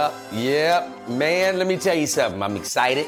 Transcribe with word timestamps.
Yep, 0.00 0.14
yep. 0.32 1.08
Man, 1.08 1.58
let 1.58 1.66
me 1.66 1.76
tell 1.76 1.94
you 1.94 2.06
something. 2.06 2.42
I'm 2.42 2.56
excited. 2.56 3.06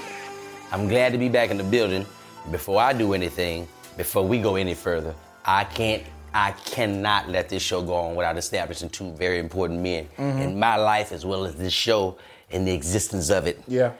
I'm 0.71 0.89
glad 0.89 1.13
to 1.13 1.19
be 1.19 1.31
back 1.31 1.51
in 1.51 1.57
the 1.57 1.65
building. 1.65 2.05
Before 2.51 2.83
I 2.83 2.93
do 2.93 3.15
anything, 3.15 3.67
before 3.97 4.27
we 4.27 4.39
go 4.39 4.57
any 4.57 4.75
further, 4.75 5.15
I 5.43 5.65
can't, 5.65 6.03
I 6.35 6.53
cannot 6.53 7.31
let 7.31 7.49
this 7.49 7.63
show 7.63 7.81
go 7.81 7.95
on 7.95 8.15
without 8.15 8.37
establishing 8.37 8.91
two 8.91 9.11
very 9.13 9.39
important 9.39 9.81
men 9.81 10.07
mm-hmm. 10.19 10.43
in 10.43 10.59
my 10.59 10.77
life 10.77 11.13
as 11.13 11.25
well 11.25 11.47
as 11.47 11.55
this 11.55 11.73
show 11.73 12.19
and 12.51 12.69
the 12.69 12.75
existence 12.75 13.31
of 13.31 13.47
it. 13.47 13.63
Yeah. 13.67 13.93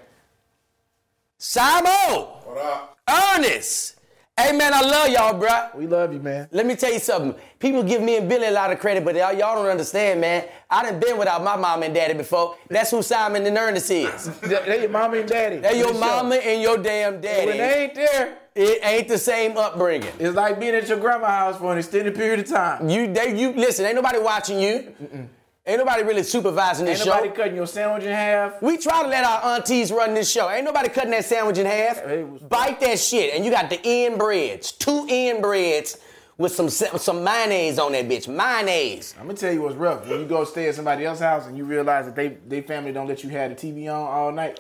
Simo! 1.39 2.45
What 2.45 2.59
up? 2.59 2.99
Ernest! 3.09 3.97
Hey 4.41 4.57
man, 4.57 4.73
I 4.73 4.81
love 4.81 5.11
y'all, 5.11 5.39
bro. 5.39 5.69
We 5.75 5.87
love 5.87 6.11
you, 6.15 6.19
man. 6.19 6.49
Let 6.53 6.65
me 6.65 6.75
tell 6.75 6.91
you 6.91 7.01
something. 7.01 7.35
People 7.59 7.83
give 7.83 8.01
me 8.01 8.17
and 8.17 8.31
Billy 8.31 8.47
a 8.47 8.51
lot 8.51 8.73
of 8.73 8.79
credit, 8.79 9.05
but 9.05 9.15
y'all, 9.15 9.35
y'all 9.35 9.55
don't 9.57 9.67
understand, 9.67 10.23
man. 10.23 10.47
I 10.71 10.83
done 10.83 10.99
been 10.99 11.19
without 11.19 11.45
my 11.45 11.55
mom 11.55 11.83
and 11.83 11.95
daddy 11.95 12.15
before. 12.15 12.57
That's 12.71 12.91
who 12.91 13.03
Simon 13.03 13.45
and 13.45 13.59
Ernest 13.59 13.91
is. 13.91 14.31
They, 14.41 14.81
your 14.81 14.89
mama 14.89 15.19
and 15.19 15.29
daddy. 15.29 15.59
They 15.59 15.79
your 15.79 15.93
mama 15.93 16.37
and 16.37 16.63
your 16.63 16.79
damn 16.79 17.21
daddy. 17.21 17.47
When 17.47 17.59
they 17.59 17.85
ain't 17.85 17.95
there, 17.95 18.39
it 18.55 18.81
ain't 18.83 19.09
the 19.09 19.19
same 19.19 19.59
upbringing. 19.59 20.13
it's 20.19 20.35
like 20.35 20.59
being 20.59 20.75
at 20.75 20.89
your 20.89 20.99
grandma's 20.99 21.29
house 21.29 21.59
for 21.59 21.71
an 21.71 21.79
extended 21.79 22.15
period 22.15 22.41
of 22.41 22.47
time. 22.47 22.89
You, 22.89 23.13
they, 23.13 23.39
you 23.39 23.53
listen. 23.53 23.85
Ain't 23.85 23.97
nobody 23.97 24.19
watching 24.19 24.59
you. 24.61 25.29
Ain't 25.65 25.79
nobody 25.79 26.03
really 26.03 26.25
supervising 26.25 26.87
this 26.87 27.05
show. 27.05 27.13
Ain't 27.15 27.23
nobody 27.23 27.37
cutting 27.37 27.55
your 27.55 27.69
sandwich 27.69 28.03
in 28.03 28.11
half. 28.11 28.61
We 28.61 28.79
try 28.79 29.03
to 29.03 29.09
let 29.09 29.23
our 29.23 29.55
aunties 29.57 29.93
run 29.93 30.13
this 30.13 30.29
show. 30.29 30.51
Ain't 30.51 30.65
nobody 30.65 30.89
cutting 30.89 31.13
that 31.13 31.25
sandwich 31.25 31.57
in 31.59 31.67
half. 31.67 32.03
Bite 32.49 32.81
that 32.81 32.99
shit, 32.99 33.33
and 33.35 33.45
you 33.45 33.53
got 33.53 33.71
the 33.71 33.81
end 33.85 34.19
breads, 34.19 34.73
two 34.73 35.07
end 35.09 35.41
breads 35.41 35.99
with 36.37 36.53
some 36.53 36.69
some 36.69 37.23
mayonnaise 37.23 37.79
on 37.79 37.93
that 37.93 38.09
bitch. 38.09 38.27
Mayonnaise. 38.27 39.15
I'm 39.21 39.27
gonna 39.27 39.39
tell 39.39 39.53
you 39.53 39.63
what's 39.63 39.77
rough. 39.77 40.09
When 40.09 40.19
you 40.19 40.27
go 40.27 40.43
stay 40.45 40.69
at 40.69 40.75
somebody 40.75 41.05
else's 41.07 41.23
house 41.23 41.47
and 41.47 41.57
you 41.57 41.65
realize 41.65 42.07
that 42.07 42.17
they 42.17 42.39
they 42.49 42.61
family 42.63 42.91
don't 42.93 43.07
let 43.07 43.23
you 43.23 43.31
have 43.31 43.57
the 43.57 43.73
TV 43.73 43.85
on 43.87 43.95
all 44.11 44.33
night. 44.33 44.59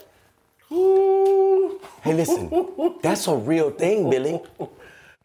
Ooh. 0.70 1.80
Hey, 2.02 2.14
listen, 2.14 2.48
that's 3.02 3.26
a 3.26 3.34
real 3.34 3.70
thing, 3.70 4.08
Billy. 4.08 4.40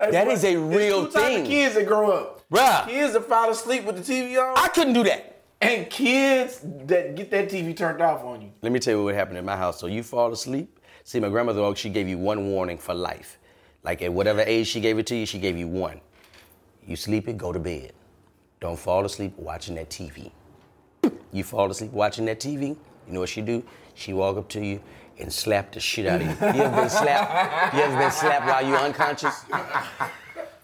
Hey, 0.01 0.11
That 0.11 0.27
is 0.27 0.43
a 0.43 0.55
real 0.57 1.05
two 1.05 1.11
thing. 1.11 1.41
of 1.41 1.47
kids 1.47 1.75
that 1.75 1.85
grow 1.85 2.09
up. 2.11 2.49
Bruh. 2.51 2.87
Kids 2.87 3.13
that 3.13 3.25
fall 3.25 3.49
asleep 3.51 3.83
with 3.83 4.03
the 4.03 4.13
TV 4.13 4.37
on, 4.41 4.57
I 4.57 4.69
couldn't 4.69 4.93
do 4.93 5.03
that. 5.03 5.35
And 5.61 5.89
kids 5.89 6.61
that 6.63 7.15
get 7.15 7.31
that 7.31 7.49
TV 7.49 7.75
turned 7.75 8.01
off 8.01 8.23
on 8.23 8.41
you. 8.41 8.51
Let 8.61 8.71
me 8.71 8.79
tell 8.79 8.95
you 8.95 9.03
what 9.03 9.15
happened 9.15 9.37
in 9.37 9.45
my 9.45 9.55
house. 9.55 9.79
So 9.79 9.87
you 9.87 10.03
fall 10.03 10.31
asleep. 10.31 10.79
See, 11.03 11.19
my 11.19 11.29
grandmother, 11.29 11.75
she 11.75 11.89
gave 11.89 12.07
you 12.07 12.17
one 12.17 12.47
warning 12.47 12.77
for 12.77 12.93
life. 12.93 13.37
Like 13.83 14.01
at 14.01 14.11
whatever 14.11 14.41
age 14.41 14.67
she 14.67 14.79
gave 14.81 14.97
it 14.99 15.07
to 15.07 15.15
you, 15.15 15.25
she 15.25 15.39
gave 15.39 15.57
you 15.57 15.67
one. 15.67 16.01
You 16.85 16.95
sleepy, 16.95 17.33
go 17.33 17.51
to 17.51 17.59
bed. 17.59 17.93
Don't 18.59 18.77
fall 18.77 19.05
asleep 19.05 19.33
watching 19.37 19.75
that 19.75 19.89
TV. 19.89 20.31
You 21.31 21.43
fall 21.43 21.69
asleep 21.69 21.91
watching 21.91 22.25
that 22.25 22.39
TV, 22.39 22.69
you 22.69 23.13
know 23.13 23.19
what 23.21 23.29
she 23.29 23.41
do? 23.41 23.63
She 23.93 24.13
walk 24.13 24.37
up 24.37 24.49
to 24.49 24.59
you 24.59 24.81
and 25.19 25.31
slap 25.31 25.71
the 25.71 25.79
shit 25.79 26.05
out 26.05 26.21
of 26.21 26.27
you. 26.27 26.33
You 26.33 26.63
ever 26.63 26.81
been 26.81 26.89
slapped? 26.89 27.73
You 27.75 27.81
ever 27.81 27.97
been 27.97 28.11
slapped 28.11 28.45
while 28.45 28.65
you 28.65 28.75
unconscious? 28.75 29.43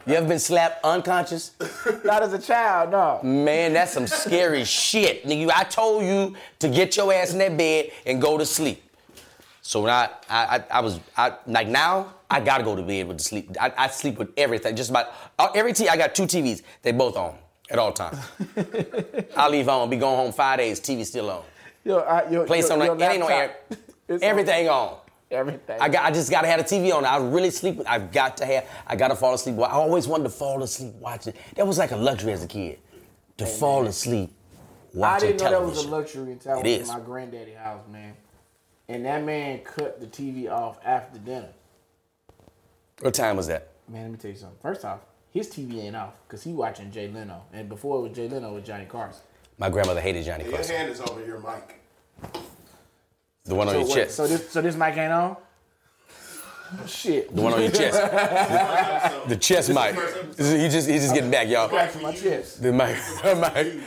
You 0.06 0.16
ever 0.16 0.28
been 0.28 0.40
slapped 0.40 0.84
unconscious? 0.84 1.52
Not 2.04 2.24
as 2.24 2.34
a 2.34 2.40
child, 2.40 2.92
no. 2.92 3.22
Man, 3.24 3.74
that's 3.74 3.94
some 3.94 4.08
scary 4.08 4.64
shit. 4.66 5.26
Nigga, 5.26 5.50
I 5.56 5.64
told 5.64 6.04
you 6.04 6.36
to 6.60 6.68
get 6.68 6.98
your 6.98 7.14
ass 7.14 7.32
in 7.32 7.40
that 7.40 7.56
bed 7.58 7.92
and 8.06 8.22
go 8.22 8.38
to 8.38 8.46
sleep. 8.46 8.84
So 9.62 9.82
when 9.82 9.92
I, 9.92 10.10
I, 10.30 10.58
I, 10.58 10.64
I 10.72 10.82
was, 10.82 11.00
I, 11.16 11.34
like 11.48 11.70
now, 11.70 12.16
I 12.30 12.42
gotta 12.42 12.66
go 12.66 12.76
to 12.76 12.82
bed 12.82 13.08
with 13.08 13.20
the 13.20 13.24
sleep. 13.24 13.56
I, 13.60 13.72
I 13.78 13.88
sleep 13.88 14.18
with 14.18 14.32
everything. 14.36 14.76
Just 14.76 14.90
about 14.90 15.08
uh, 15.40 15.50
every 15.56 15.72
T. 15.72 15.88
I 15.88 15.96
got 15.96 16.14
two 16.14 16.24
TVs. 16.24 16.64
They 16.82 16.92
both 16.92 17.16
on 17.16 17.36
at 17.70 17.80
all 17.80 17.94
times. 17.94 18.20
I 19.38 19.48
leave 19.48 19.68
home, 19.68 19.90
be 19.90 19.96
going 19.96 20.18
home 20.18 20.34
five 20.34 20.58
days. 20.60 20.82
TV 20.82 21.06
still 21.06 21.30
on. 21.30 21.44
Yo, 21.86 22.00
I, 22.00 22.30
your, 22.30 22.46
Place 22.46 22.70
your, 22.70 22.80
on 22.80 22.86
your 22.86 22.96
the, 22.96 23.06
it 23.06 23.12
ain't 23.12 23.20
no 23.22 23.28
air. 23.28 23.56
it's 23.70 24.22
on 24.22 24.30
Everything 24.30 24.68
on. 24.68 24.98
Everything. 25.34 25.78
I 25.82 25.90
got. 25.90 26.06
I 26.06 26.12
just 26.12 26.30
gotta 26.32 26.48
have 26.48 26.60
the 26.68 26.76
TV 26.76 26.94
on. 26.94 27.06
I 27.06 27.18
really 27.18 27.50
sleep. 27.52 27.82
I've 27.88 28.12
got 28.12 28.38
to 28.38 28.46
have. 28.46 28.66
I 28.88 28.96
gotta 28.96 29.16
fall 29.16 29.34
asleep. 29.34 29.58
I 29.60 29.72
always 29.72 30.08
wanted 30.08 30.24
to 30.26 30.30
fall 30.30 30.62
asleep 30.64 30.94
watching. 30.96 31.34
That 31.56 31.68
was 31.68 31.78
like 31.78 31.92
a 31.92 31.98
luxury 31.98 32.32
as 32.34 32.44
a 32.44 32.48
kid, 32.48 32.80
to 33.38 33.46
fall 33.46 33.86
asleep 33.88 34.32
I 35.02 35.20
didn't 35.20 35.42
know 35.42 35.50
that 35.50 35.64
was 35.64 35.86
a 35.86 35.88
luxury 35.88 36.34
until 36.34 36.52
I 36.52 36.56
It 36.56 36.58
went 36.58 36.68
is. 36.68 36.90
to 36.90 36.98
my 36.98 37.04
granddaddy 37.04 37.54
house, 37.54 37.82
man. 37.92 38.14
And 38.88 39.06
that 39.06 39.24
man 39.24 39.60
cut 39.60 40.00
the 40.00 40.06
TV 40.08 40.52
off 40.52 40.78
after 40.86 41.18
dinner. 41.18 41.50
What 43.00 43.14
time 43.14 43.38
was 43.38 43.48
that? 43.48 43.70
Man, 43.88 44.04
let 44.04 44.12
me 44.12 44.18
tell 44.18 44.32
you 44.32 44.38
something. 44.38 44.58
First 44.62 44.86
off, 44.86 45.00
his 45.32 45.50
TV 45.50 45.84
ain't 45.84 45.96
off 45.96 46.14
because 46.28 46.44
he 46.44 46.54
watching 46.54 46.92
Jay 46.92 47.08
Leno, 47.08 47.42
and 47.52 47.68
before 47.68 47.98
it 48.00 48.10
was 48.10 48.16
Jay 48.16 48.30
Leno, 48.30 48.52
it 48.52 48.54
was 48.54 48.64
Johnny 48.64 48.86
Carson. 48.86 49.24
My 49.58 49.70
grandmother 49.70 50.02
hated 50.02 50.26
Johnny 50.26 50.44
Carson. 50.44 50.52
Your 50.52 50.58
Carson. 50.58 50.76
hand 50.76 50.92
is 50.92 51.02
over 51.02 51.26
your 51.26 51.40
mic. 51.40 51.80
The 53.46 53.56
one 53.56 53.68
on 53.68 53.74
So, 53.74 53.80
your 53.80 53.88
what, 53.88 53.96
chest. 53.96 54.16
so 54.16 54.28
this, 54.28 54.50
so 54.50 54.62
this 54.62 54.76
mic 54.76 54.96
ain't 54.98 55.12
on. 55.12 55.36
Shit. 56.88 57.34
the 57.36 57.42
one 57.42 57.54
on 57.54 57.62
your 57.62 57.72
chest. 57.72 57.98
the 59.30 59.38
chest 59.38 59.70
mic. 59.70 59.96
He 60.38 60.68
just 60.70 60.88
he 60.90 60.96
just 60.98 61.14
getting 61.14 61.32
back, 61.32 61.48
y'all. 61.48 61.70
Back 61.70 61.92
to 61.94 62.00
my 62.00 62.12
chest. 62.14 62.62
The 62.62 62.72
mic. 62.72 62.98
The 63.24 63.36
mic. 63.36 63.82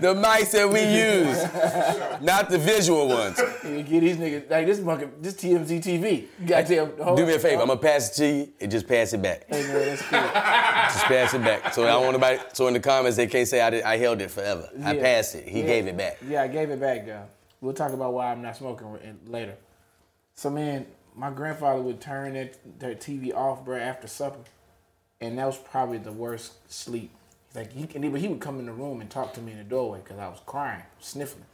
The 0.00 0.14
mics 0.14 0.50
that 0.52 0.68
we 0.68 0.80
use, 0.80 2.22
not 2.22 2.48
the 2.50 2.58
visual 2.58 3.08
ones. 3.08 3.38
You 3.64 3.82
get 3.82 4.00
these 4.00 4.16
niggas 4.16 4.50
like 4.50 4.66
this 4.66 4.80
monkey, 4.80 5.08
this 5.20 5.34
TMZ 5.34 5.82
TV. 5.82 6.26
You 6.40 6.46
gotta 6.46 6.66
tell 6.66 6.86
the 6.86 7.04
whole- 7.04 7.16
Do 7.16 7.26
me 7.26 7.34
a 7.34 7.38
favor. 7.38 7.60
I'm 7.62 7.68
gonna 7.68 7.80
pass 7.80 8.10
it 8.10 8.14
to 8.22 8.26
you 8.26 8.48
and 8.60 8.70
just 8.70 8.86
pass 8.88 9.12
it 9.12 9.20
back. 9.22 9.44
Hey 9.48 9.62
man, 9.62 9.72
that's 9.86 10.02
cool. 10.02 10.20
Just 10.20 11.04
pass 11.06 11.34
it 11.34 11.42
back. 11.42 11.74
So 11.74 11.84
I 11.84 11.88
don't 11.88 12.02
want 12.04 12.14
nobody. 12.14 12.38
So 12.54 12.66
in 12.68 12.74
the 12.74 12.80
comments 12.80 13.16
they 13.16 13.26
can't 13.26 13.46
say 13.48 13.60
I 13.60 13.70
did, 13.70 13.82
I 13.84 13.96
held 13.98 14.20
it 14.20 14.30
forever. 14.30 14.68
I 14.84 14.96
passed 14.96 15.34
it. 15.34 15.46
He 15.48 15.60
Yeah. 15.60 15.66
gave 15.66 15.86
it 15.86 15.96
back. 15.96 16.18
Yeah, 16.26 16.42
I 16.42 16.48
gave 16.48 16.70
it 16.70 16.80
back, 16.80 17.06
though. 17.06 17.24
We'll 17.62 17.72
talk 17.72 17.92
about 17.92 18.12
why 18.12 18.32
I'm 18.32 18.42
not 18.42 18.56
smoking 18.56 18.98
later. 19.28 19.56
So, 20.34 20.50
man, 20.50 20.84
my 21.14 21.30
grandfather 21.30 21.80
would 21.80 22.00
turn 22.00 22.34
that, 22.34 22.80
that 22.80 23.00
TV 23.00 23.32
off, 23.32 23.64
bro, 23.64 23.78
after 23.78 24.08
supper, 24.08 24.40
and 25.20 25.38
that 25.38 25.46
was 25.46 25.56
probably 25.56 25.98
the 25.98 26.12
worst 26.12 26.54
sleep. 26.70 27.12
Like 27.54 27.72
he, 27.72 27.84
but 27.86 28.20
he 28.20 28.28
would 28.28 28.40
come 28.40 28.58
in 28.58 28.66
the 28.66 28.72
room 28.72 29.00
and 29.00 29.08
talk 29.08 29.32
to 29.34 29.40
me 29.40 29.52
in 29.52 29.58
the 29.58 29.64
doorway 29.64 30.00
because 30.02 30.18
I 30.18 30.28
was 30.28 30.40
crying, 30.44 30.82
sniffling. 30.98 31.44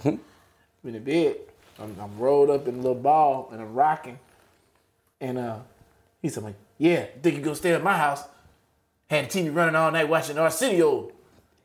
I'm 0.83 0.89
in 0.89 0.95
the 0.95 1.01
bed, 1.01 1.37
I'm, 1.79 1.95
I'm 2.01 2.19
rolled 2.19 2.51
up 2.51 2.67
in 2.69 2.75
a 2.75 2.79
little 2.79 2.95
ball 2.95 3.51
and 3.53 3.61
I'm 3.61 3.75
rocking, 3.75 4.19
and 5.21 5.37
uh, 5.37 5.59
he 6.23 6.29
said, 6.29 6.45
like, 6.45 6.55
"Yeah, 6.79 7.07
think 7.21 7.37
you 7.37 7.43
gonna 7.43 7.57
stay 7.57 7.73
at 7.73 7.83
my 7.83 7.99
house?" 7.99 8.23
Had 9.11 9.29
the 9.29 9.41
TV 9.41 9.55
running 9.55 9.75
all 9.75 9.91
night 9.91 10.09
watching 10.09 10.39
Arsenio 10.39 11.11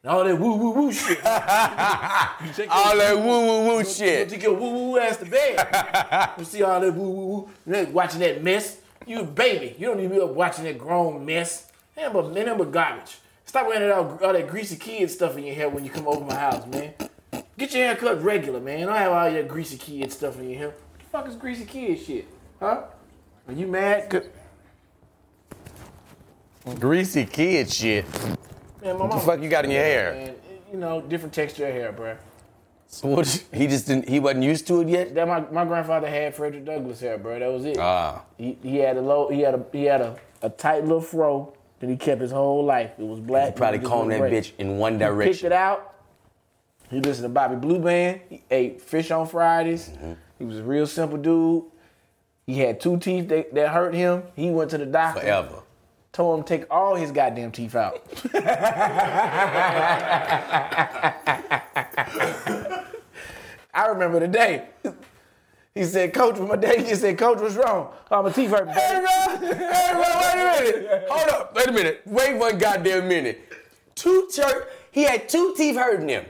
and 0.04 0.12
all 0.12 0.24
that 0.26 0.38
woo 0.38 0.56
woo 0.56 0.72
woo 0.72 0.92
shit. 0.92 1.26
All 1.26 2.98
that 2.98 3.18
woo 3.18 3.24
woo 3.24 3.68
woo 3.68 3.84
shit. 3.86 4.32
You 4.34 4.38
your 4.38 4.54
woo 4.54 4.92
woo 4.92 5.00
ass 5.00 5.16
to 5.18 5.26
bed. 5.26 6.34
you 6.38 6.44
see 6.44 6.62
all 6.62 6.82
that 6.82 6.94
woo 6.94 7.10
woo 7.10 7.26
woo. 7.26 7.50
You 7.66 7.76
ain't 7.76 7.92
watching 7.92 8.20
that 8.20 8.44
mess. 8.44 8.82
You 9.08 9.22
a 9.22 9.24
baby. 9.24 9.76
You 9.80 9.88
don't 9.88 9.98
need 9.98 10.10
to 10.10 10.16
be 10.16 10.20
up 10.20 10.32
watching 10.32 10.66
that 10.66 10.78
grown 10.78 11.26
mess. 11.26 11.72
Man, 11.96 12.12
but 12.12 12.34
man, 12.34 12.58
but 12.58 12.72
garbage. 12.72 13.18
Stop 13.46 13.68
wearing 13.68 13.92
all, 13.92 14.20
all 14.22 14.34
that 14.34 14.50
greasy 14.50 14.76
kid 14.76 15.10
stuff 15.10 15.38
in 15.38 15.46
your 15.46 15.56
hair 15.56 15.70
when 15.70 15.86
you 15.86 15.90
come 15.90 16.08
over 16.08 16.26
my 16.26 16.36
house, 16.36 16.66
man. 16.68 16.94
Get 17.58 17.74
your 17.74 17.86
hair 17.86 17.96
cut 17.96 18.22
regular, 18.22 18.60
man. 18.60 18.88
Don't 18.88 18.96
have 18.96 19.12
all 19.12 19.32
that 19.32 19.48
greasy 19.48 19.78
kid 19.78 20.12
stuff 20.12 20.38
in 20.38 20.50
your 20.50 20.60
hair. 20.60 20.68
What 20.70 21.00
the 21.00 21.06
fuck 21.06 21.28
is 21.30 21.36
greasy 21.36 21.66
kid 21.66 22.00
shit? 22.00 22.28
Huh? 22.60 22.84
Are 23.48 23.54
you 23.54 23.68
mad? 23.68 24.24
Greasy 26.80 27.26
kid 27.26 27.72
shit. 27.72 28.06
Man, 28.84 28.98
my 28.98 29.06
What 29.06 29.12
the 29.12 29.20
fuck 29.20 29.42
you 29.42 29.50
got 29.50 29.66
in 29.66 29.72
your 29.72 29.82
hair? 29.82 30.14
Man, 30.14 30.36
you 30.72 30.78
know, 30.78 31.02
different 31.02 31.34
texture 31.34 31.68
of 31.68 31.74
hair, 31.74 31.94
bruh. 31.94 32.18
So 32.88 33.08
what? 33.08 33.44
He 33.54 33.68
just 33.68 33.88
didn't. 33.88 34.10
He 34.10 34.20
wasn't 34.20 34.44
used 34.44 34.68
to 34.68 34.82
it 34.82 34.90
yet. 34.90 35.16
That 35.16 35.28
my, 35.28 35.40
my 35.52 35.66
grandfather 35.66 36.10
had 36.10 36.36
Frederick 36.36 36.66
Douglass 36.66 37.00
hair, 37.00 37.18
bro. 37.18 37.40
That 37.40 37.52
was 37.52 37.66
it. 37.66 37.78
Ah. 37.80 38.24
He, 38.38 38.58
he 38.62 38.78
had 38.78 38.98
a 38.98 39.02
low. 39.02 39.30
He 39.30 39.42
had 39.42 39.56
a 39.56 39.66
he 39.72 39.86
had 39.86 40.02
a, 40.02 40.18
a 40.42 40.50
tight 40.50 40.84
little 40.84 41.02
fro 41.02 41.54
that 41.80 41.90
he 41.90 41.96
kept 41.96 42.22
his 42.22 42.32
whole 42.32 42.64
life. 42.64 42.92
It 42.98 43.06
was 43.06 43.20
black. 43.20 43.54
He 43.54 43.58
probably 43.58 43.80
combed 43.80 44.12
that 44.12 44.22
bitch 44.22 44.52
in 44.58 44.78
one 44.78 45.00
He 45.00 45.26
picked 45.26 45.44
it 45.44 45.52
out. 45.52 45.96
He 46.90 47.00
listened 47.00 47.26
to 47.26 47.30
Bobby 47.30 47.56
Blue 47.56 47.80
Bland. 47.80 48.22
He 48.30 48.44
ate 48.52 48.80
fish 48.82 49.10
on 49.10 49.28
Fridays. 49.28 49.90
Mm-hmm. 49.90 50.14
He 50.38 50.46
was 50.46 50.60
a 50.60 50.64
real 50.64 50.86
simple 50.86 51.18
dude. 51.18 51.64
He 52.46 52.60
had 52.60 52.80
two 52.80 52.98
teeth 53.00 53.30
that, 53.30 53.54
that 53.56 53.70
hurt 53.70 53.96
him. 53.96 54.24
He 54.36 54.52
went 54.52 54.70
to 54.72 54.78
the 54.78 54.86
doctor. 54.86 55.22
Forever. 55.22 55.63
Told 56.14 56.40
him 56.40 56.44
to 56.46 56.58
take 56.58 56.68
all 56.72 56.96
his 56.96 57.12
goddamn 57.12 57.52
teeth 57.52 57.76
out. 57.76 58.04
I 63.74 63.88
remember 63.88 64.20
the 64.20 64.28
day. 64.28 64.68
He 65.74 65.84
said, 65.86 66.14
Coach, 66.14 66.38
my 66.38 66.56
daddy 66.56 66.84
just 66.84 67.02
said, 67.02 67.18
Coach, 67.18 67.40
what's 67.42 67.56
wrong? 67.56 67.92
Oh, 68.12 68.22
my 68.22 68.32
teeth 68.32 68.52
hurt. 68.52 68.70
Hey, 68.70 69.02
bro. 69.02 69.10
Hey, 69.48 69.92
bro. 69.92 70.04
Wait 70.22 70.36
a 70.36 70.62
minute. 70.62 71.08
Hold 71.10 71.30
up. 71.30 71.56
Wait 71.56 71.68
a 71.68 71.72
minute. 71.72 72.02
Wait 72.06 72.38
one 72.38 72.60
goddamn 72.60 73.08
minute. 73.08 73.52
Two 73.96 74.30
church. 74.32 74.68
He 74.92 75.06
had 75.06 75.28
two 75.28 75.56
teeth 75.58 75.76
hurting 75.76 76.10
him. 76.10 76.26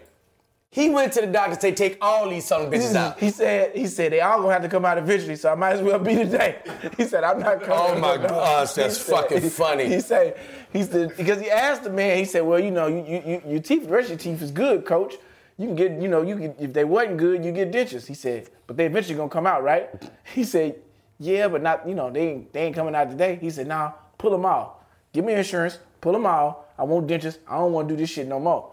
He 0.74 0.90
went 0.90 1.14
to 1.14 1.22
the 1.22 1.28
doctor 1.28 1.54
to 1.54 1.62
say, 1.62 1.72
take 1.72 2.00
all 2.02 2.28
these 2.28 2.46
son 2.46 2.64
of 2.66 2.72
bitches 2.74 2.96
out. 2.96 3.20
He 3.20 3.30
said, 3.30 3.76
he 3.76 3.86
said, 3.86 4.12
they 4.12 4.22
all 4.22 4.42
gonna 4.42 4.54
have 4.54 4.64
to 4.64 4.68
come 4.70 4.86
out 4.86 4.98
eventually, 4.98 5.36
so 5.36 5.52
I 5.52 5.56
might 5.56 5.74
as 5.74 5.82
well 5.84 6.00
be 6.00 6.16
today. 6.16 6.58
He 6.98 7.04
said, 7.06 7.24
I'm 7.24 7.40
not 7.40 7.62
coming. 7.62 7.98
Oh, 7.98 8.00
my 8.00 8.18
gosh, 8.28 8.72
that's 8.74 8.98
said- 8.98 9.16
fucking 9.16 9.50
funny. 9.52 9.88
He 9.88 10.00
said, 10.00 10.36
he 10.72 10.82
said, 10.82 11.16
because 11.16 11.40
he 11.40 11.52
asked 11.52 11.84
the 11.84 11.92
man, 11.92 12.18
he 12.18 12.26
said, 12.26 12.42
well, 12.42 12.60
you 12.60 12.72
know, 12.72 12.88
you, 12.88 13.04
you, 13.06 13.24
you, 13.26 13.42
your 13.52 13.60
teeth, 13.62 13.84
the 13.84 13.90
rest 13.94 14.10
of 14.12 14.26
your 14.26 14.34
teeth 14.34 14.42
is 14.42 14.50
good, 14.50 14.84
coach. 14.84 15.14
you 15.60 15.68
can 15.68 15.76
get, 15.76 15.92
you 16.02 16.08
know, 16.08 16.24
you 16.24 16.36
can, 16.38 16.56
if 16.60 16.74
they 16.74 16.84
wasn't 16.86 17.18
good, 17.18 17.46
you 17.46 17.52
get 17.52 17.72
dentures. 17.72 18.08
He 18.08 18.16
said, 18.16 18.50
but 18.66 18.76
they 18.76 18.88
eventually 18.88 19.16
gonna 19.16 19.30
come 19.30 19.46
out, 19.46 19.62
right? 19.64 19.90
He 20.34 20.44
said, 20.44 20.78
yeah, 21.20 21.48
but 21.50 21.62
not, 21.62 21.88
you 21.88 21.94
know, 21.94 22.10
they 22.10 22.30
ain't, 22.30 22.52
they 22.52 22.64
ain't 22.66 22.76
coming 22.76 22.96
out 22.96 23.12
today. 23.12 23.38
He 23.40 23.52
said, 23.52 23.68
nah, 23.68 23.92
pull 24.18 24.32
them 24.32 24.44
all. 24.44 24.84
Give 25.14 25.24
me 25.24 25.34
insurance, 25.34 25.78
pull 26.02 26.14
them 26.14 26.26
all. 26.26 26.66
I 26.80 26.84
want 26.84 27.06
dentures. 27.06 27.38
I 27.48 27.58
don't 27.60 27.72
want 27.74 27.88
to 27.90 27.94
do 27.94 28.02
this 28.02 28.10
shit 28.10 28.28
no 28.28 28.40
more. 28.40 28.73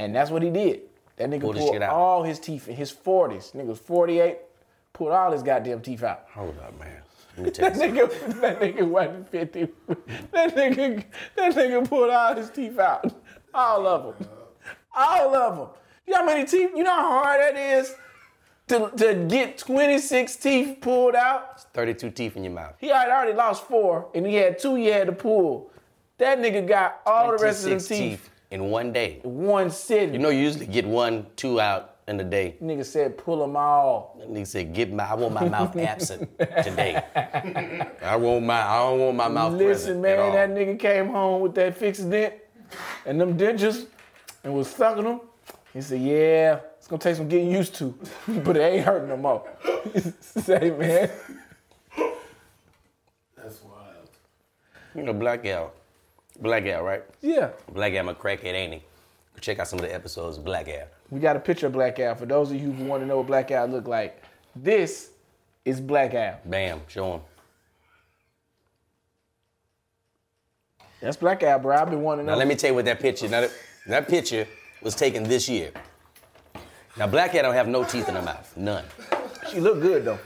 And 0.00 0.14
that's 0.14 0.30
what 0.30 0.42
he 0.42 0.48
did. 0.48 0.80
That 1.16 1.28
nigga 1.28 1.42
Pull 1.42 1.52
pulled 1.52 1.82
out. 1.82 1.92
all 1.92 2.22
his 2.22 2.38
teeth 2.38 2.68
in 2.68 2.74
his 2.74 2.90
40s. 2.90 3.52
Nigga 3.54 3.66
was 3.66 3.78
48, 3.80 4.38
pulled 4.94 5.12
all 5.12 5.30
his 5.30 5.42
goddamn 5.42 5.82
teeth 5.82 6.02
out. 6.02 6.24
Hold 6.32 6.58
up, 6.58 6.78
man. 6.80 7.02
Let 7.36 7.44
me 7.44 7.50
tell 7.52 7.70
That 7.70 7.78
nigga, 7.78 8.40
that 8.40 8.60
nigga 8.60 8.88
wasn't 8.88 9.28
50. 9.28 9.68
That 10.32 10.56
nigga, 10.56 11.04
that 11.36 11.54
nigga 11.54 11.86
pulled 11.86 12.08
all 12.08 12.34
his 12.34 12.48
teeth 12.48 12.78
out. 12.78 13.12
All 13.52 13.86
of 13.86 14.18
them. 14.18 14.28
All 14.96 15.34
of 15.34 15.56
them. 15.58 15.68
You 16.06 16.14
know 16.14 16.20
how 16.20 16.24
many 16.24 16.46
teeth, 16.46 16.70
you 16.74 16.82
know 16.82 16.90
how 16.94 17.22
hard 17.22 17.40
that 17.42 17.56
is 17.56 17.94
to, 18.68 18.90
to 18.96 19.26
get 19.28 19.58
26 19.58 20.36
teeth 20.36 20.78
pulled 20.80 21.14
out? 21.14 21.60
32 21.74 22.10
teeth 22.12 22.36
in 22.38 22.44
your 22.44 22.54
mouth. 22.54 22.74
He 22.78 22.88
had 22.88 23.10
already 23.10 23.34
lost 23.34 23.64
four, 23.68 24.08
and 24.14 24.26
he 24.26 24.36
had 24.36 24.58
two 24.58 24.76
he 24.76 24.86
had 24.86 25.08
to 25.08 25.12
pull. 25.12 25.70
That 26.16 26.38
nigga 26.38 26.66
got 26.66 27.00
all 27.04 27.36
the 27.36 27.44
rest 27.44 27.64
of 27.64 27.70
them 27.70 27.78
26 27.80 27.88
teeth, 27.88 28.30
in 28.50 28.70
one 28.70 28.92
day. 28.92 29.20
one 29.22 29.70
sitting. 29.70 30.12
You 30.12 30.18
know, 30.18 30.30
you 30.30 30.40
usually 30.40 30.66
get 30.66 30.86
one, 30.86 31.26
two 31.36 31.60
out 31.60 31.96
in 32.08 32.18
a 32.18 32.24
day. 32.24 32.56
nigga 32.60 32.84
said 32.84 33.16
pull 33.16 33.38
them 33.40 33.56
all. 33.56 34.18
And 34.22 34.36
he 34.36 34.44
said, 34.44 34.74
"Get 34.74 34.92
my, 34.92 35.04
I 35.04 35.14
want 35.14 35.32
my 35.34 35.48
mouth 35.48 35.76
absent 35.94 36.28
today. 36.38 37.02
I 38.02 38.16
want 38.16 38.44
my, 38.44 38.60
I 38.60 38.78
don't 38.78 38.98
want 38.98 39.16
my 39.16 39.28
mouth 39.28 39.52
Listen, 39.52 40.02
present 40.02 40.06
at 40.06 40.18
all." 40.18 40.32
man, 40.32 40.56
that 40.56 40.60
nigga 40.60 40.78
came 40.78 41.08
home 41.08 41.40
with 41.42 41.54
that 41.54 41.76
fixed 41.76 42.10
dent 42.10 42.34
and 43.06 43.20
them 43.20 43.38
dentures 43.38 43.86
and 44.42 44.54
was 44.54 44.68
sucking 44.68 45.04
them. 45.04 45.20
He 45.72 45.80
said, 45.80 46.00
"Yeah, 46.00 46.60
it's 46.78 46.88
gonna 46.88 46.98
take 46.98 47.14
some 47.14 47.28
getting 47.28 47.50
used 47.50 47.76
to, 47.76 47.96
but 48.44 48.56
it 48.56 48.60
ain't 48.60 48.84
hurting 48.84 49.08
no 49.08 49.16
more." 49.16 49.48
Say, 50.20 50.70
man, 50.76 51.10
That's 53.36 53.62
wild. 53.62 54.10
You 54.96 55.04
know, 55.04 55.12
black 55.12 55.44
gal, 55.44 55.72
black 56.40 56.64
gal, 56.64 56.82
right? 56.82 57.02
yeah, 57.20 57.50
Black 57.72 57.92
gal, 57.92 58.04
my 58.04 58.14
crackhead, 58.14 58.54
ain't 58.54 58.74
he? 58.74 58.82
Check 59.40 59.58
out 59.58 59.68
some 59.68 59.78
of 59.78 59.86
the 59.86 59.94
episodes 59.94 60.36
of 60.36 60.44
Black 60.44 60.66
Gal. 60.66 60.86
we 61.10 61.18
got 61.18 61.34
a 61.34 61.40
picture 61.40 61.66
of 61.68 61.72
Black 61.72 61.98
Al. 61.98 62.14
For 62.14 62.26
those 62.26 62.50
of 62.50 62.60
you 62.60 62.72
who 62.72 62.84
want 62.84 63.02
to 63.02 63.06
know 63.06 63.16
what 63.16 63.26
Black 63.26 63.50
Al 63.50 63.66
look 63.68 63.88
like, 63.88 64.22
this 64.54 65.12
is 65.64 65.80
Black 65.80 66.12
Al. 66.12 66.38
Bam, 66.44 66.82
show 66.88 67.14
him. 67.14 67.20
That's 71.00 71.16
Black 71.16 71.42
Al, 71.42 71.58
bro. 71.58 71.74
I've 71.76 71.88
been 71.88 72.02
wanting 72.02 72.26
to 72.26 72.26
know. 72.26 72.34
Now 72.34 72.38
let 72.38 72.48
me 72.48 72.54
tell 72.54 72.70
you 72.70 72.74
what 72.74 72.84
that 72.84 73.00
picture. 73.00 73.28
Now 73.28 73.40
that, 73.42 73.50
that 73.86 74.08
picture 74.08 74.46
was 74.82 74.94
taken 74.94 75.22
this 75.22 75.48
year. 75.48 75.70
Now 76.98 77.06
Black 77.06 77.32
gal 77.32 77.44
don't 77.44 77.54
have 77.54 77.68
no 77.68 77.84
teeth 77.84 78.08
in 78.08 78.16
her 78.16 78.22
mouth, 78.22 78.52
none. 78.56 78.84
She 79.50 79.60
look 79.60 79.80
good 79.80 80.04
though. 80.04 80.18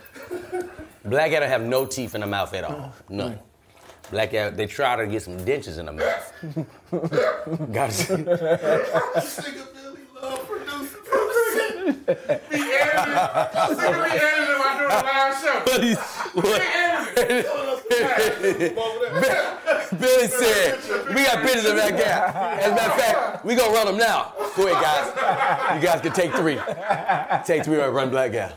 Black 1.04 1.30
cat 1.30 1.40
don't 1.40 1.48
have 1.48 1.62
no 1.62 1.86
teeth 1.86 2.16
in 2.16 2.22
the 2.22 2.26
mouth 2.26 2.52
at 2.54 2.64
all. 2.64 2.92
None. 3.08 3.38
Black 4.14 4.30
cat, 4.30 4.52
uh, 4.52 4.56
they 4.56 4.66
try 4.66 4.94
to 4.94 5.08
get 5.08 5.22
some 5.22 5.38
dentures 5.38 5.76
in 5.76 5.86
the 5.86 5.92
mouth. 5.92 6.32
Got 7.72 7.90
to 7.90 8.16
Nigga 8.16 9.66
Billy 9.74 10.02
love 10.22 10.46
producing 10.46 11.02
from 11.02 11.24
the 11.26 11.34
city. 11.52 11.90
Be 12.48 12.58
editing. 12.62 13.14
Nigga 13.74 13.98
be 14.04 14.10
editing 14.14 14.58
while 14.60 14.78
doing 14.78 14.92
a 14.92 15.02
live 15.02 15.34
show. 15.42 15.56
Editing. 15.66 15.98
Over 18.78 19.06
there. 19.10 19.58
Billy 19.98 20.28
said, 20.28 20.78
we 21.08 21.20
got 21.24 21.42
pictures 21.42 21.64
of 21.64 21.74
that 21.74 21.92
guy. 21.98 22.60
As 22.60 22.70
a 22.70 22.74
matter 22.76 22.92
of 22.92 22.96
fact, 23.00 23.44
we 23.44 23.56
gonna 23.56 23.72
run 23.72 23.86
them 23.86 23.96
now. 23.96 24.32
Go 24.56 24.68
ahead, 24.68 24.80
guys. 24.80 25.06
You 25.74 25.82
guys 25.88 26.00
can 26.00 26.12
take 26.12 26.32
three. 26.34 26.60
Take 27.44 27.64
three 27.64 27.80
and 27.80 27.92
run 27.92 28.10
black 28.10 28.30
guy. 28.30 28.52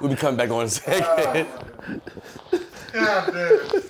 We'll 0.00 0.10
be 0.10 0.16
coming 0.16 0.36
back 0.36 0.50
on 0.50 0.60
in 0.60 0.66
a 0.66 0.70
second. 0.70 1.48
God 2.92 3.32
damn. 3.32 3.82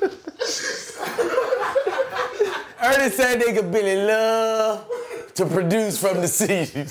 Ernest 2.87 3.17
said 3.17 3.41
nigga 3.41 3.71
Billy 3.73 3.97
love 4.07 4.87
to 5.35 5.45
produce 5.47 5.99
from 5.99 6.21
the 6.21 6.29
seed. 6.29 6.89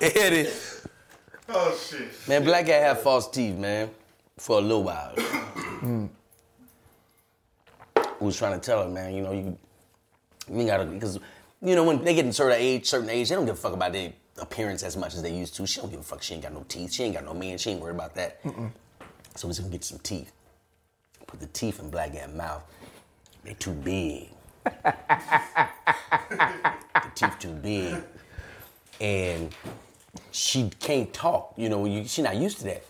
Eddie. 0.00 0.48
Ah. 0.48 0.88
Oh 1.48 1.76
shit. 1.76 2.08
Man, 2.28 2.44
black 2.44 2.66
guy 2.66 2.74
had 2.74 2.98
false 2.98 3.28
teeth, 3.28 3.56
man, 3.56 3.90
for 4.38 4.58
a 4.58 4.60
little 4.60 4.84
while. 4.84 5.14
Hmm. 5.84 6.06
We 8.20 8.26
was 8.26 8.38
trying 8.38 8.58
to 8.58 8.64
tell 8.64 8.82
her, 8.84 8.88
man, 8.88 9.14
you 9.14 9.22
know, 9.22 9.32
you, 9.32 9.58
you 10.50 10.64
gotta, 10.64 10.86
because, 10.86 11.18
you 11.60 11.74
know, 11.74 11.84
when 11.84 12.02
they 12.02 12.14
get 12.14 12.24
in 12.24 12.32
certain 12.32 12.56
age, 12.58 12.86
certain 12.86 13.10
age, 13.10 13.28
they 13.28 13.34
don't 13.34 13.44
give 13.44 13.56
a 13.56 13.58
fuck 13.58 13.74
about 13.74 13.92
their 13.92 14.12
appearance 14.40 14.82
as 14.82 14.96
much 14.96 15.14
as 15.14 15.20
they 15.20 15.34
used 15.34 15.54
to. 15.56 15.66
She 15.66 15.80
don't 15.80 15.90
give 15.90 16.00
a 16.00 16.04
fuck. 16.04 16.22
She 16.22 16.32
ain't 16.32 16.42
got 16.42 16.54
no 16.54 16.64
teeth. 16.68 16.94
She 16.94 17.02
ain't 17.02 17.14
got 17.14 17.24
no 17.24 17.34
man. 17.34 17.58
She 17.58 17.72
ain't 17.72 17.80
worried 17.82 17.96
about 17.96 18.14
that. 18.14 18.40
So 19.34 19.48
we're 19.48 19.50
just 19.50 19.60
gonna 19.60 19.72
get 19.72 19.84
some 19.84 19.98
teeth. 19.98 20.32
Put 21.26 21.40
the 21.40 21.46
teeth 21.48 21.80
in 21.80 21.90
black 21.90 22.14
guy's 22.14 22.32
mouth. 22.32 22.62
They 23.42 23.54
too 23.54 23.72
big. 23.72 24.30
The 24.64 25.70
teeth 27.14 27.38
too 27.38 27.52
big. 27.52 28.02
And 29.00 29.54
she 30.30 30.70
can't 30.80 31.12
talk. 31.12 31.54
You 31.56 31.68
know, 31.68 31.84
you, 31.84 32.04
she 32.06 32.22
not 32.22 32.36
used 32.36 32.58
to 32.58 32.64
that. 32.64 32.84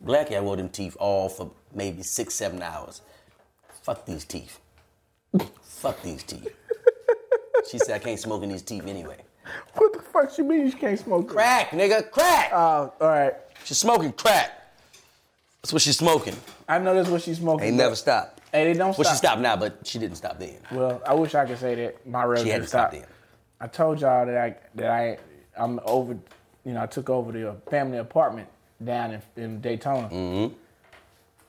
Black 0.00 0.28
cat 0.28 0.42
wore 0.42 0.56
them 0.56 0.68
teeth 0.68 0.96
all 0.98 1.28
for 1.28 1.50
maybe 1.74 2.02
six, 2.02 2.34
seven 2.34 2.62
hours. 2.62 3.02
Fuck 3.82 4.04
these 4.04 4.24
teeth. 4.24 4.58
Fuck 5.62 6.02
these 6.02 6.22
teeth. 6.22 6.48
She 7.70 7.78
said 7.78 7.96
I 7.96 7.98
can't 7.98 8.18
smoke 8.18 8.42
in 8.42 8.48
these 8.48 8.62
teeth 8.62 8.86
anyway. 8.86 9.18
What 9.74 9.92
the 9.92 10.00
fuck 10.00 10.36
you 10.38 10.44
mean 10.44 10.66
you 10.66 10.72
can't 10.72 10.98
smoke? 10.98 11.28
Crack, 11.28 11.70
nigga, 11.70 12.10
crack. 12.10 12.50
Oh, 12.52 12.92
all 13.00 13.08
right. 13.08 13.34
she's 13.64 13.78
smoking 13.78 14.12
crack. 14.12 14.58
That's 15.62 15.72
what 15.72 15.82
she's 15.82 15.98
smoking. 15.98 16.36
I 16.68 16.78
know 16.78 16.94
that's 16.94 17.08
what 17.08 17.22
she's 17.22 17.38
smoking. 17.38 17.68
Ain't 17.68 17.76
never 17.76 17.94
stopped. 17.94 18.41
Hey, 18.52 18.64
they 18.72 18.78
don't 18.78 18.88
Well, 18.98 19.04
stop. 19.04 19.06
she 19.12 19.16
stopped 19.16 19.40
now, 19.40 19.56
but 19.56 19.78
she 19.86 19.98
didn't 19.98 20.16
stop 20.16 20.38
then. 20.38 20.58
Well, 20.70 21.00
I 21.06 21.14
wish 21.14 21.34
I 21.34 21.46
could 21.46 21.58
say 21.58 21.74
that 21.76 22.06
my 22.06 22.22
relative 22.24 22.46
She 22.46 22.50
had 22.50 22.62
to 22.62 22.68
stopped. 22.68 22.92
stop 22.94 23.02
then. 23.02 23.10
I 23.60 23.66
told 23.68 24.00
y'all 24.00 24.26
that 24.26 24.36
I 24.36 24.56
that 24.74 24.90
I 24.90 25.18
I'm 25.56 25.80
over, 25.84 26.16
you 26.64 26.72
know, 26.74 26.82
I 26.82 26.86
took 26.86 27.08
over 27.08 27.32
the 27.32 27.54
family 27.70 27.98
apartment 27.98 28.48
down 28.84 29.12
in, 29.12 29.42
in 29.42 29.60
Daytona. 29.60 30.08
Mm-hmm. 30.08 30.54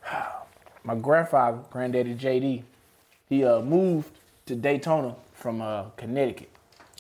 My 0.85 0.95
grandfather, 0.95 1.59
granddaddy 1.69 2.13
JD, 2.15 2.63
he 3.29 3.45
uh, 3.45 3.61
moved 3.61 4.11
to 4.45 4.55
Daytona 4.55 5.15
from 5.33 5.61
uh, 5.61 5.83
Connecticut. 5.95 6.49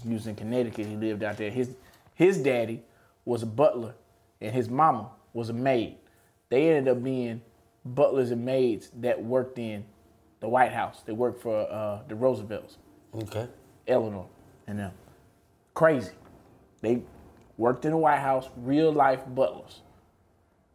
He 0.05 0.13
was 0.13 0.25
in 0.27 0.35
Connecticut. 0.35 0.85
He 0.85 0.95
lived 0.95 1.23
out 1.23 1.37
there. 1.37 1.49
His 1.51 1.69
his 2.15 2.37
daddy 2.37 2.81
was 3.25 3.43
a 3.43 3.45
butler, 3.45 3.93
and 4.41 4.53
his 4.53 4.69
mama 4.69 5.09
was 5.33 5.49
a 5.49 5.53
maid. 5.53 5.95
They 6.49 6.69
ended 6.69 6.87
up 6.95 7.03
being 7.03 7.41
butlers 7.85 8.31
and 8.31 8.43
maids 8.45 8.89
that 9.01 9.21
worked 9.23 9.59
in 9.59 9.83
the 10.43 10.49
White 10.49 10.73
House. 10.73 11.01
They 11.05 11.13
worked 11.13 11.41
for 11.41 11.61
uh, 11.71 12.01
the 12.09 12.15
Roosevelts. 12.15 12.77
Okay. 13.15 13.47
Eleanor 13.87 14.25
and 14.67 14.77
them. 14.77 14.91
Crazy. 15.73 16.11
They 16.81 17.01
worked 17.57 17.85
in 17.85 17.91
the 17.91 17.97
White 17.97 18.19
House, 18.19 18.49
real 18.57 18.91
life 18.91 19.21
butlers. 19.33 19.79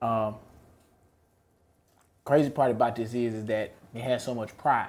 Um, 0.00 0.36
crazy 2.24 2.48
part 2.48 2.70
about 2.70 2.96
this 2.96 3.10
is, 3.10 3.34
is 3.34 3.44
that 3.44 3.74
they 3.92 4.00
had 4.00 4.22
so 4.22 4.34
much 4.34 4.56
pride. 4.56 4.88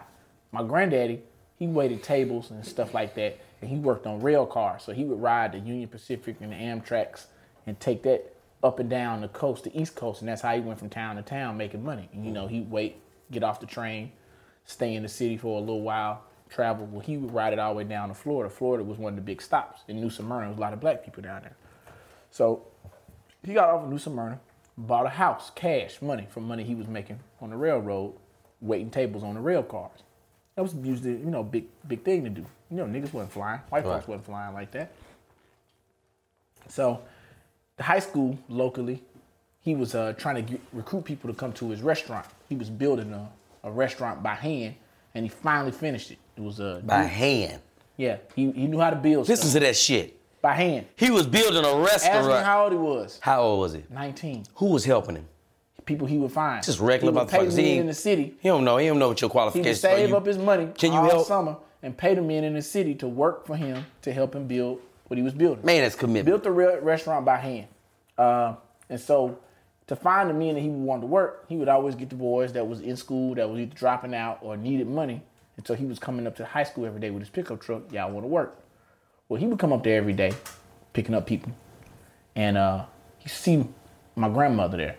My 0.53 0.63
granddaddy, 0.63 1.23
he 1.57 1.67
waited 1.67 2.01
tables 2.01 2.49
and 2.49 2.65
stuff 2.65 2.93
like 2.93 3.15
that, 3.15 3.37
and 3.59 3.69
he 3.69 3.75
worked 3.75 4.07
on 4.07 4.21
rail 4.21 4.45
cars. 4.45 4.83
So 4.83 4.93
he 4.93 5.03
would 5.03 5.21
ride 5.21 5.51
the 5.51 5.59
Union 5.59 5.89
Pacific 5.89 6.37
and 6.39 6.53
the 6.53 6.55
Amtrak's 6.55 7.27
and 7.67 7.77
take 7.81 8.03
that 8.03 8.33
up 8.63 8.79
and 8.79 8.89
down 8.89 9.19
the 9.19 9.27
coast, 9.27 9.65
the 9.65 9.77
East 9.77 9.95
Coast, 9.95 10.21
and 10.21 10.29
that's 10.29 10.41
how 10.41 10.55
he 10.55 10.61
went 10.61 10.79
from 10.79 10.89
town 10.89 11.17
to 11.17 11.21
town 11.21 11.57
making 11.57 11.83
money. 11.83 12.07
And 12.13 12.25
you 12.25 12.31
know, 12.31 12.47
he'd 12.47 12.71
wait, 12.71 13.01
get 13.29 13.43
off 13.43 13.59
the 13.59 13.65
train, 13.65 14.13
stay 14.69 14.93
in 14.93 15.03
the 15.03 15.09
city 15.09 15.35
for 15.35 15.57
a 15.57 15.59
little 15.59 15.81
while, 15.81 16.21
travel. 16.47 16.85
Well, 16.85 17.01
he 17.01 17.17
would 17.17 17.33
ride 17.33 17.53
it 17.53 17.59
all 17.59 17.73
the 17.73 17.77
way 17.79 17.83
down 17.83 18.09
to 18.09 18.13
Florida. 18.13 18.53
Florida 18.53 18.83
was 18.83 18.99
one 18.99 19.13
of 19.13 19.15
the 19.15 19.21
big 19.21 19.41
stops. 19.41 19.81
In 19.87 19.99
New 19.99 20.09
Smyrna, 20.09 20.41
there 20.41 20.49
was 20.49 20.57
a 20.57 20.61
lot 20.61 20.73
of 20.73 20.79
black 20.79 21.03
people 21.03 21.23
down 21.23 21.41
there. 21.41 21.55
So 22.29 22.65
he 23.43 23.53
got 23.53 23.69
off 23.69 23.83
of 23.83 23.89
New 23.89 23.97
Smyrna, 23.97 24.39
bought 24.77 25.07
a 25.07 25.09
house, 25.09 25.51
cash, 25.55 26.01
money 26.01 26.27
from 26.29 26.43
money 26.43 26.63
he 26.63 26.75
was 26.75 26.87
making 26.87 27.19
on 27.41 27.49
the 27.49 27.57
railroad, 27.57 28.13
waiting 28.61 28.91
tables 28.91 29.23
on 29.23 29.33
the 29.33 29.41
rail 29.41 29.63
cars. 29.63 30.03
That 30.55 30.61
was 30.61 30.75
usually, 30.75 31.11
you 31.11 31.31
know, 31.31 31.41
big 31.41 31.65
big 31.87 32.03
thing 32.03 32.23
to 32.25 32.29
do. 32.29 32.45
You 32.69 32.77
know, 32.77 32.85
niggas 32.85 33.11
wasn't 33.11 33.31
flying. 33.31 33.61
White 33.69 33.83
folks 33.83 34.07
wasn't 34.07 34.25
flying 34.25 34.53
like 34.53 34.71
that. 34.71 34.91
So 36.67 37.01
the 37.77 37.83
high 37.83 37.99
school 37.99 38.37
locally, 38.47 39.01
he 39.61 39.73
was 39.73 39.95
uh, 39.95 40.13
trying 40.17 40.35
to 40.35 40.41
get, 40.43 40.61
recruit 40.73 41.05
people 41.05 41.29
to 41.31 41.35
come 41.35 41.53
to 41.53 41.69
his 41.69 41.81
restaurant. 41.81 42.27
He 42.49 42.55
was 42.55 42.69
building 42.69 43.11
a, 43.13 43.29
a 43.63 43.71
restaurant 43.71 44.21
by 44.23 44.35
hand, 44.35 44.75
and 45.15 45.25
he 45.25 45.29
finally 45.29 45.71
finished 45.71 46.11
it. 46.11 46.17
It 46.37 46.41
was 46.41 46.59
a 46.59 46.81
By 46.85 47.03
hand. 47.03 47.61
yeah. 47.97 48.17
He, 48.35 48.51
he 48.51 48.67
knew 48.67 48.79
how 48.79 48.89
to 48.89 48.95
build 48.95 49.27
Listen 49.27 49.49
stuff 49.49 49.61
to 49.61 49.65
that 49.67 49.75
shit. 49.75 50.17
by 50.41 50.53
hand. 50.53 50.85
He 50.95 51.11
was 51.11 51.27
building 51.27 51.63
a 51.65 51.67
Ask 51.67 52.05
me 52.05 52.11
restaurant. 52.11 52.45
how 52.45 52.63
old 52.63 52.71
he 52.71 52.77
was. 52.77 53.19
How 53.21 53.41
old 53.41 53.59
was 53.59 53.73
he? 53.73 53.83
19. 53.89 54.45
Who 54.55 54.67
was 54.67 54.85
helping 54.85 55.15
him? 55.17 55.27
People 55.85 56.07
he 56.07 56.17
would 56.17 56.31
find. 56.31 56.63
Just 56.63 56.79
regular 56.79 57.11
motherfuckers. 57.13 57.57
He- 57.57 57.77
in 57.77 57.87
the 57.87 57.93
city. 57.93 58.35
He 58.39 58.47
don't 58.47 58.63
know. 58.63 58.77
He 58.77 58.87
don't 58.87 58.99
know 58.99 59.07
what 59.09 59.19
your 59.21 59.29
qualifications. 59.29 59.81
He 59.81 59.87
would 59.87 59.97
save 59.97 60.13
up 60.13 60.25
his 60.25 60.37
money 60.37 60.69
Can 60.77 60.93
you 60.93 60.99
all 60.99 61.09
help? 61.09 61.27
summer 61.27 61.57
and 61.81 61.97
pay 61.97 62.13
the 62.15 62.21
men 62.21 62.43
in 62.43 62.53
the 62.53 62.61
city 62.61 62.93
to 62.95 63.07
work 63.07 63.45
for 63.47 63.55
him 63.55 63.85
to 64.03 64.13
help 64.13 64.35
him 64.35 64.47
build 64.47 64.79
what 65.07 65.17
he 65.17 65.23
was 65.23 65.33
building. 65.33 65.65
Man, 65.65 65.81
that's 65.81 65.95
commitment. 65.95 66.25
Built 66.27 66.43
the 66.43 66.51
real 66.51 66.77
restaurant 66.81 67.25
by 67.25 67.37
hand. 67.37 67.67
Uh, 68.17 68.53
and 68.89 68.99
so 68.99 69.39
to 69.89 69.95
find 69.95 70.29
the 70.29 70.35
men 70.35 70.53
that 70.53 70.61
he 70.61 70.69
wanted 70.69 71.01
to 71.01 71.07
work, 71.07 71.45
he 71.49 71.57
would 71.57 71.67
always 71.67 71.95
get 71.95 72.09
the 72.09 72.15
boys 72.15 72.53
that 72.53 72.67
was 72.67 72.79
in 72.79 72.95
school 72.95 73.33
that 73.33 73.49
was 73.49 73.59
either 73.59 73.73
dropping 73.73 74.13
out 74.13 74.37
or 74.43 74.55
needed 74.55 74.87
money. 74.87 75.23
And 75.57 75.65
so 75.65 75.73
he 75.73 75.83
was 75.83 75.97
coming 75.97 76.27
up 76.27 76.35
to 76.35 76.45
high 76.45 76.63
school 76.63 76.85
every 76.85 77.01
day 77.01 77.09
with 77.09 77.23
his 77.23 77.29
pickup 77.31 77.59
truck. 77.59 77.91
Y'all 77.91 78.11
want 78.11 78.23
to 78.23 78.27
work. 78.27 78.59
Well, 79.27 79.41
he 79.41 79.47
would 79.47 79.57
come 79.57 79.73
up 79.73 79.83
there 79.83 79.97
every 79.97 80.13
day, 80.13 80.31
picking 80.93 81.15
up 81.15 81.25
people. 81.25 81.51
And 82.35 82.55
uh, 82.55 82.85
he 83.17 83.29
see 83.29 83.67
my 84.15 84.29
grandmother 84.29 84.77
there. 84.77 84.95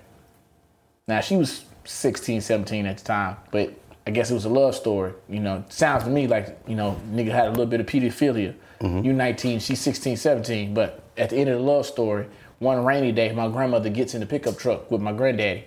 Now, 1.07 1.21
she 1.21 1.37
was 1.37 1.65
16, 1.85 2.41
17 2.41 2.85
at 2.85 2.99
the 2.99 3.05
time, 3.05 3.37
but 3.53 3.73
I 4.09 4.11
guess 4.11 4.33
it 4.33 4.35
was 4.35 4.45
a 4.45 4.49
love 4.49 4.75
story. 4.75 5.13
You 5.29 5.39
know, 5.39 5.65
sounds 5.69 6.03
to 6.03 6.11
me 6.11 6.27
like, 6.27 6.59
you 6.67 6.75
know, 6.75 7.01
nigga 7.13 7.31
had 7.31 7.47
a 7.47 7.51
little 7.51 7.67
bit 7.67 7.79
of 7.79 7.87
pedophilia. 7.87 8.57
You 8.83 9.13
19, 9.13 9.61
she's 9.61 9.81
16, 9.81 10.17
17. 10.17 10.75
But 10.75 11.01
at 11.17 11.31
the 11.31 11.37
end 11.37 11.49
of 11.51 11.59
the 11.59 11.65
love 11.65 11.87
story, 11.87 12.27
one 12.61 12.85
rainy 12.85 13.11
day, 13.11 13.33
my 13.33 13.49
grandmother 13.49 13.91
gets 13.91 14.15
in 14.15 14.21
the 14.21 14.27
pickup 14.27 14.57
truck 14.57 14.91
with 14.91 15.01
my 15.01 15.13
granddaddy 15.13 15.65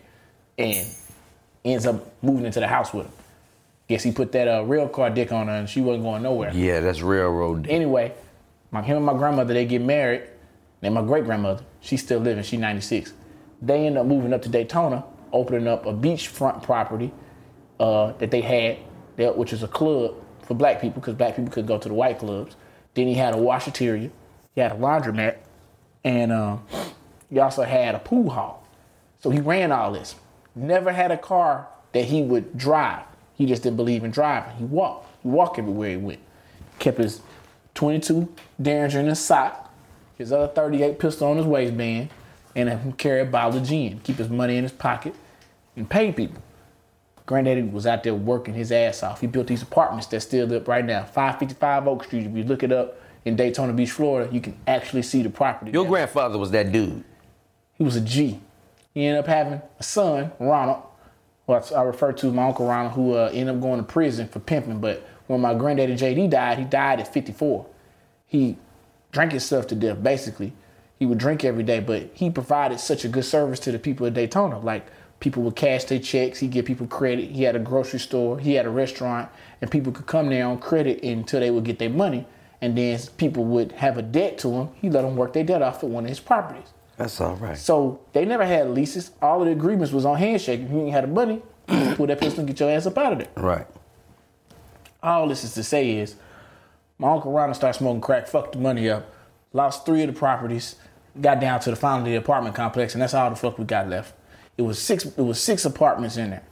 and 0.57 0.87
ends 1.65 1.85
up 1.85 2.13
moving 2.23 2.45
into 2.45 2.59
the 2.59 2.67
house 2.67 2.93
with 2.93 3.07
him. 3.07 3.13
Guess 3.89 4.03
he 4.03 4.11
put 4.11 4.31
that 4.31 4.47
uh, 4.47 4.63
rail 4.63 4.87
car 4.87 5.09
dick 5.09 5.31
on 5.31 5.47
her 5.47 5.53
and 5.53 5.69
she 5.69 5.81
wasn't 5.81 6.03
going 6.03 6.23
nowhere. 6.23 6.53
Yeah, 6.53 6.79
that's 6.79 7.01
railroad. 7.01 7.67
Anyway, 7.67 8.13
my 8.71 8.81
him 8.81 8.97
and 8.97 9.05
my 9.05 9.13
grandmother 9.13 9.53
they 9.53 9.65
get 9.65 9.81
married. 9.81 10.23
And 10.83 10.93
my 10.93 11.01
great 11.01 11.23
grandmother, 11.23 11.63
she's 11.79 12.03
still 12.03 12.19
living. 12.19 12.43
She's 12.43 12.59
96. 12.59 13.13
They 13.61 13.87
end 13.87 13.97
up 13.97 14.05
moving 14.05 14.33
up 14.33 14.41
to 14.41 14.49
Daytona, 14.49 15.03
opening 15.31 15.67
up 15.67 15.85
a 15.85 15.93
beachfront 15.93 16.61
property 16.61 17.11
uh, 17.79 18.11
that 18.13 18.31
they 18.31 18.41
had, 18.41 18.77
there, 19.15 19.31
which 19.31 19.53
is 19.53 19.63
a 19.63 19.67
club 19.67 20.15
for 20.45 20.53
black 20.55 20.81
people 20.81 20.99
because 20.99 21.15
black 21.15 21.37
people 21.37 21.51
could 21.51 21.65
go 21.65 21.77
to 21.77 21.87
the 21.87 21.93
white 21.93 22.19
clubs. 22.19 22.57
Then 22.93 23.07
he 23.07 23.13
had 23.13 23.33
a 23.33 23.37
washateria, 23.37 24.11
he 24.53 24.61
had 24.61 24.73
a 24.73 24.75
laundromat, 24.75 25.37
and 26.03 26.31
um, 26.31 26.65
he 27.29 27.39
also 27.39 27.63
had 27.63 27.95
a 27.95 27.99
pool 27.99 28.29
hall. 28.29 28.67
So 29.21 29.29
he 29.29 29.39
ran 29.39 29.71
all 29.71 29.91
this. 29.93 30.15
Never 30.55 30.91
had 30.91 31.11
a 31.11 31.17
car 31.17 31.67
that 31.93 32.05
he 32.05 32.21
would 32.21 32.57
drive. 32.57 33.05
He 33.35 33.45
just 33.45 33.63
didn't 33.63 33.77
believe 33.77 34.03
in 34.03 34.11
driving. 34.11 34.55
He 34.57 34.65
walked. 34.65 35.07
He 35.23 35.29
walked 35.29 35.57
everywhere 35.57 35.91
he 35.91 35.97
went. 35.97 36.19
Kept 36.79 36.97
his 36.97 37.21
22 37.75 38.33
Derringer 38.61 38.99
in 38.99 39.07
his 39.07 39.19
sock, 39.19 39.73
his 40.17 40.31
other 40.31 40.47
38 40.47 40.99
pistol 40.99 41.29
on 41.29 41.37
his 41.37 41.45
waistband, 41.45 42.09
and 42.55 42.97
carry 42.97 43.21
a 43.21 43.25
bottle 43.25 43.59
of 43.59 43.67
gin. 43.67 43.99
Keep 44.03 44.17
his 44.17 44.29
money 44.29 44.57
in 44.57 44.63
his 44.63 44.71
pocket 44.71 45.15
and 45.75 45.89
pay 45.89 46.11
people. 46.11 46.41
Granddaddy 47.25 47.63
was 47.63 47.87
out 47.87 48.03
there 48.03 48.13
working 48.13 48.53
his 48.53 48.71
ass 48.71 49.01
off. 49.01 49.21
He 49.21 49.27
built 49.27 49.47
these 49.47 49.61
apartments 49.61 50.07
that 50.07 50.19
still 50.21 50.53
up 50.53 50.67
right 50.67 50.83
now. 50.83 51.03
555 51.03 51.87
Oak 51.87 52.03
Street. 52.03 52.25
If 52.25 52.35
you 52.35 52.43
look 52.43 52.63
it 52.63 52.71
up 52.71 52.99
in 53.25 53.35
Daytona 53.35 53.73
Beach, 53.73 53.91
Florida, 53.91 54.33
you 54.33 54.41
can 54.41 54.57
actually 54.67 55.01
see 55.01 55.23
the 55.23 55.29
property. 55.29 55.71
Your 55.71 55.85
grandfather 55.85 56.37
was 56.37 56.51
that 56.51 56.71
dude. 56.71 57.03
He 57.73 57.83
was 57.83 57.95
a 57.95 58.01
G. 58.01 58.39
He 58.93 59.05
ended 59.05 59.19
up 59.21 59.27
having 59.27 59.61
a 59.79 59.83
son, 59.83 60.31
Ronald, 60.39 60.83
what 61.45 61.71
I 61.73 61.81
refer 61.81 62.11
to 62.13 62.27
as 62.27 62.33
my 62.33 62.47
uncle 62.47 62.67
Ronald, 62.67 62.93
who 62.93 63.13
uh, 63.13 63.29
ended 63.33 63.55
up 63.55 63.61
going 63.61 63.79
to 63.79 63.83
prison 63.83 64.27
for 64.27 64.39
pimping. 64.39 64.79
But 64.79 65.05
when 65.27 65.41
my 65.41 65.53
granddaddy 65.53 65.95
JD 65.95 66.29
died, 66.29 66.59
he 66.59 66.65
died 66.65 66.99
at 66.99 67.11
54. 67.11 67.65
He 68.27 68.57
drank 69.11 69.31
himself 69.31 69.67
to 69.67 69.75
death, 69.75 70.01
basically. 70.01 70.53
He 70.99 71.05
would 71.05 71.17
drink 71.17 71.43
every 71.43 71.63
day, 71.63 71.79
but 71.79 72.11
he 72.13 72.29
provided 72.29 72.79
such 72.79 73.03
a 73.03 73.09
good 73.09 73.25
service 73.25 73.59
to 73.61 73.71
the 73.71 73.79
people 73.79 74.05
of 74.05 74.13
Daytona. 74.13 74.59
Like 74.59 74.87
people 75.19 75.43
would 75.43 75.55
cash 75.55 75.85
their 75.85 75.99
checks, 75.99 76.39
he'd 76.39 76.51
give 76.51 76.65
people 76.65 76.87
credit. 76.87 77.31
He 77.31 77.43
had 77.43 77.55
a 77.55 77.59
grocery 77.59 77.99
store, 77.99 78.39
he 78.39 78.53
had 78.53 78.65
a 78.65 78.69
restaurant, 78.69 79.29
and 79.61 79.71
people 79.71 79.91
could 79.91 80.05
come 80.05 80.29
there 80.29 80.45
on 80.45 80.59
credit 80.59 81.03
until 81.03 81.39
they 81.39 81.51
would 81.51 81.63
get 81.63 81.79
their 81.79 81.89
money. 81.89 82.25
And 82.63 82.77
then 82.77 82.97
people 83.17 83.43
would 83.43 83.73
have 83.73 83.97
a 83.97 84.01
debt 84.01 84.37
to 84.37 84.49
him. 84.49 84.69
He 84.75 84.89
let 84.89 85.01
them 85.01 85.17
work 85.17 85.33
their 85.33 85.43
debt 85.43 85.61
off 85.61 85.83
at 85.83 85.89
one 85.89 86.05
of 86.05 86.09
his 86.09 86.21
properties. 86.21 86.69
That's 86.95 87.19
all 87.19 87.35
right. 87.35 87.57
So 87.57 87.99
they 88.13 88.23
never 88.23 88.45
had 88.45 88.69
leases. 88.69 89.11
All 89.21 89.41
of 89.41 89.47
the 89.47 89.51
agreements 89.51 89.91
was 89.91 90.05
on 90.05 90.17
handshake. 90.17 90.61
If 90.61 90.71
you 90.71 90.79
ain't 90.79 90.93
had 90.93 91.03
the 91.03 91.09
money, 91.09 91.41
you 91.67 91.93
pull 91.95 92.07
that 92.07 92.21
pistol 92.21 92.39
and 92.39 92.47
get 92.47 92.61
your 92.61 92.69
ass 92.69 92.85
up 92.85 92.97
out 92.97 93.11
of 93.11 93.17
there. 93.17 93.27
Right. 93.35 93.67
All 95.03 95.27
this 95.27 95.43
is 95.43 95.53
to 95.55 95.63
say 95.63 95.97
is, 95.97 96.15
my 96.97 97.11
uncle 97.11 97.33
Ronald 97.33 97.57
started 97.57 97.77
smoking 97.77 97.99
crack, 97.99 98.29
fucked 98.29 98.53
the 98.53 98.59
money 98.59 98.89
up, 98.89 99.13
lost 99.51 99.85
three 99.85 100.01
of 100.03 100.07
the 100.07 100.17
properties, 100.17 100.77
got 101.19 101.41
down 101.41 101.59
to 101.59 101.69
the 101.69 101.75
final 101.75 101.99
of 101.99 102.05
the 102.05 102.15
apartment 102.15 102.55
complex, 102.55 102.93
and 102.93 103.01
that's 103.01 103.13
all 103.13 103.29
the 103.29 103.35
fuck 103.35 103.59
we 103.59 103.65
got 103.65 103.89
left. 103.89 104.13
It 104.57 104.61
was 104.61 104.79
six. 104.79 105.03
It 105.03 105.17
was 105.17 105.41
six 105.41 105.65
apartments 105.65 106.15
in 106.15 106.29
there, 106.29 106.43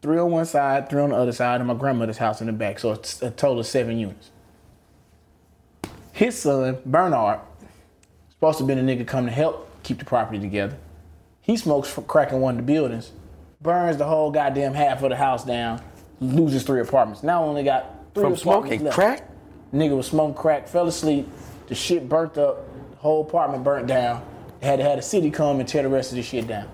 three 0.00 0.16
on 0.16 0.30
one 0.30 0.46
side, 0.46 0.88
three 0.88 1.02
on 1.02 1.10
the 1.10 1.16
other 1.16 1.32
side, 1.32 1.60
and 1.60 1.68
my 1.68 1.74
grandmother's 1.74 2.16
house 2.16 2.40
in 2.40 2.46
the 2.46 2.54
back. 2.54 2.78
So 2.78 2.92
it's 2.92 3.20
a 3.20 3.30
total 3.30 3.60
of 3.60 3.66
seven 3.66 3.98
units. 3.98 4.30
His 6.18 6.36
son 6.36 6.78
Bernard, 6.84 7.38
supposed 8.28 8.58
to 8.58 8.64
have 8.64 8.66
been 8.66 8.80
a 8.80 8.82
nigga 8.82 9.06
come 9.06 9.26
to 9.26 9.30
help 9.30 9.70
keep 9.84 10.00
the 10.00 10.04
property 10.04 10.40
together. 10.40 10.76
He 11.42 11.56
smokes 11.56 11.88
for 11.88 12.02
crack 12.02 12.32
in 12.32 12.40
one 12.40 12.58
of 12.58 12.66
the 12.66 12.72
buildings, 12.72 13.12
burns 13.62 13.98
the 13.98 14.04
whole 14.04 14.32
goddamn 14.32 14.74
half 14.74 15.00
of 15.04 15.10
the 15.10 15.16
house 15.16 15.44
down, 15.44 15.80
loses 16.18 16.64
three 16.64 16.80
apartments. 16.80 17.22
Now 17.22 17.44
only 17.44 17.62
got 17.62 17.84
three 18.14 18.24
From 18.24 18.32
apartments 18.32 18.42
smoking 18.42 18.82
left. 18.82 18.96
crack? 18.96 19.30
Nigga 19.72 19.96
was 19.96 20.08
smoking 20.08 20.34
crack, 20.34 20.66
fell 20.66 20.88
asleep, 20.88 21.28
the 21.68 21.76
shit 21.76 22.08
burnt 22.08 22.36
up, 22.36 22.64
the 22.90 22.96
whole 22.96 23.20
apartment 23.20 23.62
burnt 23.62 23.86
down. 23.86 24.20
They 24.58 24.66
had 24.66 24.80
to 24.80 24.82
have 24.82 24.96
the 24.96 25.02
city 25.02 25.30
come 25.30 25.60
and 25.60 25.68
tear 25.68 25.84
the 25.84 25.88
rest 25.88 26.10
of 26.10 26.16
the 26.16 26.24
shit 26.24 26.48
down. 26.48 26.68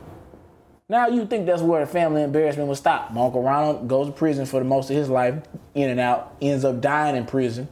Now 0.89 1.09
you 1.09 1.27
think 1.27 1.45
that's 1.45 1.61
where 1.61 1.85
the 1.85 1.93
family 1.93 2.23
embarrassment 2.23 2.67
would 2.67 2.79
stop. 2.79 3.13
My 3.13 3.21
Uncle 3.21 3.43
Ronald 3.43 3.89
goes 3.89 4.07
to 4.07 4.13
prison 4.15 4.47
for 4.47 4.59
the 4.59 4.65
most 4.65 4.89
of 4.89 4.97
his 4.97 5.11
life, 5.11 5.35
in 5.75 5.91
and 5.91 6.01
out, 6.01 6.35
ends 6.41 6.65
up 6.65 6.81
dying 6.81 7.15
in 7.15 7.27
prison. 7.27 7.69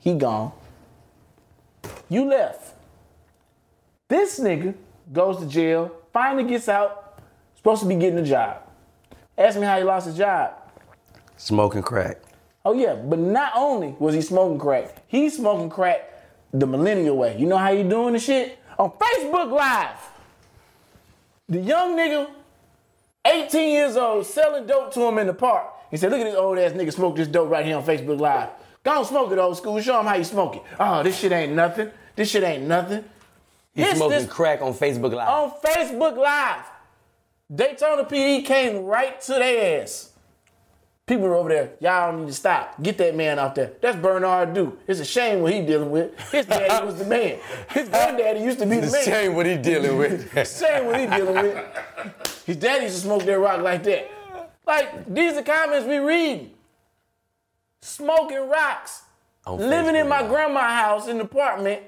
He 0.00 0.16
gone. 0.16 0.52
You 2.08 2.26
left. 2.26 2.74
This 4.08 4.38
nigga 4.38 4.74
goes 5.12 5.38
to 5.38 5.46
jail, 5.46 5.90
finally 6.12 6.44
gets 6.44 6.68
out, 6.68 7.20
supposed 7.56 7.82
to 7.82 7.88
be 7.88 7.96
getting 7.96 8.18
a 8.18 8.24
job. 8.24 8.62
Ask 9.36 9.58
me 9.58 9.64
how 9.64 9.78
he 9.78 9.84
lost 9.84 10.06
his 10.06 10.16
job. 10.16 10.52
Smoking 11.36 11.82
crack. 11.82 12.18
Oh 12.64 12.72
yeah, 12.72 12.94
but 12.94 13.18
not 13.18 13.52
only 13.56 13.94
was 13.98 14.14
he 14.14 14.22
smoking 14.22 14.58
crack, 14.58 15.02
he's 15.06 15.36
smoking 15.36 15.68
crack 15.68 16.10
the 16.52 16.66
millennial 16.66 17.16
way. 17.16 17.36
You 17.36 17.46
know 17.46 17.58
how 17.58 17.70
you 17.70 17.88
doing 17.88 18.12
the 18.12 18.18
shit? 18.18 18.58
On 18.78 18.90
Facebook 18.90 19.50
Live. 19.50 19.98
The 21.48 21.60
young 21.60 21.96
nigga, 21.96 22.30
18 23.26 23.72
years 23.72 23.96
old, 23.96 24.24
selling 24.24 24.66
dope 24.66 24.94
to 24.94 25.02
him 25.02 25.18
in 25.18 25.26
the 25.26 25.34
park. 25.34 25.66
He 25.90 25.96
said, 25.96 26.10
look 26.10 26.20
at 26.20 26.24
this 26.24 26.34
old 26.34 26.58
ass 26.58 26.72
nigga 26.72 26.92
smoke 26.92 27.16
this 27.16 27.28
dope 27.28 27.50
right 27.50 27.66
here 27.66 27.76
on 27.76 27.84
Facebook 27.84 28.18
Live. 28.18 28.48
Go 28.84 28.98
on 28.98 29.04
smoke 29.04 29.32
it, 29.32 29.38
old 29.38 29.56
school. 29.56 29.80
Show 29.80 29.98
him 30.00 30.06
how 30.06 30.14
you 30.14 30.24
smoke 30.24 30.56
it. 30.56 30.62
Oh, 30.78 31.02
this 31.02 31.18
shit 31.18 31.32
ain't 31.32 31.52
nothing. 31.54 31.90
This 32.16 32.30
shit 32.30 32.42
ain't 32.44 32.64
nothing. 32.64 33.04
He's 33.74 33.86
This- 33.86 33.96
smoking 33.96 34.18
this- 34.18 34.28
crack 34.28 34.62
on 34.62 34.72
Facebook 34.74 35.12
Live. 35.12 35.28
on 35.28 35.50
Facebook 35.64 36.16
Live. 36.16 36.64
Daytona 37.54 38.04
PD 38.04 38.42
came 38.44 38.84
right 38.84 39.20
to 39.22 39.32
their 39.34 39.82
ass. 39.82 40.10
People 41.06 41.26
are 41.26 41.34
over 41.34 41.50
there. 41.50 41.70
Y'all 41.80 42.12
need 42.16 42.28
to 42.28 42.32
stop. 42.32 42.82
Get 42.82 42.96
that 42.96 43.14
man 43.14 43.38
out 43.38 43.54
there. 43.54 43.72
That's 43.82 43.96
Bernard 43.96 44.54
Duke. 44.54 44.78
It's 44.86 45.00
a 45.00 45.04
shame 45.04 45.42
what 45.42 45.52
he 45.52 45.60
dealing 45.60 45.90
with. 45.90 46.18
His 46.30 46.46
daddy 46.46 46.86
was 46.86 46.96
the 46.96 47.04
man. 47.04 47.38
His 47.70 47.88
granddaddy 47.90 48.40
used 48.40 48.58
to 48.60 48.66
be 48.66 48.78
the 48.80 48.90
man. 48.90 49.04
Shame 49.04 49.34
what 49.34 49.44
he 49.44 49.56
dealing 49.58 49.98
with. 49.98 50.32
Shame 50.58 50.86
what 50.86 50.98
he 51.00 51.06
dealing 51.06 51.34
with. 51.34 52.42
His 52.46 52.56
daddy 52.56 52.84
used 52.84 52.96
to 52.96 53.00
smoke 53.02 53.22
that 53.24 53.38
rock 53.38 53.60
like 53.60 53.82
that. 53.82 54.10
Like 54.66 55.12
these 55.12 55.34
are 55.36 55.42
comments 55.42 55.86
we 55.86 55.98
read. 55.98 56.50
Smoking 57.84 58.48
rocks. 58.48 59.02
Living 59.46 59.94
in 59.94 60.08
my 60.08 60.22
Live. 60.22 60.30
grandma's 60.30 60.62
house 60.72 61.06
in 61.06 61.18
the 61.18 61.24
apartment. 61.24 61.82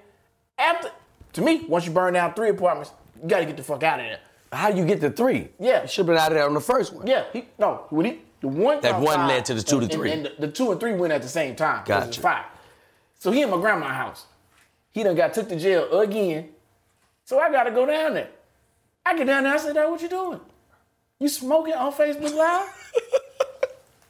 After 0.59 0.91
to 1.33 1.41
me, 1.41 1.65
once 1.67 1.87
you 1.87 1.91
burn 1.93 2.13
down 2.13 2.35
three 2.35 2.51
apartments, 2.51 2.93
you 3.23 3.27
gotta 3.29 3.47
get 3.47 3.57
the 3.57 3.63
fuck 3.63 3.83
out 3.83 3.99
of 4.01 4.05
there. 4.05 4.19
How 4.53 4.69
you 4.69 4.85
get 4.85 5.01
to 5.01 5.09
three? 5.11 5.49
Yeah. 5.59 5.83
You 5.83 5.89
should 5.89 6.01
have 6.01 6.07
been 6.09 6.17
out 6.19 6.33
of 6.33 6.35
there 6.37 6.47
on 6.47 6.53
the 6.53 6.61
first 6.61 6.93
one. 6.93 7.07
Yeah, 7.07 7.25
he 7.33 7.47
no. 7.59 7.87
When 7.89 8.05
he 8.05 8.21
the 8.43 8.49
one 8.49 8.81
That 8.83 9.01
one 9.01 9.17
five, 9.17 9.29
led 9.29 9.45
to 9.47 9.55
the 9.55 9.63
two 9.63 9.79
to 9.79 9.85
and- 9.85 9.93
three. 9.93 10.13
and, 10.13 10.27
the, 10.27 10.33
the 10.39 10.49
two 10.49 10.71
and 10.71 10.79
three 10.79 10.93
went 10.93 11.15
at 11.15 11.23
the 11.23 11.29
same 11.29 11.57
time. 11.57 11.81
it's 11.81 11.89
Gotcha. 11.89 12.21
Five. 12.21 12.45
So 13.19 13.31
he 13.33 13.41
in 13.41 13.49
my 13.51 13.57
grandma's 13.57 13.89
house. 13.93 14.27
He 14.91 15.03
done 15.03 15.15
got 15.17 15.33
took 15.33 15.49
to 15.49 15.57
jail 15.57 15.99
again. 16.01 16.51
So 17.25 17.39
I 17.41 17.51
gotta 17.51 17.71
go 17.71 17.87
down 17.87 18.13
there. 18.15 18.29
I 19.07 19.17
get 19.17 19.27
down 19.29 19.45
there. 19.45 19.55
I 19.55 19.57
said, 19.57 19.75
"Dad, 19.75 19.87
what 19.89 20.03
you 20.03 20.09
doing? 20.11 20.41
You 21.19 21.29
smoking 21.31 21.73
on 21.75 21.91
Facebook 21.93 22.35
Live?" 22.35 22.69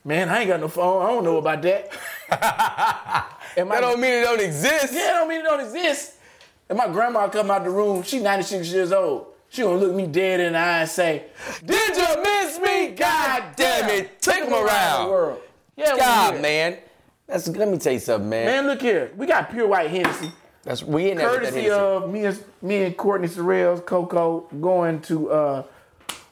Man, 0.07 0.29
I 0.29 0.39
ain't 0.43 0.49
got 0.49 0.61
no 0.61 0.69
phone. 0.69 1.05
I 1.05 1.09
don't 1.09 1.25
know 1.25 1.39
about 1.39 1.63
that. 1.63 1.91
and 3.57 3.69
my, 3.69 3.75
That 3.75 3.81
don't 3.81 4.01
mean 4.01 4.13
it 4.13 4.23
don't 4.23 4.41
exist. 4.41 4.95
yeah, 4.95 5.01
I 5.01 5.19
don't 5.19 5.29
mean 5.29 5.41
it 5.41 5.45
don't 5.45 5.59
exist. 5.59 6.15
And 6.69 6.79
my 6.79 6.87
grandma 6.87 7.27
come 7.27 7.51
out 7.51 7.65
the 7.65 7.71
room. 7.71 8.05
She 8.05 8.21
96 8.21 8.69
years 8.69 8.93
old. 8.93 9.27
She 9.49 9.63
gonna 9.63 9.79
look 9.79 9.93
me 9.93 10.07
dead 10.07 10.39
in 10.39 10.53
the 10.53 10.59
eye 10.61 10.81
and 10.83 10.89
say, 10.89 11.25
Did 11.65 11.97
you 11.97 12.23
miss 12.23 12.61
me? 12.61 12.89
God 12.91 13.57
damn 13.57 13.91
it. 13.91 14.23
Take 14.23 14.45
him 14.45 14.53
around. 14.53 15.11
world. 15.11 15.41
Yeah, 15.77 15.97
God, 15.97 16.41
man. 16.41 16.79
That's, 17.27 17.49
let 17.49 17.69
me 17.69 17.77
tell 17.79 17.93
you 17.93 17.99
something, 17.99 18.31
man. 18.31 18.47
Man, 18.47 18.67
look 18.69 18.81
here. 18.81 19.11
We 19.17 19.27
got 19.27 19.51
pure 19.51 19.67
white 19.67 19.91
Hennessy. 19.91 20.31
That's 20.63 20.85
we 20.85 21.11
in 21.11 21.19
there 21.19 21.31
with 21.31 21.43
that 21.43 21.53
Courtesy 21.53 21.71
of 21.71 22.11
me 22.11 22.27
and 22.27 22.45
me 22.63 22.85
and 22.85 22.97
Courtney 22.97 23.27
Sorrells, 23.27 23.85
Coco, 23.85 24.49
going 24.61 25.01
to 25.03 25.31
uh 25.33 25.63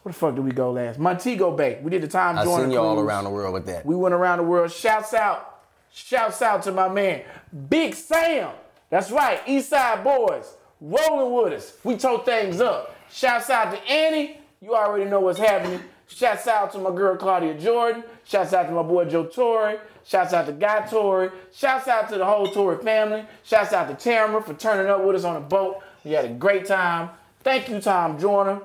where 0.05 0.13
the 0.13 0.19
fuck 0.19 0.35
did 0.35 0.45
we 0.45 0.53
go 0.53 0.71
last? 0.71 0.99
Montego 0.99 1.51
Bay. 1.51 1.81
We 1.83 1.91
did 1.91 2.03
the 2.03 2.09
time 2.09 2.39
I 2.39 2.45
seen 2.45 2.71
you 2.71 2.79
all 2.79 3.01
around 3.01 3.25
the 3.25 3.31
world 3.31 3.55
with 3.55 3.65
that. 3.67 3.87
We 3.87 3.97
went 3.97 4.15
around 4.15 4.37
the 4.37 4.45
world. 4.45 4.71
Shouts 4.71 5.15
out. 5.15 5.63
Shouts 5.91 6.43
out 6.43 6.63
to 6.65 6.73
my 6.73 6.89
man, 6.91 7.23
Big 7.71 7.95
Sam. 7.95 8.51
That's 8.91 9.11
right, 9.11 9.41
East 9.47 9.71
Side 9.71 10.05
Boyz, 10.05 10.45
rolling 10.81 11.45
with 11.45 11.53
us. 11.55 11.79
We 11.85 11.97
tore 11.97 12.23
things 12.23 12.61
up. 12.61 12.95
Shouts 13.11 13.49
out 13.49 13.73
to 13.73 13.81
Annie. 13.91 14.39
You 14.61 14.75
already 14.75 15.09
know 15.09 15.21
what's 15.21 15.39
happening. 15.39 15.81
Shouts 16.07 16.47
out 16.49 16.73
to 16.73 16.79
my 16.79 16.91
girl 16.91 17.17
Claudia 17.17 17.55
Jordan. 17.55 18.05
Shouts 18.25 18.53
out 18.53 18.65
to 18.65 18.73
my 18.73 18.83
boy 18.83 19.07
Joe 19.07 19.25
Torry. 19.25 19.79
Shouts 20.05 20.35
out 20.35 20.45
to 20.47 20.53
Guy 20.53 20.87
Torry. 20.87 21.31
Shouts 21.55 21.89
out 21.89 22.11
to 22.11 22.19
the 22.19 22.27
whole 22.27 22.49
Torry 22.49 22.83
family. 22.83 23.25
Shouts 23.43 23.73
out 23.73 23.89
to 23.89 23.95
Tamara 23.95 24.43
for 24.43 24.53
turning 24.53 24.91
up 24.91 25.03
with 25.03 25.17
us 25.17 25.25
on 25.25 25.35
the 25.35 25.41
boat. 25.41 25.81
We 26.05 26.11
had 26.11 26.27
a 26.27 26.35
great 26.35 26.67
time. 26.67 27.09
Thank 27.41 27.69
you, 27.71 27.81
Tom 27.81 28.19
Joyner. 28.19 28.61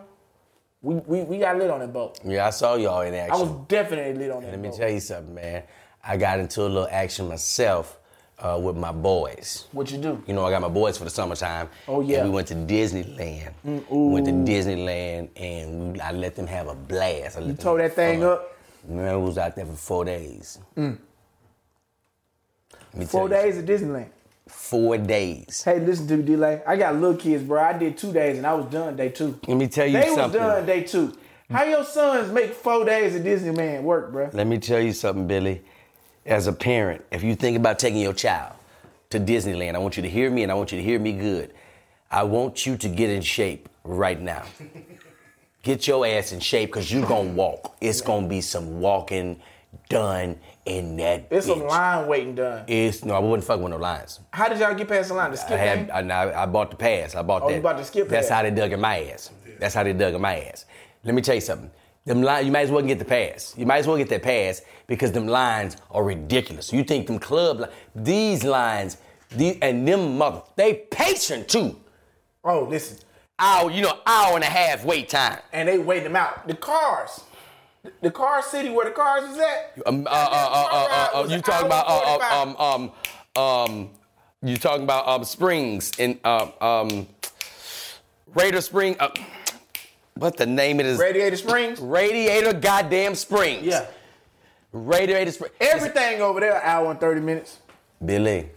We, 0.81 0.95
we, 0.95 1.23
we 1.23 1.37
got 1.39 1.57
lit 1.57 1.69
on 1.69 1.79
that 1.79 1.91
boat. 1.91 2.19
Yeah, 2.23 2.47
I 2.47 2.51
saw 2.51 2.75
y'all 2.75 3.01
in 3.01 3.13
action. 3.13 3.35
I 3.35 3.37
was 3.41 3.51
definitely 3.67 4.13
lit 4.13 4.31
on 4.31 4.43
that 4.43 4.51
Let 4.51 4.59
me 4.59 4.69
boat. 4.69 4.77
tell 4.77 4.89
you 4.89 4.99
something, 5.01 5.35
man. 5.35 5.63
I 6.03 6.15
got 6.15 6.39
into 6.39 6.61
a 6.61 6.63
little 6.63 6.87
action 6.89 7.27
myself 7.27 7.99
uh, 8.39 8.57
with 8.63 8.77
my 8.77 8.93
boys. 8.93 9.67
What 9.73 9.91
you 9.91 9.97
do? 9.97 10.23
You 10.25 10.33
know, 10.33 10.45
I 10.45 10.51
got 10.51 10.61
my 10.61 10.69
boys 10.69 10.97
for 10.97 11.03
the 11.03 11.09
summertime. 11.09 11.67
Oh, 11.89 11.99
yeah. 11.99 12.19
Mm, 12.19 12.21
And 12.21 12.29
we 12.29 12.35
went 12.35 12.47
to 12.47 12.55
Disneyland. 12.55 13.51
we 13.65 13.81
went 13.89 14.25
to 14.27 14.31
Disneyland 14.31 15.29
and 15.35 15.93
we, 15.93 15.99
I 15.99 16.13
let 16.13 16.35
them 16.37 16.47
have 16.47 16.69
a 16.69 16.75
blast. 16.75 17.35
I 17.35 17.41
let 17.41 17.49
You 17.49 17.53
tore 17.55 17.77
that 17.79 17.93
thing 17.93 18.21
fun. 18.21 18.29
up? 18.29 18.57
Man, 18.87 19.19
we 19.19 19.25
was 19.25 19.37
out 19.37 19.57
there 19.57 19.65
for 19.65 19.73
four 19.75 20.05
days. 20.05 20.59
Tell 20.77 20.95
Four 23.07 23.27
days 23.29 23.57
at 23.57 23.65
Disneyland. 23.65 24.09
Four 24.49 24.97
days. 24.97 25.63
Hey, 25.63 25.79
listen 25.79 26.07
to 26.07 26.17
me, 26.17 26.35
D'lai. 26.35 26.61
I 26.65 26.75
got 26.75 26.95
little 26.95 27.15
kids, 27.15 27.43
bro. 27.43 27.61
I 27.61 27.73
did 27.73 27.97
two 27.97 28.11
days 28.11 28.37
and 28.37 28.45
I 28.45 28.53
was 28.53 28.71
done 28.71 28.95
day 28.95 29.09
two. 29.09 29.39
Let 29.47 29.57
me 29.57 29.67
tell 29.67 29.87
you 29.87 30.01
something. 30.01 30.15
They 30.15 30.39
was 30.39 30.55
done 30.55 30.65
day 30.65 30.83
two. 30.83 31.17
How 31.49 31.63
your 31.63 31.83
sons 31.83 32.31
make 32.31 32.53
four 32.53 32.85
days 32.85 33.15
at 33.15 33.23
Disneyland 33.23 33.81
work, 33.81 34.11
bro? 34.11 34.29
Let 34.33 34.45
me 34.45 34.59
tell 34.59 34.79
you 34.79 34.93
something, 34.93 35.27
Billy. 35.27 35.61
As 36.25 36.47
a 36.47 36.53
parent, 36.53 37.03
if 37.11 37.23
you 37.23 37.35
think 37.35 37.57
about 37.57 37.79
taking 37.79 38.01
your 38.01 38.13
child 38.13 38.53
to 39.09 39.19
Disneyland, 39.19 39.73
I 39.75 39.79
want 39.79 39.97
you 39.97 40.03
to 40.03 40.09
hear 40.09 40.29
me 40.29 40.43
and 40.43 40.51
I 40.51 40.55
want 40.55 40.71
you 40.71 40.77
to 40.77 40.83
hear 40.83 40.99
me 40.99 41.13
good. 41.13 41.53
I 42.11 42.23
want 42.23 42.65
you 42.65 42.77
to 42.77 42.89
get 42.89 43.09
in 43.09 43.21
shape 43.21 43.69
right 43.83 44.19
now. 44.19 44.43
Get 45.61 45.87
your 45.87 46.05
ass 46.05 46.31
in 46.31 46.39
shape 46.39 46.69
because 46.69 46.89
you're 46.89 47.05
going 47.05 47.29
to 47.29 47.33
walk. 47.33 47.75
It's 47.81 47.99
going 47.99 48.23
to 48.23 48.29
be 48.29 48.39
some 48.39 48.79
walking 48.79 49.41
done 49.89 50.39
in 50.65 50.97
that 50.97 51.27
It's 51.31 51.47
some 51.47 51.61
bitch. 51.61 51.69
line 51.69 52.07
waiting 52.07 52.35
done. 52.35 52.63
It's, 52.67 53.03
no, 53.03 53.13
I 53.15 53.19
wouldn't 53.19 53.43
fuck 53.45 53.59
with 53.59 53.71
no 53.71 53.77
lines. 53.77 54.19
How 54.31 54.47
did 54.49 54.59
y'all 54.59 54.73
get 54.75 54.87
past 54.87 55.09
the 55.09 55.15
line? 55.15 55.31
The 55.31 55.37
I 55.41 55.43
skip 55.45 55.57
had, 55.59 55.87
game? 55.87 56.11
I, 56.11 56.43
I 56.43 56.45
bought 56.45 56.69
the 56.71 56.77
pass. 56.77 57.15
I 57.15 57.21
bought 57.21 57.41
Oh, 57.43 57.49
that. 57.49 57.55
you 57.55 57.61
bought 57.61 57.77
the 57.77 57.83
skip 57.83 58.07
That's 58.07 58.27
pass. 58.27 58.35
how 58.37 58.43
they 58.43 58.51
dug 58.51 58.71
in 58.71 58.79
my 58.79 59.03
ass. 59.05 59.31
That's 59.59 59.73
how 59.73 59.83
they 59.83 59.93
dug 59.93 60.13
in 60.13 60.21
my 60.21 60.39
ass. 60.41 60.65
Let 61.03 61.15
me 61.15 61.21
tell 61.21 61.35
you 61.35 61.41
something. 61.41 61.71
Them 62.05 62.21
lines, 62.23 62.45
you 62.45 62.51
might 62.51 62.61
as 62.61 62.71
well 62.71 62.81
get 62.83 62.99
the 62.99 63.05
pass. 63.05 63.53
You 63.57 63.65
might 63.65 63.77
as 63.77 63.87
well 63.87 63.97
get 63.97 64.09
that 64.09 64.23
pass 64.23 64.61
because 64.87 65.11
them 65.11 65.27
lines 65.27 65.77
are 65.91 66.03
ridiculous. 66.03 66.71
You 66.73 66.83
think 66.83 67.07
them 67.07 67.19
club, 67.19 67.59
li- 67.59 67.67
these 67.95 68.43
lines, 68.43 68.97
these, 69.31 69.57
and 69.61 69.87
them 69.87 70.17
mother, 70.17 70.41
they 70.55 70.85
patient 70.91 71.47
too. 71.47 71.79
Oh, 72.43 72.63
listen. 72.63 72.97
Hour, 73.37 73.69
you 73.71 73.81
know, 73.83 73.93
hour 74.05 74.35
and 74.35 74.43
a 74.43 74.47
half 74.47 74.83
wait 74.83 75.07
time. 75.09 75.39
And 75.53 75.67
they 75.69 75.77
waiting 75.77 76.03
them 76.05 76.15
out. 76.15 76.47
The 76.47 76.55
cars. 76.55 77.21
The 78.01 78.11
car 78.11 78.41
city 78.41 78.69
where 78.69 78.85
the 78.85 78.91
cars 78.91 79.23
is 79.23 79.37
at. 79.37 79.81
Um, 79.85 80.05
uh, 80.05 80.09
uh, 80.09 81.09
uh, 81.15 81.27
you 81.29 81.41
talking 81.41 81.65
about 81.65 81.87
45. 81.87 82.47
um, 82.57 82.91
um, 83.37 83.41
um, 83.41 83.89
you 84.41 84.57
talking 84.57 84.83
about 84.83 85.07
um, 85.07 85.23
Springs 85.23 85.91
in 85.97 86.19
um, 86.23 86.51
um, 86.61 87.07
Raider 88.33 88.61
Spring. 88.61 88.95
Uh, 88.99 89.09
what 90.15 90.35
the 90.35 90.45
name 90.45 90.79
of 90.79 90.85
it 90.85 90.89
is? 90.89 90.99
Radiator 90.99 91.37
Springs. 91.37 91.79
Radiator 91.79 92.53
goddamn 92.53 93.15
Springs. 93.15 93.65
Yeah. 93.65 93.85
Radiator 94.71 95.31
Springs. 95.31 95.53
Everything 95.61 96.21
over 96.21 96.41
there, 96.41 96.61
hour 96.61 96.91
and 96.91 96.99
30 96.99 97.21
minutes. 97.21 97.59
Billy, 98.03 98.49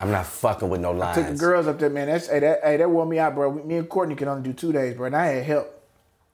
I'm 0.00 0.10
not 0.10 0.26
fucking 0.26 0.68
with 0.68 0.80
no 0.80 0.92
lines. 0.92 1.16
Took 1.16 1.28
the 1.28 1.34
girls 1.34 1.66
up 1.66 1.78
there, 1.78 1.90
man. 1.90 2.06
That's 2.06 2.28
hey, 2.28 2.40
that 2.40 2.60
hey, 2.62 2.76
that 2.76 2.88
wore 2.88 3.06
me 3.06 3.18
out, 3.18 3.34
bro. 3.34 3.52
Me 3.52 3.76
and 3.76 3.88
Courtney 3.88 4.14
can 4.14 4.28
only 4.28 4.42
do 4.42 4.52
two 4.52 4.72
days, 4.72 4.96
bro. 4.96 5.06
And 5.06 5.16
I 5.16 5.26
had 5.26 5.44
help. 5.44 5.82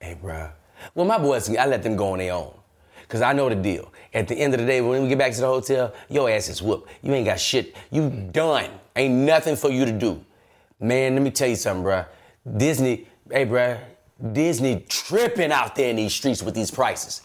Hey, 0.01 0.17
bruh. 0.23 0.53
Well, 0.95 1.07
my 1.07 1.19
boys, 1.19 1.55
I 1.57 1.67
let 1.67 1.83
them 1.83 1.97
go 1.97 2.13
on 2.13 2.19
their 2.19 2.33
own. 2.35 2.53
Because 3.03 3.23
I 3.23 3.33
know 3.33 3.49
the 3.49 3.57
deal. 3.57 3.93
At 4.15 4.29
the 4.29 4.37
end 4.37 4.55
of 4.55 4.61
the 4.61 4.67
day, 4.67 4.81
when 4.81 5.03
we 5.03 5.09
get 5.09 5.19
back 5.19 5.33
to 5.33 5.41
the 5.41 5.47
hotel, 5.47 5.93
your 6.09 6.31
ass 6.31 6.49
is 6.49 6.63
whooped. 6.63 6.89
You 7.03 7.13
ain't 7.13 7.27
got 7.27 7.41
shit. 7.41 7.77
You 7.91 8.09
done. 8.09 8.71
Ain't 8.95 9.15
nothing 9.15 9.57
for 9.57 9.71
you 9.71 9.85
to 9.85 9.93
do. 9.93 10.25
Man, 10.79 11.15
let 11.15 11.23
me 11.23 11.31
tell 11.31 11.49
you 11.49 11.57
something, 11.57 11.85
bruh. 11.85 12.07
Disney, 12.57 13.09
hey, 13.31 13.47
bruh, 13.47 13.81
Disney 14.33 14.85
tripping 14.89 15.53
out 15.53 15.75
there 15.75 15.91
in 15.91 15.97
these 15.97 16.15
streets 16.15 16.43
with 16.43 16.55
these 16.55 16.71
prices. 16.71 17.23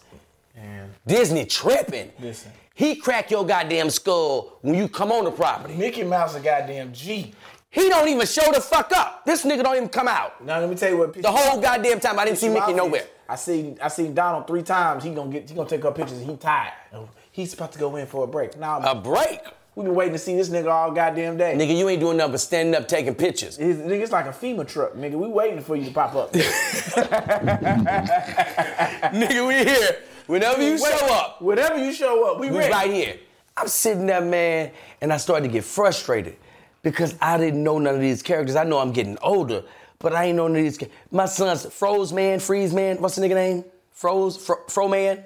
Man. 0.54 0.90
Disney 1.06 1.44
tripping. 1.44 2.10
Listen. 2.20 2.50
He 2.74 2.96
crack 2.96 3.30
your 3.30 3.46
goddamn 3.46 3.88
skull 3.90 4.58
when 4.62 4.74
you 4.74 4.88
come 4.88 5.10
on 5.10 5.24
the 5.24 5.30
property. 5.30 5.74
Mickey 5.74 6.04
Mouse 6.04 6.34
a 6.34 6.40
goddamn 6.40 6.92
G. 6.92 7.32
He 7.70 7.88
don't 7.88 8.08
even 8.08 8.26
show 8.26 8.50
the 8.52 8.60
fuck 8.60 8.92
up. 8.92 9.24
This 9.24 9.44
nigga 9.44 9.62
don't 9.62 9.76
even 9.76 9.88
come 9.88 10.08
out. 10.08 10.44
Now 10.44 10.60
let 10.60 10.68
me 10.68 10.76
tell 10.76 10.90
you 10.90 10.98
what. 10.98 11.14
The 11.14 11.30
whole 11.30 11.60
goddamn 11.60 12.00
time 12.00 12.18
I 12.18 12.24
didn't 12.24 12.38
see 12.38 12.48
Mickey 12.48 12.72
nowhere. 12.72 13.06
I 13.28 13.36
seen 13.36 13.78
I 13.82 13.88
seen 13.88 14.14
Donald 14.14 14.46
three 14.46 14.62
times. 14.62 15.02
He 15.04 15.10
gonna 15.14 15.30
get 15.30 15.48
he 15.48 15.54
gonna 15.56 15.68
take 15.68 15.84
up 15.84 15.94
pictures. 15.96 16.18
and 16.18 16.30
He 16.30 16.36
tired. 16.36 16.72
He's 17.32 17.52
about 17.54 17.72
to 17.72 17.78
go 17.78 17.96
in 17.96 18.06
for 18.06 18.24
a 18.24 18.26
break. 18.26 18.56
Now 18.58 18.78
A 18.80 18.94
break. 18.94 19.40
we 19.74 19.84
been 19.84 19.94
waiting 19.94 20.14
to 20.14 20.18
see 20.18 20.34
this 20.36 20.48
nigga 20.48 20.70
all 20.70 20.90
goddamn 20.92 21.36
day. 21.36 21.54
Nigga, 21.54 21.76
you 21.76 21.88
ain't 21.88 22.00
doing 22.00 22.16
nothing 22.16 22.32
but 22.32 22.40
standing 22.40 22.74
up 22.74 22.88
taking 22.88 23.14
pictures. 23.14 23.58
It's, 23.58 23.78
nigga, 23.80 24.00
it's 24.00 24.12
like 24.12 24.26
a 24.26 24.30
FEMA 24.32 24.66
truck, 24.66 24.94
nigga. 24.94 25.14
We 25.14 25.28
waiting 25.28 25.60
for 25.60 25.76
you 25.76 25.84
to 25.86 25.90
pop 25.92 26.14
up. 26.14 26.32
Nigga, 29.12 29.46
we 29.46 29.54
here. 29.70 29.98
Whenever 30.26 30.62
you 30.62 30.72
Wait, 30.82 30.98
show 30.98 31.06
up, 31.14 31.40
Whenever 31.42 31.78
you 31.84 31.92
show 31.92 32.32
up, 32.32 32.40
we, 32.40 32.50
we 32.50 32.58
ready. 32.58 32.72
right 32.72 32.90
here. 32.92 33.16
I'm 33.56 33.68
sitting 33.68 34.06
there, 34.06 34.20
man, 34.20 34.70
and 35.00 35.12
I 35.12 35.16
started 35.18 35.46
to 35.46 35.52
get 35.52 35.64
frustrated 35.64 36.36
because 36.82 37.14
I 37.22 37.38
didn't 37.38 37.62
know 37.62 37.78
none 37.78 37.94
of 37.94 38.00
these 38.00 38.22
characters. 38.22 38.56
I 38.56 38.64
know 38.64 38.78
I'm 38.78 38.92
getting 38.92 39.16
older, 39.22 39.62
but 39.98 40.14
I 40.14 40.24
ain't 40.26 40.36
know 40.36 40.48
none 40.48 40.56
of 40.58 40.62
these. 40.62 40.78
My 41.10 41.26
son's 41.26 41.66
Froze 41.66 42.12
Man, 42.12 42.38
Freeze 42.40 42.72
Man. 42.74 43.00
What's 43.00 43.16
the 43.16 43.22
nigga 43.26 43.34
name? 43.34 43.64
Froze, 43.92 44.36
Fro, 44.36 44.56
Fro 44.68 44.88
Man. 44.88 45.24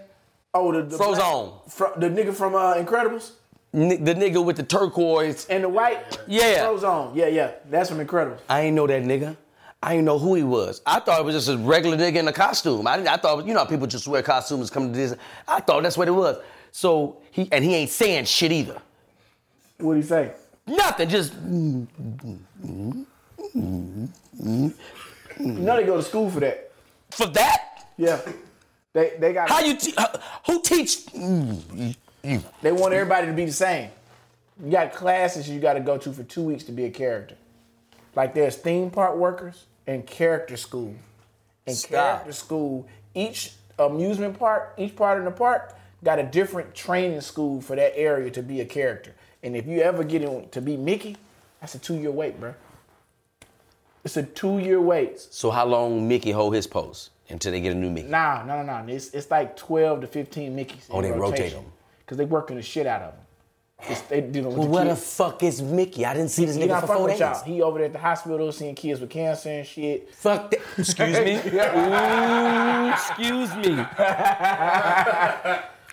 Oh, 0.55 0.73
the, 0.73 0.83
the 0.83 0.97
Frozone. 0.97 1.71
Fro, 1.71 1.93
the 1.97 2.09
nigga 2.09 2.35
from 2.35 2.55
uh, 2.55 2.75
Incredibles 2.75 3.33
N- 3.73 4.03
the 4.05 4.15
nigga 4.15 4.45
with 4.45 4.57
the 4.57 4.63
turquoise. 4.65 5.47
and 5.47 5.63
the 5.65 5.69
white. 5.69 6.19
Yeah. 6.27 6.65
Frozone. 6.67 7.15
Yeah, 7.15 7.27
yeah. 7.29 7.53
That's 7.69 7.89
from 7.89 8.05
Incredibles. 8.05 8.41
I 8.49 8.63
ain't 8.63 8.75
know 8.77 8.87
that 8.87 9.03
nigga. 9.03 9.37
I 9.83 9.95
ain't 9.95 10.05
know 10.05 10.19
who 10.19 10.35
he 10.35 10.43
was. 10.43 10.83
I 10.85 11.01
thought 11.01 11.21
it 11.21 11.25
was 11.25 11.35
just 11.35 11.49
a 11.49 11.57
regular 11.57 11.97
nigga 11.97 12.17
in 12.17 12.29
a 12.29 12.33
costume. 12.33 12.87
I, 12.87 12.97
didn't- 12.97 13.09
I 13.09 13.17
thought, 13.17 13.47
you 13.47 13.55
know, 13.55 13.61
how 13.61 13.65
people 13.67 13.87
just 13.87 14.07
wear 14.09 14.23
costumes 14.23 14.71
come 14.71 14.89
to 14.93 14.95
Disney. 14.99 15.19
I 15.49 15.61
thought 15.61 15.83
that's 15.83 15.97
what 15.97 16.07
it 16.09 16.13
was. 16.13 16.37
So 16.73 17.19
he 17.31 17.49
and 17.51 17.65
he 17.65 17.75
ain't 17.75 17.91
saying 17.91 18.27
shit 18.27 18.53
either. 18.53 18.81
What'd 19.79 20.03
he 20.03 20.09
say? 20.09 20.33
Nothing. 20.67 21.09
Just 21.09 21.33
You 23.55 24.73
know 25.39 25.77
they 25.77 25.85
go 25.85 25.97
to 25.97 26.03
school 26.03 26.31
for 26.31 26.41
that. 26.41 26.71
for 27.11 27.27
that. 27.27 27.87
Yeah. 27.97 28.21
They 28.93 29.15
they 29.19 29.33
got 29.33 29.49
How 29.49 29.61
you? 29.61 29.77
Te- 29.77 29.95
uh, 29.97 30.19
who 30.47 30.63
teach? 30.63 31.07
they 31.07 32.73
want 32.73 32.93
everybody 32.93 33.27
to 33.27 33.33
be 33.33 33.45
the 33.45 33.53
same. 33.53 33.91
You 34.63 34.71
got 34.73 34.93
classes 34.93 35.49
you 35.49 35.61
got 35.61 35.75
to 35.75 35.81
go 35.81 35.97
to 35.97 36.13
for 36.13 36.23
two 36.25 36.43
weeks 36.43 36.65
to 36.65 36.73
be 36.73 36.85
a 36.85 36.91
character. 36.91 37.37
Like 38.15 38.35
there's 38.35 38.57
theme 38.57 38.91
park 38.91 39.17
workers 39.17 39.65
and 39.87 40.07
character 40.07 40.57
school. 40.57 40.95
In 41.67 41.75
Stop. 41.75 41.91
character 41.91 42.33
school, 42.33 42.87
each 43.15 43.53
amusement 43.79 44.39
park, 44.39 44.75
each 44.77 44.97
part 44.97 45.19
in 45.19 45.25
the 45.25 45.31
park 45.31 45.75
got 46.03 46.19
a 46.19 46.23
different 46.23 46.75
training 46.75 47.21
school 47.21 47.61
for 47.61 47.77
that 47.77 47.97
area 47.97 48.31
to 48.31 48.43
be 48.43 48.61
a 48.61 48.65
character. 48.65 49.15
And 49.43 49.57
if 49.57 49.67
you 49.67 49.81
ever 49.81 50.03
get 50.05 50.23
in 50.23 50.49
to 50.51 50.61
be 50.61 50.77
Mickey, 50.77 51.17
that's 51.61 51.75
a 51.75 51.79
two 51.79 51.97
year 51.97 52.11
wait, 52.11 52.39
bro. 52.41 52.55
It's 54.05 54.17
a 54.17 54.23
two 54.23 54.59
year 54.59 54.81
wait. 54.81 55.21
So 55.21 55.51
how 55.51 55.67
long 55.67 56.09
Mickey 56.09 56.31
hold 56.31 56.55
his 56.55 56.67
post 56.67 57.11
until 57.29 57.53
they 57.53 57.61
get 57.61 57.73
a 57.73 57.75
new 57.75 57.91
Mickey? 57.91 58.09
Nah, 58.09 58.43
no, 58.45 58.63
no, 58.63 58.83
no. 58.83 58.93
It's, 58.93 59.11
it's 59.11 59.31
like 59.31 59.57
12 59.57 60.01
to 60.03 60.07
15 60.07 60.57
Mickeys. 60.57 60.87
Oh, 60.91 61.03
they 61.03 61.13
rotate 61.13 61.55
'em. 61.55 61.65
Because 62.01 62.17
they 62.19 62.25
working 62.25 62.57
the 62.57 62.63
shit 62.63 62.87
out 62.87 63.03
of 63.03 63.13
them. 63.13 63.21
It's, 63.89 64.01
they 64.03 64.21
dealing 64.21 64.49
with 64.49 64.57
Well, 64.59 64.67
the 64.67 64.73
where 64.73 64.85
the 64.87 64.97
fuck 64.97 65.43
is 65.43 65.63
Mickey? 65.63 66.05
I 66.05 66.13
didn't 66.13 66.31
see 66.31 66.45
this 66.45 66.57
He 66.57 66.63
nigga 66.63 66.69
not 66.69 66.81
for 66.83 66.87
fucking 66.89 66.97
four 66.99 67.05
with 67.07 67.13
days. 67.15 67.21
y'all. 67.21 67.45
He 67.45 67.63
over 67.63 67.79
there 67.79 67.87
at 67.87 67.93
the 67.95 67.99
hospital 67.99 68.53
seeing 68.53 68.75
kids 68.75 69.01
with 69.01 69.09
cancer 69.11 69.49
and 69.49 69.67
shit. 69.67 70.15
Fuck 70.15 70.51
that. 70.51 70.61
Excuse 70.79 71.19
me. 71.19 71.37
Ooh, 71.51 72.91
excuse 72.91 73.57
me. 73.57 73.87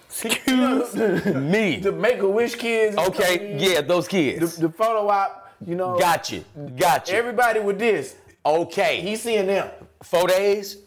excuse 0.09 0.95
me. 1.35 1.77
The 1.79 1.91
Make 1.91 2.19
a 2.19 2.27
Wish 2.27 2.55
kids. 2.55 2.97
Okay, 2.97 3.57
yeah, 3.57 3.81
those 3.81 4.07
kids. 4.07 4.55
The, 4.57 4.67
the 4.67 4.73
photo 4.73 5.07
op, 5.07 5.46
you 5.65 5.75
know. 5.75 5.97
Got 5.97 6.31
you. 6.31 6.43
Got 6.77 7.09
you. 7.09 7.15
Everybody 7.15 7.59
with 7.59 7.79
this. 7.79 8.15
Okay. 8.45 9.01
He 9.01 9.15
seeing 9.15 9.47
them. 9.47 9.69
Four 10.03 10.27
days? 10.27 10.77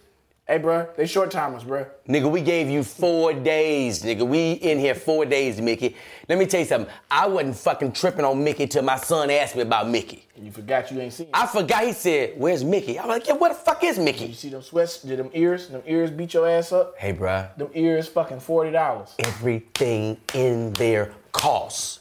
Hey, 0.47 0.59
bro, 0.59 0.89
they 0.97 1.07
short 1.07 1.31
timers, 1.31 1.63
bro. 1.63 1.87
Nigga, 2.09 2.29
we 2.29 2.41
gave 2.41 2.69
you 2.69 2.83
four 2.83 3.33
days, 3.33 4.03
nigga. 4.03 4.27
We 4.27 4.53
in 4.55 4.81
here 4.81 4.97
four 4.97 5.25
days, 5.25 5.61
Mickey. 5.61 5.95
Let 6.29 6.39
me 6.39 6.47
tell 6.47 6.59
you 6.59 6.67
something. 6.67 6.93
I 7.09 7.29
wasn't 7.29 7.55
fucking 7.57 7.93
tripping 7.93 8.25
on 8.25 8.43
Mickey 8.43 8.67
till 8.67 8.83
my 8.83 8.97
son 8.97 9.31
asked 9.31 9.55
me 9.55 9.63
about 9.63 9.89
Mickey. 9.89 10.27
You 10.37 10.51
forgot 10.51 10.91
you 10.91 11.01
ain't 11.01 11.13
seen. 11.13 11.29
I 11.33 11.47
forgot 11.47 11.85
he 11.85 11.93
said, 11.93 12.33
Where's 12.37 12.65
Mickey? 12.65 12.99
I'm 12.99 13.07
like, 13.07 13.29
Yeah, 13.29 13.35
where 13.35 13.51
the 13.51 13.55
fuck 13.55 13.85
is 13.85 13.97
Mickey?" 13.97 14.27
You 14.27 14.35
see 14.35 14.49
them 14.49 14.63
sweats? 14.63 15.01
Did 15.03 15.21
them 15.21 15.31
ears? 15.35 15.69
Them 15.69 15.83
ears 15.87 16.11
beat 16.11 16.35
your 16.35 16.49
ass 16.49 16.73
up? 16.73 16.99
Hey, 16.99 17.13
bro. 17.13 17.47
Them 17.57 17.71
ears 17.75 18.09
fucking 18.09 18.41
forty 18.41 18.73
dollars. 18.73 19.15
everything 19.21 20.17
in 20.35 20.73
there 20.73 21.13
costs. 21.31 22.00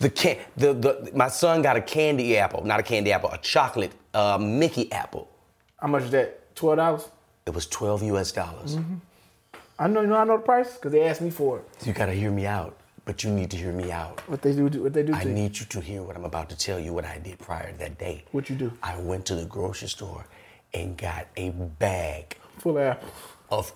The 0.00 0.08
can 0.10 0.38
the, 0.56 0.72
the 0.72 1.10
my 1.14 1.28
son 1.28 1.60
got 1.62 1.76
a 1.76 1.80
candy 1.82 2.36
apple, 2.38 2.64
not 2.64 2.80
a 2.80 2.82
candy 2.82 3.12
apple, 3.12 3.30
a 3.30 3.38
chocolate 3.38 3.92
uh, 4.14 4.38
Mickey 4.40 4.90
apple. 4.92 5.28
How 5.78 5.88
much 5.88 6.04
is 6.04 6.10
that? 6.10 6.54
Twelve 6.56 6.78
dollars. 6.78 7.08
It 7.46 7.54
was 7.54 7.66
12 7.66 8.02
US 8.14 8.32
dollars. 8.32 8.78
I 9.78 9.86
know. 9.88 10.00
You 10.00 10.06
know. 10.08 10.16
I 10.16 10.24
know 10.24 10.36
the 10.38 10.42
price 10.42 10.74
because 10.74 10.92
they 10.92 11.02
asked 11.02 11.20
me 11.20 11.30
for 11.30 11.58
it. 11.58 11.86
You 11.86 11.92
gotta 11.92 12.12
hear 12.14 12.30
me 12.30 12.46
out, 12.46 12.76
but 13.04 13.22
you 13.24 13.30
need 13.30 13.50
to 13.50 13.56
hear 13.58 13.72
me 13.72 13.90
out. 13.92 14.20
What 14.28 14.40
they 14.42 14.52
do? 14.54 14.64
What 14.82 14.92
they 14.94 15.02
do? 15.02 15.12
I 15.14 15.24
need 15.24 15.58
you 15.58 15.66
to 15.66 15.80
hear 15.80 16.02
what 16.02 16.16
I'm 16.16 16.24
about 16.24 16.48
to 16.50 16.56
tell 16.56 16.80
you. 16.80 16.92
What 16.94 17.04
I 17.04 17.18
did 17.18 17.38
prior 17.38 17.70
to 17.72 17.78
that 17.78 17.98
day. 17.98 18.24
What 18.32 18.48
you 18.50 18.56
do? 18.56 18.72
I 18.82 18.98
went 18.98 19.26
to 19.26 19.34
the 19.34 19.44
grocery 19.46 19.88
store 19.88 20.24
and 20.72 20.96
got 20.96 21.26
a 21.36 21.50
bag 21.50 22.36
full 22.58 22.78
of 22.78 22.84
apples. 22.84 23.12
of 23.50 23.72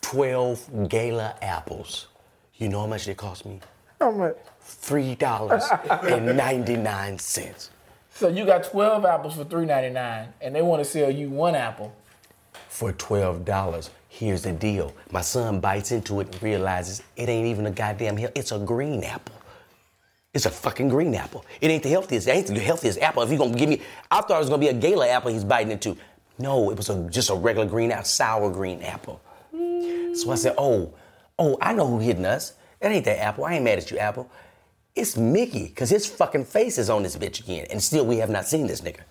12 0.00 0.88
Gala 0.88 1.36
apples. 1.42 2.08
You 2.56 2.68
know 2.68 2.80
how 2.80 2.86
much 2.86 3.04
they 3.06 3.14
cost 3.14 3.46
me? 3.46 3.60
How 4.00 4.10
much? 4.10 4.36
Three 4.70 5.14
dollars 5.14 5.64
and 6.02 6.36
ninety-nine 6.36 7.18
cents. 7.18 7.70
So 8.10 8.28
you 8.28 8.44
got 8.44 8.64
twelve 8.64 9.04
apples 9.04 9.34
for 9.36 9.44
three 9.44 9.64
ninety 9.66 9.90
nine, 9.90 10.28
and 10.40 10.54
they 10.54 10.62
want 10.62 10.82
to 10.82 10.84
sell 10.84 11.10
you 11.10 11.30
one 11.30 11.54
apple. 11.54 11.94
for 12.68 12.92
twelve 12.92 13.44
dollars. 13.44 13.90
Here's 14.08 14.42
the 14.42 14.52
deal. 14.52 14.94
My 15.10 15.20
son 15.22 15.60
bites 15.60 15.92
into 15.92 16.20
it 16.20 16.32
and 16.32 16.42
realizes 16.42 17.02
it 17.16 17.28
ain't 17.28 17.46
even 17.46 17.66
a 17.66 17.70
goddamn 17.70 18.16
hill. 18.16 18.30
It's 18.34 18.52
a 18.52 18.58
green 18.58 19.04
apple. 19.04 19.34
It's 20.34 20.46
a 20.46 20.50
fucking 20.50 20.88
green 20.88 21.14
apple. 21.14 21.44
It 21.60 21.70
ain't 21.70 21.82
the 21.82 21.88
healthiest. 21.88 22.28
It 22.28 22.32
ain't 22.32 22.46
the 22.48 22.58
healthiest 22.60 22.98
apple. 23.00 23.22
If 23.22 23.30
you 23.32 23.38
gonna 23.38 23.56
give 23.56 23.68
me, 23.70 23.80
I 24.10 24.20
thought 24.20 24.36
it 24.36 24.40
was 24.40 24.48
gonna 24.50 24.60
be 24.60 24.68
a 24.68 24.74
gala 24.74 25.08
apple 25.08 25.32
he's 25.32 25.44
biting 25.44 25.72
into. 25.72 25.96
No, 26.38 26.70
it 26.70 26.76
was 26.76 26.90
a, 26.90 27.08
just 27.10 27.30
a 27.30 27.34
regular 27.34 27.66
green 27.66 27.90
apple, 27.90 28.04
sour 28.04 28.50
green 28.50 28.82
apple. 28.82 29.20
So 30.14 30.30
I 30.30 30.34
said, 30.36 30.54
oh, 30.58 30.92
oh, 31.38 31.56
I 31.60 31.72
know 31.72 31.86
who 31.86 31.98
hitting 31.98 32.26
us. 32.26 32.54
That 32.80 32.92
ain't 32.92 33.04
that 33.06 33.20
apple. 33.20 33.44
I 33.44 33.54
ain't 33.54 33.64
mad 33.64 33.78
at 33.78 33.90
you, 33.90 33.98
apple. 33.98 34.30
It's 34.98 35.16
Mickey, 35.16 35.68
cause 35.68 35.90
his 35.90 36.06
fucking 36.06 36.44
face 36.44 36.76
is 36.76 36.90
on 36.90 37.04
this 37.04 37.16
bitch 37.16 37.38
again, 37.38 37.68
and 37.70 37.80
still 37.80 38.04
we 38.04 38.16
have 38.16 38.30
not 38.30 38.48
seen 38.48 38.66
this 38.66 38.80
nigga. 38.80 39.02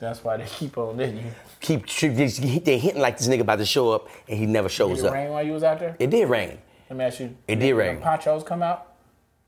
That's 0.00 0.24
why 0.24 0.38
they 0.38 0.44
keep 0.46 0.76
on 0.76 0.96
letting 0.96 1.18
you. 1.18 1.30
Keep 1.60 1.86
they 1.86 2.78
hitting 2.78 3.00
like 3.00 3.16
this 3.16 3.28
nigga 3.28 3.42
about 3.42 3.58
to 3.60 3.64
show 3.64 3.92
up, 3.92 4.08
and 4.28 4.36
he 4.36 4.44
never 4.44 4.68
shows 4.68 4.96
Did 4.98 5.04
it 5.04 5.08
up. 5.08 5.14
rain 5.14 5.30
while 5.30 5.44
you 5.46 5.52
was 5.52 5.62
out 5.62 5.78
there? 5.78 5.94
It 6.00 6.10
did 6.10 6.28
rain. 6.28 6.58
Let 6.90 6.96
me 6.96 7.04
ask 7.04 7.20
you. 7.20 7.36
It 7.46 7.60
did 7.60 7.74
when 7.74 7.86
rain. 7.94 8.00
Ponchos 8.00 8.42
come 8.42 8.64
out. 8.64 8.94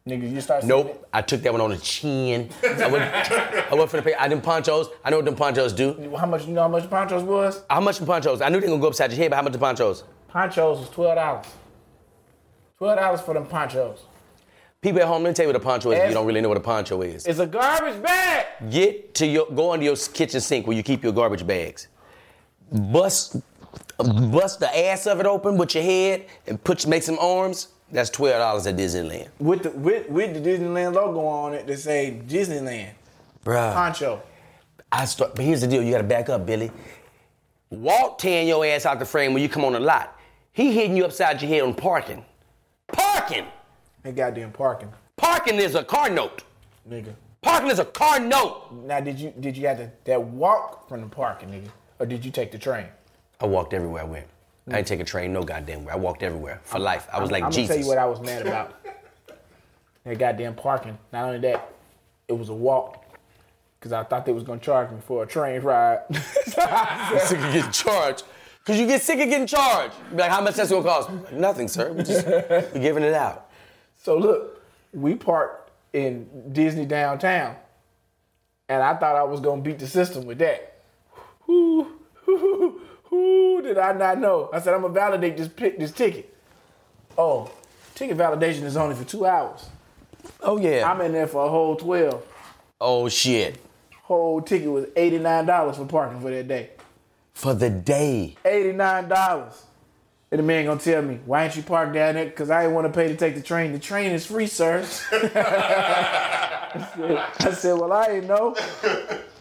Niggas, 0.06 0.32
you 0.32 0.40
start. 0.40 0.62
seeing 0.62 0.68
Nope, 0.68 1.08
I 1.12 1.20
took 1.20 1.42
that 1.42 1.50
one 1.50 1.61
on 1.61 1.70
the 1.70 1.78
chin. 1.78 2.48
I 2.62 2.87
went, 2.87 3.02
I 3.02 3.74
went 3.74 3.90
for 3.90 3.96
the 3.96 4.02
pay. 4.04 4.14
I 4.14 4.28
didn't 4.28 4.44
ponchos. 4.44 4.87
I 5.04 5.11
know 5.11 5.16
what 5.16 5.24
them 5.24 5.34
ponchos 5.34 5.72
do. 5.72 6.14
How 6.16 6.26
much? 6.26 6.46
You 6.46 6.52
know 6.52 6.62
how 6.62 6.68
much 6.68 6.84
the 6.84 6.88
ponchos 6.90 7.24
was? 7.24 7.64
How 7.68 7.80
much 7.80 7.98
the 7.98 8.06
ponchos? 8.06 8.40
I 8.40 8.50
knew 8.50 8.61
they 8.61 8.68
gonna 8.68 8.80
go 8.80 8.87
upside 8.87 9.11
your 9.11 9.18
head, 9.18 9.30
but 9.30 9.37
how 9.37 9.42
much 9.42 9.52
the 9.52 9.58
ponchos? 9.58 10.04
Ponchos 10.28 10.78
was 10.78 10.90
twelve 10.90 11.16
dollars. 11.16 11.46
Twelve 12.78 12.98
dollars 13.00 13.20
for 13.20 13.34
them 13.34 13.46
ponchos. 13.46 13.98
People 14.80 15.00
at 15.00 15.08
home, 15.08 15.24
let 15.24 15.30
me 15.30 15.34
tell 15.34 15.44
you 15.44 15.48
what 15.48 15.56
a 15.56 15.64
poncho 15.64 15.90
is. 15.90 15.98
If 15.98 16.08
you 16.08 16.14
don't 16.14 16.26
really 16.26 16.40
know 16.40 16.48
what 16.48 16.56
a 16.56 16.60
poncho 16.60 17.02
is. 17.02 17.26
It's 17.26 17.40
a 17.40 17.46
garbage 17.46 18.00
bag. 18.00 18.46
Get 18.70 19.12
to 19.14 19.26
your, 19.26 19.46
go 19.52 19.72
under 19.72 19.84
your 19.84 19.96
kitchen 19.96 20.40
sink 20.40 20.68
where 20.68 20.76
you 20.76 20.84
keep 20.84 21.02
your 21.02 21.12
garbage 21.12 21.44
bags. 21.44 21.88
Bust, 22.70 23.36
bust 23.98 24.60
the 24.60 24.78
ass 24.86 25.06
of 25.08 25.18
it 25.18 25.26
open 25.26 25.56
with 25.56 25.74
your 25.74 25.82
head 25.82 26.26
and 26.46 26.62
put 26.62 26.86
make 26.86 27.02
some 27.02 27.18
arms. 27.18 27.68
That's 27.90 28.10
twelve 28.10 28.38
dollars 28.38 28.66
at 28.66 28.76
Disneyland, 28.76 29.28
With 29.38 29.62
the 29.62 29.70
with, 29.70 30.10
with 30.10 30.34
the 30.34 30.40
Disneyland 30.50 30.94
logo 30.94 31.24
on 31.24 31.54
it 31.54 31.66
that 31.66 31.78
say 31.78 32.20
Disneyland 32.26 32.90
bruh. 33.42 33.72
poncho. 33.72 34.20
I 34.92 35.06
start, 35.06 35.34
but 35.34 35.42
here's 35.44 35.62
the 35.62 35.66
deal: 35.66 35.82
you 35.82 35.92
got 35.92 35.98
to 35.98 36.04
back 36.04 36.28
up, 36.28 36.44
Billy. 36.44 36.70
Walt 37.70 38.18
tearing 38.18 38.46
your 38.46 38.64
ass 38.66 38.84
out 38.84 38.98
the 38.98 39.06
frame 39.06 39.32
when 39.32 39.42
you 39.42 39.48
come 39.48 39.64
on 39.64 39.72
the 39.72 39.80
lot. 39.80 40.18
He 40.52 40.72
hitting 40.72 40.98
you 40.98 41.06
upside 41.06 41.40
your 41.40 41.48
head 41.50 41.62
on 41.62 41.72
parking. 41.72 42.24
Parking, 42.92 43.46
They 44.08 44.14
goddamn 44.14 44.52
parking, 44.52 44.90
parking 45.18 45.56
is 45.56 45.74
a 45.74 45.84
car 45.84 46.08
note. 46.08 46.42
nigga. 46.88 47.12
Parking 47.42 47.68
is 47.68 47.78
a 47.78 47.84
car 47.84 48.18
note. 48.18 48.72
Now 48.86 49.00
did 49.00 49.20
you 49.20 49.34
did 49.38 49.54
you 49.54 49.66
have 49.66 49.76
to 49.76 49.90
that 50.04 50.22
walk 50.22 50.88
from 50.88 51.02
the 51.02 51.06
parking, 51.08 51.50
nigga, 51.50 51.68
or 51.98 52.06
did 52.06 52.24
you 52.24 52.30
take 52.30 52.50
the 52.50 52.56
train? 52.56 52.86
I 53.38 53.44
walked 53.44 53.74
everywhere 53.74 54.00
I 54.00 54.06
went. 54.06 54.26
I 54.66 54.76
didn't 54.76 54.86
take 54.86 55.00
a 55.00 55.04
train, 55.04 55.34
no 55.34 55.42
goddamn 55.42 55.84
way. 55.84 55.92
I 55.92 55.96
walked 55.96 56.22
everywhere 56.22 56.58
for 56.62 56.78
life. 56.78 57.06
I 57.12 57.20
was 57.20 57.30
like 57.30 57.42
I'm 57.44 57.52
Jesus. 57.52 57.68
gonna 57.68 57.82
tell 57.82 57.84
you 57.84 57.88
what 57.88 57.98
I 57.98 58.06
was 58.06 58.20
mad 58.22 58.46
about. 58.46 58.82
that 60.04 60.18
goddamn 60.18 60.54
parking. 60.54 60.96
Not 61.12 61.26
only 61.26 61.40
that, 61.40 61.70
it 62.28 62.32
was 62.32 62.48
a 62.48 62.54
walk. 62.54 63.04
Cause 63.82 63.92
I 63.92 64.04
thought 64.04 64.24
they 64.24 64.32
was 64.32 64.42
gonna 64.42 64.58
charge 64.58 64.90
me 64.90 64.96
for 65.06 65.22
a 65.22 65.26
train 65.26 65.60
ride. 65.60 66.00
sick 66.14 67.38
of 67.38 67.52
getting 67.52 67.70
charged. 67.72 68.22
Cause 68.64 68.80
you 68.80 68.86
get 68.86 69.02
sick 69.02 69.20
of 69.20 69.28
getting 69.28 69.46
charged. 69.46 69.94
Be 70.12 70.16
like, 70.16 70.30
how 70.30 70.40
much 70.40 70.54
that's 70.54 70.70
gonna 70.70 70.82
cost? 70.82 71.10
Nothing, 71.30 71.68
sir. 71.68 71.92
We 71.92 72.04
just 72.04 72.26
we 72.72 72.80
giving 72.80 73.02
it 73.02 73.12
out. 73.12 73.47
So 73.98 74.16
look, 74.16 74.62
we 74.92 75.14
parked 75.14 75.70
in 75.92 76.28
Disney 76.52 76.87
downtown, 76.87 77.56
and 78.68 78.82
I 78.82 78.94
thought 78.94 79.16
I 79.16 79.24
was 79.24 79.40
gonna 79.40 79.62
beat 79.62 79.78
the 79.78 79.87
system 79.87 80.24
with 80.24 80.38
that. 80.38 80.80
Who, 81.42 81.87
who, 82.24 82.80
who 83.04 83.62
did 83.62 83.78
I 83.78 83.92
not 83.92 84.18
know? 84.18 84.48
I 84.52 84.61
said 84.61 84.74
I'm 84.74 84.82
gonna 84.82 84.94
validate 84.94 85.37
this 85.37 85.48
pick, 85.48 85.78
this 85.78 85.92
ticket. 85.92 86.34
Oh, 87.16 87.50
ticket 87.94 88.16
validation 88.16 88.62
is 88.62 88.76
only 88.76 88.94
for 88.94 89.04
two 89.04 89.26
hours. 89.26 89.66
Oh 90.40 90.58
yeah. 90.58 90.90
I'm 90.90 91.00
in 91.00 91.12
there 91.12 91.26
for 91.26 91.44
a 91.44 91.48
whole 91.48 91.76
twelve. 91.76 92.24
oh 92.80 93.08
shit. 93.08 93.58
Whole 94.02 94.40
ticket 94.40 94.70
was 94.70 94.87
eighty 94.96 95.18
nine 95.18 95.46
dollars 95.46 95.76
for 95.76 95.84
parking 95.84 96.20
for 96.20 96.30
that 96.30 96.48
day. 96.48 96.70
For 97.34 97.54
the 97.54 97.70
day. 97.70 98.37
Eighty-nine 98.44 99.08
dollars. 99.08 99.62
And 100.30 100.38
the 100.38 100.42
man 100.42 100.66
gonna 100.66 100.78
tell 100.80 101.00
me, 101.00 101.20
why 101.24 101.44
ain't 101.44 101.56
you 101.56 101.62
parked 101.62 101.94
down 101.94 102.14
there? 102.14 102.30
Cause 102.30 102.50
I 102.50 102.64
ain't 102.64 102.72
wanna 102.72 102.90
pay 102.90 103.08
to 103.08 103.16
take 103.16 103.34
the 103.34 103.40
train. 103.40 103.72
The 103.72 103.78
train 103.78 104.12
is 104.12 104.26
free, 104.26 104.46
sir. 104.46 104.84
I, 105.12 106.88
said, 106.94 107.16
I 107.40 107.52
said, 107.54 107.78
well, 107.78 107.92
I 107.92 108.06
ain't 108.08 108.26
know. 108.26 108.54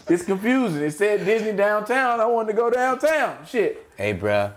It's 0.07 0.23
confusing. 0.23 0.81
It 0.81 0.91
said 0.91 1.25
Disney 1.25 1.51
downtown. 1.51 2.21
I 2.21 2.25
wanted 2.25 2.53
to 2.53 2.57
go 2.57 2.69
downtown. 2.69 3.45
Shit. 3.45 3.85
Hey, 3.97 4.13
bruh. 4.13 4.53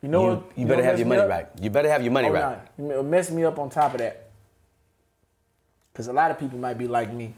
You 0.00 0.08
know 0.08 0.22
You, 0.22 0.28
what? 0.36 0.52
you 0.56 0.64
know 0.64 0.70
better 0.70 0.84
have 0.84 0.98
your 0.98 1.08
money 1.08 1.28
right. 1.28 1.46
You 1.60 1.68
better 1.70 1.90
have 1.90 2.02
your 2.02 2.12
money 2.12 2.28
Oh, 2.28 2.32
right. 2.32 2.78
nah. 2.78 3.00
It 3.00 3.04
messed 3.04 3.30
me 3.32 3.44
up 3.44 3.58
on 3.58 3.68
top 3.68 3.92
of 3.92 3.98
that. 3.98 4.30
Cause 5.92 6.06
a 6.08 6.12
lot 6.12 6.30
of 6.30 6.38
people 6.38 6.58
might 6.58 6.78
be 6.78 6.86
like 6.88 7.12
me. 7.12 7.34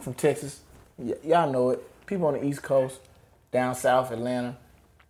From 0.00 0.14
Texas. 0.14 0.60
Y- 0.96 1.14
y'all 1.24 1.50
know 1.50 1.70
it. 1.70 2.06
People 2.06 2.26
on 2.28 2.34
the 2.34 2.44
East 2.44 2.62
Coast, 2.62 3.00
down 3.50 3.74
south, 3.74 4.12
Atlanta. 4.12 4.56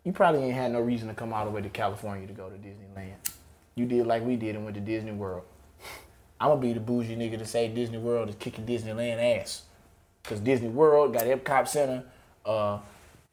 You 0.04 0.12
probably 0.12 0.44
ain't 0.44 0.54
had 0.54 0.72
no 0.72 0.80
reason 0.80 1.08
to 1.08 1.14
come 1.14 1.32
all 1.32 1.44
the 1.44 1.50
way 1.50 1.60
to 1.60 1.68
California 1.68 2.26
to 2.26 2.32
go 2.32 2.48
to 2.48 2.56
Disneyland. 2.56 3.14
You 3.74 3.86
did 3.86 4.06
like 4.06 4.22
we 4.24 4.36
did 4.36 4.54
and 4.54 4.64
went 4.64 4.74
to 4.76 4.80
Disney 4.80 5.12
World. 5.12 5.42
I'm 6.40 6.48
gonna 6.50 6.60
be 6.60 6.72
the 6.72 6.80
bougie 6.80 7.16
nigga 7.16 7.38
to 7.38 7.46
say 7.46 7.68
Disney 7.68 7.98
World 7.98 8.28
is 8.28 8.34
kicking 8.36 8.64
Disneyland 8.66 9.40
ass. 9.40 9.62
Cause 10.24 10.40
Disney 10.40 10.68
World 10.68 11.14
got 11.14 11.22
Epcot 11.24 11.68
Center. 11.68 12.04
Uh, 12.44 12.78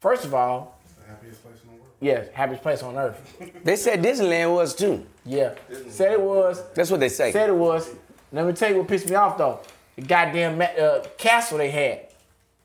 first 0.00 0.24
of 0.24 0.34
all, 0.34 0.78
The 1.04 1.10
happiest 1.10 1.42
place 1.42 1.56
in 1.62 1.68
the 1.68 1.74
world. 1.74 1.88
yes, 2.00 2.28
happiest 2.32 2.62
place 2.62 2.82
on 2.82 2.96
earth. 2.96 3.36
They 3.64 3.76
said 3.76 4.02
Disneyland 4.02 4.54
was 4.54 4.74
too. 4.74 5.04
Yeah, 5.24 5.54
said 5.88 6.12
it 6.12 6.20
was. 6.20 6.62
That's 6.74 6.90
what 6.90 7.00
they 7.00 7.08
say. 7.08 7.32
Said 7.32 7.50
it 7.50 7.56
was. 7.56 7.90
Let 8.32 8.46
me 8.46 8.52
tell 8.52 8.70
you 8.70 8.78
what 8.78 8.88
pissed 8.88 9.08
me 9.08 9.14
off 9.16 9.36
though. 9.38 9.60
The 9.96 10.02
goddamn 10.02 10.60
uh, 10.60 11.00
castle 11.18 11.58
they 11.58 11.70
had. 11.70 12.08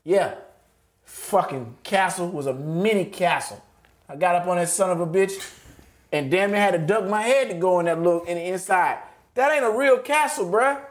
Yeah, 0.04 0.34
fucking 1.04 1.76
castle 1.82 2.28
was 2.28 2.46
a 2.46 2.54
mini 2.54 3.04
castle. 3.06 3.62
I 4.12 4.16
got 4.16 4.34
up 4.34 4.46
on 4.46 4.58
that 4.58 4.68
son 4.68 4.90
of 4.90 5.00
a 5.00 5.06
bitch, 5.06 5.32
and 6.12 6.30
damn 6.30 6.50
near 6.50 6.60
had 6.60 6.72
to 6.72 6.78
duck 6.78 7.08
my 7.08 7.22
head 7.22 7.48
to 7.48 7.54
go 7.54 7.80
in 7.80 7.86
that 7.86 7.96
little 7.96 8.22
in 8.24 8.36
the 8.36 8.42
inside. 8.44 8.98
That 9.34 9.50
ain't 9.50 9.64
a 9.64 9.70
real 9.70 9.98
castle, 9.98 10.44
bruh. 10.44 10.82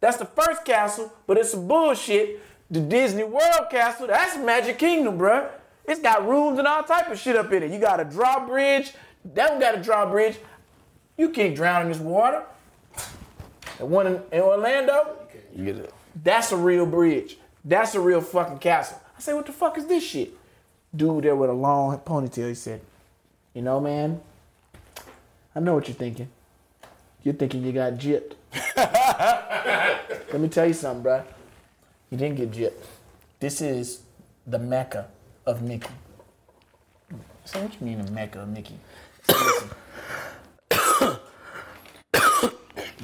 That's 0.00 0.18
the 0.18 0.26
first 0.26 0.66
castle, 0.66 1.10
but 1.26 1.38
it's 1.38 1.52
some 1.52 1.66
bullshit. 1.66 2.42
The 2.70 2.80
Disney 2.80 3.24
World 3.24 3.70
castle, 3.70 4.06
that's 4.08 4.36
Magic 4.36 4.78
Kingdom, 4.78 5.18
bruh. 5.18 5.48
It's 5.86 6.00
got 6.02 6.28
rooms 6.28 6.58
and 6.58 6.68
all 6.68 6.82
type 6.82 7.10
of 7.10 7.18
shit 7.18 7.34
up 7.34 7.50
in 7.50 7.62
it. 7.62 7.70
You 7.70 7.78
got 7.78 7.98
a 7.98 8.04
drawbridge. 8.04 8.92
That 9.24 9.52
one 9.52 9.60
got 9.60 9.78
a 9.78 9.82
drawbridge. 9.82 10.36
You 11.16 11.30
can't 11.30 11.56
drown 11.56 11.82
in 11.86 11.88
this 11.88 11.98
water. 11.98 12.44
The 13.78 13.86
one 13.86 14.06
in, 14.06 14.22
in 14.32 14.40
Orlando, 14.40 15.16
You 15.56 15.64
get 15.64 15.76
it. 15.78 15.94
that's 16.22 16.52
a 16.52 16.56
real 16.56 16.84
bridge. 16.84 17.38
That's 17.64 17.94
a 17.94 18.00
real 18.00 18.20
fucking 18.20 18.58
castle. 18.58 19.00
I 19.16 19.20
say, 19.22 19.32
what 19.32 19.46
the 19.46 19.52
fuck 19.52 19.78
is 19.78 19.86
this 19.86 20.04
shit? 20.04 20.34
Dude 20.94 21.24
there 21.24 21.36
with 21.36 21.50
a 21.50 21.54
long 21.54 21.98
ponytail, 21.98 22.48
he 22.48 22.54
said, 22.54 22.80
you 23.54 23.62
know, 23.62 23.80
man, 23.80 24.20
I 25.54 25.60
know 25.60 25.74
what 25.74 25.88
you're 25.88 25.94
thinking. 25.94 26.28
You're 27.22 27.34
thinking 27.34 27.62
you 27.62 27.72
got 27.72 27.94
gypped. 27.94 28.34
Let 30.32 30.40
me 30.40 30.48
tell 30.48 30.66
you 30.66 30.74
something, 30.74 31.04
bruh. 31.04 31.24
You 32.10 32.18
didn't 32.18 32.36
get 32.36 32.50
gypped. 32.50 32.84
This 33.38 33.60
is 33.60 34.02
the 34.46 34.58
mecca 34.58 35.08
of 35.46 35.62
Mickey. 35.62 35.90
So 37.44 37.62
what 37.62 37.80
you 37.80 37.86
mean 37.86 38.04
the 38.04 38.10
mecca 38.10 38.42
of 38.42 38.48
Mickey? 38.48 38.78
So. 39.28 39.60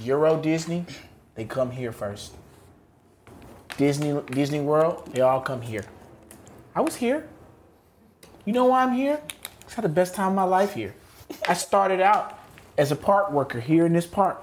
Euro 0.02 0.40
Disney, 0.40 0.86
they 1.34 1.44
come 1.44 1.70
here 1.70 1.92
first. 1.92 2.34
Disney 3.76 4.20
Disney 4.30 4.60
World, 4.60 5.10
they 5.12 5.20
all 5.20 5.40
come 5.40 5.60
here. 5.62 5.84
I 6.74 6.80
was 6.80 6.96
here. 6.96 7.28
You 8.46 8.52
know 8.52 8.66
why 8.66 8.84
I'm 8.84 8.92
here? 8.92 9.20
I 9.68 9.74
had 9.74 9.84
the 9.84 9.88
best 9.88 10.14
time 10.14 10.28
of 10.28 10.34
my 10.34 10.44
life 10.44 10.74
here. 10.74 10.94
I 11.48 11.54
started 11.54 12.00
out 12.00 12.38
as 12.78 12.92
a 12.92 12.96
park 12.96 13.32
worker 13.32 13.58
here 13.60 13.84
in 13.84 13.92
this 13.92 14.06
park. 14.06 14.40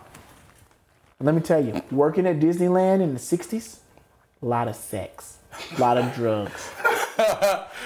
And 1.20 1.26
let 1.26 1.34
me 1.34 1.42
tell 1.42 1.64
you, 1.64 1.82
working 1.90 2.28
at 2.28 2.40
Disneyland 2.40 3.02
in 3.02 3.14
the 3.14 3.20
60s, 3.20 3.78
A 4.42 4.46
lot 4.46 4.68
of 4.68 4.76
sex. 4.76 5.38
A 5.78 5.80
lot 5.80 5.98
of 5.98 6.14
drugs. 6.14 6.70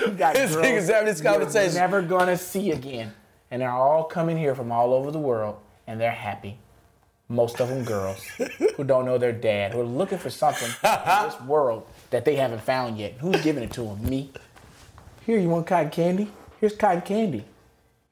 You 0.01 0.11
got 0.13 0.33
This 0.33 0.55
nigga's 0.55 0.89
having 0.89 1.05
this 1.05 1.21
conversation. 1.21 1.73
you're 1.73 1.81
never 1.81 2.01
gonna 2.01 2.35
see 2.37 2.71
again. 2.71 3.13
And 3.51 3.61
they're 3.61 3.69
all 3.69 4.03
coming 4.03 4.37
here 4.37 4.55
from 4.55 4.71
all 4.71 4.93
over 4.93 5.11
the 5.11 5.19
world 5.19 5.59
and 5.85 6.01
they're 6.01 6.09
happy. 6.11 6.57
Most 7.29 7.59
of 7.59 7.67
them 7.69 7.83
girls 7.83 8.25
who 8.75 8.83
don't 8.85 9.05
know 9.05 9.17
their 9.17 9.33
dad, 9.33 9.73
who 9.73 9.81
are 9.81 9.85
looking 9.85 10.17
for 10.17 10.29
something 10.29 10.69
in 10.69 11.27
this 11.29 11.39
world 11.45 11.85
that 12.09 12.23
they 12.25 12.37
haven't 12.37 12.61
found 12.61 12.97
yet. 12.97 13.13
Who's 13.19 13.41
giving 13.43 13.63
it 13.63 13.71
to 13.73 13.81
them? 13.83 14.09
Me. 14.09 14.31
Here, 15.27 15.37
you 15.37 15.49
want 15.49 15.67
cotton 15.67 15.89
candy? 15.89 16.31
Here's 16.61 16.73
cotton 16.73 17.01
candy. 17.01 17.43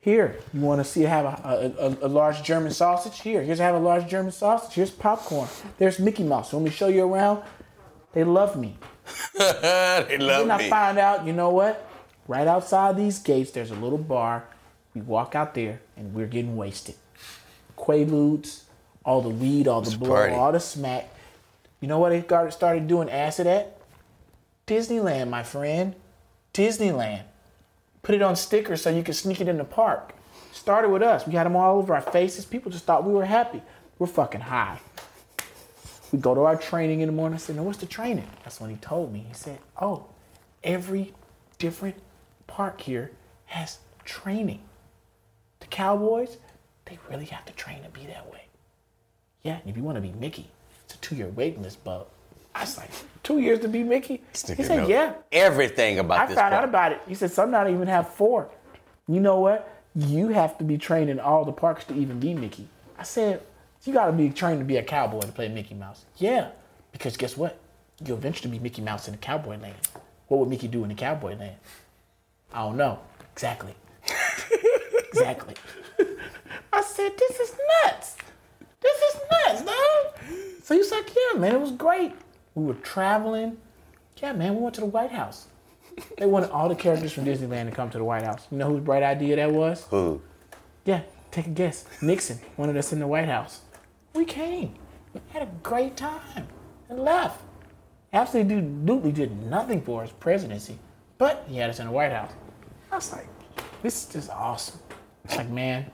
Here, 0.01 0.38
you 0.54 0.60
want 0.60 0.82
to 0.82 0.84
see 0.84 1.04
have 1.04 1.23
a, 1.23 1.73
a, 1.80 2.08
a, 2.08 2.10
large 2.10 2.43
German 2.43 2.73
sausage? 2.73 3.21
Here, 3.21 3.41
here's 3.41 3.60
have 3.60 3.73
a 3.73 3.80
large 3.80 4.10
German 4.10 4.34
sausage. 4.34 4.73
Here's 4.73 4.91
popcorn. 4.91 5.47
There's 5.78 5.97
Mickey 5.97 6.23
Mouse. 6.23 6.51
Let 6.51 6.62
me 6.62 6.69
show 6.69 6.89
you 6.89 7.06
around? 7.06 7.41
They 8.12 8.25
love 8.25 8.58
me. 8.58 8.75
they 9.38 10.17
love 10.19 10.47
Then 10.47 10.51
I 10.51 10.58
me. 10.58 10.69
find 10.69 10.97
out, 10.97 11.25
you 11.25 11.32
know 11.32 11.51
what? 11.51 11.89
Right 12.28 12.47
outside 12.47 12.97
these 12.97 13.17
gates, 13.19 13.51
there's 13.51 13.71
a 13.71 13.75
little 13.75 13.97
bar. 13.97 14.43
We 14.93 14.99
walk 14.99 15.36
out 15.36 15.54
there 15.54 15.80
and 15.95 16.13
we're 16.13 16.28
getting 16.28 16.58
wasted. 16.58 16.95
Quaaludes, 17.78 18.63
all 19.06 19.21
the 19.21 19.30
weed, 19.30 19.69
all 19.69 19.80
the 19.80 19.97
blow, 19.97 20.34
all 20.34 20.51
the 20.51 20.60
smack. 20.60 21.08
You 21.80 21.88
know 21.88 21.97
what 21.97 22.10
they 22.10 22.49
started 22.51 22.89
doing 22.89 23.10
acid 23.10 23.47
at? 23.47 23.78
Disneyland, 24.67 25.30
my 25.30 25.43
friend. 25.43 25.95
Disneyland. 26.55 27.23
Put 28.01 28.15
it 28.15 28.21
on 28.21 28.35
stickers 28.35 28.81
so 28.81 28.89
you 28.89 29.03
can 29.03 29.13
sneak 29.13 29.41
it 29.41 29.47
in 29.47 29.57
the 29.57 29.65
park. 29.65 30.13
Started 30.53 30.89
with 30.89 31.01
us. 31.01 31.27
We 31.27 31.33
had 31.33 31.45
them 31.45 31.55
all 31.55 31.77
over 31.77 31.93
our 31.93 32.01
faces. 32.01 32.45
People 32.45 32.71
just 32.71 32.85
thought 32.85 33.03
we 33.03 33.13
were 33.13 33.25
happy. 33.25 33.61
We're 33.99 34.07
fucking 34.07 34.41
high. 34.41 34.79
We 36.11 36.19
go 36.19 36.33
to 36.33 36.41
our 36.41 36.55
training 36.55 37.01
in 37.01 37.07
the 37.07 37.13
morning. 37.13 37.35
I 37.35 37.39
said, 37.39 37.57
"No, 37.57 37.63
what's 37.63 37.79
the 37.79 37.85
training?" 37.85 38.27
That's 38.43 38.61
when 38.61 38.69
he 38.69 38.77
told 38.77 39.11
me. 39.11 39.25
He 39.27 39.33
said, 39.33 39.59
"Oh, 39.81 40.05
every 40.63 41.13
different 41.57 41.95
park 42.47 42.79
here 42.81 43.11
has 43.47 43.79
training. 44.05 44.61
The 45.59 45.67
Cowboys, 45.67 46.37
they 46.85 46.99
really 47.09 47.25
have 47.25 47.43
to 47.45 47.53
train 47.53 47.83
to 47.83 47.89
be 47.89 48.05
that 48.05 48.31
way. 48.31 48.43
Yeah, 49.43 49.59
if 49.65 49.75
you 49.75 49.83
want 49.83 49.97
to 49.97 50.01
be 50.01 50.13
Mickey, 50.13 50.51
it's 50.85 50.95
a 50.95 50.97
two-year 50.99 51.27
waiting 51.27 51.63
list, 51.63 51.83
bub." 51.83 52.07
I 52.55 52.61
was 52.61 52.77
like, 52.77 52.89
two 53.21 53.37
years 53.37 53.59
to 53.59 53.67
be 53.67 53.83
Mickey?" 53.83 54.23
He 54.31 54.63
said, 54.63 54.67
know 54.77 54.87
"Yeah." 54.87 55.13
Everything 55.31 55.99
about 55.99 56.19
I 56.19 56.25
this 56.25 56.35
found 56.35 56.53
out 56.53 56.63
about 56.63 56.93
it. 56.93 57.01
He 57.07 57.13
said 57.13 57.31
some 57.31 57.51
not 57.51 57.69
even 57.69 57.87
have 57.87 58.09
four. 58.09 58.49
You 59.07 59.19
know 59.19 59.39
what? 59.39 59.71
You 59.93 60.29
have 60.29 60.57
to 60.57 60.63
be 60.63 60.77
trained 60.77 61.09
in 61.09 61.19
all 61.19 61.45
the 61.45 61.51
parks 61.51 61.85
to 61.85 61.93
even 61.93 62.19
be 62.19 62.33
Mickey. 62.33 62.67
I 62.97 63.03
said, 63.03 63.41
you 63.83 63.93
got 63.93 64.07
to 64.07 64.11
be 64.13 64.29
trained 64.29 64.59
to 64.59 64.65
be 64.65 64.77
a 64.77 64.83
cowboy 64.83 65.21
to 65.21 65.31
play 65.31 65.47
Mickey 65.47 65.75
Mouse. 65.75 66.05
Yeah, 66.17 66.49
because 66.91 67.17
guess 67.17 67.37
what? 67.37 67.59
You'll 68.03 68.17
eventually 68.17 68.51
be 68.51 68.59
Mickey 68.59 68.81
Mouse 68.81 69.07
in 69.07 69.13
the 69.13 69.17
cowboy 69.19 69.57
land. 69.57 69.75
What 70.27 70.39
would 70.39 70.49
Mickey 70.49 70.67
do 70.67 70.83
in 70.83 70.89
the 70.89 70.95
cowboy 70.95 71.37
land? 71.37 71.55
I 72.53 72.63
don't 72.63 72.77
know. 72.77 72.99
Exactly. 73.33 73.75
exactly. 75.09 75.55
I 76.73 76.81
said, 76.81 77.11
this 77.17 77.39
is 77.39 77.55
nuts. 77.83 78.15
This 78.81 79.01
is 79.01 79.21
nuts, 79.31 79.61
dog. 79.61 80.35
So 80.63 80.75
he's 80.75 80.91
like, 80.91 81.09
yeah, 81.09 81.39
man, 81.39 81.55
it 81.55 81.61
was 81.61 81.71
great. 81.71 82.13
We 82.55 82.63
were 82.65 82.73
traveling. 82.75 83.57
Yeah, 84.17 84.31
man, 84.31 84.55
we 84.55 84.61
went 84.61 84.75
to 84.75 84.81
the 84.81 84.87
White 84.87 85.11
House. 85.11 85.47
They 86.17 86.25
wanted 86.25 86.49
all 86.49 86.67
the 86.67 86.75
characters 86.75 87.13
from 87.13 87.23
Disneyland 87.25 87.69
to 87.69 87.71
come 87.71 87.89
to 87.89 87.97
the 87.97 88.03
White 88.03 88.23
House. 88.23 88.47
You 88.51 88.57
know 88.57 88.67
whose 88.69 88.81
bright 88.81 89.03
idea 89.03 89.37
that 89.37 89.51
was? 89.51 89.85
Who? 89.91 90.21
Yeah, 90.83 91.01
take 91.31 91.47
a 91.47 91.51
guess. 91.51 91.85
Nixon 92.01 92.39
wanted 92.57 92.75
us 92.75 92.91
in 92.91 92.99
the 92.99 93.07
White 93.07 93.29
House. 93.29 93.61
We 94.13 94.25
came. 94.25 94.73
We 95.13 95.21
had 95.29 95.43
a 95.43 95.49
great 95.63 95.95
time 95.95 96.47
and 96.89 96.99
left. 96.99 97.41
Absolutely 98.11 99.11
did 99.11 99.41
nothing 99.43 99.81
for 99.81 100.01
his 100.01 100.11
presidency, 100.11 100.77
but 101.17 101.45
he 101.47 101.57
had 101.57 101.69
us 101.69 101.79
in 101.79 101.85
the 101.85 101.91
White 101.91 102.11
House. 102.11 102.31
I 102.91 102.95
was 102.95 103.11
like, 103.11 103.27
this 103.81 104.03
is 104.03 104.13
just 104.13 104.29
awesome. 104.29 104.79
It's 105.23 105.37
like, 105.37 105.49
man, 105.49 105.89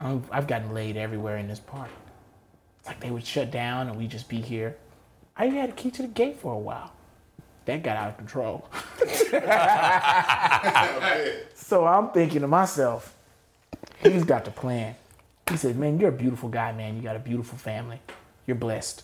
I'm, 0.00 0.22
I've 0.30 0.46
gotten 0.46 0.72
laid 0.72 0.96
everywhere 0.96 1.38
in 1.38 1.48
this 1.48 1.60
park. 1.60 1.90
It's 2.78 2.88
like 2.88 3.00
they 3.00 3.10
would 3.10 3.26
shut 3.26 3.50
down 3.50 3.88
and 3.88 3.96
we'd 3.96 4.10
just 4.10 4.28
be 4.28 4.40
here. 4.40 4.76
I 5.38 5.46
even 5.46 5.58
had 5.58 5.70
a 5.70 5.72
key 5.72 5.90
to 5.92 6.02
the 6.02 6.08
gate 6.08 6.38
for 6.38 6.52
a 6.52 6.58
while. 6.58 6.92
That 7.66 7.82
got 7.82 7.96
out 7.96 8.10
of 8.10 8.16
control. 8.16 8.68
so 11.54 11.84
I'm 11.84 12.10
thinking 12.10 12.42
to 12.42 12.48
myself, 12.48 13.14
he's 13.98 14.24
got 14.24 14.44
the 14.44 14.52
plan. 14.52 14.94
He 15.50 15.56
said, 15.56 15.76
man, 15.76 15.98
you're 15.98 16.10
a 16.10 16.12
beautiful 16.12 16.48
guy, 16.48 16.72
man. 16.72 16.96
You 16.96 17.02
got 17.02 17.16
a 17.16 17.20
beautiful 17.20 17.58
family. 17.58 18.00
You're 18.46 18.56
blessed. 18.56 19.02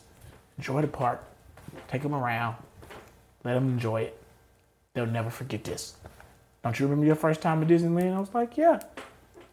Enjoy 0.58 0.80
the 0.80 0.88
park. 0.88 1.22
Take 1.88 2.02
them 2.02 2.14
around. 2.14 2.56
Let 3.44 3.54
them 3.54 3.68
enjoy 3.68 4.02
it. 4.02 4.22
They'll 4.94 5.06
never 5.06 5.30
forget 5.30 5.64
this. 5.64 5.96
Don't 6.62 6.78
you 6.78 6.86
remember 6.86 7.06
your 7.06 7.16
first 7.16 7.40
time 7.40 7.62
at 7.62 7.68
Disneyland? 7.68 8.14
I 8.14 8.20
was 8.20 8.32
like, 8.32 8.56
yeah. 8.56 8.80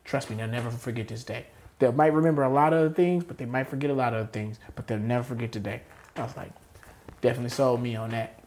Trust 0.03 0.29
me, 0.29 0.35
they'll 0.35 0.47
never 0.47 0.69
forget 0.69 1.07
this 1.07 1.23
day. 1.23 1.47
They 1.79 1.89
might 1.91 2.13
remember 2.13 2.43
a 2.43 2.49
lot 2.49 2.73
of 2.73 2.79
other 2.79 2.93
things, 2.93 3.23
but 3.23 3.37
they 3.37 3.45
might 3.45 3.67
forget 3.67 3.89
a 3.89 3.93
lot 3.93 4.13
of 4.13 4.19
other 4.19 4.31
things, 4.31 4.59
but 4.75 4.85
they'll 4.85 4.99
never 4.99 5.23
forget 5.23 5.51
today. 5.51 5.81
I 6.15 6.23
was 6.23 6.35
like, 6.35 6.51
definitely 7.21 7.49
sold 7.49 7.81
me 7.81 7.95
on 7.95 8.11
that. 8.11 8.39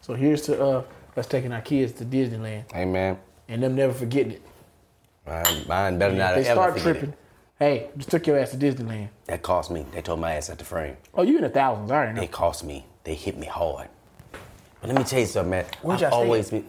So 0.00 0.14
here's 0.14 0.42
to 0.42 0.62
uh, 0.62 0.84
us 1.16 1.26
taking 1.26 1.52
our 1.52 1.60
kids 1.60 1.92
to 1.94 2.04
Disneyland 2.04 2.64
Amen. 2.74 3.18
and 3.48 3.62
them 3.62 3.74
never 3.74 3.92
forgetting 3.92 4.32
it. 4.32 4.42
mine, 5.26 5.64
mine 5.66 5.98
better 5.98 6.14
not 6.14 6.34
they 6.34 6.46
ever 6.46 6.60
start 6.60 6.78
tripping, 6.78 7.10
it. 7.10 7.18
hey, 7.58 7.90
just 7.96 8.10
took 8.10 8.26
your 8.26 8.38
ass 8.38 8.50
to 8.50 8.56
Disneyland. 8.56 9.08
That 9.26 9.42
cost 9.42 9.70
me. 9.70 9.86
They 9.92 10.02
told 10.02 10.20
my 10.20 10.34
ass 10.34 10.50
at 10.50 10.58
the 10.58 10.64
frame. 10.64 10.96
Oh, 11.14 11.22
you 11.22 11.36
in 11.36 11.42
the 11.42 11.48
thousands, 11.48 11.90
I 11.90 11.96
already 11.96 12.14
know. 12.14 12.20
They 12.20 12.28
cost 12.28 12.64
me. 12.64 12.86
They 13.04 13.14
hit 13.14 13.36
me 13.36 13.46
hard. 13.46 13.88
But 14.80 14.90
let 14.90 14.98
me 14.98 15.04
tell 15.04 15.20
you 15.20 15.26
something, 15.26 15.50
man. 15.50 15.64
Where'd 15.82 16.00
y'all 16.00 16.10
stay 16.10 16.16
always 16.16 16.50
been 16.50 16.64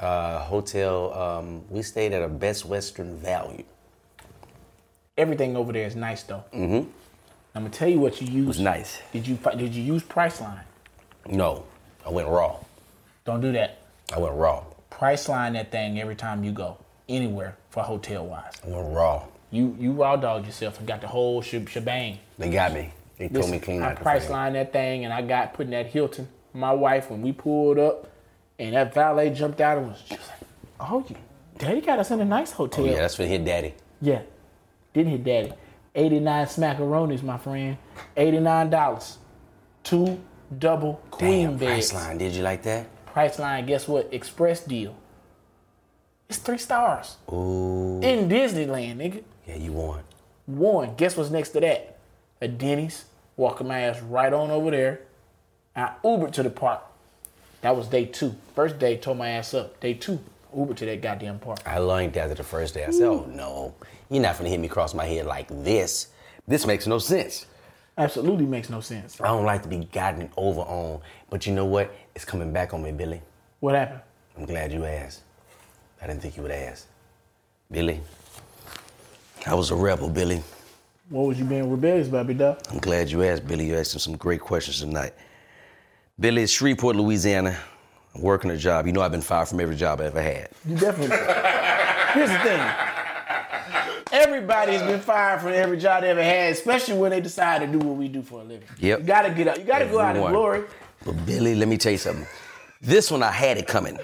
uh, 0.00 0.40
hotel. 0.40 1.12
Um, 1.14 1.62
we 1.68 1.82
stayed 1.82 2.12
at 2.12 2.22
a 2.22 2.28
Best 2.28 2.64
Western 2.64 3.16
Value. 3.18 3.64
Everything 5.16 5.56
over 5.56 5.72
there 5.72 5.86
is 5.86 5.96
nice 5.96 6.22
though. 6.22 6.44
Mm-hmm. 6.54 6.90
I'm 7.54 7.62
gonna 7.62 7.74
tell 7.74 7.88
you 7.88 7.98
what 7.98 8.20
you 8.20 8.28
use. 8.28 8.44
It 8.44 8.48
was 8.48 8.60
nice. 8.60 9.00
Did 9.12 9.26
you 9.26 9.38
did 9.56 9.74
you 9.74 9.82
use 9.82 10.02
Priceline? 10.02 10.62
No, 11.28 11.64
I 12.06 12.10
went 12.10 12.28
raw. 12.28 12.56
Don't 13.24 13.40
do 13.40 13.52
that. 13.52 13.78
I 14.14 14.18
went 14.18 14.34
raw. 14.36 14.62
Priceline 14.90 15.54
that 15.54 15.70
thing 15.72 16.00
every 16.00 16.14
time 16.16 16.44
you 16.44 16.52
go 16.52 16.78
anywhere 17.08 17.56
for 17.70 17.82
hotel 17.82 18.26
wise. 18.26 18.52
I 18.64 18.68
went 18.68 18.94
raw. 18.94 19.24
You 19.50 19.76
you 19.80 19.92
raw 19.92 20.16
dogged 20.16 20.46
yourself 20.46 20.78
and 20.78 20.86
got 20.86 21.00
the 21.00 21.08
whole 21.08 21.42
sh- 21.42 21.56
shebang. 21.68 22.18
They 22.38 22.50
got 22.50 22.72
me. 22.72 22.92
They 23.18 23.28
told 23.28 23.50
me 23.50 23.58
clean 23.58 23.82
I. 23.82 23.94
Priceline 23.94 24.52
that 24.52 24.72
thing 24.72 25.04
and 25.04 25.12
I 25.12 25.22
got 25.22 25.54
put 25.54 25.66
in 25.66 25.70
that 25.72 25.86
Hilton. 25.86 26.28
My 26.54 26.72
wife 26.72 27.10
when 27.10 27.20
we 27.22 27.32
pulled 27.32 27.78
up 27.78 28.08
and 28.58 28.74
that 28.74 28.94
valet 28.94 29.30
jumped 29.30 29.60
out 29.60 29.78
and 29.78 29.88
was 29.88 30.00
just 30.02 30.28
like, 30.28 30.48
"Oh, 30.80 31.04
you, 31.08 31.16
daddy 31.58 31.80
got 31.80 31.98
us 31.98 32.10
in 32.10 32.20
a 32.20 32.24
nice 32.24 32.52
hotel." 32.52 32.84
Oh, 32.84 32.88
yeah, 32.88 33.00
that's 33.00 33.16
for 33.16 33.24
hit 33.24 33.44
daddy. 33.44 33.74
Yeah. 34.00 34.22
Didn't 34.92 35.12
hit 35.12 35.24
daddy. 35.24 35.52
89 35.94 36.46
smackaronis, 36.46 37.22
my 37.22 37.38
friend. 37.38 37.76
$89. 38.16 39.16
Two 39.82 40.20
double 40.58 41.00
queen 41.10 41.48
Damn, 41.48 41.56
beds. 41.58 41.92
Priceline. 41.92 42.18
Did 42.18 42.32
you 42.34 42.42
like 42.42 42.62
that? 42.64 42.86
Priceline, 43.06 43.66
guess 43.66 43.88
what? 43.88 44.08
Express 44.12 44.62
deal. 44.64 44.96
It's 46.28 46.38
three 46.38 46.58
stars. 46.58 47.16
Ooh. 47.32 48.00
In 48.02 48.28
Disneyland, 48.28 48.96
nigga. 48.96 49.24
Yeah, 49.46 49.56
you 49.56 49.72
won. 49.72 50.02
One. 50.46 50.94
Guess 50.94 51.16
what's 51.16 51.30
next 51.30 51.50
to 51.50 51.60
that? 51.60 51.98
A 52.40 52.48
Denny's. 52.48 53.04
Walking 53.36 53.66
my 53.68 53.80
ass 53.80 54.00
right 54.02 54.32
on 54.32 54.50
over 54.50 54.70
there. 54.70 55.00
I 55.74 55.92
Ubered 56.04 56.32
to 56.32 56.42
the 56.42 56.50
park. 56.50 56.82
That 57.62 57.76
was 57.76 57.88
day 57.88 58.04
two. 58.04 58.36
First 58.54 58.78
day, 58.78 58.96
tore 58.96 59.14
my 59.14 59.30
ass 59.30 59.54
up. 59.54 59.80
Day 59.80 59.94
two, 59.94 60.20
Uber 60.56 60.74
to 60.74 60.86
that 60.86 61.02
goddamn 61.02 61.38
park. 61.38 61.60
I 61.66 61.78
learned 61.78 62.16
after 62.16 62.34
the 62.34 62.44
first 62.44 62.74
day. 62.74 62.84
I 62.84 62.90
said, 62.90 63.06
oh 63.06 63.24
no, 63.28 63.74
you're 64.10 64.22
not 64.22 64.36
gonna 64.36 64.48
hit 64.48 64.60
me 64.60 64.66
across 64.66 64.94
my 64.94 65.04
head 65.04 65.26
like 65.26 65.48
this. 65.48 66.08
This 66.46 66.66
makes 66.66 66.86
no 66.86 66.98
sense. 66.98 67.46
Absolutely 67.98 68.46
makes 68.46 68.70
no 68.70 68.80
sense. 68.80 69.20
I 69.20 69.26
don't 69.26 69.44
like 69.44 69.62
to 69.62 69.68
be 69.68 69.78
gotten 69.78 70.30
over 70.36 70.60
on. 70.60 71.00
But 71.28 71.46
you 71.46 71.52
know 71.52 71.66
what? 71.66 71.94
It's 72.14 72.24
coming 72.24 72.52
back 72.52 72.72
on 72.72 72.82
me, 72.82 72.92
Billy. 72.92 73.20
What 73.60 73.74
happened? 73.74 74.00
I'm 74.38 74.46
glad 74.46 74.72
you 74.72 74.84
asked. 74.84 75.20
I 76.00 76.06
didn't 76.06 76.22
think 76.22 76.36
you 76.36 76.42
would 76.42 76.52
ask. 76.52 76.86
Billy, 77.70 78.00
I 79.46 79.54
was 79.54 79.70
a 79.70 79.76
rebel, 79.76 80.08
Billy. 80.08 80.42
What 81.10 81.26
was 81.26 81.38
you 81.38 81.44
being 81.44 81.70
rebellious 81.70 82.08
about, 82.08 82.26
big 82.26 82.38
dog? 82.38 82.60
I'm 82.70 82.78
glad 82.78 83.10
you 83.10 83.22
asked, 83.22 83.46
Billy. 83.46 83.66
You 83.66 83.76
asked 83.76 83.94
him 83.94 84.00
some 84.00 84.16
great 84.16 84.40
questions 84.40 84.80
tonight. 84.80 85.12
Billy, 86.18 86.46
Shreveport, 86.46 86.96
Louisiana. 86.96 87.58
I'm 88.14 88.22
working 88.22 88.50
a 88.50 88.56
job. 88.56 88.86
You 88.86 88.92
know 88.92 89.00
I've 89.02 89.12
been 89.12 89.20
fired 89.20 89.48
from 89.48 89.60
every 89.60 89.76
job 89.76 90.00
I 90.00 90.04
ever 90.06 90.20
had. 90.22 90.48
You 90.66 90.76
definitely. 90.76 91.16
Here's 92.14 92.30
the 92.30 92.38
thing. 92.38 92.60
Everybody's 94.12 94.82
been 94.82 95.00
fired 95.00 95.40
from 95.40 95.52
every 95.52 95.78
job 95.78 96.02
they 96.02 96.10
ever 96.10 96.22
had, 96.22 96.52
especially 96.52 96.94
when 96.98 97.12
they 97.12 97.20
decide 97.20 97.60
to 97.60 97.66
do 97.68 97.78
what 97.78 97.96
we 97.96 98.08
do 98.08 98.22
for 98.22 98.40
a 98.40 98.44
living. 98.44 98.66
Yep. 98.80 99.00
You 99.00 99.06
gotta 99.06 99.30
get 99.30 99.46
out. 99.48 99.58
You 99.58 99.64
gotta 99.64 99.86
go 99.86 100.00
out 100.00 100.16
in 100.16 100.22
Everyone. 100.22 100.32
glory. 100.32 100.64
But 101.04 101.24
Billy, 101.24 101.54
let 101.54 101.68
me 101.68 101.76
tell 101.76 101.92
you 101.92 101.98
something. 101.98 102.26
This 102.80 103.10
one 103.10 103.22
I 103.22 103.30
had 103.30 103.56
it 103.56 103.68
coming. 103.68 103.98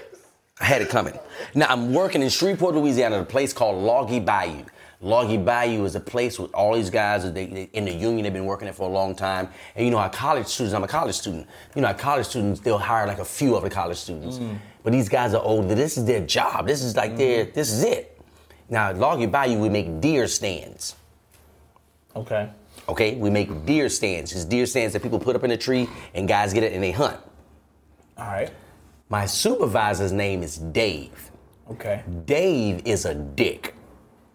I 0.61 0.65
had 0.65 0.81
it 0.81 0.89
coming. 0.89 1.13
Now 1.53 1.67
I'm 1.69 1.93
working 1.93 2.21
in 2.21 2.29
Shreveport, 2.29 2.75
Louisiana, 2.75 3.17
at 3.17 3.21
a 3.23 3.25
place 3.25 3.51
called 3.51 3.83
Loggy 3.83 4.19
Bayou. 4.21 4.63
Loggy 4.99 5.37
Bayou 5.37 5.85
is 5.85 5.95
a 5.95 5.99
place 5.99 6.39
with 6.39 6.51
all 6.53 6.73
these 6.73 6.89
guys 6.89 7.23
they, 7.31 7.45
they- 7.45 7.69
in 7.73 7.85
the 7.85 7.93
union. 7.93 8.23
They've 8.23 8.33
been 8.33 8.45
working 8.45 8.65
there 8.65 8.73
for 8.73 8.89
a 8.89 8.91
long 8.91 9.15
time. 9.15 9.49
And 9.75 9.85
you 9.85 9.91
know, 9.91 9.97
our 9.99 10.09
college 10.09 10.47
students. 10.47 10.73
I'm 10.73 10.83
a 10.83 10.87
college 10.87 11.15
student. 11.15 11.47
You 11.75 11.81
know, 11.83 11.89
our 11.89 11.93
college 11.93 12.25
students 12.25 12.61
they'll 12.61 12.79
hire 12.79 13.05
like 13.05 13.19
a 13.19 13.25
few 13.25 13.55
of 13.55 13.63
the 13.63 13.69
college 13.69 13.97
students. 13.97 14.39
Mm. 14.39 14.57
But 14.83 14.93
these 14.93 15.07
guys 15.09 15.33
are 15.33 15.43
older. 15.43 15.75
This 15.75 15.97
is 15.97 16.05
their 16.05 16.25
job. 16.25 16.65
This 16.65 16.81
is 16.81 16.95
like 16.95 17.15
their. 17.15 17.45
Mm. 17.45 17.53
This 17.53 17.71
is 17.71 17.83
it. 17.83 18.19
Now, 18.69 18.89
at 18.89 18.97
Loggy 18.97 19.27
Bayou, 19.27 19.59
we 19.59 19.69
make 19.69 20.01
deer 20.01 20.27
stands. 20.27 20.95
Okay. 22.15 22.49
Okay, 22.89 23.15
we 23.15 23.29
make 23.29 23.65
deer 23.65 23.89
stands. 23.89 24.31
It's 24.33 24.45
deer 24.45 24.65
stands 24.65 24.93
that 24.93 25.03
people 25.03 25.19
put 25.19 25.35
up 25.35 25.43
in 25.43 25.51
a 25.51 25.57
tree, 25.57 25.87
and 26.13 26.27
guys 26.27 26.53
get 26.53 26.63
it 26.63 26.73
and 26.73 26.83
they 26.83 26.91
hunt. 26.91 27.17
All 28.17 28.25
right. 28.27 28.49
My 29.09 29.25
supervisor's 29.25 30.11
name 30.11 30.41
is 30.41 30.57
Dave. 30.57 31.31
Okay. 31.69 32.03
Dave 32.25 32.81
is 32.85 33.05
a 33.05 33.13
dick. 33.13 33.75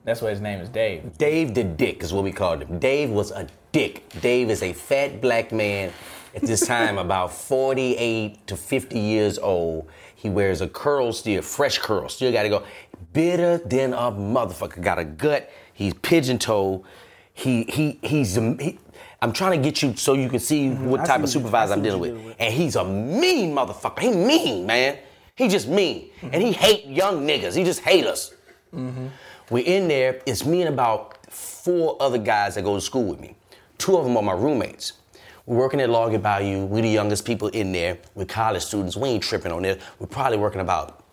That's 0.05 0.21
why 0.21 0.31
his 0.31 0.41
name 0.41 0.61
is 0.61 0.69
Dave. 0.69 1.17
Dave 1.17 1.55
the 1.55 1.65
Dick 1.65 2.03
is 2.03 2.13
what 2.13 2.25
we 2.25 2.33
called 2.33 2.63
him. 2.63 2.79
Dave 2.79 3.11
was 3.11 3.31
a 3.31 3.47
dick. 3.71 4.09
Dave 4.21 4.51
is 4.51 4.63
a 4.63 4.73
fat 4.73 5.21
black 5.21 5.53
man 5.53 5.93
at 6.35 6.43
this 6.43 6.67
time, 6.67 6.99
about 6.99 7.33
48 7.33 8.47
to 8.47 8.57
50 8.57 8.99
years 8.99 9.39
old. 9.39 9.89
He 10.15 10.29
wears 10.29 10.61
a 10.61 10.69
curl 10.69 11.13
still, 11.13 11.43
fresh 11.43 11.79
curl. 11.79 12.09
Still 12.09 12.33
got 12.33 12.45
to 12.45 12.49
go. 12.49 12.65
Bitter 13.13 13.59
than 13.59 13.93
a 13.93 14.11
motherfucker. 14.11 14.81
Got 14.81 14.99
a 14.99 15.05
gut. 15.05 15.51
He's 15.73 15.95
pigeon 15.95 16.39
toed. 16.39 16.83
He 17.35 17.65
he 17.65 17.99
he's 18.03 18.35
he, 18.35 18.79
I'm 19.21 19.33
trying 19.33 19.61
to 19.61 19.71
get 19.71 19.83
you 19.83 19.97
so 19.97 20.15
you 20.15 20.29
can 20.29 20.39
see 20.39 20.71
what 20.71 21.01
I 21.01 21.05
type 21.05 21.19
see 21.19 21.25
of 21.25 21.31
supervisor 21.31 21.73
I 21.73 21.77
see 21.77 21.79
I'm 21.79 21.83
dealing 21.83 22.01
with. 22.01 22.11
dealing 22.11 22.27
with. 22.27 22.37
And 22.39 22.53
he's 22.53 22.77
a 22.77 22.85
mean 22.85 23.55
motherfucker. 23.55 24.01
He 24.01 24.11
mean, 24.11 24.67
man. 24.67 24.99
He 25.35 25.49
just 25.49 25.67
mean. 25.69 26.11
And 26.23 26.43
he 26.43 26.53
hate 26.53 26.87
young 26.87 27.27
niggas. 27.27 27.57
He 27.57 27.65
just 27.65 27.81
hate 27.81 28.07
us. 28.07 28.35
Mm-hmm. 28.75 29.09
We're 29.53 29.67
in 29.67 29.87
there. 29.87 30.23
It's 30.25 30.47
me 30.47 30.63
and 30.63 30.73
about 30.73 31.31
four 31.31 31.99
other 32.01 32.17
guys 32.17 32.55
that 32.55 32.63
go 32.63 32.75
to 32.75 32.81
school 32.81 33.05
with 33.05 33.21
me. 33.21 33.37
Two 33.77 33.99
of 33.99 34.05
them 34.07 34.17
are 34.17 34.23
my 34.23 34.33
roommates. 34.33 34.95
We're 35.45 35.59
working 35.59 35.79
at 35.83 35.91
Loggy 35.91 36.17
Bayou. 36.17 36.65
We're 36.65 36.81
the 36.81 36.89
youngest 36.89 37.27
people 37.27 37.49
in 37.49 37.71
there. 37.71 37.99
We're 38.15 38.25
college 38.25 38.63
students. 38.63 38.97
We 38.97 39.11
ain't 39.11 39.23
tripping 39.23 39.53
on 39.53 39.61
this. 39.61 39.83
We're 39.99 40.07
probably 40.07 40.39
working 40.39 40.63
about 40.63 41.05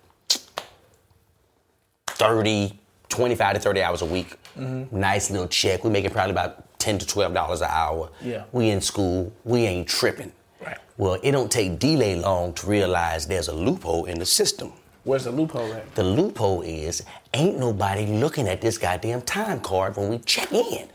30, 2.07 2.79
25 3.09 3.55
to 3.55 3.59
30 3.59 3.81
hours 3.81 4.01
a 4.03 4.05
week. 4.05 4.37
Mm-hmm. 4.57 4.97
Nice 4.97 5.29
little 5.29 5.49
check. 5.49 5.83
We're 5.83 5.89
making 5.89 6.11
probably 6.11 6.31
about 6.31 6.79
10 6.79 6.99
to 6.99 7.05
$12 7.05 7.57
an 7.57 7.67
hour. 7.69 8.09
Yeah. 8.21 8.45
We 8.53 8.69
in 8.69 8.79
school. 8.79 9.33
We 9.43 9.65
ain't 9.65 9.89
tripping. 9.89 10.31
Right. 10.65 10.77
Well, 10.95 11.19
it 11.23 11.33
don't 11.33 11.51
take 11.51 11.77
D'lai 11.77 12.15
long 12.15 12.53
to 12.53 12.67
realize 12.67 13.27
there's 13.27 13.49
a 13.49 13.53
loophole 13.53 14.05
in 14.05 14.17
the 14.17 14.25
system. 14.25 14.71
Where's 15.09 15.23
the 15.23 15.31
loophole 15.31 15.73
at? 15.73 15.95
The 15.95 16.03
loophole 16.03 16.61
is 16.61 17.03
ain't 17.33 17.57
nobody 17.57 18.05
looking 18.05 18.47
at 18.47 18.61
this 18.61 18.77
goddamn 18.77 19.23
time 19.23 19.59
card 19.59 19.97
when 19.97 20.07
we 20.09 20.19
check 20.19 20.51
in. 20.53 20.87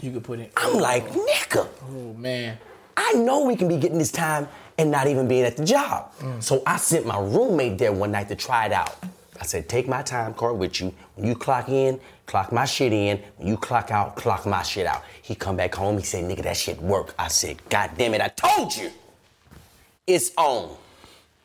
You 0.00 0.10
could 0.10 0.24
put 0.24 0.40
in. 0.40 0.48
I'm 0.56 0.80
like, 0.80 1.08
nigga, 1.10 1.68
Oh 1.88 2.12
man. 2.14 2.58
I 2.96 3.12
know 3.12 3.44
we 3.44 3.54
can 3.54 3.68
be 3.68 3.76
getting 3.76 3.98
this 3.98 4.10
time 4.10 4.48
and 4.78 4.90
not 4.90 5.06
even 5.06 5.28
being 5.28 5.44
at 5.44 5.56
the 5.56 5.64
job. 5.64 6.12
Mm. 6.18 6.42
So 6.42 6.64
I 6.66 6.76
sent 6.76 7.06
my 7.06 7.20
roommate 7.20 7.78
there 7.78 7.92
one 7.92 8.10
night 8.10 8.26
to 8.30 8.34
try 8.34 8.66
it 8.66 8.72
out. 8.72 8.96
I 9.40 9.44
said, 9.44 9.68
take 9.68 9.86
my 9.86 10.02
time 10.02 10.34
card 10.34 10.58
with 10.58 10.80
you. 10.80 10.92
When 11.14 11.28
you 11.28 11.36
clock 11.36 11.68
in, 11.68 12.00
clock 12.26 12.50
my 12.50 12.64
shit 12.64 12.92
in. 12.92 13.22
When 13.36 13.46
you 13.46 13.56
clock 13.56 13.92
out, 13.92 14.16
clock 14.16 14.44
my 14.44 14.62
shit 14.64 14.86
out. 14.86 15.04
He 15.22 15.36
come 15.36 15.56
back 15.56 15.72
home, 15.72 15.98
he 15.98 16.02
said, 16.02 16.24
nigga, 16.24 16.42
that 16.42 16.56
shit 16.56 16.82
work. 16.82 17.14
I 17.16 17.28
said, 17.28 17.58
God 17.68 17.92
damn 17.96 18.12
it, 18.14 18.20
I 18.20 18.26
told 18.26 18.74
you. 18.74 18.90
It's 20.04 20.32
on. 20.36 20.76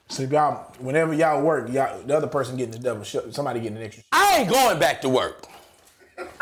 So 0.08 0.24
y'all, 0.24 0.72
whenever 0.80 1.14
y'all 1.14 1.42
work, 1.42 1.72
y'all 1.72 2.02
the 2.04 2.16
other 2.16 2.28
person 2.28 2.58
getting 2.58 2.74
the 2.74 2.80
double. 2.80 3.04
Sh- 3.04 3.16
somebody 3.32 3.60
getting 3.60 3.78
an 3.78 3.84
extra. 3.84 4.04
I 4.12 4.40
ain't 4.40 4.50
going 4.50 4.80
back 4.80 5.02
to 5.02 5.10
work. 5.10 5.48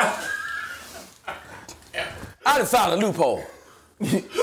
I 2.45 2.57
done 2.57 2.65
found 2.65 2.93
a 2.93 3.05
loophole. 3.05 3.43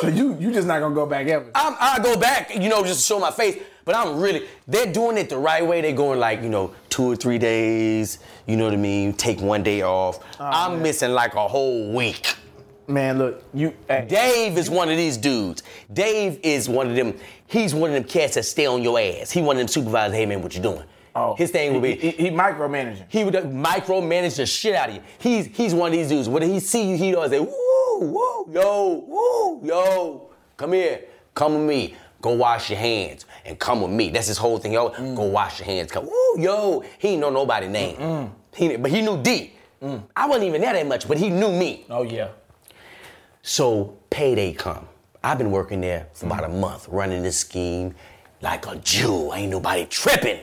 so 0.00 0.08
you 0.08 0.36
you 0.40 0.50
just 0.52 0.66
not 0.66 0.80
gonna 0.80 0.94
go 0.94 1.06
back 1.06 1.26
ever. 1.26 1.50
I'm, 1.54 1.74
I 1.78 1.98
go 2.02 2.18
back, 2.18 2.54
you 2.54 2.68
know, 2.68 2.82
just 2.82 3.00
to 3.00 3.06
show 3.06 3.20
my 3.20 3.30
face. 3.30 3.58
But 3.84 3.94
I'm 3.94 4.20
really, 4.20 4.46
they're 4.68 4.92
doing 4.92 5.16
it 5.18 5.28
the 5.30 5.38
right 5.38 5.66
way. 5.66 5.80
They're 5.80 5.92
going 5.92 6.18
like, 6.20 6.42
you 6.42 6.48
know, 6.48 6.74
two 6.90 7.12
or 7.12 7.16
three 7.16 7.38
days, 7.38 8.18
you 8.46 8.56
know 8.56 8.64
what 8.64 8.74
I 8.74 8.76
mean? 8.76 9.12
Take 9.14 9.40
one 9.40 9.62
day 9.62 9.82
off. 9.82 10.18
Oh, 10.38 10.44
I'm 10.44 10.82
missing 10.82 11.12
like 11.12 11.34
a 11.34 11.48
whole 11.48 11.92
week. 11.92 12.34
Man, 12.90 13.18
look, 13.18 13.44
you. 13.54 13.72
Hey, 13.88 14.04
Dave 14.08 14.58
is 14.58 14.68
one 14.68 14.90
of 14.90 14.96
these 14.96 15.16
dudes. 15.16 15.62
Dave 15.92 16.40
is 16.42 16.68
one 16.68 16.88
of 16.90 16.96
them, 16.96 17.14
he's 17.46 17.74
one 17.74 17.90
of 17.90 17.94
them 17.94 18.04
cats 18.04 18.34
that 18.34 18.44
stay 18.44 18.66
on 18.66 18.82
your 18.82 18.98
ass. 18.98 19.30
He 19.30 19.40
one 19.40 19.56
of 19.56 19.60
them 19.60 19.68
supervisors, 19.68 20.16
hey 20.16 20.26
man, 20.26 20.42
what 20.42 20.54
you 20.54 20.62
doing? 20.62 20.82
oh, 21.14 21.34
His 21.36 21.50
thing 21.50 21.72
would 21.72 21.82
be, 21.82 21.94
he, 21.96 22.10
he, 22.10 22.24
he 22.24 22.30
micromanaging. 22.30 23.04
he 23.08 23.24
would 23.24 23.34
micromanage 23.34 24.36
the 24.36 24.46
shit 24.46 24.74
out 24.74 24.88
of 24.88 24.96
you. 24.96 25.02
He's 25.18 25.46
he's 25.46 25.74
one 25.74 25.92
of 25.92 25.98
these 25.98 26.08
dudes. 26.08 26.28
When 26.28 26.42
he 26.42 26.58
see 26.60 26.90
you, 26.90 26.96
he 26.96 27.14
always 27.14 27.30
say, 27.30 27.40
woo, 27.40 28.00
woo, 28.00 28.48
yo, 28.52 29.04
woo, 29.06 29.60
yo, 29.66 30.30
come 30.56 30.72
here, 30.72 31.02
come 31.34 31.54
with 31.54 31.68
me. 31.68 31.94
Go 32.22 32.32
wash 32.34 32.68
your 32.68 32.78
hands 32.78 33.24
and 33.46 33.58
come 33.58 33.80
with 33.80 33.90
me. 33.92 34.10
That's 34.10 34.26
his 34.26 34.36
whole 34.36 34.58
thing. 34.58 34.72
Yo, 34.74 34.90
go 35.14 35.22
wash 35.24 35.58
your 35.58 35.64
hands. 35.64 35.90
Come, 35.90 36.04
woo, 36.04 36.34
yo. 36.38 36.84
He 36.98 37.16
know 37.16 37.30
nobody's 37.30 37.70
name. 37.70 37.96
Mm. 37.96 38.30
He, 38.54 38.76
but 38.76 38.90
he 38.90 39.00
knew 39.00 39.22
D. 39.22 39.54
I 40.14 40.26
wasn't 40.28 40.44
even 40.44 40.60
there 40.60 40.74
that 40.74 40.86
much, 40.86 41.08
but 41.08 41.16
he 41.16 41.30
knew 41.30 41.50
me. 41.50 41.86
Oh 41.88 42.02
yeah. 42.02 42.28
So 43.50 43.98
payday 44.10 44.52
come. 44.52 44.86
I've 45.24 45.36
been 45.36 45.50
working 45.50 45.80
there 45.80 46.06
for 46.12 46.26
about 46.26 46.44
a 46.44 46.48
month, 46.48 46.86
running 46.86 47.24
this 47.24 47.36
scheme 47.36 47.96
like 48.42 48.64
a 48.68 48.76
Jew. 48.76 49.34
Ain't 49.34 49.50
nobody 49.50 49.86
tripping. 49.86 50.38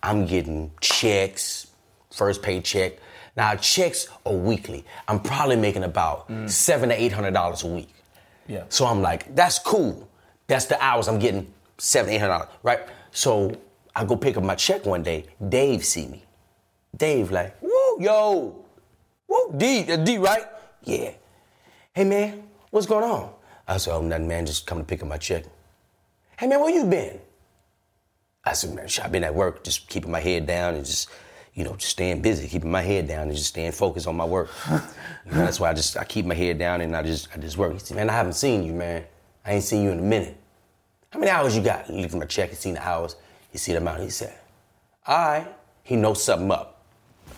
I'm 0.00 0.24
getting 0.24 0.70
checks, 0.80 1.66
first 2.12 2.42
paycheck. 2.42 2.92
Now 3.36 3.56
checks 3.56 4.06
are 4.24 4.32
weekly. 4.32 4.84
I'm 5.08 5.18
probably 5.18 5.56
making 5.56 5.82
about 5.82 6.30
seven 6.46 6.90
to 6.90 6.94
eight 6.94 7.10
hundred 7.10 7.34
dollars 7.34 7.64
a 7.64 7.66
week. 7.66 7.92
Yeah. 8.46 8.66
So 8.68 8.86
I'm 8.86 9.02
like, 9.02 9.34
that's 9.34 9.58
cool. 9.58 10.08
That's 10.46 10.66
the 10.66 10.80
hours 10.80 11.08
I'm 11.08 11.18
getting 11.18 11.52
seven, 11.78 12.12
eight 12.12 12.18
hundred 12.18 12.34
dollars, 12.34 12.48
right? 12.62 12.80
So 13.10 13.52
I 13.96 14.04
go 14.04 14.14
pick 14.14 14.36
up 14.36 14.44
my 14.44 14.54
check 14.54 14.86
one 14.86 15.02
day. 15.02 15.26
Dave 15.48 15.84
see 15.84 16.06
me. 16.06 16.24
Dave 16.96 17.32
like, 17.32 17.60
woo, 17.60 17.96
yo, 17.98 18.64
woo, 19.26 19.54
D, 19.56 19.82
D, 20.04 20.18
right? 20.18 20.44
Yeah. 20.84 21.14
Hey 21.92 22.04
man, 22.04 22.44
what's 22.70 22.86
going 22.86 23.02
on? 23.02 23.32
I 23.66 23.76
said, 23.78 23.94
oh 23.94 24.00
nothing, 24.00 24.28
man. 24.28 24.46
Just 24.46 24.64
come 24.64 24.78
to 24.78 24.84
pick 24.84 25.02
up 25.02 25.08
my 25.08 25.16
check. 25.16 25.44
Hey 26.38 26.46
man, 26.46 26.60
where 26.60 26.70
you 26.70 26.84
been? 26.84 27.18
I 28.44 28.52
said, 28.52 28.74
man, 28.74 28.86
I've 29.02 29.10
been 29.10 29.24
at 29.24 29.34
work, 29.34 29.64
just 29.64 29.88
keeping 29.88 30.10
my 30.12 30.20
head 30.20 30.46
down 30.46 30.76
and 30.76 30.86
just, 30.86 31.10
you 31.52 31.64
know, 31.64 31.74
just 31.74 31.90
staying 31.90 32.22
busy, 32.22 32.46
keeping 32.46 32.70
my 32.70 32.80
head 32.80 33.08
down 33.08 33.22
and 33.22 33.36
just 33.36 33.48
staying 33.48 33.72
focused 33.72 34.06
on 34.06 34.16
my 34.16 34.24
work. 34.24 34.50
you 34.70 35.32
know, 35.32 35.38
that's 35.38 35.58
why 35.58 35.68
I 35.68 35.74
just 35.74 35.96
I 35.96 36.04
keep 36.04 36.24
my 36.26 36.34
head 36.34 36.58
down 36.58 36.80
and 36.80 36.96
I 36.96 37.02
just 37.02 37.28
I 37.34 37.38
just 37.38 37.56
work. 37.56 37.72
He 37.72 37.80
said, 37.80 37.96
man, 37.96 38.08
I 38.08 38.12
haven't 38.12 38.34
seen 38.34 38.62
you, 38.62 38.72
man. 38.72 39.04
I 39.44 39.54
ain't 39.54 39.64
seen 39.64 39.82
you 39.82 39.90
in 39.90 39.98
a 39.98 40.02
minute. 40.02 40.36
How 41.10 41.18
many 41.18 41.32
hours 41.32 41.56
you 41.56 41.62
got? 41.62 41.86
He 41.86 42.00
looked 42.00 42.14
at 42.14 42.20
my 42.20 42.26
check, 42.26 42.50
he 42.50 42.54
seen 42.54 42.74
the 42.74 42.86
hours, 42.86 43.16
he 43.50 43.58
see 43.58 43.72
the 43.72 43.78
amount, 43.78 44.02
he 44.02 44.10
said, 44.10 44.38
all 45.08 45.18
right. 45.18 45.48
He 45.82 45.96
knows 45.96 46.22
something 46.22 46.52
up. 46.52 46.84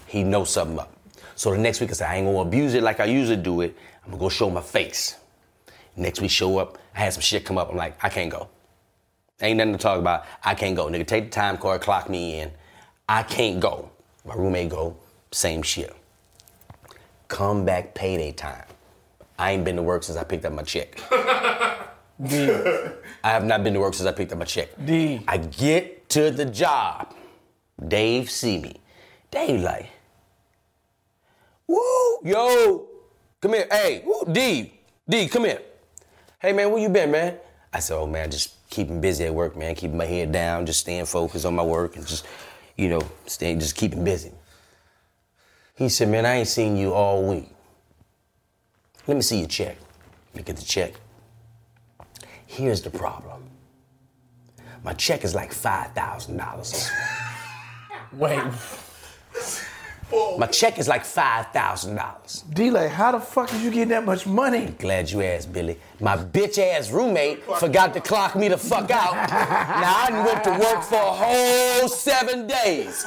He 0.07 0.25
knows 0.25 0.51
something 0.51 0.79
up. 0.79 0.95
So 1.37 1.53
the 1.53 1.59
next 1.59 1.81
week 1.81 1.89
I 1.89 1.95
said, 1.95 2.11
I 2.11 2.17
ain't 2.17 2.27
gonna 2.27 2.39
abuse 2.41 2.75
it 2.75 2.83
like 2.83 3.01
I 3.01 3.07
usually 3.07 3.37
do 3.37 3.63
it. 3.63 3.75
I'm 4.05 4.11
gonna 4.11 4.21
go 4.21 4.29
show 4.29 4.51
my 4.51 4.61
face. 4.61 5.17
Next 5.97 6.21
week 6.21 6.31
show 6.31 6.59
up, 6.59 6.79
I 6.95 7.01
had 7.01 7.13
some 7.13 7.23
shit 7.23 7.45
come 7.45 7.59
up. 7.59 7.71
I'm 7.71 7.77
like, 7.77 8.03
I 8.03 8.09
can't 8.09 8.31
go. 8.31 8.49
Ain't 9.41 9.59
nothing 9.59 9.73
to 9.73 9.79
talk 9.79 9.99
about. 9.99 10.25
I 10.45 10.55
can't 10.55 10.77
go. 10.77 10.87
Nigga, 10.87 11.07
take 11.07 11.25
the 11.25 11.31
time 11.31 11.59
card, 11.59 11.81
clock 11.81 12.09
me 12.09 12.41
in. 12.41 12.51
I 13.09 13.23
can't 13.23 13.61
go. 13.61 13.91
My 14.25 14.35
roommate 14.35 14.71
go, 14.71 14.97
same 15.33 15.63
shit. 15.63 15.95
Come 17.29 17.65
back 17.65 17.95
payday 17.95 18.33
time. 18.33 18.65
I 19.39 19.53
ain't 19.53 19.65
been 19.65 19.77
to 19.77 19.83
work 19.83 20.05
since 20.05 20.17
I 20.17 20.25
picked 20.25 20.45
up 20.45 20.53
my 20.53 20.63
check. 20.63 20.97
D. 22.23 22.51
I 23.25 23.31
have 23.31 23.45
not 23.45 23.65
been 23.65 23.75
to 23.75 23.81
work 23.81 23.95
since 23.95 24.07
I 24.07 24.13
picked 24.13 24.33
up 24.33 24.39
my 24.39 24.45
check. 24.45 24.69
D. 24.85 25.25
I 25.27 25.39
get 25.39 26.09
to 26.11 26.31
the 26.31 26.45
job. 26.45 27.15
Dave 27.89 28.31
see 28.31 28.59
me. 28.59 28.77
Dave 29.31 29.61
like, 29.63 29.89
woo, 31.67 32.19
yo, 32.23 32.87
come 33.43 33.53
here. 33.53 33.67
Hey, 33.71 34.03
woo, 34.07 34.25
D, 34.33 34.73
D, 35.07 35.29
come 35.29 35.45
here. 35.45 35.61
Hey 36.39 36.53
man, 36.53 36.71
where 36.71 36.81
you 36.81 36.89
been, 36.89 37.11
man? 37.11 37.37
I 37.73 37.81
said, 37.81 37.97
oh 37.97 38.07
man, 38.07 38.31
just 38.31 38.55
keeping 38.71 39.01
busy 39.01 39.25
at 39.25 39.35
work, 39.35 39.57
man. 39.57 39.75
Keeping 39.75 39.97
my 39.97 40.07
head 40.07 40.33
down, 40.33 40.65
just 40.65 40.81
staying 40.81 41.05
focused 41.07 41.45
on 41.45 41.55
my 41.55 41.63
work 41.63 41.97
and 41.97 42.07
just, 42.07 42.27
you 42.77 42.89
know, 42.89 43.03
staying, 43.27 43.61
just 43.61 43.77
keeping 43.77 44.03
busy. 44.05 44.33
He 45.75 45.89
said, 45.89 46.09
man, 46.09 46.25
I 46.25 46.37
ain't 46.37 46.49
seen 46.49 46.77
you 46.77 46.93
all 46.95 47.23
week. 47.23 47.49
Let 49.07 49.17
me 49.17 49.23
see 49.23 49.39
your 49.39 49.49
check. 49.49 49.77
Look 50.35 50.49
at 50.49 50.57
the 50.57 50.65
check. 50.65 50.95
Here's 52.47 52.83
the 52.83 52.91
problem. 52.91 53.51
My 54.85 54.93
check 54.93 55.25
is 55.25 55.35
like 55.35 55.53
$5,000. 55.53 56.91
Wait. 58.13 58.43
My 60.39 60.47
check 60.47 60.79
is 60.79 60.89
like 60.89 61.05
$5,000. 61.05 62.55
D'lai, 62.55 62.89
how 62.89 63.13
the 63.13 63.21
fuck 63.21 63.51
did 63.51 63.63
you 63.63 63.71
get 63.71 63.89
that 63.89 64.05
much 64.05 64.27
money? 64.27 64.75
Glad 64.79 65.11
you 65.11 65.23
asked, 65.23 65.53
Billy. 65.53 65.79
My 66.01 66.17
bitch 66.17 66.59
ass 66.59 66.91
roommate 66.91 67.43
forgot 67.59 67.95
to 67.95 68.01
clock 68.01 68.37
me 68.37 68.49
the 68.49 68.59
fuck 68.59 68.91
out. 68.91 69.15
now 69.15 70.05
I 70.05 70.11
done 70.11 70.25
went 70.27 70.45
to 70.45 70.51
work 70.51 70.83
for 70.83 70.97
a 70.97 71.13
whole 71.13 71.89
seven 71.89 72.47
days. 72.47 73.07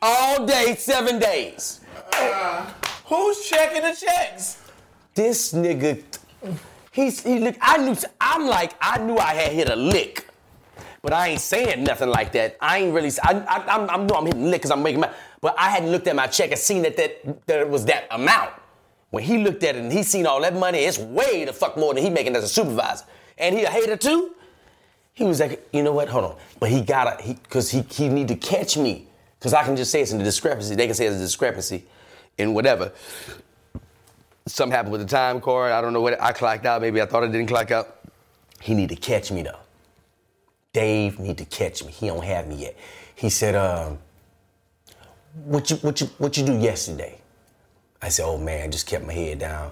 All 0.00 0.46
day, 0.46 0.76
seven 0.76 1.18
days. 1.18 1.80
Uh, 2.12 2.70
who's 3.06 3.48
checking 3.48 3.82
the 3.82 3.94
checks? 3.94 4.62
This 5.14 5.52
nigga, 5.52 6.02
he's 6.92 7.22
he 7.22 7.38
look. 7.38 7.56
I 7.60 7.78
knew. 7.78 7.96
I'm 8.20 8.46
like, 8.46 8.74
I 8.80 8.98
knew 8.98 9.16
I 9.16 9.34
had 9.34 9.52
hit 9.52 9.68
a 9.68 9.76
lick, 9.76 10.26
but 11.02 11.12
I 11.12 11.28
ain't 11.28 11.40
saying 11.40 11.84
nothing 11.84 12.08
like 12.08 12.32
that. 12.32 12.56
I 12.60 12.78
ain't 12.78 12.94
really. 12.94 13.10
I, 13.22 13.32
I, 13.32 13.74
I'm, 13.74 13.90
I'm, 13.90 14.06
know 14.06 14.16
I'm 14.16 14.26
hitting 14.26 14.50
lick 14.50 14.62
because 14.62 14.70
I'm 14.70 14.82
making 14.82 15.00
my. 15.00 15.10
But 15.44 15.56
I 15.58 15.68
hadn't 15.68 15.90
looked 15.90 16.06
at 16.06 16.16
my 16.16 16.26
check 16.26 16.52
and 16.52 16.58
seen 16.58 16.80
that 16.84 16.96
that 16.96 17.46
that 17.46 17.60
it 17.60 17.68
was 17.68 17.84
that 17.84 18.06
amount. 18.10 18.54
When 19.10 19.22
he 19.22 19.36
looked 19.36 19.62
at 19.62 19.76
it 19.76 19.82
and 19.82 19.92
he 19.92 20.02
seen 20.02 20.24
all 20.24 20.40
that 20.40 20.54
money, 20.54 20.78
it's 20.78 20.98
way 20.98 21.44
the 21.44 21.52
fuck 21.52 21.76
more 21.76 21.92
than 21.92 22.02
he 22.02 22.08
making 22.08 22.34
as 22.34 22.44
a 22.44 22.48
supervisor. 22.48 23.04
And 23.36 23.54
he 23.54 23.64
a 23.64 23.68
hater 23.68 23.98
too. 23.98 24.34
He 25.12 25.24
was 25.24 25.40
like, 25.40 25.68
you 25.70 25.82
know 25.82 25.92
what? 25.92 26.08
Hold 26.08 26.24
on. 26.24 26.36
But 26.58 26.70
he 26.70 26.80
gotta, 26.80 27.22
he, 27.22 27.34
cause 27.50 27.70
he 27.70 27.82
he 27.82 28.08
need 28.08 28.28
to 28.28 28.36
catch 28.36 28.78
me, 28.78 29.06
cause 29.38 29.52
I 29.52 29.64
can 29.64 29.76
just 29.76 29.90
say 29.90 30.00
it's 30.00 30.12
in 30.12 30.18
the 30.18 30.24
discrepancy. 30.24 30.76
They 30.76 30.86
can 30.86 30.94
say 30.94 31.04
it's 31.08 31.16
a 31.16 31.18
discrepancy, 31.18 31.84
in 32.38 32.54
whatever. 32.54 32.92
Something 34.46 34.74
happened 34.74 34.92
with 34.92 35.02
the 35.02 35.06
time 35.06 35.42
card. 35.42 35.72
I 35.72 35.82
don't 35.82 35.92
know 35.92 36.00
what 36.00 36.18
I 36.22 36.32
clocked 36.32 36.64
out. 36.64 36.80
Maybe 36.80 37.02
I 37.02 37.04
thought 37.04 37.22
I 37.22 37.26
didn't 37.26 37.48
clock 37.48 37.70
out. 37.70 37.98
He 38.62 38.72
need 38.72 38.88
to 38.88 38.96
catch 38.96 39.30
me 39.30 39.42
though. 39.42 39.60
Dave 40.72 41.18
need 41.18 41.36
to 41.36 41.44
catch 41.44 41.84
me. 41.84 41.92
He 41.92 42.06
don't 42.06 42.24
have 42.24 42.46
me 42.46 42.54
yet. 42.54 42.76
He 43.14 43.28
said, 43.28 43.54
um, 43.54 43.98
what 45.44 45.70
you 45.70 45.76
what 45.76 46.00
you 46.00 46.06
what 46.18 46.36
you 46.36 46.44
do 46.46 46.56
yesterday? 46.56 47.18
I 48.00 48.08
said, 48.08 48.26
oh 48.26 48.38
man, 48.38 48.64
I 48.64 48.68
just 48.68 48.86
kept 48.86 49.04
my 49.04 49.12
head 49.12 49.38
down. 49.38 49.70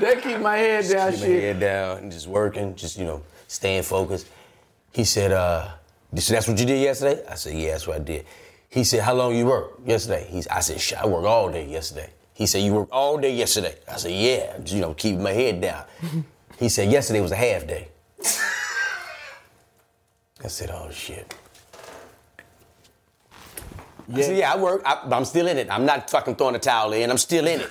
They 0.00 0.20
keep 0.20 0.40
my 0.40 0.56
head 0.56 0.88
down, 0.88 1.12
keep 1.12 1.20
my 1.20 1.26
head 1.26 1.60
down 1.60 1.98
and 1.98 2.12
just 2.12 2.26
working, 2.26 2.74
just 2.74 2.98
you 2.98 3.04
know, 3.04 3.22
staying 3.48 3.82
focused. 3.84 4.26
He 4.92 5.04
said, 5.04 5.32
uh, 5.32 5.68
so 6.16 6.34
that's 6.34 6.46
what 6.46 6.58
you 6.58 6.66
did 6.66 6.80
yesterday? 6.80 7.24
I 7.28 7.34
said, 7.34 7.56
yeah, 7.56 7.72
that's 7.72 7.86
what 7.86 7.96
I 7.96 8.00
did. 8.00 8.26
He 8.68 8.84
said, 8.84 9.00
how 9.02 9.14
long 9.14 9.34
you 9.36 9.46
work 9.46 9.80
yesterday? 9.84 10.26
He's, 10.30 10.46
I 10.48 10.60
said, 10.60 10.80
shit, 10.80 10.98
I 10.98 11.06
worked 11.06 11.26
all 11.26 11.50
day 11.50 11.66
yesterday. 11.66 12.10
He 12.32 12.46
said, 12.46 12.62
you 12.62 12.74
worked 12.74 12.92
all 12.92 13.18
day 13.18 13.34
yesterday? 13.34 13.76
I 13.88 13.96
said, 13.96 14.12
yeah, 14.12 14.58
just, 14.58 14.74
you 14.74 14.80
know, 14.80 14.94
keep 14.94 15.16
my 15.18 15.30
head 15.32 15.60
down. 15.60 15.84
he 16.58 16.68
said, 16.68 16.90
yesterday 16.90 17.20
was 17.20 17.32
a 17.32 17.36
half 17.36 17.66
day. 17.66 17.88
I 20.44 20.48
said, 20.48 20.70
oh 20.70 20.90
shit. 20.90 21.34
I 24.12 24.20
said, 24.20 24.36
yeah, 24.36 24.52
I 24.52 24.56
work, 24.56 24.82
I, 24.84 25.00
but 25.08 25.16
I'm 25.16 25.24
still 25.24 25.48
in 25.48 25.56
it. 25.56 25.68
I'm 25.70 25.86
not 25.86 26.10
fucking 26.10 26.36
throwing 26.36 26.54
a 26.54 26.58
towel 26.58 26.92
in. 26.92 27.10
I'm 27.10 27.18
still 27.18 27.46
in 27.46 27.60
it. 27.60 27.70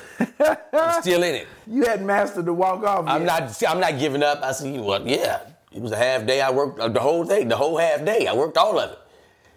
I'm 0.74 1.02
still 1.02 1.22
in 1.22 1.36
it. 1.36 1.48
You 1.68 1.86
hadn't 1.86 2.06
mastered 2.06 2.46
the 2.46 2.54
walk 2.54 2.84
off. 2.84 3.06
I'm 3.08 3.26
yet. 3.26 3.62
not. 3.62 3.64
I'm 3.70 3.80
not 3.80 4.00
giving 4.00 4.24
up. 4.24 4.42
I 4.42 4.52
said, 4.52 4.80
well, 4.80 5.08
yeah. 5.08 5.42
It 5.72 5.82
was 5.82 5.92
a 5.92 5.98
half 5.98 6.26
day. 6.26 6.42
I 6.42 6.52
worked 6.52 6.80
uh, 6.80 6.88
the 6.88 7.00
whole 7.00 7.24
day, 7.24 7.44
the 7.44 7.58
whole 7.58 7.78
half 7.78 8.06
day. 8.06 8.28
I 8.28 8.34
worked 8.34 8.58
all 8.58 8.80
of 8.80 8.92
it. 8.92 9.00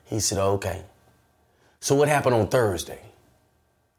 He 0.05 0.21
said, 0.21 0.39
okay. 0.39 0.83
So 1.81 1.95
what 1.95 2.09
happened 2.09 2.35
on 2.35 2.49
Thursday? 2.49 3.01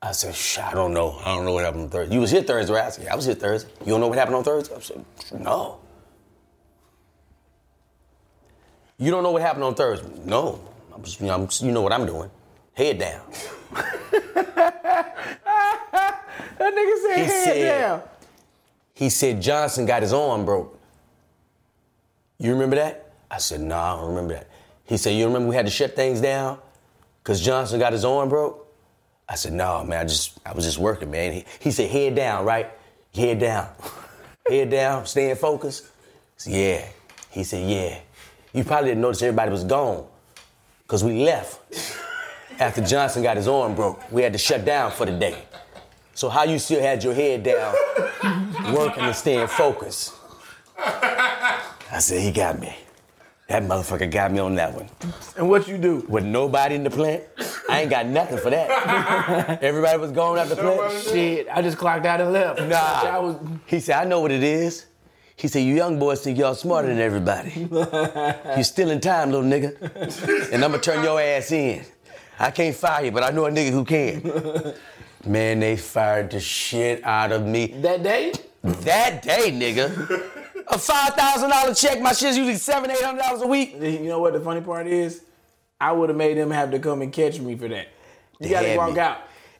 I 0.02 0.12
said, 0.12 0.36
Shh, 0.36 0.60
I 0.60 0.74
don't 0.74 0.94
know. 0.94 1.20
I 1.24 1.36
don't 1.36 1.46
know 1.46 1.54
what 1.54 1.64
happened 1.64 1.84
on 1.84 1.90
Thursday. 1.90 2.14
You 2.14 2.22
was 2.22 2.32
here 2.32 2.44
Thursday, 2.44 2.74
right? 2.74 2.86
I 2.86 2.90
said, 2.90 3.06
yeah, 3.06 3.14
I 3.14 3.16
was 3.16 3.26
here 3.26 3.36
Thursday. 3.36 3.70
You 3.82 3.88
don't 3.88 4.02
know 4.02 4.08
what 4.08 4.18
happened 4.18 4.36
on 4.36 4.44
Thursday? 4.44 4.76
I 4.76 4.80
said, 4.80 5.42
no. 5.42 5.80
You 9.00 9.12
don't 9.12 9.24
know 9.24 9.32
what 9.32 9.42
happened 9.42 9.64
on 9.64 9.76
Thursday? 9.76 10.10
No. 10.26 10.60
I'm 10.94 11.04
just, 11.04 11.20
you, 11.20 11.28
know, 11.28 11.34
I'm, 11.34 11.48
you 11.62 11.72
know 11.72 11.82
what 11.82 11.94
I'm 11.94 12.06
doing. 12.06 12.30
Head 12.78 13.00
down. 13.00 13.22
That 16.60 16.74
nigga 16.74 17.02
said 17.02 17.18
He 17.18 17.24
head 17.24 17.44
said- 17.44 17.80
down. 17.80 18.02
He 18.94 19.10
said 19.12 19.42
Johnson 19.42 19.86
got 19.86 20.02
his 20.02 20.12
arm 20.12 20.44
broke. 20.46 20.80
You 22.40 22.52
remember 22.54 22.76
that? 22.78 23.12
I 23.30 23.38
said, 23.38 23.62
no, 23.62 23.68
nah, 23.76 23.94
I 23.94 24.00
don't 24.00 24.10
remember 24.10 24.34
that. 24.36 24.48
He 24.86 24.98
said, 24.98 25.12
you 25.12 25.26
remember 25.28 25.50
we 25.50 25.56
had 25.56 25.66
to 25.68 25.72
shut 25.72 25.96
things 25.96 26.20
down 26.20 26.58
because 27.22 27.40
Johnson 27.42 27.80
got 27.80 27.94
his 27.94 28.04
arm 28.06 28.30
broke? 28.30 28.68
I 29.30 29.36
said, 29.36 29.54
no, 29.54 29.84
man, 29.84 30.00
I 30.00 30.04
just 30.06 30.40
I 30.46 30.54
was 30.54 30.66
just 30.66 30.80
working, 30.80 31.12
man. 31.12 31.34
He, 31.34 31.46
he 31.60 31.72
said, 31.72 31.92
head 31.92 32.16
down, 32.16 32.44
right? 32.46 32.72
Head 33.14 33.40
down. 33.40 33.70
head 34.50 34.70
down, 34.72 35.06
staying 35.06 35.36
focused. 35.36 35.86
I 35.86 35.90
said, 36.38 36.54
yeah. 36.54 36.86
He 37.30 37.44
said, 37.44 37.70
yeah. 37.70 38.00
You 38.54 38.64
probably 38.64 38.90
didn't 38.92 39.02
notice 39.02 39.22
everybody 39.22 39.52
was 39.52 39.64
gone 39.64 40.06
because 40.84 41.04
we 41.04 41.24
left 41.24 41.60
after 42.60 42.82
Johnson 42.84 43.24
got 43.24 43.38
his 43.38 43.48
arm 43.48 43.76
broke. 43.76 44.12
We 44.12 44.22
had 44.24 44.34
to 44.34 44.40
shut 44.40 44.66
down 44.66 44.92
for 44.92 45.06
the 45.06 45.12
day. 45.18 45.38
So 46.14 46.30
how 46.30 46.44
you 46.44 46.58
still 46.60 46.82
had 46.82 47.04
your 47.04 47.14
head 47.14 47.44
down, 47.44 47.76
working 48.74 49.04
and 49.04 49.16
staying 49.16 49.48
focused? 49.48 50.14
I 50.80 52.00
said, 52.00 52.22
he 52.22 52.32
got 52.32 52.60
me. 52.60 52.76
That 53.48 53.64
motherfucker 53.64 54.12
got 54.12 54.32
me 54.34 54.40
on 54.40 54.56
that 54.56 54.74
one. 54.74 54.90
And 55.38 55.48
what 55.50 55.68
you 55.70 55.78
do? 55.78 56.06
With 56.10 56.26
nobody 56.26 56.76
in 56.76 56.84
the 56.84 56.90
plant, 56.90 57.24
I 57.70 57.82
ain't 57.82 57.90
got 57.90 58.06
nothing 58.08 58.38
for 58.40 58.50
that. 58.50 59.60
Everybody 59.64 59.98
was 60.00 60.12
going 60.12 60.40
out 60.40 60.50
the 60.50 60.56
plant. 60.58 61.02
Shit, 61.04 61.48
I 61.50 61.62
just 61.62 61.78
clocked 61.78 62.06
out 62.06 62.20
and 62.20 62.34
left. 62.34 62.60
I 62.60 62.66
Nah. 62.68 63.22
was, 63.22 63.36
He 63.66 63.80
said, 63.80 63.96
I 64.02 64.04
know 64.06 64.20
what 64.20 64.32
it 64.32 64.44
is. 64.44 64.88
He 65.38 65.48
said, 65.48 65.60
you 65.60 65.76
young 65.76 65.98
boys 66.00 66.22
think 66.22 66.38
y'all 66.38 66.56
smarter 66.56 66.88
than 66.90 66.98
everybody. 67.00 67.52
you 68.58 68.64
still 68.64 68.90
in 68.90 69.00
time, 69.00 69.32
little 69.32 69.46
nigga. 69.48 70.52
And 70.52 70.66
I'm 70.66 70.72
gonna 70.72 70.82
turn 70.82 71.04
your 71.04 71.22
ass 71.22 71.52
in. 71.52 71.86
I 72.40 72.52
can't 72.52 72.76
fire 72.76 73.06
you, 73.06 73.12
but 73.12 73.24
I 73.24 73.32
know 73.32 73.46
a 73.46 73.52
nigga 73.52 73.72
who 73.72 73.84
can. 73.86 74.74
Man, 75.32 75.60
they 75.60 75.76
fired 75.78 76.32
the 76.32 76.40
shit 76.40 77.04
out 77.04 77.32
of 77.32 77.46
me. 77.46 77.68
that 77.82 78.04
day? 78.04 78.32
That 78.64 79.22
day, 79.24 79.52
nigga. 79.52 79.90
A 80.68 80.78
five 80.78 81.14
thousand 81.16 81.50
dollar 81.50 81.74
check, 81.74 82.02
my 82.02 82.12
shit's 82.14 82.38
usually 82.38 82.56
seven, 82.58 82.92
eight 82.92 83.02
hundred 83.02 83.20
dollars 83.22 83.42
a 83.42 83.48
week. 83.48 83.76
You 83.80 84.04
know 84.04 84.20
what 84.20 84.34
the 84.34 84.40
funny 84.42 84.62
part 84.62 84.86
is? 84.88 85.24
I 85.80 85.92
would 85.92 86.10
have 86.10 86.18
made 86.18 86.38
them 86.38 86.52
have 86.52 86.72
to 86.72 86.80
come 86.80 87.02
and 87.02 87.12
catch 87.14 87.40
me 87.40 87.56
for 87.56 87.68
that. 87.70 87.88
You 88.40 88.48
They 88.48 88.50
gotta 88.50 88.76
walk 88.78 88.94
me. 88.94 89.00
out. 89.00 89.18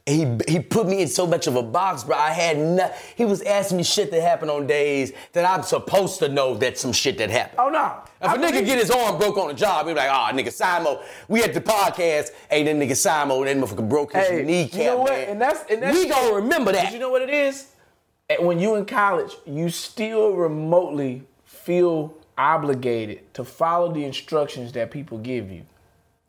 And 0.08 0.42
he 0.46 0.52
he 0.54 0.60
put 0.60 0.86
me 0.88 1.02
in 1.02 1.08
so 1.08 1.26
much 1.26 1.46
of 1.46 1.56
a 1.56 1.62
box, 1.62 2.02
bro. 2.04 2.16
I 2.16 2.30
had 2.30 2.56
no, 2.56 2.90
he 3.14 3.24
was 3.26 3.42
asking 3.42 3.76
me 3.76 3.82
shit 3.82 4.10
that 4.10 4.22
happened 4.22 4.50
on 4.50 4.66
days 4.66 5.12
that 5.34 5.44
I'm 5.44 5.62
supposed 5.62 6.18
to 6.20 6.28
know 6.28 6.54
that 6.56 6.78
some 6.78 6.92
shit 6.92 7.18
that 7.18 7.28
happened. 7.30 7.60
Oh 7.60 7.68
no. 7.68 7.96
If 8.22 8.32
a 8.32 8.38
nigga 8.38 8.64
get 8.64 8.78
his 8.78 8.90
arm 8.90 9.18
broke 9.18 9.36
on 9.36 9.48
the 9.48 9.54
job, 9.54 9.86
he 9.86 9.92
be 9.92 9.98
like, 9.98 10.08
oh, 10.08 10.34
nigga, 10.36 10.48
Simo, 10.48 11.04
we 11.28 11.42
at 11.44 11.54
the 11.54 11.60
podcast, 11.60 12.30
hey, 12.50 12.64
that 12.64 12.74
nigga 12.74 12.92
Simo, 12.92 13.44
that 13.44 13.56
motherfucker 13.56 13.88
broke 13.88 14.12
his 14.14 14.26
Hey, 14.26 14.42
kneecap, 14.42 14.78
you 14.80 14.84
know 14.86 14.96
what? 14.98 15.12
man. 15.12 15.28
And 15.28 15.40
that's 15.40 15.70
and 15.70 15.82
that's 15.82 15.96
we 15.96 16.08
gonna 16.08 16.34
remember 16.34 16.72
that. 16.72 16.92
you 16.92 16.98
know 16.98 17.10
what 17.10 17.22
it 17.22 17.30
is? 17.30 17.66
When 18.40 18.58
you 18.58 18.74
in 18.76 18.86
college, 18.86 19.36
you 19.46 19.68
still 19.68 20.32
remotely 20.32 21.22
feel 21.44 22.14
obligated 22.36 23.32
to 23.34 23.44
follow 23.44 23.92
the 23.92 24.04
instructions 24.04 24.72
that 24.72 24.90
people 24.90 25.18
give 25.18 25.50
you. 25.50 25.64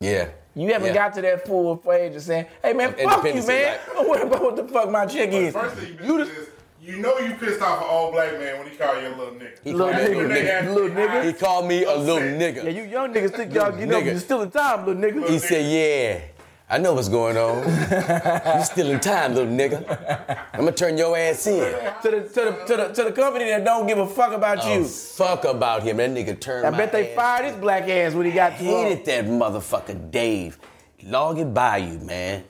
yeah. 0.00 0.28
You 0.54 0.72
haven't 0.72 0.88
Yeah. 0.88 0.94
got 0.94 1.14
to 1.14 1.22
that 1.22 1.46
full 1.46 1.80
age 1.92 2.16
of 2.16 2.22
saying, 2.22 2.46
"Hey 2.62 2.72
man, 2.72 2.88
Of 2.90 2.98
fuck 3.00 3.24
you, 3.24 3.34
man. 3.46 3.46
right. 3.46 3.80
Don't 3.94 4.08
worry 4.08 4.22
about 4.22 4.42
what 4.42 4.56
the 4.56 4.64
fuck 4.64 4.90
my 4.90 5.06
chick 5.06 5.30
is." 5.32 5.52
First 5.54 5.76
thing 5.76 5.98
you 6.02 6.06
You 6.16 6.24
do 6.24 6.30
is, 6.30 6.48
you 6.82 6.96
know 6.96 7.18
you 7.18 7.34
pissed 7.34 7.60
off 7.62 7.82
an 7.82 7.86
old 7.88 8.12
black 8.14 8.32
man 8.38 8.58
when 8.58 8.68
he 8.68 8.76
call 8.76 9.00
you 9.00 9.08
a 9.08 9.10
little 9.10 9.34
nigga. 9.34 9.50
He 9.62 9.72
Little 9.72 9.92
called 9.92 10.02
me 10.02 10.02
a 10.02 10.08
nigga, 10.08 10.16
little 10.16 10.30
nigga. 10.30 10.50
actually 10.50 10.74
little 10.74 10.90
nigga. 10.96 11.24
He 11.24 11.32
called 11.34 11.66
me 11.68 11.84
a 11.84 11.94
little 11.94 12.16
nigga. 12.28 12.64
yeah, 12.64 12.70
you 12.70 12.82
young 12.84 13.14
niggas 13.14 13.36
think 13.36 13.54
y'all 13.54 13.70
get 13.70 13.92
up. 13.92 14.02
Nigga. 14.02 14.04
You're 14.06 14.18
still 14.18 14.42
in 14.42 14.50
time, 14.50 14.86
little 14.86 15.00
nigga. 15.02 15.28
He 15.28 15.38
said, 15.38 15.64
yeah, 15.66 16.18
I 16.72 16.78
know 16.78 16.94
what's 16.94 17.08
going 17.08 17.36
on. 17.36 17.64
you 18.58 18.64
still 18.64 18.90
in 18.90 19.00
time, 19.00 19.34
little 19.34 19.52
nigga. 19.52 20.38
I'm 20.52 20.60
gonna 20.60 20.72
turn 20.72 20.96
your 20.96 21.16
ass 21.18 21.44
in. 21.48 21.58
to 22.02 22.10
the 22.10 22.20
to 22.20 22.28
the 22.28 22.64
to 22.66 22.76
the 22.76 22.88
to 22.94 23.04
the 23.04 23.12
company 23.12 23.46
that 23.46 23.64
don't 23.64 23.88
give 23.88 23.98
a 23.98 24.06
fuck 24.06 24.32
about 24.32 24.58
Oh, 24.62 24.74
you. 24.78 24.84
fuck 24.84 25.44
about 25.44 25.82
him. 25.82 25.96
That 25.96 26.10
nigga 26.10 26.38
turned 26.38 26.66
I 26.66 26.70
bet 26.70 26.92
they 26.92 27.12
fired 27.16 27.46
his 27.46 27.56
black 27.56 27.88
ass 27.88 28.14
when 28.14 28.24
he 28.26 28.30
got 28.32 28.52
long. 28.62 28.84
Hated 28.86 29.04
that 29.06 29.24
motherfucker 29.24 30.10
Dave. 30.12 30.58
Loggy 31.02 31.44
Bayou, 31.44 31.98
man. 31.98 32.44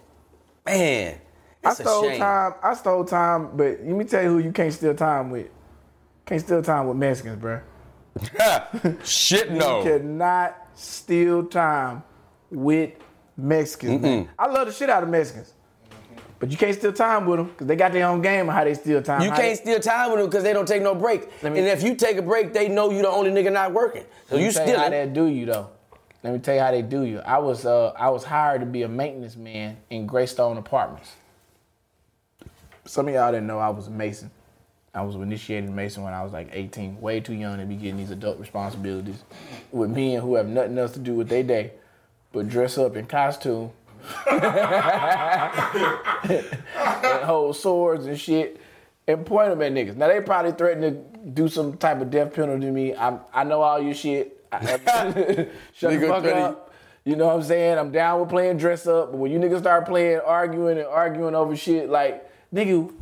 Man. 0.67 1.19
I 1.65 1.71
It's 1.71 1.81
a 1.81 1.83
stole 1.85 2.17
time. 2.19 2.55
I 2.63 2.75
stole 2.75 3.05
time, 3.07 3.57
but 3.57 3.79
let 3.81 3.85
me 3.87 4.05
tell 4.05 4.23
you 4.23 4.29
who 4.31 4.39
you 4.39 4.53
can't 4.53 4.73
steal 4.73 4.95
time 4.95 5.31
with. 5.31 5.49
Can't 6.27 6.41
steal 6.43 6.63
time 6.63 6.89
with 6.89 6.97
Mexicans, 6.99 7.39
bro. 7.41 7.61
Shit 9.05 9.51
no. 9.53 9.79
You 9.79 9.85
cannot 9.99 10.57
steal 10.75 11.45
time 11.47 12.03
with 12.51 12.93
Mexicans. 13.43 14.01
Man. 14.03 14.29
I 14.39 14.47
love 14.47 14.67
the 14.67 14.73
shit 14.73 14.91
out 14.91 15.03
of 15.03 15.09
Mexicans, 15.09 15.53
but 16.39 16.51
you 16.51 16.57
can't 16.57 16.75
steal 16.77 16.93
time 16.93 17.27
with 17.27 17.39
them 17.39 17.49
because 17.49 17.67
they 17.67 17.77
got 17.77 17.93
their 17.93 18.07
own 18.07 18.23
game 18.23 18.49
of 18.49 18.55
how 18.55 18.65
they 18.65 18.75
steal 18.75 19.03
time. 19.03 19.23
You 19.23 19.31
How 19.31 19.37
can't 19.37 19.49
they- 19.59 19.63
steal 19.73 19.81
time 19.81 20.11
with 20.11 20.21
them 20.21 20.29
because 20.29 20.43
they 20.45 20.53
don't 20.53 20.67
take 20.69 20.83
no 20.83 20.95
break. 20.95 21.29
Let 21.43 21.53
me- 21.53 21.59
and 21.61 21.69
if 21.69 21.83
you 21.83 21.95
take 21.95 22.17
a 22.17 22.23
break, 22.23 22.53
they 22.53 22.69
know 22.69 22.91
you 22.91 23.03
the 23.03 23.09
only 23.11 23.31
nigga 23.31 23.53
not 23.53 23.73
working. 23.73 24.05
So 24.29 24.37
Let 24.37 24.39
me 24.41 24.47
you 24.47 24.53
tell 24.53 24.67
you 24.69 24.77
how 24.77 24.87
stealing. 24.87 25.09
they 25.09 25.15
do 25.21 25.27
you 25.27 25.47
though. 25.47 25.69
Let 26.23 26.33
me 26.35 26.39
tell 26.39 26.55
you 26.55 26.61
how 26.61 26.71
they 26.71 26.83
do 26.83 27.03
you. 27.05 27.21
I 27.21 27.39
was 27.39 27.65
uh, 27.65 27.93
I 27.97 28.11
was 28.11 28.25
hired 28.25 28.61
to 28.61 28.67
be 28.67 28.83
a 28.83 28.89
maintenance 28.89 29.37
man 29.37 29.79
in 29.89 30.07
Greystone 30.07 30.59
Apartments. 30.59 31.13
Some 32.85 33.09
of 33.09 33.15
y'all 33.15 33.31
didn't 33.33 33.47
know 33.47 33.59
I 33.59 33.69
was 33.71 33.87
a 33.87 33.91
mason. 33.91 34.31
I 34.93 35.03
was 35.03 35.15
initiated 35.15 35.71
mason 35.71 36.03
when 36.03 36.13
I 36.13 36.25
was 36.25 36.33
like 36.33 36.49
18, 36.53 37.01
way 37.01 37.21
too 37.21 37.35
young 37.35 37.59
to 37.59 37.65
be 37.65 37.77
getting 37.77 37.97
these 37.97 38.11
adult 38.11 38.41
responsibilities 38.41 39.23
with 39.71 39.91
men 39.91 40.21
who 40.21 40.35
have 40.35 40.49
nothing 40.49 40.77
else 40.77 40.93
to 40.93 40.99
do 40.99 41.15
with 41.15 41.29
their 41.29 41.45
day 41.45 41.73
but 42.33 42.49
dress 42.49 42.79
up 42.79 42.97
in 42.97 43.07
costume 43.07 43.71
and 44.31 44.45
hold 47.25 47.57
swords 47.57 48.07
and 48.07 48.19
shit 48.19 48.61
and 49.07 49.27
point 49.27 49.51
them 49.51 49.63
at 49.63 49.73
niggas. 49.73 49.97
Now 49.97 50.09
they 50.09 50.21
probably 50.21 50.53
threaten 50.53 50.83
to 50.83 50.93
do 51.31 51.49
some 51.49 51.77
type 51.77 52.01
of 52.01 52.11
death 52.11 52.35
penalty 52.35 52.67
to 52.67 52.73
me. 52.73 52.95
I 52.95 53.19
I 53.33 53.45
know 53.45 53.63
all 53.63 53.81
your 53.81 53.95
shit. 53.95 54.37
Shut 54.53 55.93
the 55.93 56.07
fuck 56.09 56.25
up. 56.25 56.71
You 57.05 57.17
know 57.17 57.27
what 57.27 57.37
I'm 57.37 57.43
saying? 57.43 57.79
I'm 57.79 57.93
down 57.93 58.21
with 58.21 58.29
playing 58.29 58.59
dress 58.59 58.87
up, 58.87 59.13
but 59.13 59.19
when 59.19 59.33
you 59.33 59.39
niggas 59.39 59.61
start 59.61 59.87
playing, 59.87 60.21
arguing 60.21 60.79
and 60.79 60.87
arguing 60.87 61.35
over 61.35 61.57
shit, 61.57 61.89
like, 61.89 62.29
nigga, 62.55 62.93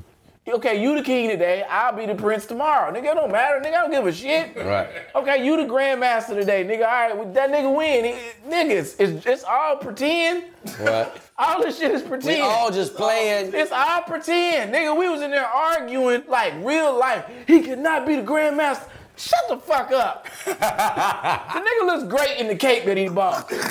okay, 0.55 0.81
you 0.83 0.97
the 0.97 1.03
king 1.03 1.29
today, 1.29 1.65
I'll 1.69 1.95
be 1.95 2.07
the 2.07 2.15
prince 2.15 2.47
tomorrow. 2.47 2.93
Nigga, 2.93 3.13
it 3.13 3.15
don't 3.15 3.31
matter. 3.33 3.61
Nigga, 3.61 3.75
I 3.75 3.81
don't 3.83 3.91
give 3.91 4.07
a 4.07 4.13
shit. 4.13 4.57
Right. 4.57 4.89
Okay, 5.15 5.45
you 5.45 5.57
the 5.57 5.65
grandmaster 5.73 6.35
today, 6.35 6.65
nigga. 6.65 6.81
All 6.87 6.93
right, 7.09 7.17
well, 7.17 7.31
that 7.33 7.51
nigga 7.51 7.75
win. 7.77 8.05
It- 8.05 8.15
it- 8.17 8.51
niggas, 8.51 8.97
it's, 8.99 9.27
it's 9.27 9.45
all 9.45 9.77
pretend. 9.77 10.45
Right. 10.81 11.11
All 11.41 11.63
this 11.63 11.79
shit 11.79 11.93
is 11.93 12.03
pretend. 12.03 12.35
We 12.35 12.41
all 12.41 12.73
just 12.73 12.97
playing. 12.97 13.55
It's 13.55 13.71
all 13.71 14.03
pretend. 14.03 14.75
Nigga, 14.75 14.99
we 14.99 15.09
was 15.09 15.23
in 15.23 15.31
there 15.31 15.47
arguing 15.47 16.25
like 16.27 16.53
real 16.65 16.99
life. 16.99 17.25
He 17.47 17.63
could 17.63 17.79
not 17.79 18.05
be 18.09 18.17
the 18.17 18.23
grandmaster. 18.23 18.83
Shut 19.19 19.49
the 19.49 19.57
fuck 19.59 19.91
up. 19.91 20.29
the 20.45 20.53
nigga 20.53 21.87
looks 21.87 22.05
great 22.05 22.39
in 22.39 22.47
the 22.47 22.55
cape 22.55 22.85
that 22.85 22.97
he 22.97 23.09
bought. 23.09 23.49
God 23.51 23.65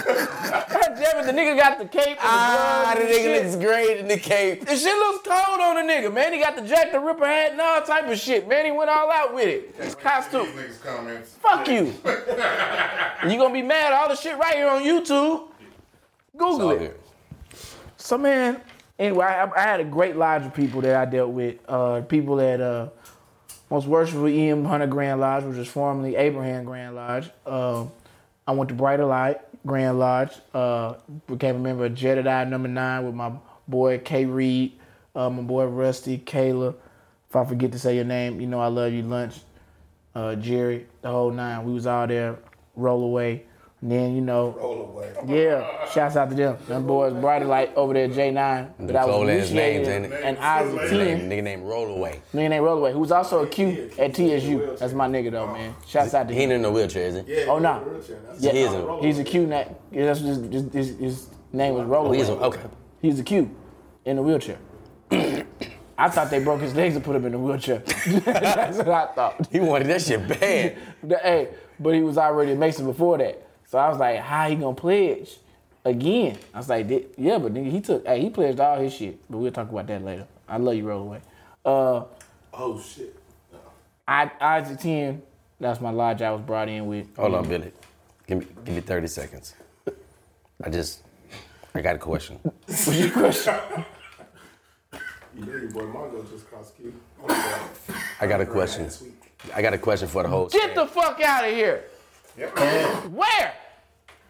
damn 0.99 1.19
it, 1.19 1.25
the 1.25 1.31
nigga 1.31 1.57
got 1.57 1.79
the 1.79 1.85
cape 1.85 2.07
and 2.07 2.17
the 2.17 2.19
Ah, 2.21 2.93
the 2.95 3.01
and 3.03 3.09
nigga 3.09 3.15
shit. 3.15 3.45
looks 3.45 3.55
great 3.55 3.97
in 3.97 4.07
the 4.09 4.17
cape. 4.17 4.65
The 4.65 4.75
shit 4.75 4.93
looks 4.97 5.25
cold 5.25 5.61
on 5.61 5.75
the 5.75 5.93
nigga, 5.93 6.13
man. 6.13 6.33
He 6.33 6.39
got 6.41 6.57
the 6.57 6.63
Jack 6.63 6.91
the 6.91 6.99
Ripper 6.99 7.25
hat 7.25 7.51
and 7.53 7.61
all 7.61 7.81
type 7.81 8.09
of 8.09 8.19
shit, 8.19 8.45
man. 8.47 8.65
He 8.65 8.71
went 8.71 8.89
all 8.89 9.09
out 9.09 9.33
with 9.33 9.47
it. 9.47 9.73
His 9.81 9.95
costume. 9.95 10.47
These 10.47 10.79
niggas 10.79 10.83
comments. 10.83 11.29
Fuck 11.41 11.67
you. 11.69 11.93
you 13.31 13.37
gonna 13.39 13.53
be 13.53 13.61
mad 13.61 13.93
all 13.93 14.09
the 14.09 14.15
shit 14.15 14.37
right 14.37 14.55
here 14.55 14.67
on 14.69 14.81
YouTube. 14.83 15.47
Google 16.35 16.71
it. 16.71 16.77
good. 16.79 16.95
So 17.95 18.17
man, 18.17 18.61
anyway, 18.99 19.25
I, 19.25 19.49
I 19.49 19.61
had 19.61 19.79
a 19.79 19.85
great 19.85 20.17
lodge 20.17 20.45
of 20.45 20.53
people 20.53 20.81
that 20.81 20.95
I 20.95 21.05
dealt 21.05 21.31
with. 21.31 21.57
Uh, 21.69 22.01
people 22.01 22.35
that 22.35 22.59
uh, 22.61 22.89
most 23.69 23.87
worshipful 23.87 24.27
E.M. 24.27 24.65
Hunter 24.65 24.87
Grand 24.87 25.19
Lodge, 25.19 25.43
which 25.43 25.57
was 25.57 25.67
formerly 25.67 26.15
Abraham 26.15 26.65
Grand 26.65 26.95
Lodge. 26.95 27.29
Uh, 27.45 27.85
I 28.45 28.51
went 28.51 28.69
to 28.69 28.75
Brighter 28.75 29.05
Light 29.05 29.41
Grand 29.65 29.99
Lodge. 29.99 30.31
Uh, 30.53 30.95
became 31.27 31.57
a 31.57 31.59
member 31.59 31.85
of 31.85 31.95
Jedediah 31.95 32.45
Number 32.45 32.69
Nine 32.69 33.05
with 33.05 33.15
my 33.15 33.31
boy 33.67 33.99
K. 33.99 34.25
Reed, 34.25 34.73
uh, 35.15 35.29
my 35.29 35.41
boy 35.41 35.65
Rusty, 35.65 36.17
Kayla. 36.17 36.75
If 37.29 37.35
I 37.35 37.43
forget 37.43 37.73
to 37.73 37.79
say 37.79 37.95
your 37.95 38.05
name, 38.05 38.39
you 38.39 38.47
know 38.47 38.61
I 38.61 38.67
love 38.67 38.93
you. 38.93 39.01
Lunch, 39.01 39.35
uh, 40.15 40.35
Jerry, 40.35 40.87
the 41.01 41.09
whole 41.09 41.31
nine. 41.31 41.65
We 41.65 41.73
was 41.73 41.85
all 41.85 42.07
there. 42.07 42.37
Roll 42.75 43.03
away. 43.03 43.46
And 43.81 43.91
then 43.91 44.15
you 44.15 44.21
know, 44.21 44.55
Roll 44.57 44.81
away. 44.89 45.13
yeah, 45.27 45.87
shouts 45.91 46.15
out 46.15 46.29
to 46.31 46.35
them. 46.35 46.57
Them 46.67 46.87
boys 46.87 47.13
Brighter 47.13 47.45
Light 47.45 47.71
over 47.75 47.93
there, 47.93 48.07
J9. 48.09 48.71
But 48.79 48.95
I 48.95 49.05
was 49.05 49.13
cold 49.13 49.29
ass 49.29 49.51
names, 49.51 49.87
ain't 49.87 50.05
it? 50.05 50.21
and 50.23 50.35
Isaac 50.39 50.91
Name- 50.91 51.19
10. 51.19 51.29
Nigga 51.29 51.43
named 51.43 51.63
Rollaway. 51.63 52.19
Nigga 52.33 52.49
named 52.49 52.65
Rollaway, 52.65 52.91
who's 52.93 53.11
also 53.11 53.43
a 53.43 53.47
Q 53.47 53.91
at 53.99 54.15
TSU. 54.15 54.77
That's 54.79 54.93
my 54.93 55.07
nigga 55.07 55.29
though, 55.31 55.45
man. 55.53 55.75
Shouts 55.87 56.15
out 56.15 56.27
to 56.27 56.33
him. 56.33 56.37
He 56.37 56.43
ain't 56.45 56.53
in 56.53 56.61
no 56.63 56.71
wheelchair, 56.71 57.03
is 57.07 57.23
he? 57.23 57.35
Yeah, 57.41 57.45
Oh, 57.49 57.59
no. 57.59 57.77
wheelchair. 57.79 58.17
Yeah, 58.39 58.51
He 58.51 58.59
is 58.61 58.73
a- 58.73 58.97
he's 59.01 59.19
a 59.19 59.23
Q. 59.23 59.45
Na- 59.45 59.63
yeah, 59.91 60.05
that's 60.07 60.21
his, 60.21 60.37
his, 60.51 60.73
his, 60.73 60.97
his 60.99 61.27
name 61.53 61.75
was 61.75 61.83
Oh, 61.87 62.11
he's 62.11 62.29
a, 62.29 62.31
Rollaway. 62.35 62.41
okay. 62.41 62.61
He's 62.99 63.19
a 63.19 63.23
Q 63.23 63.51
in 64.05 64.17
a 64.17 64.21
wheelchair. 64.23 64.57
I 65.99 66.09
thought 66.09 66.29
they 66.31 66.43
broke 66.43 66.61
his 66.61 66.73
legs 66.75 66.95
and 66.95 67.05
put 67.05 67.15
him 67.15 67.25
in 67.25 67.33
a 67.35 67.39
wheelchair. 67.39 67.79
that's 68.25 68.77
what 68.79 68.87
I 68.89 69.05
thought. 69.13 69.47
He 69.51 69.59
wanted 69.59 69.87
that 69.89 70.01
shit 70.01 70.27
bad. 70.27 70.77
Hey, 71.21 71.49
but 71.79 71.93
he 71.93 72.01
was 72.01 72.17
already 72.17 72.53
a 72.53 72.55
Mason 72.55 72.85
before 72.87 73.17
that. 73.19 73.43
So 73.67 73.77
I 73.77 73.89
was 73.89 73.97
like, 73.97 74.19
how 74.19 74.49
he 74.49 74.55
gonna 74.55 74.73
pledge 74.73 75.37
again? 75.85 76.37
I 76.53 76.57
was 76.57 76.69
like, 76.69 76.89
yeah, 77.17 77.37
but 77.37 77.53
nigga, 77.53 77.69
he 77.69 77.81
took, 77.81 78.05
hey, 78.07 78.21
he 78.21 78.29
pledged 78.29 78.59
all 78.59 78.79
his 78.79 78.93
shit. 78.93 79.19
But 79.29 79.37
we'll 79.37 79.51
talk 79.51 79.69
about 79.69 79.87
that 79.87 80.03
later. 80.03 80.25
I 80.47 80.57
love 80.57 80.75
you, 80.75 80.87
roll 80.87 81.01
away. 81.03 81.21
Uh, 81.65 82.03
Oh 82.59 82.81
shit. 82.81 83.15
I, 84.07 84.31
Isaac 84.41 84.79
10, 84.79 85.21
that's 85.59 85.79
my 85.79 85.91
lodge 85.91 86.21
I 86.21 86.31
was 86.31 86.41
brought 86.41 86.69
in 86.69 86.87
with. 86.87 87.15
Hold 87.17 87.35
on, 87.35 87.47
Billy. 87.47 87.71
Give 88.25 88.39
me 88.39 88.47
give 88.65 88.75
me 88.75 88.81
30 88.81 89.07
seconds. 89.07 89.53
I 90.63 90.69
just 90.69 91.03
I 91.75 91.81
got 91.81 91.95
a 91.95 91.99
question. 91.99 92.39
What's 92.65 92.97
your 92.97 93.11
question? 93.11 93.55
You 95.37 95.45
know 95.45 95.51
your 95.51 95.69
boy 95.69 95.81
Mongo 95.81 96.27
just 96.29 96.49
cost 96.49 96.73
I 98.19 98.25
got 98.27 98.41
a 98.41 98.45
question. 98.45 98.89
I 99.55 99.61
got 99.61 99.73
a 99.73 99.77
question 99.77 100.07
for 100.07 100.23
the 100.23 100.29
whole 100.29 100.47
Get 100.47 100.73
the 100.73 100.87
fuck 100.87 101.21
out 101.21 101.45
of 101.45 101.53
here. 101.53 101.83
Yep. 102.37 102.57
Where? 103.09 103.53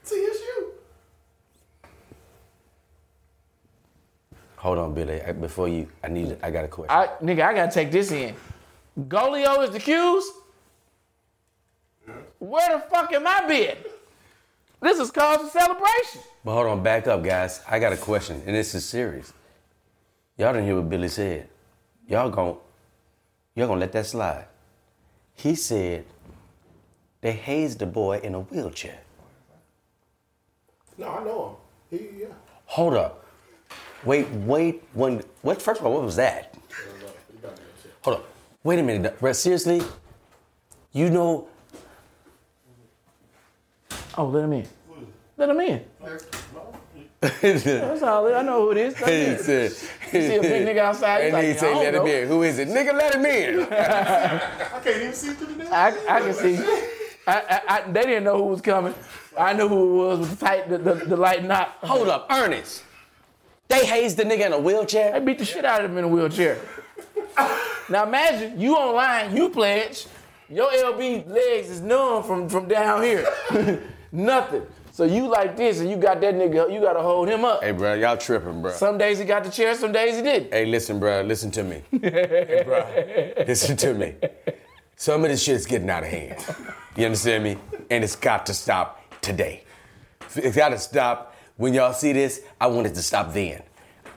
TSU. 0.04 0.72
Hold 4.58 4.78
on, 4.78 4.94
Billy. 4.94 5.22
I- 5.22 5.34
Before 5.34 5.68
you, 5.68 5.88
I 6.04 6.08
need. 6.08 6.38
I 6.42 6.50
got 6.52 6.66
a 6.66 6.68
question. 6.68 6.92
I, 6.96 7.08
nigga, 7.24 7.44
I 7.46 7.54
gotta 7.54 7.72
take 7.72 7.92
this 7.92 8.12
in. 8.12 8.36
Golio 9.00 9.64
is 9.64 9.72
the 9.72 9.80
Q's? 9.80 10.32
Where 12.40 12.78
the 12.78 12.84
fuck 12.90 13.12
am 13.14 13.28
I 13.28 13.46
been? 13.48 13.78
This 14.82 15.00
is 15.00 15.12
cause 15.12 15.42
for 15.42 15.60
celebration. 15.60 16.22
But 16.46 16.54
hold 16.54 16.68
on, 16.68 16.84
back 16.84 17.08
up, 17.08 17.24
guys. 17.24 17.62
I 17.68 17.80
got 17.80 17.94
a 17.94 17.98
question, 17.98 18.42
and 18.46 18.56
this 18.56 18.74
is 18.74 18.86
serious. 18.86 19.34
Y'all 20.38 20.54
didn't 20.54 20.66
hear 20.68 20.76
what 20.76 20.90
Billy 20.90 21.08
said. 21.10 21.50
Y'all 22.08 22.30
gon' 22.30 22.58
y'all 23.56 23.68
gonna 23.68 23.80
let 23.80 23.92
that 23.92 24.06
slide. 24.06 24.46
He 25.36 25.56
said 25.56 26.06
they 27.28 27.34
hazed 27.34 27.80
the 27.80 27.86
boy 27.86 28.20
in 28.24 28.34
a 28.36 28.40
wheelchair. 28.40 29.00
No, 30.98 31.10
I 31.10 31.24
know 31.26 31.58
him. 31.92 32.00
He 32.00 32.22
yeah. 32.22 32.28
Hold 32.68 32.94
up. 32.94 33.26
Wait, 34.06 34.30
wait. 34.30 34.82
One. 34.94 35.22
What? 35.42 35.62
First 35.62 35.82
of 35.82 35.86
all, 35.88 35.94
what 35.96 36.04
was 36.04 36.16
that? 36.16 36.56
He 37.30 37.38
got 37.40 37.54
that 37.54 37.62
shit. 37.84 37.94
Hold 38.04 38.18
up. 38.20 38.26
Wait 38.64 38.80
a 38.80 38.84
minute, 38.84 39.20
bro. 39.20 39.34
Seriously? 39.34 39.82
You 40.94 41.10
know? 41.10 41.50
Oh, 44.18 44.28
let 44.28 44.46
him 44.46 44.54
in. 44.54 44.68
Let 45.36 45.50
him 45.50 45.60
in. 45.60 45.84
That's 47.20 48.04
all. 48.04 48.34
I 48.34 48.42
know 48.42 48.62
who 48.62 48.72
it 48.72 48.78
is. 48.78 49.02
Let 49.02 49.10
him 49.10 49.34
in. 49.34 49.40
said. 49.44 49.72
See 49.74 50.36
a 50.38 50.42
big 50.42 50.66
nigga 50.66 50.78
outside. 50.78 51.26
he's 51.26 51.34
And 51.34 51.44
he 51.44 51.50
like, 51.50 51.60
said, 51.60 51.74
I 51.74 51.78
"Let 51.80 51.92
don't 51.92 52.08
him 52.08 52.14
know. 52.14 52.22
in." 52.22 52.28
Who 52.30 52.44
is 52.44 52.60
it? 52.60 52.68
Nigga, 52.70 52.94
let 52.94 53.16
him 53.16 53.26
in. 53.26 53.64
I 53.64 54.80
can't 54.82 54.88
even 55.02 55.14
see 55.14 55.34
through 55.34 55.56
the 55.56 55.64
damn. 55.66 55.74
I, 55.74 56.16
I 56.16 56.22
can 56.22 56.34
see. 56.34 56.88
I, 57.28 57.42
I, 57.50 57.62
I, 57.68 57.92
they 57.92 58.04
didn't 58.04 58.24
know 58.24 58.38
who 58.38 58.46
was 58.46 58.62
coming. 58.62 58.96
I 59.38 59.54
knew 59.54 59.68
who 59.68 60.06
it 60.06 60.08
was 60.08 60.20
with 60.20 60.40
the 60.40 60.46
tight, 60.46 60.70
the, 60.70 60.78
the, 60.78 60.94
the 60.94 61.18
light 61.18 61.44
knot. 61.44 61.78
Hold 61.84 62.08
up, 62.08 62.28
Ernest. 62.30 62.84
They 63.68 63.86
hazed 63.86 64.18
the 64.18 64.24
nigga 64.24 64.46
in 64.48 64.54
a 64.54 64.60
wheelchair. 64.60 65.12
They 65.12 65.26
beat 65.26 65.38
the 65.38 65.46
shit 65.46 65.66
out 65.66 65.84
of 65.84 65.92
him 65.92 65.98
in 65.98 66.06
a 66.06 66.08
wheelchair. 66.08 66.58
now 67.90 68.06
imagine 68.06 68.60
you 68.60 68.76
online, 68.76 69.36
you 69.36 69.50
pledge, 69.50 70.08
your 70.50 70.72
LB 70.72 71.28
legs 71.28 71.70
is 71.70 71.82
numb 71.82 72.24
from, 72.24 72.48
from 72.48 72.68
down 72.70 73.04
here. 73.04 73.28
Nothing. 74.12 74.64
So 74.94 75.04
you 75.04 75.28
like 75.28 75.58
this 75.58 75.80
and 75.80 75.90
you 75.90 75.98
got 75.98 76.22
that 76.22 76.34
nigga, 76.34 76.74
you 76.74 76.80
gotta 76.80 77.02
hold 77.02 77.28
him 77.28 77.44
up. 77.44 77.62
Hey, 77.62 77.72
bro, 77.72 77.94
y'all 77.94 78.18
tripping, 78.18 78.62
bro. 78.62 78.72
Some 78.72 78.98
days 78.98 79.20
he 79.20 79.26
got 79.26 79.44
the 79.44 79.52
chair, 79.52 79.76
some 79.76 79.92
days 79.92 80.16
he 80.16 80.22
didn't. 80.24 80.52
Hey, 80.52 80.66
listen, 80.66 81.00
bro. 81.00 81.22
Listen 81.22 81.52
to 81.52 81.64
me. 81.64 81.84
hey, 82.02 82.64
bro. 82.66 83.44
Listen 83.46 83.76
to 83.78 83.94
me. 83.94 84.16
Some 85.00 85.24
of 85.24 85.30
this 85.30 85.44
shit's 85.44 85.68
getting 85.68 85.92
out 85.92 86.02
of 86.02 86.10
hand. 86.10 86.44
You 86.96 87.06
understand 87.06 87.44
me? 87.44 87.58
And 87.92 88.04
it's 88.04 88.16
got 88.16 88.48
to 88.48 88.54
stop 88.56 89.00
today. 89.22 89.64
It's 90.36 90.56
got 90.58 90.70
to 90.70 90.80
stop. 90.80 91.36
When 91.56 91.76
y'all 91.76 91.94
see 91.94 92.14
this, 92.14 92.42
I 92.60 92.66
want 92.66 92.88
it 92.88 92.96
to 92.96 93.04
stop 93.04 93.32
then. 93.32 93.62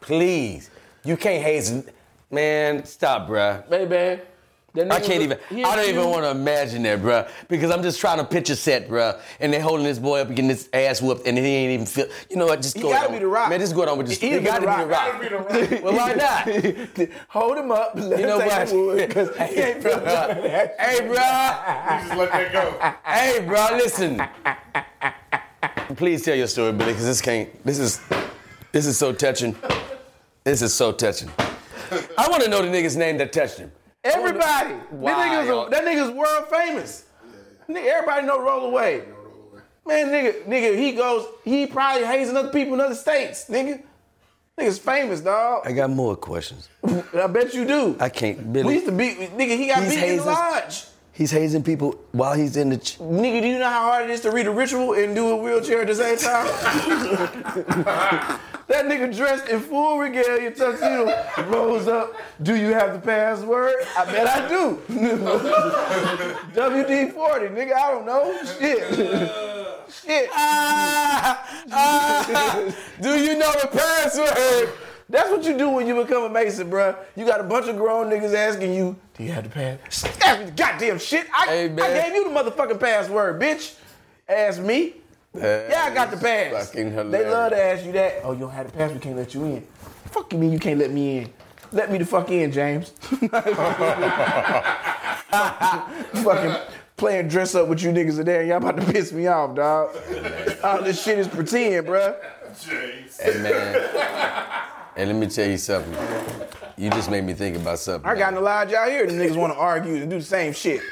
Please. 0.01 0.71
You 1.05 1.19
can't 1.19 1.45
haze. 1.45 1.85
Man, 2.31 2.87
stop, 2.87 3.29
bruh. 3.29 3.69
Baby. 3.69 3.91
that 3.91 4.30
I 4.77 5.01
can't 5.01 5.23
even. 5.23 5.39
he 5.49 5.65
I 5.65 5.75
don't 5.77 5.85
a 5.85 5.89
even 5.89 6.09
want 6.09 6.23
to 6.25 6.31
imagine 6.31 6.83
that, 6.85 7.01
bruh. 7.01 7.29
Because 7.49 7.71
I'm 7.73 7.83
just 7.83 7.99
trying 7.99 8.19
to 8.19 8.25
picture 8.25 8.55
set, 8.55 8.89
bruh. 8.89 9.19
And 9.41 9.53
they're 9.53 9.61
holding 9.61 9.85
this 9.85 9.99
boy 9.99 10.21
up 10.21 10.29
and 10.29 10.37
getting 10.37 10.49
his 10.51 10.69
ass 10.73 11.03
whooped, 11.03 11.27
and 11.27 11.37
he 11.37 11.45
ain't 11.45 11.73
even 11.73 11.87
feel. 11.87 12.07
You 12.29 12.37
know 12.37 12.47
what? 12.47 12.63
Just 12.63 12.77
He 12.77 12.83
go. 12.83 12.91
gotta 12.91 13.09
on. 13.09 13.13
be 13.15 13.19
the 13.19 13.27
rock. 13.27 13.49
Man, 13.51 13.59
this 13.59 13.71
is 13.71 13.75
going 13.75 13.89
on 13.89 13.99
with 13.99 14.07
this. 14.09 14.19
He 14.19 14.29
He, 14.29 14.35
is 14.37 14.45
got 14.45 14.61
the 14.61 14.67
to 14.67 14.87
rock. 14.87 15.21
be 15.21 15.29
the 15.29 15.37
rock. 15.37 15.51
Gotta 15.53 15.59
be 15.59 15.69
the 15.69 15.71
rock. 15.71 15.83
Well, 15.83 15.95
why 15.95 16.13
not? 16.15 17.09
Hold 17.29 17.59
him 17.59 17.73
up. 17.73 17.93
Let 17.97 18.21
You 18.21 18.27
know 18.27 18.39
take 18.41 18.51
what? 18.51 18.69
the 18.69 18.75
wood, 18.77 19.11
'cause 19.11 19.29
he 19.37 19.43
hey, 19.43 19.73
ain't 19.73 19.83
bro. 19.83 19.91
feeling. 19.93 20.51
Hey, 20.79 21.01
bro. 21.01 21.09
You 21.11 22.07
just 22.07 22.17
let 22.17 22.33
that 22.33 22.53
go. 22.53 23.11
Hey, 23.11 23.45
bro. 23.47 23.69
Listen. 23.77 24.23
Please 25.97 26.23
tell 26.25 26.35
your 26.37 26.47
story, 26.47 26.73
Billy, 26.73 26.93
because 26.93 27.07
this 27.07 27.21
can't. 27.21 27.49
This 27.65 27.79
is. 27.79 28.01
This 28.73 28.87
is 28.87 28.97
so 28.97 29.13
touching. 29.13 29.57
This 30.45 30.63
is 30.63 30.73
so 30.73 30.93
touching. 30.93 31.29
I 32.17 32.29
want 32.29 32.45
to 32.45 32.49
know 32.51 32.63
the 32.63 32.69
nigga's 32.69 32.97
name 32.97 33.19
that 33.19 33.33
touched 33.33 33.59
him. 33.59 33.73
Everybody. 34.03 34.75
Why, 34.91 35.13
That 35.13 35.47
nigga's, 35.47 35.67
a, 35.67 35.71
that 35.71 35.85
nigga's 35.85 36.11
world 36.11 36.49
famous. 36.49 37.05
Nigga, 37.69 37.85
everybody 37.87 38.27
know 38.27 38.41
Roll 38.41 38.67
Away. 38.67 39.05
Man, 39.87 40.09
nigga, 40.09 40.45
nigga, 40.45 40.77
he 40.77 40.93
goes, 40.93 41.27
he 41.45 41.67
probably 41.67 42.05
hazing 42.07 42.37
other 42.37 42.51
people 42.51 42.75
in 42.75 42.81
other 42.81 42.95
states, 42.95 43.47
nigga. 43.49 43.83
Nigga's 44.59 44.79
famous, 44.79 45.21
dog. 45.21 45.63
I 45.67 45.73
got 45.73 45.91
more 45.91 46.17
questions. 46.17 46.69
I 47.15 47.27
bet 47.27 47.55
you 47.55 47.65
do. 47.67 47.97
I 48.01 48.09
can't. 48.09 48.47
we 48.47 48.75
used 48.75 48.87
to 48.87 48.93
be, 48.93 49.15
nigga, 49.15 49.57
he 49.57 49.67
got 49.69 49.83
He's 49.83 49.95
beat 49.95 49.97
in 49.97 50.01
the 50.01 50.07
hazing- 50.07 50.27
lodge. 50.27 50.85
He's 51.13 51.31
hazing 51.33 51.63
people 51.65 51.97
while 52.13 52.33
he's 52.35 52.57
in 52.57 52.71
the. 52.71 52.79
Ch- 52.79 52.99
Nigga, 52.99 53.43
do 53.43 53.49
you 53.49 53.59
know 53.59 53.69
how 53.69 53.83
hard 53.91 54.05
it 54.05 54.11
is 54.11 54.21
to 54.23 54.31
read 54.31 54.47
a 54.47 54.51
ritual 54.51 54.95
and 54.95 55.15
do 55.15 55.29
a 55.29 55.37
wheelchair 55.37 55.83
at 55.83 55.89
the 55.89 55.95
same 55.95 56.17
time? 56.17 56.47
that 58.71 58.87
nigga 58.87 59.15
dressed 59.15 59.49
in 59.49 59.61
full 59.61 59.99
regalia, 59.99 60.51
tuxedo, 60.53 61.13
rolls 61.49 61.89
up. 61.89 62.15
Do 62.43 62.55
you 62.55 62.73
have 62.73 62.93
the 62.95 63.01
password? 63.01 63.75
I 63.97 64.05
bet 64.05 64.27
I 64.29 64.49
do. 64.49 64.81
WD 66.55 67.13
40, 67.13 67.47
nigga, 67.47 67.75
I 67.75 67.91
don't 67.91 68.07
know. 68.07 68.39
Shit. 68.45 68.79
Shit. 69.93 70.31
Ah, 70.33 71.65
ah, 71.73 72.73
do 73.01 73.19
you 73.19 73.37
know 73.37 73.53
the 73.61 73.67
password? 73.67 74.73
That's 75.09 75.29
what 75.31 75.43
you 75.43 75.59
do 75.59 75.71
when 75.71 75.89
you 75.89 76.01
become 76.01 76.23
a 76.23 76.29
Mason, 76.29 76.71
bruh. 76.71 76.97
You 77.17 77.27
got 77.27 77.41
a 77.41 77.45
bunch 77.45 77.67
of 77.67 77.77
grown 77.77 78.09
niggas 78.09 78.33
asking 78.33 78.73
you, 78.73 78.97
do 79.15 79.25
you 79.25 79.33
have 79.33 79.43
the 79.43 79.51
pass? 79.51 80.05
Ask 80.23 80.39
me 80.39 80.47
the 80.47 80.53
goddamn 80.53 81.01
shit. 81.01 81.27
I, 81.35 81.47
Hey, 81.47 81.65
I 81.65 82.03
gave 82.03 82.15
you 82.15 82.33
the 82.33 82.41
motherfucking 82.41 82.79
password, 82.79 83.43
bitch. 83.43 83.75
Ask 84.29 84.61
me. 84.63 85.00
Yeah, 85.35 85.87
I 85.91 85.95
got 85.95 86.11
the 86.11 86.17
pass. 86.17 86.71
fucking 86.71 87.11
They 87.11 87.31
love 87.31 87.51
to 87.53 87.63
ask 87.63 87.85
you 87.85 87.93
that. 87.93 88.21
Oh, 88.25 88.33
you 88.33 88.41
don't 88.41 88.51
have 88.51 88.67
the 88.67 88.77
pass, 88.77 88.91
we 88.93 88.99
can't 88.99 89.17
let 89.17 89.33
you 89.33 89.45
in. 89.45 89.63
Fuck 90.07 90.33
you 90.33 90.39
mean 90.39 90.53
you 90.53 90.59
can't 90.59 90.79
let 90.79 90.91
me 90.91 91.19
in? 91.19 91.33
Let 91.73 91.93
me 91.93 91.99
the 91.99 92.05
fuck 92.05 92.31
in, 92.31 92.51
James. 92.51 92.91
fucking 96.25 96.57
playing 96.97 97.29
dress 97.29 97.55
up 97.55 97.69
with 97.69 97.81
you 97.83 97.91
niggas 97.91 98.19
in 98.19 98.27
there. 98.27 98.43
Y'all 98.43 98.57
about 98.57 98.77
to 98.77 98.93
piss 98.93 99.13
me 99.13 99.29
off, 99.29 99.55
dog. 99.55 99.97
All 100.65 100.83
this 100.83 101.01
shit 101.03 101.19
is 101.19 101.29
pretend, 101.29 101.87
bruh. 101.87 102.17
James. 102.61 103.21
Hey 103.21 103.41
man. 103.41 104.67
And 104.97 105.11
let 105.11 105.17
me 105.17 105.29
tell 105.29 105.49
you 105.49 105.59
something. 105.59 105.97
You 106.77 106.91
just 106.91 107.09
made 107.09 107.23
me 107.23 107.35
think 107.35 107.57
about 107.57 107.79
something. 107.79 108.11
I 108.11 108.17
got 108.17 108.33
an 108.33 108.39
Elijah 108.39 108.77
out 108.77 108.89
here. 108.91 109.07
These 109.07 109.17
niggas 109.21 109.37
want 109.37 109.53
to 109.53 109.59
argue 109.59 109.95
and 109.95 110.11
do 110.11 110.19
the 110.19 110.25
same 110.25 110.53
shit. 110.53 110.83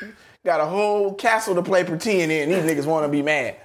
Got 0.45 0.61
a 0.61 0.67
whole 0.67 1.15
castle 1.15 1.57
to 1.57 1.63
play 1.63 1.83
pretend 1.83 2.31
in. 2.31 2.49
These 2.51 2.63
niggas 2.63 2.87
want 2.87 3.05
to 3.05 3.09
be 3.09 3.23
mad. 3.23 3.57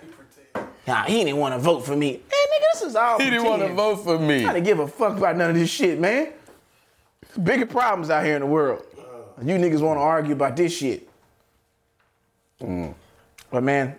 Nah, 0.88 1.04
he 1.04 1.24
didn't 1.24 1.38
want 1.38 1.54
to 1.54 1.60
vote 1.60 1.86
for 1.86 1.96
me. 1.96 2.12
Hey, 2.12 2.18
nigga, 2.18 2.64
this 2.74 2.82
is 2.82 2.96
all 2.96 3.18
He 3.18 3.30
didn't 3.30 3.46
want 3.46 3.62
to 3.62 3.74
vote 3.74 3.98
for 3.98 4.20
me. 4.20 4.46
I 4.46 4.54
didn't 4.54 4.66
give 4.66 4.80
a 4.80 4.88
fuck 4.88 5.18
about 5.18 5.38
none 5.38 5.52
of 5.52 5.56
this 5.56 5.70
shit, 5.70 6.00
man. 6.00 6.34
Bigger 7.42 7.66
problems 7.66 8.10
out 8.10 8.26
here 8.26 8.36
in 8.36 8.42
the 8.42 8.48
world. 8.48 8.86
You 9.42 9.56
niggas 9.56 9.82
want 9.82 9.98
to 9.98 10.02
argue 10.02 10.34
about 10.34 10.56
this 10.56 10.76
shit. 10.76 11.10
But 12.60 13.64
man, 13.64 13.96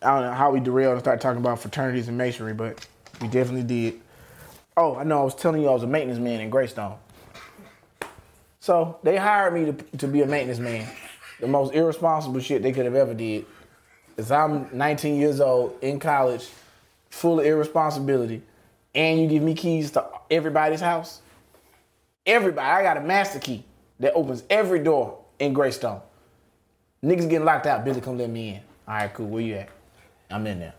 I 0.00 0.14
don't 0.14 0.22
know 0.22 0.32
how 0.32 0.50
we 0.50 0.60
derailed 0.60 0.92
and 0.92 1.00
started 1.00 1.20
talking 1.20 1.40
about 1.40 1.60
fraternities 1.60 2.08
and 2.08 2.16
masonry, 2.16 2.54
but 2.54 2.86
we 3.20 3.28
definitely 3.28 3.62
did. 3.62 4.00
Oh, 4.76 4.96
I 4.96 5.04
know 5.04 5.20
I 5.20 5.24
was 5.24 5.34
telling 5.34 5.60
you 5.62 5.68
I 5.68 5.74
was 5.74 5.82
a 5.82 5.86
maintenance 5.86 6.18
man 6.18 6.40
in 6.40 6.50
Greystone. 6.50 6.96
So 8.60 8.98
they 9.02 9.16
hired 9.16 9.54
me 9.54 9.66
to, 9.66 9.96
to 9.98 10.08
be 10.08 10.22
a 10.22 10.26
maintenance 10.26 10.58
man. 10.58 10.88
The 11.40 11.46
most 11.46 11.74
irresponsible 11.74 12.40
shit 12.40 12.62
they 12.62 12.72
could 12.72 12.84
have 12.84 12.94
ever 12.94 13.14
did. 13.14 13.44
Is 14.16 14.30
I'm 14.30 14.68
19 14.72 15.16
years 15.16 15.40
old 15.40 15.78
in 15.82 15.98
college, 15.98 16.48
full 17.10 17.40
of 17.40 17.46
irresponsibility, 17.46 18.42
and 18.94 19.20
you 19.20 19.28
give 19.28 19.42
me 19.42 19.54
keys 19.54 19.90
to 19.92 20.06
everybody's 20.30 20.80
house. 20.80 21.20
Everybody, 22.26 22.66
I 22.66 22.82
got 22.82 22.96
a 22.96 23.00
master 23.00 23.38
key 23.38 23.64
that 24.00 24.12
opens 24.14 24.44
every 24.50 24.80
door 24.80 25.18
in 25.38 25.52
Greystone. 25.52 26.00
Niggas 27.02 27.28
getting 27.28 27.44
locked 27.44 27.66
out. 27.66 27.84
Billy, 27.84 28.00
come 28.00 28.18
let 28.18 28.30
me 28.30 28.50
in. 28.50 28.60
All 28.86 28.94
right, 28.94 29.12
cool. 29.12 29.26
Where 29.26 29.42
you 29.42 29.54
at? 29.54 29.68
I'm 30.30 30.46
in 30.46 30.60
there. 30.60 30.74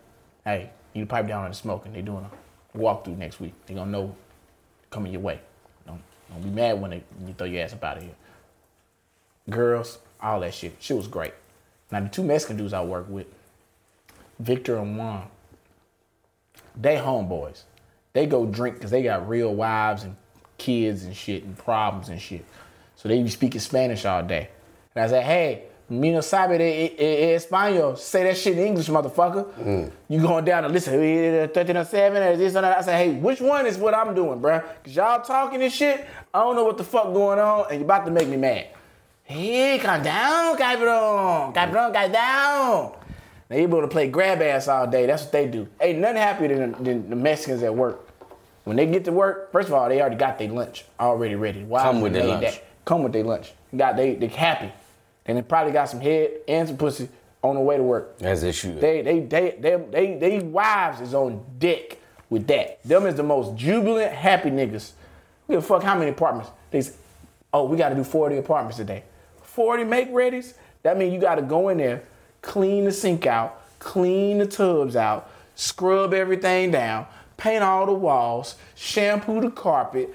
Hey, 0.46 0.70
you 0.94 1.06
pipe 1.06 1.28
down 1.28 1.44
on 1.44 1.52
the 1.52 1.56
smoking. 1.56 1.94
They 1.94 2.02
doing 2.02 2.26
a 2.74 2.78
walkthrough 2.78 3.18
next 3.18 3.40
week. 3.40 3.54
They 3.66 3.74
gonna 3.74 3.92
know 3.92 4.16
coming 4.90 5.12
your 5.12 5.22
way. 5.22 5.40
Don't, 5.86 6.02
don't 6.30 6.44
be 6.44 6.50
mad 6.50 6.80
when 6.80 6.92
they 6.92 7.04
when 7.18 7.28
you 7.28 7.34
throw 7.34 7.48
your 7.48 7.64
ass 7.64 7.74
up 7.74 7.84
out 7.84 7.98
of 7.98 8.04
here. 8.04 8.16
Girls, 9.50 9.98
all 10.22 10.40
that 10.42 10.54
shit. 10.54 10.76
She 10.80 10.94
was 10.94 11.08
great. 11.08 11.34
Now 11.94 12.00
the 12.00 12.10
two 12.10 12.24
Mexican 12.24 12.58
dudes 12.58 12.74
I 12.74 12.84
work 12.84 13.08
with, 13.08 13.28
Victor 14.40 14.78
and 14.78 14.98
Juan, 14.98 15.28
they 16.76 16.96
homeboys. 16.96 17.62
They 18.14 18.26
go 18.26 18.48
drink 18.48 18.78
because 18.78 18.90
they 18.90 19.04
got 19.04 19.30
real 19.30 19.54
wives 19.54 20.04
and 20.04 20.16
kids 20.58 21.04
and 21.04 21.16
shit 21.16 21.44
and 21.44 21.56
problems 21.56 22.10
and 22.10 22.20
shit. 22.20 22.46
So 22.96 23.10
they 23.10 23.22
be 23.22 23.30
speaking 23.30 23.62
Spanish 23.62 24.06
all 24.06 24.24
day. 24.24 24.50
And 24.96 25.04
I 25.04 25.08
said, 25.08 25.24
hey, 25.24 25.64
me 25.88 26.12
no 26.12 26.22
sabe 26.22 26.58
de, 26.58 26.64
eh, 26.64 26.86
eh, 26.86 27.04
eh, 27.04 27.16
de, 27.20 27.28
de 27.28 27.36
español. 27.36 27.96
Say 27.96 28.24
that 28.24 28.38
shit 28.38 28.58
in 28.58 28.66
English, 28.66 28.88
motherfucker. 28.88 29.52
Mm. 29.54 29.92
You 30.10 30.20
going 30.20 30.46
down 30.46 30.66
and 30.66 30.74
listen, 30.74 30.96
eh, 30.96 31.42
1307 31.42 32.24
or 32.24 32.38
this 32.38 32.56
and 32.56 32.64
that. 32.64 32.76
I 32.76 32.82
said, 32.82 32.98
hey, 32.98 33.14
which 33.14 33.40
one 33.40 33.68
is 33.68 33.78
what 33.78 33.94
I'm 33.94 34.16
doing, 34.16 34.40
bruh? 34.40 34.64
Because 34.82 34.96
y'all 34.96 35.22
talking 35.22 35.60
this 35.60 35.74
shit, 35.74 36.08
I 36.34 36.40
don't 36.40 36.56
know 36.56 36.64
what 36.64 36.78
the 36.78 36.84
fuck 36.84 37.14
going 37.14 37.38
on, 37.38 37.66
and 37.70 37.80
you 37.80 37.86
about 37.86 38.06
to 38.06 38.12
make 38.12 38.28
me 38.28 38.38
mad. 38.38 38.70
Hey, 39.26 39.80
calm 39.80 40.04
down, 40.04 40.58
cabrón. 40.58 41.54
Cabrón, 41.54 41.94
calm 41.94 42.12
down. 42.12 42.92
They 43.48 43.64
able 43.64 43.82
to 43.82 43.88
play 43.88 44.08
grab 44.10 44.42
ass 44.42 44.68
all 44.68 44.86
day. 44.86 45.06
That's 45.06 45.24
what 45.24 45.32
they 45.32 45.48
do. 45.48 45.68
Ain't 45.80 46.00
nothing 46.00 46.18
happier 46.18 46.56
than, 46.56 46.84
than 46.84 47.10
the 47.10 47.16
Mexicans 47.16 47.64
at 47.64 47.74
work. 47.74 48.10
When 48.66 48.76
they 48.78 48.86
get 48.86 49.06
to 49.06 49.12
work, 49.12 49.52
first 49.52 49.68
of 49.70 49.74
all, 49.74 49.88
they 49.88 50.02
already 50.02 50.16
got 50.16 50.38
their 50.38 50.50
lunch 50.50 50.86
already 51.00 51.36
ready. 51.36 51.64
Why 51.64 51.84
Come 51.84 52.02
with 52.02 52.14
their 52.14 52.26
lunch. 52.26 52.62
Come 52.86 53.04
with 53.04 53.14
their 53.14 53.24
lunch. 53.24 53.54
Got 53.76 53.96
they 53.96 54.16
they 54.16 54.28
happy, 54.28 54.72
and 55.26 55.38
they 55.38 55.42
probably 55.42 55.74
got 55.74 55.90
some 55.90 56.02
head 56.02 56.32
and 56.48 56.68
some 56.68 56.78
pussy 56.78 57.10
on 57.42 57.56
the 57.56 57.62
way 57.62 57.78
to 57.78 57.84
work. 57.84 58.16
As 58.22 58.44
it 58.44 58.54
should. 58.54 58.80
They 58.80 59.02
they 59.02 59.22
they 59.22 59.58
they 59.60 59.76
they 59.90 60.18
they 60.18 60.40
wives 60.40 61.02
is 61.02 61.14
on 61.14 61.44
deck 61.60 61.98
with 62.30 62.46
that. 62.48 62.84
Them 62.84 63.06
is 63.06 63.16
the 63.16 63.24
most 63.24 63.56
jubilant, 63.56 64.14
happy 64.14 64.50
niggas. 64.50 64.92
Give 65.50 65.60
a 65.60 65.62
fuck 65.62 65.84
how 65.84 65.98
many 65.98 66.12
apartments. 66.12 66.52
They 66.72 66.82
say, 66.82 66.94
oh, 67.54 67.66
we 67.66 67.78
gotta 67.78 67.96
do 67.96 68.04
40 68.04 68.38
apartments 68.38 68.78
today. 68.78 69.04
40 69.54 69.84
make 69.84 70.12
readies? 70.12 70.54
That 70.82 70.98
means 70.98 71.14
you 71.14 71.20
gotta 71.20 71.42
go 71.42 71.70
in 71.70 71.78
there, 71.78 72.04
clean 72.42 72.86
the 72.86 72.92
sink 72.92 73.26
out, 73.26 73.62
clean 73.80 74.40
the 74.40 74.48
tubs 74.48 74.96
out, 74.96 75.30
scrub 75.56 76.14
everything 76.14 76.72
down, 76.72 77.06
paint 77.38 77.64
all 77.64 77.86
the 77.86 77.94
walls, 77.94 78.56
shampoo 78.76 79.42
the 79.42 79.52
carpet, 79.52 80.14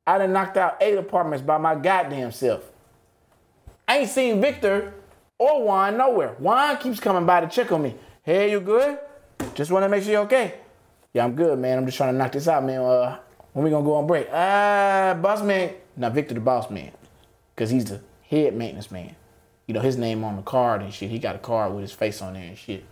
I 0.07 0.17
done 0.17 0.31
knocked 0.31 0.55
out 0.55 0.77
eight 0.79 0.97
apartments 0.97 1.45
by 1.45 1.57
my 1.57 1.75
goddamn 1.75 2.31
self. 2.31 2.63
I 3.87 3.99
ain't 3.99 4.09
seen 4.09 4.41
Victor 4.41 4.93
or 5.37 5.63
Juan 5.63 5.97
nowhere. 5.97 6.29
Juan 6.39 6.77
keeps 6.77 7.01
coming 7.01 7.25
by 7.25 7.41
to 7.41 7.47
check 7.47 7.73
on 7.73 7.81
me. 7.81 7.93
Hey, 8.23 8.49
you 8.51 8.61
good? 8.61 8.97
Just 9.53 9.69
want 9.69 9.83
to 9.83 9.89
make 9.89 10.03
sure 10.03 10.13
you're 10.13 10.21
okay. 10.21 10.55
Yeah, 11.13 11.25
I'm 11.25 11.35
good, 11.35 11.59
man. 11.59 11.77
I'm 11.77 11.85
just 11.85 11.97
trying 11.97 12.13
to 12.13 12.17
knock 12.17 12.31
this 12.31 12.47
out, 12.47 12.63
man. 12.63 12.81
Uh, 12.81 13.19
when 13.51 13.65
we 13.65 13.69
gonna 13.69 13.83
go 13.83 13.95
on 13.95 14.07
break? 14.07 14.27
Uh, 14.31 15.13
boss 15.15 15.41
man. 15.41 15.73
Now 15.97 16.09
Victor 16.09 16.35
the 16.35 16.39
boss 16.39 16.69
man, 16.69 16.91
cause 17.55 17.69
he's 17.69 17.85
the 17.85 18.01
head 18.29 18.55
maintenance 18.55 18.91
man. 18.91 19.15
You 19.65 19.73
know 19.73 19.81
his 19.81 19.97
name 19.97 20.23
on 20.23 20.35
the 20.35 20.41
card 20.41 20.83
and 20.83 20.93
shit. 20.93 21.09
He 21.09 21.19
got 21.19 21.35
a 21.35 21.39
card 21.39 21.73
with 21.73 21.81
his 21.81 21.91
face 21.91 22.21
on 22.21 22.33
there 22.33 22.43
and 22.43 22.57
shit. 22.57 22.85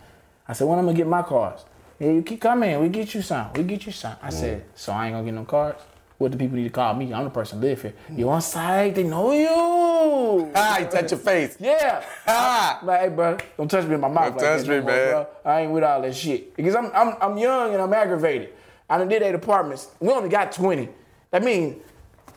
I 0.46 0.52
said, 0.52 0.66
when 0.66 0.78
I'm 0.78 0.84
gonna 0.84 0.96
get 0.96 1.06
my 1.06 1.22
cards? 1.22 1.64
Yeah, 1.98 2.10
you 2.10 2.22
keep 2.22 2.40
coming. 2.40 2.78
We 2.80 2.88
get 2.88 3.14
you 3.14 3.22
some. 3.22 3.52
We 3.54 3.62
get 3.62 3.86
you 3.86 3.92
some. 3.92 4.16
I 4.20 4.30
said, 4.30 4.64
so 4.74 4.92
I 4.92 5.06
ain't 5.06 5.14
gonna 5.14 5.24
get 5.24 5.34
no 5.34 5.44
cards. 5.44 5.82
What 6.18 6.32
do 6.32 6.38
people 6.38 6.56
need 6.56 6.64
to 6.64 6.70
call 6.70 6.94
me? 6.94 7.12
I'm 7.12 7.24
the 7.24 7.30
person 7.30 7.60
live 7.60 7.82
here. 7.82 7.92
You 8.10 8.30
on 8.30 8.40
site? 8.40 8.94
They 8.94 9.02
know 9.02 9.32
you. 9.32 10.50
Ah, 10.54 10.78
you 10.78 10.86
touch 10.86 11.10
your 11.10 11.20
face. 11.20 11.58
Yeah. 11.60 12.02
Ah. 12.26 12.80
Like, 12.82 13.00
hey, 13.00 13.08
bro, 13.10 13.36
don't 13.58 13.70
touch 13.70 13.86
me 13.86 13.94
in 13.96 14.00
my 14.00 14.08
mouth. 14.08 14.28
Don't 14.28 14.36
like 14.36 14.58
touch 14.58 14.62
me, 14.62 14.76
no 14.76 14.82
more, 14.82 14.90
man. 14.90 15.10
Bro. 15.10 15.26
I 15.44 15.60
ain't 15.60 15.72
with 15.72 15.84
all 15.84 16.00
that 16.00 16.16
shit. 16.16 16.56
Because 16.56 16.74
I'm, 16.74 16.90
I'm, 16.94 17.16
I'm 17.20 17.36
young 17.36 17.74
and 17.74 17.82
I'm 17.82 17.92
aggravated. 17.92 18.54
I 18.88 18.96
done 18.96 19.08
did 19.08 19.22
eight 19.22 19.34
apartments. 19.34 19.88
We 20.00 20.08
only 20.10 20.30
got 20.30 20.52
20. 20.52 20.88
That 21.32 21.44
means 21.44 21.82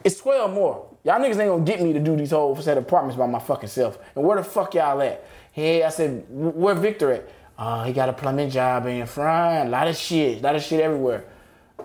it's 0.04 0.18
12 0.18 0.54
more. 0.54 0.86
Y'all 1.06 1.20
niggas 1.20 1.40
ain't 1.40 1.50
gonna 1.50 1.64
get 1.64 1.82
me 1.82 1.94
to 1.94 2.00
do 2.02 2.18
these 2.18 2.32
whole 2.32 2.56
set 2.58 2.78
of 2.78 2.84
apartments 2.84 3.18
by 3.18 3.28
my 3.28 3.40
fucking 3.40 3.70
self. 3.70 3.98
And 4.16 4.26
where 4.26 4.38
the 4.38 4.44
fuck 4.44 4.74
y'all 4.74 5.02
at? 5.02 5.26
Hey, 5.54 5.84
I 5.84 5.90
said, 5.90 6.26
where 6.30 6.76
Victor 6.76 7.14
at? 7.14 7.30
Uh, 7.58 7.84
he 7.86 7.94
got 7.94 8.10
a 8.10 8.14
plumbing 8.14 8.50
job 8.50 8.86
in 8.88 9.06
front. 9.06 9.70
A 9.70 9.72
lot 9.72 9.88
of 9.88 9.96
shit. 9.96 10.40
A 10.40 10.42
lot 10.42 10.56
of 10.56 10.64
shit 10.64 10.82
everywhere. 10.82 11.24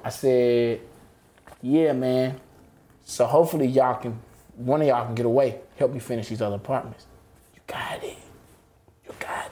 I 0.03 0.09
said, 0.09 0.80
yeah, 1.64 1.92
man. 1.94 2.38
So 3.04 3.24
hopefully 3.24 3.66
y'all 3.66 3.94
can, 3.94 4.18
one 4.56 4.82
of 4.82 4.86
y'all 4.86 5.06
can 5.06 5.14
get 5.14 5.24
away, 5.24 5.60
help 5.76 5.92
me 5.92 5.98
finish 5.98 6.28
these 6.28 6.42
other 6.42 6.56
apartments. 6.56 7.06
You 7.54 7.60
got 7.66 8.04
it. 8.04 8.18
You 9.06 9.14
got 9.18 9.50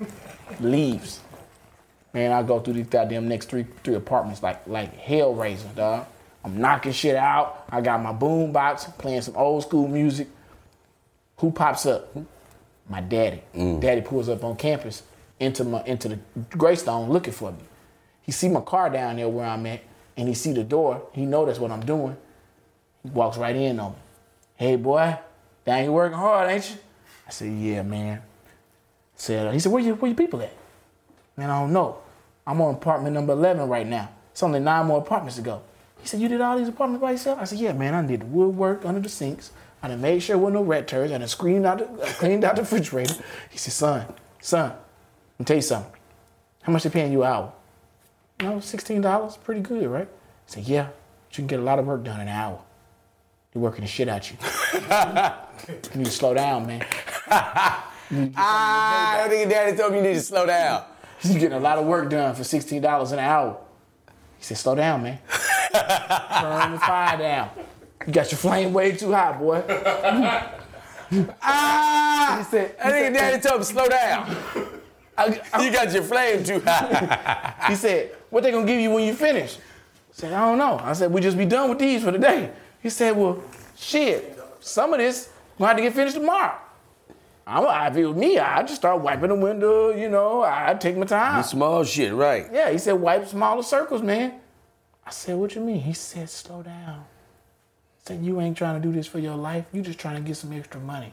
it. 0.00 0.10
Leaves. 0.60 1.20
Man, 2.14 2.32
I 2.32 2.42
go 2.42 2.60
through 2.60 2.74
these 2.74 2.86
goddamn 2.86 3.28
next 3.28 3.50
three 3.50 3.66
three 3.84 3.94
apartments 3.94 4.42
like 4.42 4.66
like 4.66 4.96
hell 4.96 5.34
Hellraiser, 5.34 5.74
dog. 5.74 6.06
I'm 6.42 6.58
knocking 6.58 6.92
shit 6.92 7.14
out. 7.14 7.66
I 7.68 7.82
got 7.82 8.02
my 8.02 8.12
boom 8.12 8.52
box 8.52 8.84
playing 8.96 9.20
some 9.20 9.36
old 9.36 9.64
school 9.64 9.86
music. 9.86 10.28
Who 11.38 11.50
pops 11.50 11.84
up? 11.84 12.16
My 12.88 13.02
daddy. 13.02 13.42
Mm. 13.54 13.80
Daddy 13.80 14.00
pulls 14.00 14.30
up 14.30 14.44
on 14.44 14.56
campus 14.56 15.02
into 15.38 15.64
my 15.64 15.84
into 15.84 16.08
the 16.08 16.18
Greystone 16.56 17.10
looking 17.10 17.34
for 17.34 17.52
me. 17.52 17.64
He 18.22 18.32
see 18.32 18.48
my 18.48 18.62
car 18.62 18.88
down 18.88 19.16
there 19.16 19.28
where 19.28 19.44
I'm 19.44 19.66
at, 19.66 19.82
and 20.16 20.28
he 20.28 20.34
see 20.34 20.52
the 20.52 20.64
door. 20.64 21.02
He 21.12 21.26
know 21.26 21.44
that's 21.44 21.58
what 21.58 21.70
I'm 21.70 21.84
doing. 21.84 22.16
He 23.02 23.10
walks 23.10 23.36
right 23.36 23.54
in 23.54 23.78
on 23.78 23.92
me. 23.92 23.98
Hey 24.56 24.76
boy, 24.76 25.18
down 25.64 25.82
here 25.82 25.92
working 25.92 26.18
hard, 26.18 26.50
ain't 26.50 26.70
you? 26.70 26.76
I 27.26 27.30
said, 27.30 27.52
yeah, 27.52 27.82
man. 27.82 28.22
Said 29.16 29.52
he 29.52 29.60
said, 29.60 29.72
where 29.72 29.82
you 29.82 29.94
where 29.94 30.10
your 30.10 30.16
people 30.16 30.42
at? 30.42 30.52
Man, 31.36 31.50
I 31.50 31.60
don't 31.60 31.72
know. 31.72 31.98
I'm 32.46 32.60
on 32.60 32.74
apartment 32.74 33.14
number 33.14 33.32
11 33.32 33.68
right 33.68 33.86
now. 33.86 34.10
It's 34.32 34.42
only 34.42 34.60
nine 34.60 34.86
more 34.86 34.98
apartments 34.98 35.36
to 35.36 35.42
go. 35.42 35.62
He 36.00 36.06
said, 36.06 36.20
you 36.20 36.28
did 36.28 36.40
all 36.40 36.56
these 36.56 36.68
apartments 36.68 37.02
by 37.02 37.12
yourself? 37.12 37.38
I 37.40 37.44
said, 37.44 37.58
yeah, 37.58 37.72
man, 37.72 37.94
I 37.94 38.06
did 38.06 38.20
the 38.20 38.26
woodwork 38.26 38.84
under 38.84 39.00
the 39.00 39.08
sinks. 39.08 39.50
I 39.82 39.88
done 39.88 40.00
made 40.00 40.22
sure 40.22 40.36
there 40.36 40.44
were 40.44 40.50
no 40.50 40.62
rat 40.62 40.86
turds. 40.86 41.12
I 41.12 41.18
done 41.18 41.28
screened 41.28 41.66
out 41.66 41.78
the, 41.78 42.02
uh, 42.02 42.06
cleaned 42.12 42.44
out 42.44 42.56
the 42.56 42.62
refrigerator. 42.68 43.14
He 43.50 43.58
said, 43.58 43.72
son, 43.72 44.14
son, 44.40 44.70
let 44.70 45.38
me 45.38 45.44
tell 45.44 45.56
you 45.56 45.62
something. 45.62 45.92
How 46.62 46.72
much 46.72 46.84
they 46.84 46.90
paying 46.90 47.12
you 47.12 47.22
an 47.22 47.32
hour? 47.32 47.52
You 48.40 48.46
know, 48.46 48.56
$16, 48.56 49.42
pretty 49.44 49.60
good, 49.62 49.86
right? 49.88 50.08
He 50.46 50.52
said, 50.52 50.64
yeah, 50.64 50.88
but 51.28 51.38
you 51.38 51.42
can 51.42 51.46
get 51.46 51.60
a 51.60 51.62
lot 51.62 51.78
of 51.78 51.86
work 51.86 52.04
done 52.04 52.20
in 52.20 52.28
an 52.28 52.34
hour. 52.34 52.60
They're 53.52 53.62
working 53.62 53.80
the 53.82 53.86
shit 53.88 54.08
out 54.08 54.30
you. 54.30 54.36
you 54.74 55.98
need 55.98 56.06
to 56.06 56.10
slow 56.12 56.34
down, 56.34 56.66
man. 56.66 56.84
Ah, 58.36 59.24
I 59.24 59.28
think 59.28 59.50
daddy 59.50 59.76
told 59.76 59.90
me 59.90 59.98
you 59.98 60.04
need 60.04 60.14
to 60.14 60.20
slow 60.20 60.46
down. 60.46 60.84
You're 61.22 61.40
getting 61.40 61.56
a 61.58 61.60
lot 61.60 61.76
of 61.76 61.86
work 61.86 62.08
done 62.08 62.36
for 62.36 62.44
sixteen 62.44 62.80
dollars 62.80 63.10
an 63.10 63.18
hour. 63.18 63.58
He 64.38 64.44
said, 64.44 64.58
"Slow 64.58 64.76
down, 64.76 65.02
man. 65.02 65.18
Turn 65.72 66.70
the 66.70 66.78
fire 66.78 67.18
down. 67.18 67.50
You 68.06 68.12
got 68.12 68.30
your 68.30 68.38
flame 68.38 68.72
way 68.72 68.92
too 68.92 69.12
hot, 69.12 69.40
boy." 69.40 69.60
Ah, 71.42 72.36
He 72.38 72.44
said, 72.44 72.76
I 72.80 72.90
think 72.92 73.16
daddy 73.16 73.40
told 73.42 73.58
me 73.58 73.64
slow 73.64 73.88
down. 73.88 74.36
I- 75.18 75.40
I- 75.52 75.64
You 75.64 75.72
got 75.72 75.92
your 75.92 76.02
flame 76.02 76.44
too 76.44 76.60
high. 76.60 77.54
he 77.68 77.74
said, 77.74 78.14
"What 78.30 78.42
they 78.42 78.50
gonna 78.50 78.66
give 78.66 78.80
you 78.80 78.90
when 78.90 79.04
you 79.04 79.14
finish?" 79.14 79.56
I 79.56 79.60
said, 80.12 80.32
"I 80.32 80.40
don't 80.48 80.58
know." 80.58 80.78
I 80.82 80.92
said, 80.92 81.12
"We 81.12 81.20
just 81.20 81.36
be 81.38 81.44
done 81.46 81.68
with 81.70 81.78
these 81.78 82.02
for 82.02 82.10
the 82.10 82.18
day." 82.18 82.50
He 82.82 82.90
said, 82.90 83.16
"Well, 83.16 83.42
shit, 83.76 84.38
some 84.60 84.92
of 84.92 84.98
this 84.98 85.30
gonna 85.58 85.68
have 85.68 85.76
to 85.76 85.82
get 85.82 85.94
finished 85.94 86.16
tomorrow." 86.16 86.54
I'm, 87.48 87.92
if 87.92 87.96
it 87.96 88.06
was 88.06 88.16
me, 88.16 88.38
I'd 88.40 88.66
just 88.66 88.80
start 88.80 89.00
wiping 89.00 89.28
the 89.28 89.36
window. 89.36 89.90
You 89.90 90.08
know, 90.08 90.42
I'd 90.42 90.80
take 90.80 90.96
my 90.96 91.06
time. 91.06 91.42
Small 91.44 91.84
shit, 91.84 92.12
right? 92.12 92.48
Yeah, 92.52 92.70
he 92.70 92.78
said 92.78 92.94
wipe 92.94 93.28
smaller 93.28 93.62
circles, 93.62 94.02
man. 94.02 94.40
I 95.06 95.10
said, 95.10 95.36
what 95.36 95.54
you 95.54 95.60
mean? 95.60 95.80
He 95.80 95.92
said, 95.92 96.28
slow 96.28 96.64
down. 96.64 97.04
He 97.98 98.06
said, 98.08 98.24
you 98.24 98.40
ain't 98.40 98.56
trying 98.56 98.82
to 98.82 98.84
do 98.88 98.92
this 98.92 99.06
for 99.06 99.20
your 99.20 99.36
life. 99.36 99.64
You 99.72 99.80
just 99.82 100.00
trying 100.00 100.16
to 100.16 100.22
get 100.22 100.36
some 100.36 100.52
extra 100.52 100.80
money. 100.80 101.12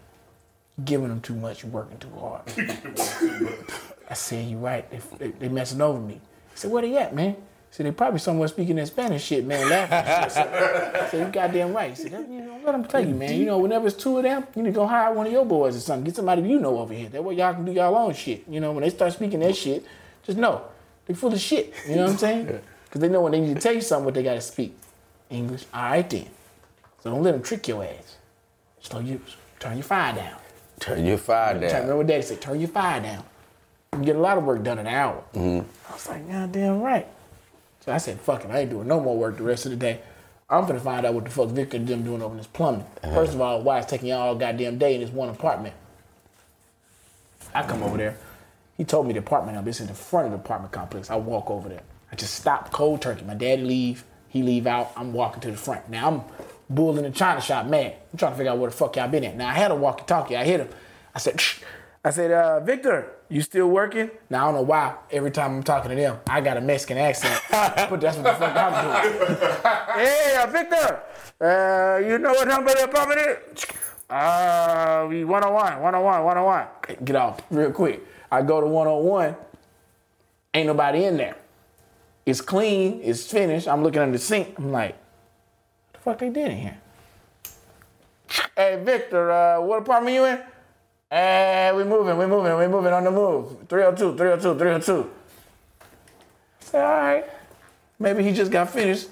Giving 0.84 1.10
them 1.10 1.22
too 1.22 1.36
much. 1.36 1.62
You 1.64 1.70
working 1.70 2.00
too 2.00 2.10
hard. 2.20 2.42
I 4.10 4.14
said, 4.14 4.48
you 4.48 4.58
right. 4.58 4.90
They, 4.90 5.00
they, 5.18 5.32
they 5.32 5.50
messing 5.50 5.82
over 5.82 6.00
me. 6.00 6.16
He 6.16 6.58
said, 6.58 6.72
where 6.72 6.82
they 6.82 6.98
at, 6.98 7.16
man? 7.16 7.36
Said, 7.72 7.88
they 7.88 7.92
probably 7.92 8.20
somewhere 8.20 8.48
speaking 8.48 8.76
that 8.76 8.86
Spanish 8.86 9.24
shit, 9.24 9.46
man, 9.48 9.68
laughing. 9.68 9.98
I 9.98 11.08
said, 11.10 11.26
you 11.26 11.32
goddamn 11.34 11.74
right. 11.74 11.90
He 11.90 11.96
said, 11.96 12.12
you 12.12 12.42
know, 12.42 12.60
let 12.64 12.74
them 12.74 12.86
tell 12.86 13.04
you, 13.04 13.16
man. 13.16 13.34
You 13.36 13.46
know, 13.46 13.58
whenever 13.58 13.88
it's 13.88 13.96
two 13.96 14.18
of 14.18 14.24
them, 14.24 14.46
you 14.56 14.62
need 14.62 14.70
to 14.70 14.76
go 14.76 14.86
hire 14.86 15.12
one 15.12 15.26
of 15.26 15.32
your 15.34 15.44
boys 15.44 15.76
or 15.76 15.80
something. 15.80 16.04
Get 16.04 16.16
somebody 16.16 16.44
you 16.44 16.60
know 16.60 16.78
over 16.78 16.94
here. 16.94 17.10
That 17.10 17.24
way 17.24 17.34
y'all 17.34 17.56
can 17.56 17.66
do 17.66 17.72
y'all 17.72 17.96
own 17.96 18.14
shit. 18.14 18.44
You 18.48 18.60
know, 18.60 18.74
when 18.74 18.84
they 18.84 18.92
start 18.92 19.14
speaking 19.14 19.40
that 19.40 19.56
shit, 19.56 19.84
just 20.22 20.38
know 20.38 20.62
they 21.08 21.16
full 21.16 21.34
of 21.34 21.40
shit. 21.40 21.74
You 21.90 21.96
know 21.96 22.04
what 22.04 22.12
I'm 22.12 22.18
saying? 22.20 22.62
Because 22.86 23.02
they 23.02 23.10
know 23.10 23.22
when 23.22 23.32
they 23.32 23.40
need 23.40 23.56
to 23.56 23.60
tell 23.60 23.74
you 23.74 23.82
something, 23.82 24.06
what 24.06 24.14
they 24.14 24.22
got 24.22 24.36
to 24.36 24.42
speak. 24.42 24.78
English. 25.32 25.66
All 25.74 25.82
right 25.82 26.08
then. 26.08 26.28
So 27.02 27.10
don't 27.10 27.24
let 27.24 27.32
them 27.32 27.42
trick 27.42 27.68
your 27.68 27.84
ass. 27.84 28.18
So 28.82 29.00
you 29.00 29.20
turn 29.60 29.78
your 29.78 29.84
fire 29.84 30.14
down. 30.14 30.38
Turn 30.80 31.04
your 31.04 31.18
fire 31.18 31.54
Turn, 31.54 31.62
down. 31.62 31.72
remember 31.74 31.98
what 31.98 32.08
daddy 32.08 32.22
said, 32.22 32.40
turn 32.40 32.60
your 32.60 32.70
fire 32.70 33.02
down. 33.02 33.24
Get 34.02 34.16
a 34.16 34.20
lot 34.20 34.38
of 34.38 34.44
work 34.44 34.64
done 34.64 34.80
in 34.80 34.88
an 34.88 34.94
hour. 34.94 35.24
Mm-hmm. 35.34 35.68
I 35.90 35.94
was 35.94 36.10
like, 36.10 36.28
God 36.28 36.52
damn 36.52 36.82
right. 36.82 37.08
So 37.82 37.92
I 37.92 37.98
said, 37.98 38.20
fuck 38.20 38.46
it, 38.46 38.52
I 38.52 38.60
ain't 38.60 38.70
doing 38.70 38.88
no 38.88 39.00
more 39.00 39.18
work 39.18 39.38
the 39.38 39.44
rest 39.44 39.66
of 39.66 39.72
the 39.72 39.78
day. 39.78 40.00
I'm 40.50 40.66
gonna 40.66 40.80
find 40.80 41.06
out 41.06 41.14
what 41.14 41.26
the 41.26 41.30
fuck 41.30 41.50
Victor 41.50 41.78
and 41.78 41.88
them 41.88 42.04
doing 42.04 42.22
over 42.22 42.34
in 42.34 42.38
this 42.38 42.48
plumbing. 42.48 42.86
Uh-huh. 43.04 43.14
First 43.14 43.34
of 43.34 43.42
all, 43.42 43.62
why 43.62 43.80
it's 43.80 43.90
taking 43.90 44.10
y'all 44.10 44.22
all 44.22 44.36
goddamn 44.36 44.78
day 44.78 44.96
in 44.96 45.02
this 45.02 45.10
one 45.10 45.30
apartment. 45.30 45.74
I 47.54 47.64
come 47.64 47.84
over 47.84 47.98
there. 47.98 48.18
He 48.78 48.84
told 48.84 49.08
me 49.08 49.14
the 49.14 49.20
apartment 49.20 49.56
number. 49.56 49.70
It's 49.70 49.80
in 49.80 49.88
the 49.88 49.94
front 49.94 50.28
of 50.28 50.32
the 50.32 50.38
apartment 50.38 50.72
complex. 50.72 51.10
I 51.10 51.16
walk 51.16 51.50
over 51.50 51.70
there. 51.70 51.84
I 52.12 52.16
just 52.16 52.34
stop 52.36 52.72
cold 52.72 53.02
turkey. 53.02 53.26
My 53.26 53.34
daddy 53.34 53.64
leave. 53.64 54.04
He 54.30 54.42
leave 54.42 54.66
out. 54.66 54.92
I'm 54.96 55.14
walking 55.14 55.42
to 55.42 55.52
the 55.52 55.58
front. 55.58 55.90
Now 55.90 56.08
I'm 56.08 56.22
bull 56.70 56.98
in 56.98 57.04
the 57.04 57.12
china 57.12 57.42
shop, 57.42 57.68
man. 57.68 57.94
I'm 58.12 58.18
trying 58.18 58.32
to 58.32 58.38
figure 58.38 58.52
out 58.52 58.58
where 58.58 58.70
the 58.70 58.76
fuck 58.76 58.96
y'all 58.96 59.08
been 59.08 59.24
at. 59.24 59.36
Now 59.36 59.50
I 59.50 59.54
had 59.54 59.72
a 59.72 59.76
walkie-talkie. 59.76 60.36
I 60.36 60.44
hit 60.44 60.60
him. 60.60 60.70
I 61.14 61.20
said, 61.20 61.40
I 62.06 62.10
said, 62.10 62.32
uh, 62.32 62.60
Victor, 62.60 63.14
you 63.30 63.42
still 63.42 63.70
working? 63.70 64.12
Now 64.30 64.44
I 64.44 64.46
don't 64.48 64.56
know 64.56 64.62
why. 64.64 64.96
Every 65.10 65.32
time 65.32 65.56
I'm 65.56 65.64
talking 65.64 65.90
to 65.90 65.96
them, 65.96 66.20
I 66.28 66.42
got 66.42 66.58
a 66.58 66.62
Mexican 66.62 66.98
accent. 66.98 67.42
but 67.50 68.02
that's 68.02 68.18
what 68.18 68.24
the 68.24 68.34
fuck 68.34 68.56
I'm 68.56 69.04
doing. 69.04 70.06
hey, 70.06 70.38
uh, 70.38 70.48
Victor, 70.48 71.02
uh, 71.40 72.06
you 72.06 72.18
know 72.18 72.32
what 72.32 72.48
number 72.48 72.74
the 72.74 72.84
apartment 72.84 73.22
is? 73.54 73.66
Uh, 74.10 75.08
we 75.10 75.24
101, 75.24 75.82
101, 75.82 76.24
101. 76.26 77.06
Get 77.06 77.16
off 77.16 77.40
real 77.50 77.72
quick. 77.72 78.06
I 78.30 78.42
go 78.42 78.60
to 78.60 78.68
101. 78.68 79.36
Ain't 80.54 80.68
nobody 80.68 81.06
in 81.06 81.16
there. 81.16 81.38
It's 82.26 82.42
clean. 82.42 83.00
It's 83.02 83.26
finished. 83.32 83.68
I'm 83.68 83.82
looking 83.82 84.02
under 84.02 84.18
the 84.18 84.24
sink. 84.24 84.56
I'm 84.58 84.72
like, 84.74 84.96
what 84.96 85.94
the 85.94 86.00
fuck 86.00 86.20
they 86.20 86.30
did 86.30 86.52
in 86.52 86.58
here? 86.58 86.78
Hey, 88.58 88.82
Victor, 88.84 89.32
uh, 89.32 89.62
what 89.62 89.80
apartment 89.80 90.18
are 90.18 90.20
you 90.20 90.26
in? 90.26 90.53
Hey, 91.14 91.72
we 91.76 91.84
moving, 91.84 92.18
we 92.18 92.26
moving, 92.26 92.58
we 92.58 92.68
moving 92.68 92.92
on 92.92 93.04
the 93.04 93.12
move. 93.12 93.70
302, 93.70 94.18
302, 94.18 94.58
302. 94.58 95.12
I 95.80 95.86
said, 96.60 96.84
all 96.84 96.92
right. 96.92 97.26
Maybe 98.00 98.24
he 98.24 98.32
just 98.34 98.52
got 98.52 98.72
finished. 98.72 99.10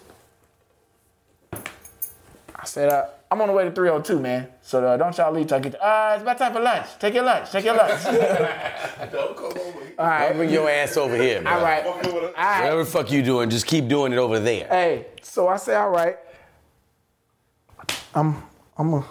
I 1.53 2.65
said, 2.65 2.89
uh, 2.89 3.05
I'm 3.29 3.39
on 3.41 3.49
the 3.49 3.53
way 3.53 3.65
to 3.65 3.71
302, 3.71 4.19
man. 4.19 4.47
So 4.63 4.83
uh, 4.83 4.97
don't 4.97 5.15
y'all 5.15 5.31
leave 5.31 5.45
till 5.45 5.57
I 5.57 5.59
get. 5.59 5.75
Uh, 5.79 6.13
it's 6.15 6.23
about 6.23 6.39
time 6.39 6.53
for 6.53 6.59
lunch. 6.59 6.87
Take 6.97 7.13
your 7.13 7.23
lunch. 7.23 7.51
Take 7.51 7.65
your 7.65 7.75
lunch. 7.75 8.03
all 8.03 8.13
Don't 9.11 9.37
come 9.37 9.45
over 9.45 9.85
here. 9.85 9.93
right. 9.99 10.33
Bring 10.33 10.49
your 10.49 10.67
ass 10.71 10.97
over 10.97 11.15
here, 11.15 11.43
bro. 11.43 11.51
All 11.51 11.61
right. 11.61 11.85
Walk 11.85 12.03
over 12.07 12.19
there. 12.19 12.29
All 12.29 12.33
right. 12.43 12.63
Whatever 12.63 12.83
the 12.83 12.89
fuck 12.89 13.11
you 13.11 13.21
doing, 13.21 13.51
just 13.51 13.67
keep 13.67 13.87
doing 13.87 14.11
it 14.11 14.17
over 14.17 14.39
there. 14.39 14.67
Hey, 14.69 15.05
so 15.21 15.47
I 15.49 15.57
say, 15.57 15.75
all 15.75 15.91
right. 15.91 16.17
I'm, 18.15 18.41
I'm 18.75 18.89
gonna, 18.89 19.05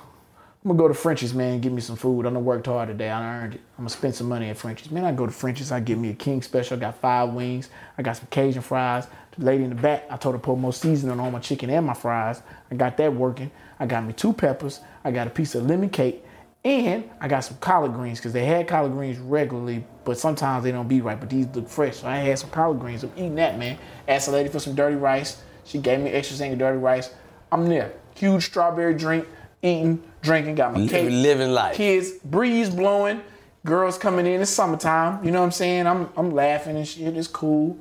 I'm 0.62 0.72
gonna 0.72 0.78
go 0.78 0.88
to 0.88 0.94
Frenchy's, 0.94 1.32
man. 1.32 1.58
Get 1.62 1.72
me 1.72 1.80
some 1.80 1.96
food. 1.96 2.26
I 2.26 2.30
done 2.30 2.44
worked 2.44 2.66
hard 2.66 2.88
today. 2.88 3.08
I 3.08 3.44
earned 3.44 3.54
it. 3.54 3.60
I'm 3.78 3.84
gonna 3.84 3.88
spend 3.88 4.14
some 4.14 4.28
money 4.28 4.50
at 4.50 4.58
Frenchy's, 4.58 4.90
man. 4.90 5.06
I 5.06 5.12
go 5.12 5.24
to 5.24 5.32
Frenchy's. 5.32 5.72
I 5.72 5.80
get 5.80 5.96
me 5.96 6.10
a 6.10 6.14
king 6.14 6.42
special. 6.42 6.76
I 6.76 6.80
got 6.80 7.00
five 7.00 7.32
wings. 7.32 7.70
I 7.96 8.02
got 8.02 8.18
some 8.18 8.26
Cajun 8.28 8.60
fries. 8.60 9.06
The 9.38 9.44
lady 9.46 9.64
in 9.64 9.70
the 9.70 9.76
back, 9.76 10.04
I 10.10 10.18
told 10.18 10.34
her 10.34 10.38
to 10.38 10.44
put 10.44 10.58
more 10.58 10.74
seasoning 10.74 11.18
on 11.18 11.32
my 11.32 11.38
chicken 11.38 11.70
and 11.70 11.86
my 11.86 11.94
fries. 11.94 12.42
I 12.70 12.74
got 12.74 12.98
that 12.98 13.14
working. 13.14 13.50
I 13.78 13.86
got 13.86 14.04
me 14.04 14.12
two 14.12 14.34
peppers. 14.34 14.80
I 15.02 15.12
got 15.12 15.26
a 15.26 15.30
piece 15.30 15.54
of 15.54 15.66
lemon 15.66 15.88
cake. 15.88 16.22
And 16.62 17.08
I 17.22 17.28
got 17.28 17.40
some 17.40 17.56
collard 17.56 17.94
greens 17.94 18.18
because 18.18 18.34
they 18.34 18.44
had 18.44 18.68
collard 18.68 18.92
greens 18.92 19.16
regularly, 19.18 19.82
but 20.04 20.18
sometimes 20.18 20.62
they 20.62 20.72
don't 20.72 20.88
be 20.88 21.00
right. 21.00 21.18
But 21.18 21.30
these 21.30 21.46
look 21.54 21.70
fresh. 21.70 22.00
So 22.00 22.06
I 22.06 22.16
had 22.16 22.38
some 22.38 22.50
collard 22.50 22.80
greens. 22.80 23.02
I'm 23.02 23.12
eating 23.16 23.36
that, 23.36 23.58
man. 23.58 23.78
Asked 24.06 24.26
the 24.26 24.32
lady 24.32 24.50
for 24.50 24.58
some 24.58 24.74
dirty 24.74 24.96
rice. 24.96 25.42
She 25.64 25.78
gave 25.78 26.00
me 26.00 26.10
extra 26.10 26.36
thing 26.36 26.52
of 26.52 26.58
dirty 26.58 26.76
rice. 26.76 27.08
I'm 27.50 27.66
there. 27.66 27.94
Huge 28.14 28.44
strawberry 28.44 28.92
drink, 28.92 29.26
eating, 29.62 30.02
drinking, 30.22 30.54
got 30.54 30.72
my 30.72 30.80
cake. 30.80 31.04
Living, 31.04 31.22
living 31.22 31.52
life. 31.52 31.76
Kids, 31.76 32.12
breeze 32.24 32.70
blowing, 32.70 33.22
girls 33.64 33.98
coming 33.98 34.26
in. 34.26 34.40
It's 34.40 34.50
summertime. 34.50 35.24
You 35.24 35.30
know 35.30 35.40
what 35.40 35.46
I'm 35.46 35.52
saying? 35.52 35.86
I'm 35.86 36.08
I'm 36.16 36.30
laughing 36.30 36.76
and 36.76 36.86
shit. 36.86 37.16
It's 37.16 37.28
cool. 37.28 37.78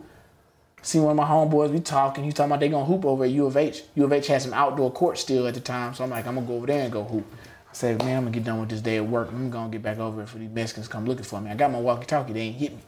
See 0.81 0.99
one 0.99 1.11
of 1.11 1.17
my 1.17 1.25
homeboys, 1.25 1.71
we 1.71 1.81
talking. 1.81 2.23
He's 2.23 2.33
talking 2.33 2.51
about 2.51 2.61
they 2.61 2.69
gonna 2.69 2.85
hoop 2.85 3.03
over 3.03 3.25
at 3.25 3.31
U 3.31 3.45
of 3.45 3.57
H. 3.57 3.83
U 3.95 4.05
of 4.05 4.13
H 4.13 4.27
had 4.27 4.41
some 4.41 4.53
outdoor 4.53 4.91
court 4.91 5.17
still 5.17 5.45
at 5.45 5.53
the 5.53 5.59
time, 5.59 5.93
so 5.93 6.03
I'm 6.03 6.09
like, 6.09 6.25
I'm 6.25 6.35
gonna 6.35 6.47
go 6.47 6.55
over 6.55 6.67
there 6.67 6.83
and 6.83 6.91
go 6.91 7.03
hoop. 7.03 7.25
I 7.69 7.73
said, 7.73 7.99
man, 7.99 8.17
I'm 8.17 8.23
gonna 8.23 8.33
get 8.33 8.45
done 8.45 8.61
with 8.61 8.69
this 8.69 8.81
day 8.81 8.97
at 8.97 9.05
work. 9.05 9.29
I'm 9.29 9.49
gonna 9.49 9.69
get 9.69 9.83
back 9.83 9.99
over 9.99 10.25
for 10.25 10.37
these 10.37 10.49
Mexicans 10.49 10.87
come 10.87 11.05
looking 11.05 11.25
for 11.25 11.41
me. 11.41 11.51
I 11.51 11.55
got 11.55 11.71
my 11.71 11.79
walkie-talkie. 11.79 12.33
They 12.33 12.41
ain't 12.41 12.55
hit 12.55 12.71
me. 12.71 12.79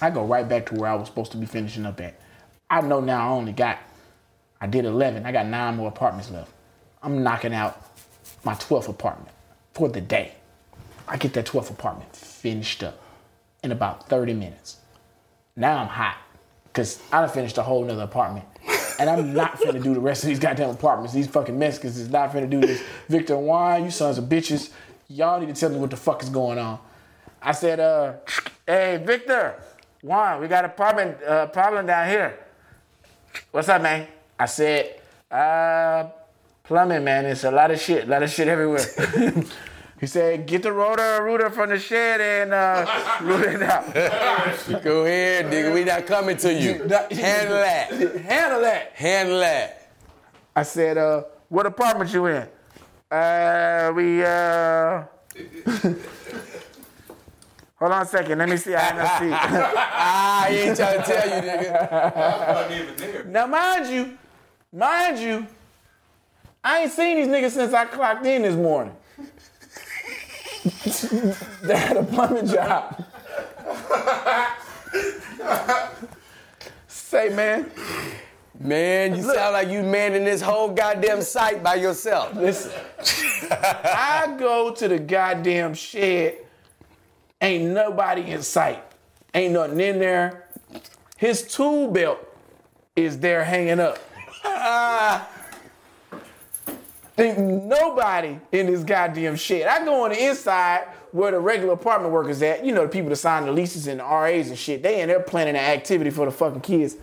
I 0.00 0.10
go 0.10 0.24
right 0.24 0.48
back 0.48 0.66
to 0.66 0.74
where 0.74 0.90
I 0.90 0.94
was 0.94 1.08
supposed 1.08 1.32
to 1.32 1.38
be 1.38 1.46
finishing 1.46 1.86
up 1.86 2.00
at. 2.00 2.20
I 2.68 2.82
know 2.82 3.00
now 3.00 3.28
I 3.28 3.30
only 3.30 3.52
got, 3.52 3.78
I 4.60 4.66
did 4.66 4.84
11. 4.84 5.24
I 5.24 5.32
got 5.32 5.46
nine 5.46 5.76
more 5.76 5.88
apartments 5.88 6.30
left. 6.30 6.52
I'm 7.04 7.22
knocking 7.22 7.52
out 7.52 7.80
my 8.44 8.54
12th 8.54 8.88
apartment 8.88 9.28
for 9.74 9.90
the 9.90 10.00
day. 10.00 10.32
I 11.06 11.18
get 11.18 11.34
that 11.34 11.44
12th 11.44 11.70
apartment 11.70 12.16
finished 12.16 12.82
up 12.82 12.98
in 13.62 13.72
about 13.72 14.08
30 14.08 14.32
minutes. 14.32 14.78
Now 15.54 15.76
I'm 15.82 15.86
hot 15.86 16.16
because 16.64 17.02
I 17.12 17.20
done 17.20 17.28
finished 17.28 17.58
a 17.58 17.62
whole 17.62 17.84
nother 17.84 18.04
apartment. 18.04 18.46
And 18.98 19.10
I'm 19.10 19.34
not 19.34 19.52
finna 19.60 19.82
do 19.82 19.92
the 19.92 20.00
rest 20.00 20.22
of 20.22 20.30
these 20.30 20.38
goddamn 20.38 20.70
apartments. 20.70 21.12
These 21.12 21.26
fucking 21.26 21.58
Mexicans 21.58 21.98
is 21.98 22.08
not 22.08 22.32
finna 22.32 22.48
do 22.48 22.60
this. 22.60 22.82
Victor 23.10 23.34
and 23.34 23.46
Juan, 23.46 23.84
you 23.84 23.90
sons 23.90 24.16
of 24.16 24.24
bitches. 24.24 24.70
Y'all 25.08 25.38
need 25.38 25.54
to 25.54 25.60
tell 25.60 25.68
me 25.68 25.76
what 25.76 25.90
the 25.90 25.98
fuck 25.98 26.22
is 26.22 26.30
going 26.30 26.58
on. 26.58 26.78
I 27.42 27.52
said, 27.52 27.80
uh, 27.80 28.14
hey, 28.66 29.02
Victor, 29.04 29.62
Juan, 30.00 30.40
we 30.40 30.48
got 30.48 30.64
a 30.64 30.70
problem, 30.70 31.14
uh, 31.26 31.46
problem 31.48 31.84
down 31.84 32.08
here. 32.08 32.38
What's 33.50 33.68
up, 33.68 33.82
man? 33.82 34.08
I 34.38 34.46
said, 34.46 35.02
uh, 35.30 36.08
plumbing, 36.64 37.04
man. 37.04 37.26
It's 37.26 37.44
a 37.44 37.50
lot 37.50 37.70
of 37.70 37.78
shit, 37.78 38.04
a 38.04 38.10
lot 38.10 38.22
of 38.22 38.30
shit 38.30 38.48
everywhere. 38.48 38.86
he 40.00 40.06
said, 40.06 40.46
get 40.46 40.62
the 40.62 40.72
rotor 40.72 41.22
rooter 41.22 41.50
from 41.50 41.68
the 41.68 41.78
shed 41.78 42.20
and 42.20 42.52
uh, 42.54 42.86
root 43.22 43.44
it 43.44 43.62
out. 43.62 43.92
Go 44.82 45.04
ahead, 45.04 45.46
nigga. 45.46 45.72
We 45.72 45.84
not 45.84 46.06
coming 46.06 46.36
to 46.38 46.52
you. 46.52 46.88
Handle 46.88 47.58
that. 47.58 47.92
Handle 47.92 48.60
that. 48.62 48.92
Handle 48.94 49.38
that. 49.40 49.92
I 50.56 50.62
said, 50.62 50.96
uh, 50.98 51.24
what 51.48 51.66
apartment 51.66 52.12
you 52.12 52.26
in? 52.26 52.48
Uh, 53.10 53.92
we, 53.94 54.24
uh. 54.24 55.04
Hold 57.76 57.92
on 57.92 58.02
a 58.02 58.06
second. 58.06 58.38
Let 58.38 58.48
me 58.48 58.56
see. 58.56 58.74
I 58.74 58.80
haven't 58.80 59.18
seen. 59.18 59.32
Ah, 59.36 60.46
he 60.48 60.56
ain't 60.56 60.76
trying 60.76 61.00
to 61.00 61.04
tell 61.04 61.28
you, 61.28 61.34
nigga. 61.50 61.92
I'm 61.92 62.54
not 62.54 62.70
even 62.70 62.96
there. 62.96 63.24
Now, 63.24 63.46
mind 63.46 63.86
you, 63.88 64.16
mind 64.72 65.18
you, 65.18 65.46
I 66.64 66.80
ain't 66.80 66.92
seen 66.92 67.18
these 67.18 67.28
niggas 67.28 67.50
since 67.50 67.72
I 67.74 67.84
clocked 67.84 68.24
in 68.26 68.42
this 68.42 68.56
morning. 68.56 68.96
they 71.62 71.76
had 71.76 71.98
a 71.98 72.02
plumbing 72.02 72.46
job. 72.46 73.04
Say, 76.88 77.28
man, 77.28 77.70
Man, 78.60 79.16
you 79.16 79.22
sound 79.22 79.52
like 79.52 79.68
you 79.68 79.82
manning 79.82 80.24
this 80.24 80.40
whole 80.40 80.70
goddamn 80.70 81.22
site 81.22 81.62
by 81.62 81.74
yourself. 81.74 82.34
listen. 82.34 82.72
I 83.50 84.34
go 84.38 84.72
to 84.72 84.88
the 84.88 84.98
goddamn 84.98 85.74
shed, 85.74 86.38
ain't 87.40 87.72
nobody 87.72 88.30
in 88.30 88.42
sight, 88.42 88.82
ain't 89.34 89.52
nothing 89.52 89.80
in 89.80 89.98
there. 89.98 90.48
His 91.16 91.42
tool 91.42 91.90
belt 91.90 92.20
is 92.94 93.18
there 93.18 93.44
hanging 93.44 93.80
up. 93.80 93.98
Ain't 97.16 97.66
nobody 97.66 98.38
in 98.50 98.66
this 98.66 98.82
goddamn 98.82 99.36
shit. 99.36 99.66
I 99.66 99.84
go 99.84 100.04
on 100.04 100.10
the 100.10 100.28
inside 100.28 100.88
where 101.12 101.30
the 101.30 101.38
regular 101.38 101.74
apartment 101.74 102.12
workers 102.12 102.42
at. 102.42 102.64
You 102.64 102.72
know, 102.72 102.82
the 102.82 102.88
people 102.88 103.10
that 103.10 103.16
sign 103.16 103.44
the 103.44 103.52
leases 103.52 103.86
and 103.86 104.00
the 104.00 104.04
RAs 104.04 104.48
and 104.48 104.58
shit. 104.58 104.82
They 104.82 105.00
in 105.00 105.08
there 105.08 105.20
planning 105.20 105.54
an 105.54 105.62
activity 105.62 106.10
for 106.10 106.24
the 106.24 106.32
fucking 106.32 106.62
kids. 106.62 106.96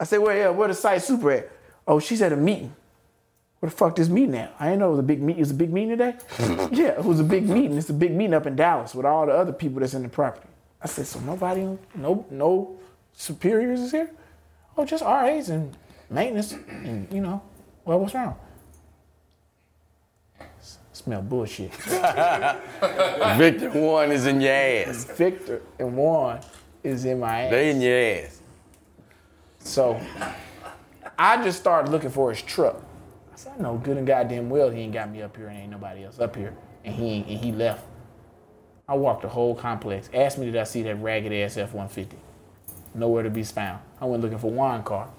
I 0.00 0.04
said, 0.04 0.18
where, 0.18 0.36
yeah, 0.36 0.48
where 0.48 0.68
the 0.68 0.74
site 0.74 1.02
super 1.02 1.30
at? 1.32 1.50
Oh, 1.86 2.00
she's 2.00 2.22
at 2.22 2.32
a 2.32 2.36
meeting. 2.36 2.74
Where 3.60 3.68
the 3.68 3.76
fuck 3.76 3.96
this 3.96 4.08
meeting 4.08 4.34
at? 4.36 4.54
I 4.58 4.66
didn't 4.66 4.80
know 4.80 4.88
it 4.88 4.90
was 4.92 4.98
a 5.00 5.02
big 5.02 5.20
meeting. 5.20 5.38
It 5.38 5.42
was 5.42 5.50
a 5.50 5.54
big 5.54 5.72
meeting 5.72 5.90
today? 5.90 6.16
yeah, 6.72 6.98
it 6.98 7.04
was 7.04 7.20
a 7.20 7.24
big 7.24 7.48
meeting. 7.48 7.76
It's 7.76 7.90
a 7.90 7.94
big 7.94 8.12
meeting 8.12 8.34
up 8.34 8.46
in 8.46 8.56
Dallas 8.56 8.94
with 8.94 9.04
all 9.04 9.26
the 9.26 9.32
other 9.32 9.52
people 9.52 9.80
that's 9.80 9.94
in 9.94 10.02
the 10.02 10.08
property. 10.08 10.48
I 10.80 10.86
said, 10.86 11.06
so 11.06 11.20
nobody, 11.20 11.62
no, 11.94 12.26
no 12.30 12.78
superiors 13.12 13.80
is 13.80 13.92
here? 13.92 14.10
Oh, 14.76 14.84
just 14.84 15.02
RAs 15.02 15.48
and 15.50 15.76
maintenance 16.10 16.52
and, 16.52 17.10
you 17.12 17.20
know, 17.20 17.42
well, 17.84 17.98
what's 17.98 18.14
wrong? 18.14 18.36
Smell 20.96 21.20
bullshit. 21.20 21.74
Victor 21.74 23.70
Juan 23.74 24.10
is 24.10 24.24
in 24.24 24.40
your 24.40 24.50
ass. 24.50 25.04
Victor 25.04 25.60
and 25.78 25.94
Juan 25.94 26.40
is 26.82 27.04
in 27.04 27.20
my 27.20 27.42
ass. 27.42 27.50
They 27.50 27.70
in 27.70 27.82
your 27.82 28.24
ass. 28.24 28.40
So 29.58 30.00
I 31.18 31.44
just 31.44 31.60
started 31.60 31.90
looking 31.90 32.08
for 32.08 32.30
his 32.30 32.40
truck. 32.40 32.82
I 33.30 33.36
said, 33.36 33.52
I 33.58 33.62
know 33.62 33.76
good 33.76 33.98
and 33.98 34.06
goddamn 34.06 34.48
well 34.48 34.70
he 34.70 34.80
ain't 34.80 34.94
got 34.94 35.10
me 35.10 35.20
up 35.20 35.36
here 35.36 35.48
and 35.48 35.58
ain't 35.58 35.70
nobody 35.70 36.02
else 36.02 36.18
up 36.18 36.34
here. 36.34 36.56
And 36.82 36.94
he 36.94 37.16
and 37.16 37.44
he 37.44 37.52
left. 37.52 37.84
I 38.88 38.94
walked 38.94 39.20
the 39.20 39.28
whole 39.28 39.54
complex. 39.54 40.08
Asked 40.14 40.38
me 40.38 40.46
did 40.46 40.56
I 40.56 40.64
see 40.64 40.82
that 40.84 40.94
ragged 41.02 41.30
ass 41.30 41.58
F-150. 41.58 42.14
Nowhere 42.94 43.22
to 43.22 43.28
be 43.28 43.44
found. 43.44 43.82
I 44.00 44.06
went 44.06 44.22
looking 44.22 44.38
for 44.38 44.50
Juan 44.50 44.82
car. 44.82 45.10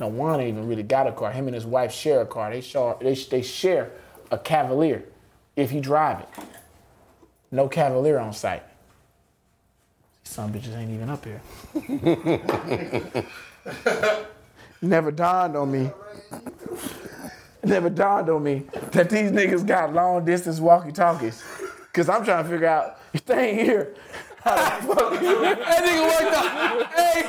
No, 0.00 0.08
Juan 0.08 0.40
ain't 0.40 0.50
even 0.50 0.68
really 0.68 0.82
got 0.82 1.06
a 1.06 1.12
car. 1.12 1.32
Him 1.32 1.48
and 1.48 1.54
his 1.54 1.64
wife 1.64 1.92
share 1.92 2.20
a 2.20 2.26
car. 2.26 2.50
They 2.50 2.60
share, 2.60 2.96
they, 3.00 3.14
they 3.14 3.40
share 3.40 3.90
a 4.30 4.38
Cavalier 4.38 5.04
if 5.56 5.70
he 5.70 5.80
drive 5.80 6.20
it. 6.20 6.28
No 7.50 7.68
Cavalier 7.68 8.18
on 8.18 8.32
site. 8.32 8.62
Some 10.24 10.52
bitches 10.52 10.76
ain't 10.76 10.90
even 10.90 11.08
up 11.08 11.24
here. 11.24 11.40
Never 14.82 15.10
dawned 15.10 15.56
on 15.56 15.72
me. 15.72 15.90
Never 17.64 17.90
dawned 17.90 18.28
on 18.28 18.42
me 18.42 18.64
that 18.92 19.10
these 19.10 19.30
niggas 19.30 19.66
got 19.66 19.92
long 19.92 20.24
distance 20.24 20.60
walkie 20.60 20.92
talkies. 20.92 21.42
Cause 21.92 22.08
I'm 22.08 22.24
trying 22.24 22.44
to 22.44 22.50
figure 22.50 22.68
out 22.68 22.98
if 23.12 23.24
they 23.24 23.50
ain't 23.50 23.60
here. 23.62 23.94
How 24.42 24.54
the 24.54 24.94
fuck 24.94 25.12
That 25.20 25.82
nigga 25.84 26.04
worked 26.06 26.32
the 26.32 26.42
hey, 26.96 27.22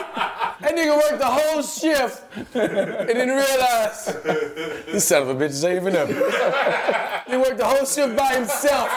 that 0.61 0.75
nigga 0.75 0.95
worked 0.95 1.19
the 1.19 1.25
whole 1.25 1.61
shift 1.61 2.23
and 2.55 3.07
didn't 3.07 3.35
realize 3.35 4.05
this 4.85 5.05
son 5.07 5.23
of 5.23 5.29
a 5.29 5.35
bitch 5.35 5.63
ain't 5.67 5.81
even 5.81 5.95
up. 5.95 6.07
He 7.27 7.37
worked 7.37 7.57
the 7.57 7.65
whole 7.65 7.85
shift 7.85 8.15
by 8.15 8.35
himself. 8.35 8.89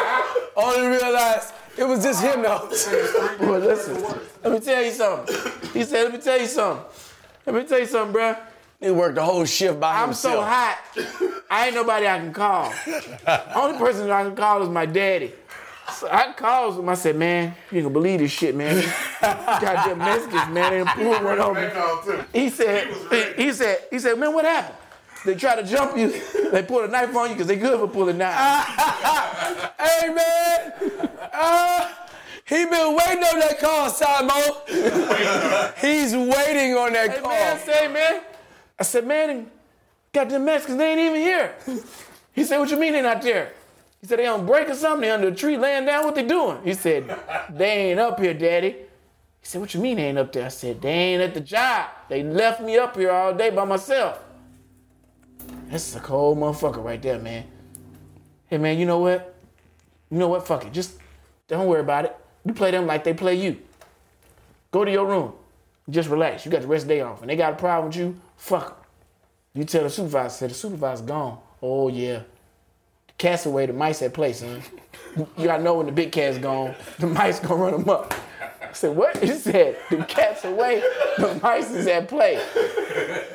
Only 0.57 0.89
realized 0.99 1.55
it 1.77 1.85
was 1.85 2.03
just 2.03 2.23
him 2.23 2.43
though. 2.43 2.69
Well, 3.41 3.61
listen, 3.61 4.03
let 4.45 4.53
me 4.53 4.61
tell 4.61 4.83
you 4.83 4.91
something. 4.91 5.37
He 5.73 5.85
said, 5.85 6.05
let 6.05 6.13
me 6.13 6.19
tell 6.19 6.39
you 6.39 6.47
something. 6.47 6.85
Let 7.47 7.55
me 7.57 7.65
tell 7.65 7.79
you 7.79 7.87
something, 7.87 8.15
bruh. 8.15 8.39
He 8.79 8.91
worked 8.91 9.15
the 9.15 9.23
whole 9.23 9.45
shift 9.45 9.79
by 9.81 10.01
himself. 10.01 10.45
I'm 10.45 10.75
so 10.97 11.11
hot. 11.15 11.45
I 11.49 11.67
ain't 11.67 11.75
nobody 11.75 12.07
I 12.07 12.19
can 12.19 12.33
call. 12.33 12.73
Only 13.55 13.79
person 13.79 14.11
I 14.11 14.25
can 14.25 14.35
call 14.37 14.63
is 14.63 14.69
my 14.69 14.87
daddy. 14.87 15.33
So 15.95 16.09
I 16.11 16.33
called 16.33 16.79
him. 16.79 16.89
I 16.89 16.95
said, 16.95 17.17
man, 17.17 17.55
you 17.71 17.79
ain't 17.79 17.85
gonna 17.85 17.93
believe 17.93 18.21
this 18.21 18.31
shit, 18.33 18.55
man. 18.55 18.83
Goddamn 19.21 19.99
Mexicans, 19.99 20.49
man. 20.53 20.73
They 20.73 20.93
pulled 20.93 21.25
one 21.25 21.39
on 21.41 21.55
me. 21.55 22.23
He 22.33 22.51
said, 22.51 22.89
he, 23.11 23.45
he 23.45 23.53
said, 23.53 23.79
he 23.91 23.99
said, 23.99 24.19
man, 24.19 24.33
what 24.33 24.45
happened? 24.45 24.77
They 25.25 25.35
try 25.37 25.55
to 25.57 25.63
jump 25.63 25.97
you. 25.97 26.13
They 26.53 26.63
pull 26.63 26.85
a 26.85 26.89
knife 26.89 27.17
on 27.17 27.31
you 27.31 27.35
because 27.35 27.47
they 27.47 27.57
good 27.57 27.79
for 27.81 27.89
pulling 27.89 28.19
knives. 28.19 28.67
Hey 29.81 30.09
man, 30.13 30.73
uh, 31.33 31.89
he 32.45 32.65
been 32.67 32.95
waiting 32.97 33.25
on 33.25 33.39
that 33.41 33.57
call, 33.59 33.89
Simon. 33.89 34.35
He's 35.81 36.15
waiting 36.15 36.75
on 36.77 36.93
that 36.93 37.11
Hey, 37.11 37.21
call. 37.21 37.31
man, 37.31 37.59
say, 37.61 37.89
man. 37.89 38.21
I 38.79 38.83
said, 38.83 39.07
man, 39.07 39.51
got 40.13 40.25
goddamn 40.29 40.45
Mexicans, 40.45 40.79
they 40.79 40.91
ain't 40.93 41.01
even 41.01 41.21
here. 41.21 41.55
He 42.35 42.45
said, 42.45 42.59
what 42.59 42.71
you 42.71 42.79
mean 42.79 42.93
they 42.93 43.03
not 43.03 43.23
there? 43.23 43.53
He 44.03 44.09
said, 44.09 44.19
they 44.19 44.27
on 44.27 44.45
break 44.45 44.69
or 44.69 44.75
something? 44.75 45.03
They 45.03 45.11
under 45.11 45.29
a 45.29 45.35
tree 45.35 45.57
laying 45.57 45.87
down? 45.87 46.05
What 46.05 46.17
they 46.17 46.27
doing? 46.27 46.59
He 46.65 46.75
said, 46.75 47.17
they 47.49 47.91
ain't 47.91 48.01
up 48.01 48.19
here, 48.19 48.35
daddy. 48.35 48.71
He 48.71 49.47
said, 49.47 49.61
what 49.61 49.73
you 49.75 49.81
mean 49.81 49.97
they 49.97 50.07
ain't 50.07 50.19
up 50.19 50.33
there? 50.33 50.47
I 50.47 50.49
said, 50.49 50.83
they 50.83 50.91
ain't 50.91 51.23
at 51.23 51.35
the 51.35 51.41
job. 51.41 51.89
They 52.09 52.25
left 52.25 52.61
me 52.61 52.77
up 52.79 52.97
here 52.97 53.13
all 53.13 53.33
day 53.33 53.51
by 53.51 53.65
myself. 53.65 54.21
This 55.69 55.89
is 55.89 55.97
a 55.97 56.01
cold 56.01 56.37
motherfucker 56.37 56.85
right 56.85 57.01
there, 57.01 57.21
man. 57.21 57.45
Hey, 58.49 58.59
man, 58.59 58.77
you 58.77 58.87
know 58.87 58.99
what? 58.99 59.35
You 60.11 60.19
know 60.19 60.29
what? 60.29 60.47
Fuck 60.47 60.67
it. 60.67 60.73
Just 60.73 60.99
don't 61.47 61.67
worry 61.67 61.81
about 61.81 62.05
it. 62.05 62.17
You 62.45 62.53
play 62.53 62.73
them 62.73 62.87
like 62.87 63.05
they 63.05 63.15
play 63.15 63.37
you. 63.37 63.59
Go 64.73 64.85
to 64.85 64.91
your 64.91 65.07
room. 65.07 65.33
Just 65.89 66.09
relax. 66.09 66.45
You 66.45 66.51
got 66.51 66.63
the 66.63 66.67
rest 66.67 66.85
of 66.85 66.89
the 66.89 66.95
day 66.97 67.01
off. 67.03 67.21
And 67.21 67.31
they 67.31 67.37
got 67.37 67.53
a 67.53 67.57
problem 67.57 67.87
with 67.87 67.97
you, 67.97 68.21
fuck 68.37 68.67
'em. 68.67 68.75
You 69.55 69.65
tell 69.65 69.85
the 69.85 69.91
supervisor, 69.91 70.35
say 70.35 70.47
the 70.49 70.55
supervisor's 70.55 71.07
gone. 71.07 71.39
Oh, 71.61 71.89
yeah. 71.89 72.23
The 73.23 73.29
cat's 73.29 73.47
away, 73.47 73.67
the 73.67 73.73
mice 73.73 74.03
at 74.03 74.15
play, 74.15 74.33
son. 74.33 74.61
You 75.17 75.45
gotta 75.45 75.63
know 75.63 75.77
when 75.77 75.87
the 75.87 75.93
big 75.93 76.11
cat's 76.11 76.39
gone, 76.39 76.75
the 76.99 77.07
mice 77.07 77.39
gonna 77.39 77.55
run 77.55 77.71
them 77.71 77.89
up. 77.89 78.13
I 78.61 78.73
said, 78.73 78.97
what? 78.97 79.17
He 79.23 79.29
said, 79.29 79.77
the 79.91 79.99
cat's 79.99 80.45
away, 80.45 80.83
the 81.19 81.39
mice 81.41 81.71
is 81.71 81.87
at 81.87 82.09
play. 82.09 82.35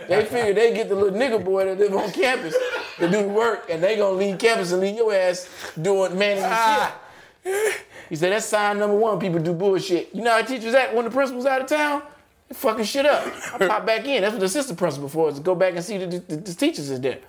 They 0.10 0.26
figure 0.26 0.54
they 0.54 0.74
get 0.74 0.90
the 0.90 0.96
little 0.96 1.18
nigga 1.18 1.42
boy 1.42 1.64
that 1.64 1.80
live 1.80 1.96
on 1.96 2.12
campus 2.12 2.54
to 2.98 3.10
do 3.10 3.22
the 3.22 3.30
work, 3.30 3.70
and 3.70 3.82
they 3.82 3.96
gonna 3.96 4.18
leave 4.18 4.38
campus 4.38 4.74
and 4.74 4.82
leave 4.82 4.98
your 4.98 5.14
ass 5.14 5.50
doing 5.82 6.20
manning 6.20 6.44
the 6.44 6.50
ah. 6.52 7.00
shit. 7.46 7.82
He 8.10 8.18
said, 8.18 8.34
that's 8.34 8.46
sign 8.46 8.80
number 8.80 8.98
one, 8.98 9.22
people 9.22 9.40
do 9.40 9.54
bullshit. 9.54 10.14
You 10.14 10.22
know 10.22 10.32
how 10.32 10.42
teachers 10.42 10.74
act 10.74 10.96
when 10.96 11.06
the 11.06 11.12
principal's 11.12 11.46
out 11.46 11.62
of 11.62 11.68
town? 11.68 12.04
They 12.50 12.56
fucking 12.56 12.84
shit 12.84 13.06
up. 13.06 13.26
I 13.54 13.66
pop 13.66 13.86
back 13.86 14.06
in. 14.06 14.22
That's 14.22 14.34
what 14.34 14.42
the 14.42 14.48
assistant 14.48 14.78
principal 14.78 15.08
for, 15.08 15.30
is 15.30 15.36
to 15.36 15.42
go 15.42 15.56
back 15.56 15.76
and 15.76 15.86
see 15.86 15.98
that 15.98 16.12
the, 16.12 16.20
the, 16.20 16.36
the 16.36 16.54
teachers 16.54 16.90
is 16.90 17.00
there. 17.00 17.20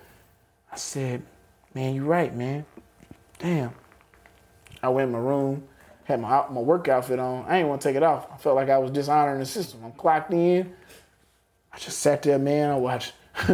I 0.69 0.75
said, 0.75 1.21
man, 1.73 1.95
you're 1.95 2.05
right, 2.05 2.35
man. 2.35 2.65
Damn. 3.39 3.71
I 4.81 4.89
went 4.89 5.07
in 5.07 5.11
my 5.11 5.19
room, 5.19 5.63
had 6.05 6.21
my 6.21 6.45
my 6.49 6.61
work 6.61 6.87
outfit 6.87 7.19
on. 7.19 7.45
I 7.45 7.57
didn't 7.57 7.69
want 7.69 7.81
to 7.81 7.87
take 7.89 7.95
it 7.95 8.03
off. 8.03 8.27
I 8.31 8.37
felt 8.37 8.55
like 8.55 8.69
I 8.69 8.77
was 8.77 8.91
dishonoring 8.91 9.39
the 9.39 9.45
system. 9.45 9.81
I'm 9.83 9.91
clocked 9.91 10.33
in. 10.33 10.73
I 11.71 11.77
just 11.77 11.99
sat 11.99 12.23
there, 12.23 12.39
man. 12.39 12.71
I 12.71 12.75
watched, 12.75 13.13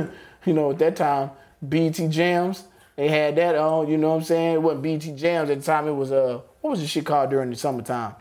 you 0.45 0.53
know, 0.53 0.71
at 0.71 0.79
that 0.79 0.95
time, 0.95 1.31
BT 1.67 2.07
Jams. 2.07 2.63
They 2.95 3.09
had 3.09 3.35
that 3.35 3.55
on, 3.55 3.89
you 3.89 3.97
know 3.97 4.11
what 4.11 4.17
I'm 4.17 4.23
saying? 4.23 4.53
It 4.53 4.61
wasn't 4.61 4.83
BT 4.83 5.11
Jams 5.15 5.49
at 5.49 5.59
the 5.59 5.65
time. 5.65 5.87
It 5.87 5.91
was, 5.91 6.13
uh, 6.13 6.39
what 6.61 6.71
was 6.71 6.79
the 6.79 6.87
shit 6.87 7.05
called 7.05 7.29
during 7.29 7.49
the 7.49 7.57
summertime? 7.57 8.15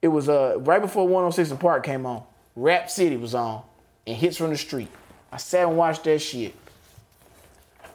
It 0.00 0.08
was 0.08 0.28
uh, 0.28 0.58
right 0.60 0.80
before 0.80 1.04
106 1.04 1.50
and 1.50 1.58
Park 1.58 1.84
came 1.84 2.06
on. 2.06 2.22
Rap 2.54 2.90
City 2.90 3.16
was 3.16 3.34
on 3.34 3.64
and 4.06 4.16
Hits 4.16 4.36
from 4.36 4.50
the 4.50 4.56
Street. 4.56 4.88
I 5.32 5.38
sat 5.38 5.66
and 5.66 5.76
watched 5.76 6.04
that 6.04 6.20
shit. 6.20 6.54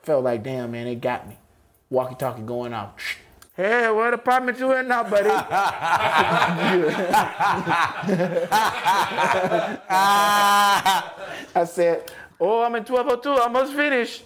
Felt 0.10 0.24
like, 0.24 0.42
damn, 0.42 0.72
man, 0.72 0.88
it 0.88 1.02
got 1.02 1.30
me. 1.30 1.38
Walkie 1.92 2.16
talkie 2.16 2.42
going 2.42 2.74
off. 2.74 2.96
Hey, 3.56 3.92
what 3.92 4.12
apartment 4.14 4.58
you 4.58 4.72
in 4.74 4.88
now, 4.88 5.04
buddy? 5.04 5.30
I 11.54 11.66
said, 11.66 12.10
Oh, 12.40 12.64
I'm 12.64 12.74
in 12.76 12.86
1202. 12.86 13.30
Almost 13.30 13.74
finished. 13.74 14.24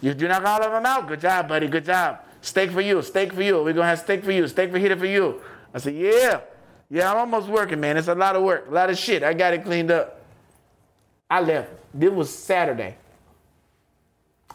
You 0.00 0.12
do 0.14 0.26
knock 0.26 0.44
all 0.44 0.62
of 0.64 0.72
them 0.72 0.84
out. 0.84 1.06
Good 1.06 1.20
job, 1.20 1.48
buddy. 1.48 1.68
Good 1.68 1.84
job. 1.84 2.22
Steak 2.40 2.72
for 2.72 2.80
you. 2.80 3.00
Steak 3.02 3.32
for 3.32 3.42
you. 3.42 3.62
We're 3.62 3.72
to 3.72 3.84
have 3.84 4.00
steak 4.00 4.24
for 4.24 4.32
you. 4.32 4.48
Steak 4.48 4.72
for 4.72 4.78
heater 4.78 4.96
for 4.96 5.06
you. 5.06 5.40
I 5.72 5.78
said, 5.78 5.94
yeah. 5.94 6.40
Yeah, 6.90 7.12
I'm 7.12 7.18
almost 7.18 7.48
working, 7.48 7.78
man. 7.78 7.96
It's 7.96 8.08
a 8.08 8.14
lot 8.16 8.34
of 8.34 8.42
work. 8.42 8.66
A 8.68 8.74
lot 8.74 8.90
of 8.90 8.98
shit. 8.98 9.22
I 9.22 9.32
got 9.32 9.54
it 9.54 9.64
cleaned 9.64 9.92
up. 9.92 10.20
I 11.30 11.40
left. 11.40 11.70
This 11.94 12.10
was 12.10 12.36
Saturday. 12.36 12.96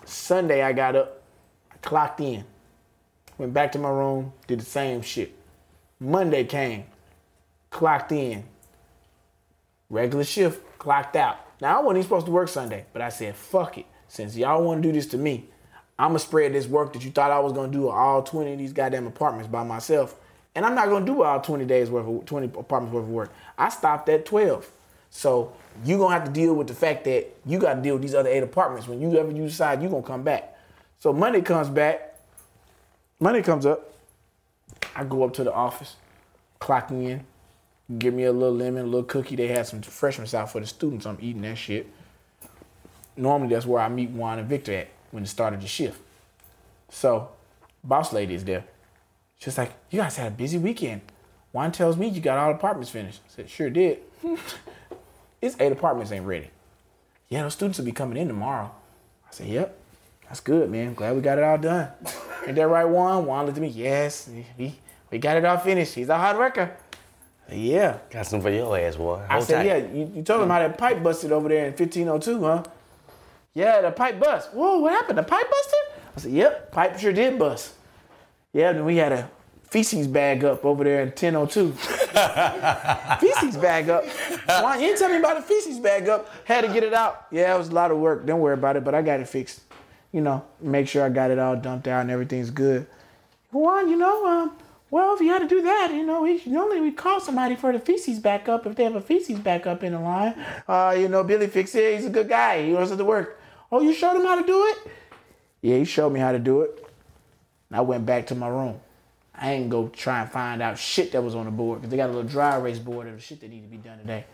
Sunday, 0.08 0.62
I 0.62 0.74
got 0.74 0.96
up. 0.96 1.22
I 1.72 1.78
clocked 1.78 2.22
in. 2.22 2.46
Went 3.38 3.54
back 3.54 3.74
to 3.74 3.80
my 3.80 3.90
room. 3.90 4.34
Did 4.48 4.62
the 4.62 4.66
same 4.66 5.02
shit. 5.02 5.36
Monday 6.00 6.46
came. 6.46 6.86
Clocked 7.70 8.14
in. 8.14 8.46
Regular 9.90 10.24
shift. 10.24 10.80
Clocked 10.80 11.16
out. 11.16 11.38
Now, 11.60 11.78
I 11.78 11.82
wasn't 11.82 11.98
even 11.98 12.04
supposed 12.04 12.26
to 12.28 12.32
work 12.32 12.48
Sunday, 12.48 12.86
but 12.94 13.02
I 13.02 13.10
said, 13.10 13.36
fuck 13.36 13.78
it. 13.78 13.86
Since 14.08 14.38
y'all 14.38 14.64
want 14.64 14.82
to 14.82 14.88
do 14.88 14.94
this 14.94 15.08
to 15.08 15.18
me, 15.18 15.46
I'm 16.00 16.10
going 16.10 16.20
to 16.20 16.26
spread 16.26 16.54
this 16.54 16.68
work 16.68 16.94
that 16.94 17.04
you 17.04 17.12
thought 17.12 17.32
I 17.32 17.40
was 17.40 17.52
going 17.52 17.72
to 17.72 17.78
do 17.78 17.90
all 17.90 18.24
20 18.24 18.54
of 18.54 18.58
these 18.60 18.74
goddamn 18.74 19.08
apartments 19.08 19.50
by 19.50 19.64
myself. 19.64 20.16
And 20.56 20.66
I'm 20.66 20.76
not 20.76 20.88
going 20.88 21.06
to 21.06 21.12
do 21.12 21.24
all 21.24 21.42
20 21.42 21.66
days 21.66 21.90
worth 21.90 22.08
of 22.08 22.26
20 22.26 22.48
apartments 22.60 22.94
worth 22.94 23.04
of 23.04 23.10
work. 23.10 23.34
I 23.58 23.70
stopped 23.70 24.08
at 24.10 24.26
12. 24.26 24.72
So 25.10 25.54
you're 25.84 25.98
to 25.98 26.14
have 26.14 26.26
to 26.26 26.32
deal 26.32 26.54
with 26.54 26.68
the 26.68 26.74
fact 26.74 27.04
that 27.06 27.28
you 27.46 27.60
got 27.60 27.76
to 27.76 27.82
deal 27.82 27.96
with 27.96 28.02
these 28.02 28.16
other 28.16 28.30
eight 28.30 28.44
apartments 28.44 28.88
when 28.88 29.02
you 29.02 29.18
ever 29.18 29.32
you 29.32 29.44
decide 29.44 29.82
you're 29.82 29.92
to 29.92 30.02
come 30.02 30.24
back. 30.24 30.56
So 31.00 31.14
Monday 31.14 31.42
comes 31.42 31.70
back. 31.70 32.16
Monday 33.20 33.42
comes 33.42 33.66
up. 33.66 33.94
I 34.96 35.04
go 35.04 35.24
up 35.24 35.34
to 35.36 35.44
the 35.44 35.54
office, 35.54 35.96
clocking 36.60 37.04
in, 37.04 37.26
give 38.00 38.14
me 38.14 38.24
a 38.24 38.32
little 38.32 38.56
lemon, 38.56 38.84
a 38.84 38.88
little 38.88 39.04
cookie. 39.04 39.36
They 39.36 39.48
had 39.48 39.68
some 39.68 39.80
refreshments 39.80 40.34
out 40.34 40.52
for 40.52 40.60
the 40.60 40.68
students. 40.68 41.06
I'm 41.06 41.18
eating 41.22 41.42
that 41.44 41.58
shit. 41.58 41.88
Normally, 43.16 43.54
that's 43.54 43.66
where 43.66 43.82
I 43.82 43.90
meet 43.90 44.10
Juan 44.10 44.40
and 44.40 44.48
Victor 44.48 44.74
at 44.74 44.88
when 45.12 45.24
it 45.24 45.28
started 45.28 45.62
the 45.62 45.68
shift. 45.68 46.00
So, 46.90 47.30
boss 47.84 48.14
lady 48.14 48.36
is 48.36 48.44
there. 48.44 48.66
She's 49.40 49.58
like, 49.58 49.74
You 49.90 50.02
guys 50.02 50.18
had 50.18 50.28
a 50.28 50.36
busy 50.36 50.58
weekend. 50.58 51.02
Juan 51.52 51.72
tells 51.72 51.98
me 51.98 52.08
you 52.08 52.22
got 52.22 52.38
all 52.38 52.52
apartments 52.52 52.90
finished. 52.90 53.22
I 53.26 53.36
said, 53.36 53.50
Sure 53.50 53.70
did. 53.70 54.00
It's 55.42 55.56
eight 55.60 55.72
apartments 55.72 56.12
ain't 56.12 56.26
ready. 56.26 56.50
Yeah, 57.30 57.44
those 57.44 57.54
students 57.54 57.78
will 57.78 57.86
be 57.86 57.92
coming 57.92 58.18
in 58.18 58.28
tomorrow. 58.28 58.72
I 59.28 59.32
said, 59.32 59.48
Yep, 59.48 59.78
that's 60.28 60.40
good, 60.40 60.70
man. 60.72 60.94
Glad 60.94 61.16
we 61.16 61.22
got 61.22 61.38
it 61.38 61.44
all 61.44 61.58
done. 61.58 61.90
Ain't 62.46 62.56
that 62.56 62.68
right, 62.68 62.86
Juan? 62.86 63.26
Juan 63.26 63.46
looked 63.46 63.58
at 63.58 63.62
me, 63.62 63.68
Yes, 63.68 64.30
we, 64.58 64.76
we 65.12 65.18
got 65.20 65.38
it 65.38 65.46
all 65.46 65.58
finished. 65.58 65.94
He's 65.94 66.10
a 66.10 66.18
hard 66.18 66.38
worker. 66.38 66.76
Said, 67.50 67.58
yeah. 67.60 67.98
Got 68.10 68.28
some 68.28 68.42
for 68.42 68.50
your 68.50 68.78
ass, 68.78 68.96
boy. 68.96 69.22
I 69.30 69.34
Hold 69.36 69.46
said, 69.46 69.58
tight. 69.58 69.66
yeah, 69.66 69.78
you, 69.78 70.12
you 70.16 70.22
told 70.24 70.42
him 70.44 70.50
how 70.50 70.60
that 70.60 70.78
pipe 70.78 71.02
busted 71.04 71.32
over 71.32 71.48
there 71.50 71.66
in 71.68 71.74
1502, 71.74 72.44
huh? 72.44 72.64
Yeah, 73.54 73.82
the 73.82 73.92
pipe 73.92 74.20
bust. 74.20 74.54
Whoa, 74.54 74.80
what 74.80 74.92
happened? 74.94 75.18
The 75.18 75.24
pipe 75.24 75.50
busted? 75.50 75.80
I 76.16 76.20
said, 76.20 76.32
yep, 76.32 76.72
pipe 76.72 77.00
sure 77.00 77.14
did 77.14 77.38
bust. 77.40 77.74
Yeah, 78.54 78.72
then 78.74 78.86
we 78.86 78.98
had 78.98 79.12
a 79.12 79.30
feces 79.70 80.08
bag 80.08 80.44
up 80.44 80.66
over 80.66 80.84
there 80.84 81.02
in 81.02 81.10
1002. 81.10 81.72
feces 83.20 83.58
bag 83.58 83.90
up. 83.90 84.06
Why 84.46 84.76
you 84.76 84.88
didn't 84.88 85.00
tell 85.00 85.10
me 85.10 85.18
about 85.18 85.38
the 85.38 85.44
feces 85.44 85.80
bag 85.80 86.10
up? 86.10 86.30
Had 86.46 86.62
to 86.62 86.74
get 86.74 86.84
it 86.84 86.94
out. 86.94 87.28
Yeah, 87.32 87.54
it 87.54 87.58
was 87.58 87.70
a 87.70 87.74
lot 87.74 87.92
of 87.92 87.98
work. 87.98 88.26
Don't 88.26 88.40
worry 88.40 88.54
about 88.54 88.76
it, 88.76 88.84
but 88.84 88.96
I 88.96 89.02
got 89.02 89.20
it 89.20 89.28
fixed. 89.28 89.62
You 90.12 90.22
know, 90.22 90.44
make 90.62 90.88
sure 90.88 91.04
I 91.04 91.10
got 91.10 91.32
it 91.32 91.40
all 91.40 91.56
dumped 91.56 91.88
out 91.88 92.02
and 92.02 92.12
everything's 92.12 92.50
good. 92.50 92.88
Juan, 93.52 93.90
you 93.90 93.98
know, 93.98 94.26
um, 94.26 94.58
well, 94.90 95.14
if 95.14 95.22
you 95.22 95.28
had 95.28 95.40
to 95.40 95.48
do 95.48 95.62
that, 95.62 95.92
you 95.94 96.06
know, 96.06 96.22
we 96.22 96.42
normally 96.46 96.80
we 96.80 96.92
call 96.92 97.20
somebody 97.20 97.56
for 97.56 97.74
the 97.74 97.80
feces 97.80 98.20
backup 98.20 98.66
if 98.66 98.76
they 98.76 98.84
have 98.84 98.96
a 98.96 99.02
feces 99.02 99.38
backup 99.40 99.84
in 99.84 99.94
the 99.94 100.00
line. 100.00 100.34
Uh, 100.68 100.96
you 100.98 101.10
know, 101.10 101.24
Billy 101.24 101.48
fix 101.48 101.76
it. 101.76 101.96
He's 101.96 102.06
a 102.06 102.10
good 102.10 102.30
guy. 102.30 102.64
He 102.66 102.72
knows 102.72 102.90
how 102.90 102.96
to 102.96 103.04
work. 103.04 103.40
Oh, 103.70 103.82
you 103.82 103.94
showed 103.94 104.16
him 104.16 104.26
how 104.26 104.40
to 104.40 104.48
do 104.48 104.66
it? 104.68 104.92
Yeah, 105.62 105.78
he 105.78 105.86
showed 105.86 106.14
me 106.14 106.22
how 106.22 106.32
to 106.32 106.40
do 106.40 106.62
it. 106.62 106.86
I 107.72 107.82
went 107.82 108.06
back 108.06 108.28
to 108.28 108.36
my 108.36 108.48
room. 108.48 108.80
I 109.40 109.54
ain't 109.54 109.70
go 109.70 109.90
try 109.90 110.22
and 110.22 110.32
find 110.32 110.62
out 110.62 110.78
shit 110.78 111.12
that 111.12 111.24
was 111.24 111.36
on 111.36 111.46
the 111.46 111.52
board 111.52 111.80
because 111.80 111.92
they 111.92 111.98
got 111.98 112.10
a 112.10 112.14
little 112.14 112.28
dry 112.28 112.58
erase 112.58 112.80
board 112.80 113.08
of 113.08 113.14
the 113.14 113.22
shit 113.22 113.40
that 113.42 113.50
need 113.50 113.62
to 113.62 113.68
be 113.68 113.78
done 113.78 114.00
today. 114.00 114.26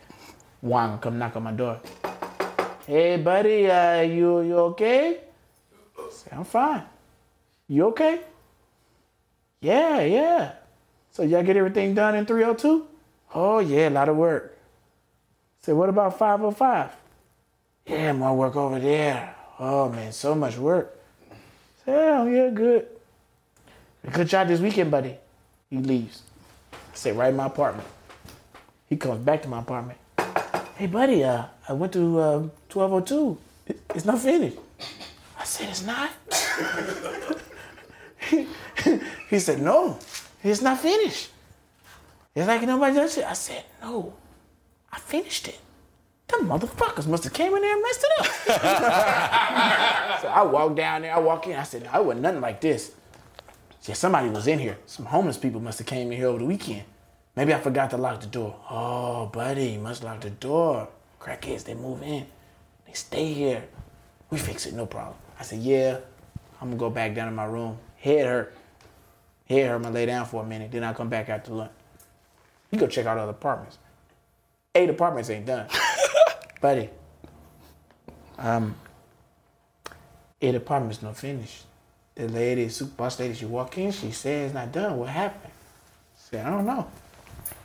Gonna 0.68 0.98
come 0.98 1.20
knock 1.20 1.36
on 1.36 1.44
my 1.44 1.52
door. 1.52 1.80
Hey, 2.88 3.18
buddy, 3.18 3.70
uh, 3.70 4.02
you 4.02 4.42
you 4.42 4.58
okay? 4.72 5.20
Say, 6.10 6.32
I'm 6.32 6.46
fine. 6.46 6.84
You 7.68 7.88
okay? 7.88 8.22
Yeah, 9.60 10.02
yeah. 10.02 10.52
So 11.12 11.24
y'all 11.24 11.44
get 11.44 11.58
everything 11.58 11.94
done 11.94 12.16
in 12.16 12.26
302? 12.26 12.88
Oh 13.36 13.60
yeah, 13.60 13.90
a 13.90 13.92
lot 13.92 14.10
of 14.10 14.16
work. 14.16 14.58
Say, 15.62 15.74
what 15.74 15.90
about 15.90 16.18
505? 16.18 16.92
Yeah, 17.88 18.14
more 18.14 18.36
work 18.36 18.56
over 18.56 18.80
there. 18.80 19.36
Oh 19.60 19.90
man, 19.90 20.12
so 20.12 20.36
much 20.36 20.58
work. 20.58 20.98
Say, 21.86 21.94
oh 21.94 22.26
yeah, 22.26 22.50
good. 22.50 22.88
Good 24.12 24.28
job 24.28 24.48
this 24.48 24.60
weekend, 24.60 24.92
buddy. 24.92 25.16
He 25.70 25.78
leaves. 25.78 26.22
I 26.74 26.78
sit 26.96 27.16
right 27.16 27.30
in 27.30 27.36
my 27.38 27.46
apartment. 27.48 27.88
He 28.88 28.98
comes 28.98 29.24
back 29.24 29.42
to 29.44 29.48
my 29.48 29.60
apartment. 29.60 29.98
Hey, 30.76 30.88
buddy, 30.88 31.24
uh, 31.24 31.46
I 31.70 31.74
went 31.74 31.94
to 31.94 32.20
uh, 32.20 32.38
1202. 32.72 33.38
It- 33.68 33.80
It's 33.96 34.06
not 34.06 34.20
finished. 34.20 34.58
I 35.40 35.44
said, 35.46 35.70
it's 35.70 35.86
not? 35.86 36.10
he 39.30 39.40
said, 39.40 39.62
no, 39.62 39.98
it's 40.44 40.62
not 40.62 40.80
finished. 40.80 41.30
It's 42.36 42.48
like 42.48 42.62
nobody 42.64 42.96
does 42.96 43.18
it. 43.18 43.26
I 43.26 43.34
said, 43.34 43.64
no, 43.82 44.14
I 44.92 45.00
finished 45.00 45.48
it. 45.48 45.60
Them 46.28 46.48
motherfuckers 46.48 47.08
must 47.08 47.24
have 47.26 47.34
came 47.34 47.54
in 47.56 47.62
there 47.62 47.74
and 47.74 47.82
messed 47.82 48.04
it 48.04 48.20
up. 48.20 48.26
so 50.22 50.28
I 50.28 50.44
walked 50.44 50.76
down 50.76 51.02
there, 51.04 51.16
I 51.16 51.20
walk 51.20 51.48
in, 51.48 51.56
I 51.56 51.64
said, 51.64 51.84
no, 51.84 51.94
it 52.00 52.06
wasn't 52.06 52.22
nothing 52.24 52.42
like 52.42 52.60
this. 52.62 52.92
Yeah, 53.86 53.96
somebody 53.96 54.30
was 54.30 54.48
in 54.48 54.60
here. 54.60 54.78
Some 54.86 55.06
homeless 55.06 55.38
people 55.38 55.60
must 55.60 55.80
have 55.80 55.88
came 55.88 56.12
in 56.12 56.18
here 56.18 56.28
over 56.28 56.40
the 56.40 56.46
weekend. 56.46 56.84
Maybe 57.36 57.54
I 57.54 57.60
forgot 57.60 57.90
to 57.90 57.98
lock 57.98 58.22
the 58.22 58.28
door. 58.28 58.56
Oh, 58.70 59.26
buddy, 59.26 59.72
you 59.72 59.80
must 59.80 60.04
lock 60.04 60.22
the 60.22 60.30
door. 60.30 60.88
Crackheads, 61.20 61.66
they 61.66 61.74
move 61.74 62.02
in. 62.02 62.26
They 62.86 62.94
stay 62.94 63.34
here. 63.34 63.64
We 64.30 64.38
fix 64.38 64.66
it, 64.66 64.74
no 64.74 64.86
problem. 64.86 65.18
I 65.40 65.44
said, 65.44 65.60
yeah, 65.60 65.98
I'm 66.62 66.70
gonna 66.70 66.80
go 66.80 66.90
back 66.90 67.14
down 67.14 67.28
to 67.28 67.34
my 67.34 67.46
room. 67.46 67.78
Head 67.98 68.26
hurt. 68.26 68.56
Head 69.46 69.68
hurt, 69.68 69.76
I'm 69.76 69.82
gonna 69.84 69.96
lay 69.96 70.06
down 70.06 70.26
for 70.26 70.44
a 70.44 70.46
minute. 70.46 70.72
Then 70.72 70.84
I'll 70.84 70.94
come 70.94 71.10
back 71.10 71.28
after 71.28 71.52
lunch. 71.52 71.72
You 72.72 72.80
go 72.80 72.88
check 72.88 73.06
out 73.06 73.18
other 73.18 73.32
apartments. 73.32 73.78
Eight 74.74 74.90
apartments 74.90 75.30
ain't 75.30 75.46
done. 75.46 75.68
buddy, 76.62 76.90
um, 78.38 78.76
eight 80.42 80.56
apartments 80.56 81.02
not 81.02 81.18
finished. 81.18 81.66
The 82.16 82.28
lady, 82.28 82.70
super 82.70 82.92
boss 82.92 83.20
lady, 83.20 83.34
she 83.34 83.46
walk 83.46 83.78
in, 83.78 83.92
she 83.92 84.12
says 84.12 84.54
not 84.54 84.72
done. 84.72 84.98
What 84.98 85.10
happened? 85.10 85.52
I 85.54 86.20
said, 86.30 86.46
I 86.46 86.50
don't 86.50 86.66
know. 86.66 86.88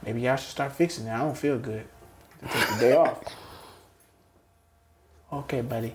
Maybe 0.05 0.23
y'all 0.23 0.37
should 0.37 0.51
start 0.51 0.73
fixing 0.73 1.07
it. 1.07 1.11
I 1.13 1.19
don't 1.19 1.37
feel 1.37 1.59
good. 1.59 1.85
Take 2.51 2.69
the 2.69 2.77
day 2.81 2.97
off. 2.97 3.23
Okay, 5.31 5.61
buddy. 5.61 5.95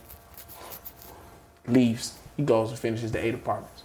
Leaves. 1.67 2.15
He 2.37 2.43
goes 2.43 2.69
and 2.69 2.77
finishes 2.77 3.11
the 3.11 3.23
eight 3.23 3.33
apartments. 3.33 3.81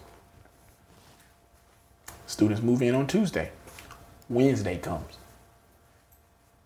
Students 2.27 2.61
move 2.61 2.83
in 2.83 2.95
on 2.95 3.07
Tuesday. 3.07 3.51
Wednesday 4.29 4.77
comes. 4.77 5.17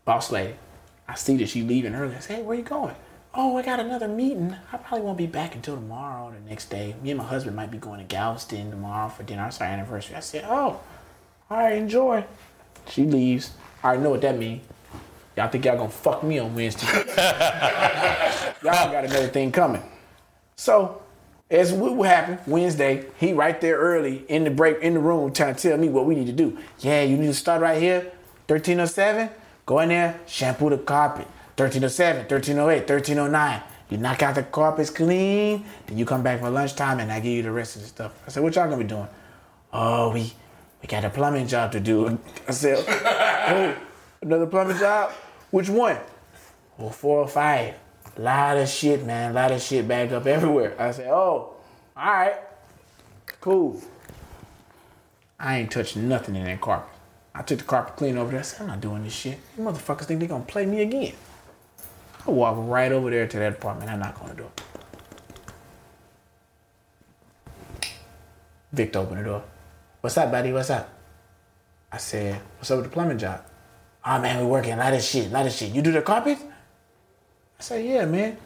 Boss 0.04 0.32
lady. 0.32 0.54
I 1.06 1.14
see 1.14 1.36
that 1.36 1.48
she 1.48 1.62
leaving 1.62 1.94
early. 1.94 2.16
I 2.16 2.18
say, 2.18 2.34
hey, 2.34 2.42
where 2.42 2.56
you 2.56 2.64
going? 2.64 2.96
Oh, 3.34 3.56
I 3.56 3.62
got 3.62 3.80
another 3.80 4.08
meeting. 4.08 4.54
I 4.72 4.76
probably 4.76 5.06
won't 5.06 5.16
be 5.16 5.26
back 5.26 5.54
until 5.54 5.76
tomorrow 5.76 6.26
or 6.26 6.32
the 6.32 6.50
next 6.50 6.68
day. 6.68 6.94
Me 7.02 7.12
and 7.12 7.18
my 7.18 7.24
husband 7.24 7.56
might 7.56 7.70
be 7.70 7.78
going 7.78 7.98
to 7.98 8.04
Galveston 8.04 8.70
tomorrow 8.70 9.08
for 9.08 9.22
dinner. 9.22 9.46
It's 9.46 9.58
our 9.58 9.66
anniversary. 9.66 10.16
I 10.16 10.20
said, 10.20 10.44
oh, 10.46 10.78
all 11.48 11.56
right, 11.56 11.72
enjoy. 11.72 12.26
She 12.88 13.04
leaves. 13.04 13.52
I 13.82 13.88
already 13.88 14.02
know 14.02 14.10
what 14.10 14.20
that 14.20 14.38
means. 14.38 14.62
Y'all 15.34 15.48
think 15.48 15.64
y'all 15.64 15.78
gonna 15.78 15.88
fuck 15.88 16.22
me 16.22 16.38
on 16.38 16.54
Wednesday. 16.54 16.86
y'all 18.62 18.92
got 18.92 19.04
another 19.06 19.28
thing 19.28 19.50
coming. 19.50 19.82
So, 20.56 21.00
as 21.50 21.72
what 21.72 21.94
what 21.96 22.08
happened 22.08 22.40
Wednesday, 22.46 23.06
he 23.18 23.32
right 23.32 23.58
there 23.58 23.78
early 23.78 24.26
in 24.28 24.44
the 24.44 24.50
break 24.50 24.80
in 24.82 24.92
the 24.92 25.00
room 25.00 25.32
trying 25.32 25.54
to 25.54 25.62
tell 25.70 25.78
me 25.78 25.88
what 25.88 26.04
we 26.04 26.14
need 26.14 26.26
to 26.26 26.34
do. 26.34 26.58
Yeah, 26.80 27.02
you 27.02 27.16
need 27.16 27.28
to 27.28 27.34
start 27.34 27.62
right 27.62 27.80
here, 27.80 28.00
1307. 28.48 29.30
Go 29.64 29.78
in 29.78 29.88
there, 29.88 30.20
shampoo 30.26 30.68
the 30.68 30.76
carpet. 30.76 31.26
1307, 31.62 32.22
1308, 32.22 32.88
1309. 32.88 33.62
You 33.90 33.98
knock 33.98 34.22
out 34.22 34.34
the 34.34 34.42
carpets 34.42 34.90
clean, 34.90 35.64
then 35.86 35.98
you 35.98 36.06
come 36.06 36.22
back 36.22 36.40
for 36.40 36.48
lunchtime 36.48 37.00
and 37.00 37.12
I 37.12 37.20
give 37.20 37.32
you 37.32 37.42
the 37.42 37.52
rest 37.52 37.76
of 37.76 37.82
the 37.82 37.88
stuff. 37.88 38.12
I 38.26 38.30
said, 38.30 38.42
what 38.42 38.54
y'all 38.54 38.64
gonna 38.64 38.82
be 38.82 38.88
doing? 38.88 39.08
Oh, 39.72 40.10
we 40.12 40.32
we 40.80 40.88
got 40.88 41.04
a 41.04 41.10
plumbing 41.10 41.46
job 41.46 41.72
to 41.72 41.80
do. 41.80 42.18
I 42.48 42.52
said, 42.52 42.84
oh, 42.88 43.76
another 44.22 44.46
plumbing 44.46 44.78
job? 44.78 45.12
Which 45.50 45.68
one? 45.68 45.98
Well, 46.78 46.90
four 46.90 47.20
or 47.20 47.28
five. 47.28 47.74
A 48.16 48.20
Lot 48.20 48.56
of 48.56 48.68
shit, 48.68 49.04
man. 49.04 49.32
A 49.32 49.34
lot 49.34 49.52
of 49.52 49.60
shit 49.60 49.86
back 49.86 50.10
up 50.10 50.26
everywhere. 50.26 50.74
I 50.78 50.90
said, 50.90 51.08
oh, 51.08 51.54
all 51.96 52.12
right, 52.12 52.36
cool. 53.40 53.80
I 55.38 55.58
ain't 55.58 55.70
touched 55.70 55.96
nothing 55.96 56.36
in 56.36 56.44
that 56.44 56.60
carpet. 56.60 56.88
I 57.34 57.42
took 57.42 57.58
the 57.58 57.64
carpet 57.64 57.96
clean 57.96 58.16
over 58.16 58.30
there. 58.30 58.40
I 58.40 58.42
said, 58.42 58.62
I'm 58.62 58.66
not 58.68 58.80
doing 58.80 59.04
this 59.04 59.12
shit. 59.12 59.38
You 59.56 59.64
motherfuckers 59.64 60.04
think 60.04 60.20
they 60.20 60.26
gonna 60.26 60.44
play 60.44 60.64
me 60.66 60.82
again. 60.82 61.14
I 62.26 62.30
walk 62.30 62.56
right 62.58 62.92
over 62.92 63.10
there 63.10 63.26
to 63.26 63.38
that 63.38 63.52
apartment. 63.54 63.90
I 63.90 63.96
knock 63.96 64.20
on 64.22 64.28
the 64.28 64.34
door. 64.34 64.50
Victor 68.72 69.00
opened 69.00 69.20
the 69.20 69.24
door. 69.24 69.42
What's 70.00 70.16
up, 70.16 70.30
buddy? 70.30 70.52
What's 70.52 70.70
up? 70.70 70.88
I 71.90 71.98
said, 71.98 72.40
What's 72.58 72.70
up 72.70 72.78
with 72.78 72.86
the 72.86 72.92
plumbing 72.92 73.18
job? 73.18 73.44
Oh 74.04 74.20
man, 74.20 74.40
we 74.40 74.46
working 74.46 74.72
a 74.72 74.76
lot 74.76 74.94
of 74.94 75.02
shit, 75.02 75.26
a 75.26 75.30
lot 75.30 75.46
of 75.46 75.52
shit. 75.52 75.72
You 75.72 75.82
do 75.82 75.92
the 75.92 76.02
carpet? 76.02 76.38
I 77.58 77.62
said, 77.62 77.84
Yeah, 77.84 78.04
man. 78.06 78.32
It 78.32 78.38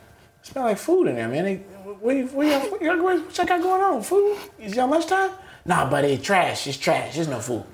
Smell 0.43 0.64
like 0.64 0.79
food 0.79 1.09
in 1.09 1.16
there, 1.16 1.29
man. 1.29 1.45
They, 1.45 1.57
what, 1.57 2.16
you, 2.16 2.27
what, 2.27 2.47
you, 2.47 3.03
what, 3.03 3.24
what 3.24 3.39
you 3.39 3.47
got 3.47 3.62
going 3.62 3.83
on? 3.83 4.03
Food? 4.03 4.39
Is 4.59 4.74
y'all 4.74 4.89
lunchtime? 4.89 5.31
Nah, 5.64 5.89
buddy, 5.89 6.18
trash. 6.18 6.66
It's 6.66 6.77
trash. 6.77 7.14
There's 7.14 7.29
no 7.29 7.41
food. 7.41 7.64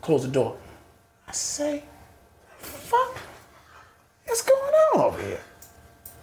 Close 0.00 0.22
the 0.22 0.28
door. 0.28 0.56
I 1.26 1.32
say, 1.32 1.84
fuck? 2.58 3.16
What's 4.28 4.42
going 4.42 4.74
on 4.94 5.00
over 5.00 5.22
here? 5.22 5.40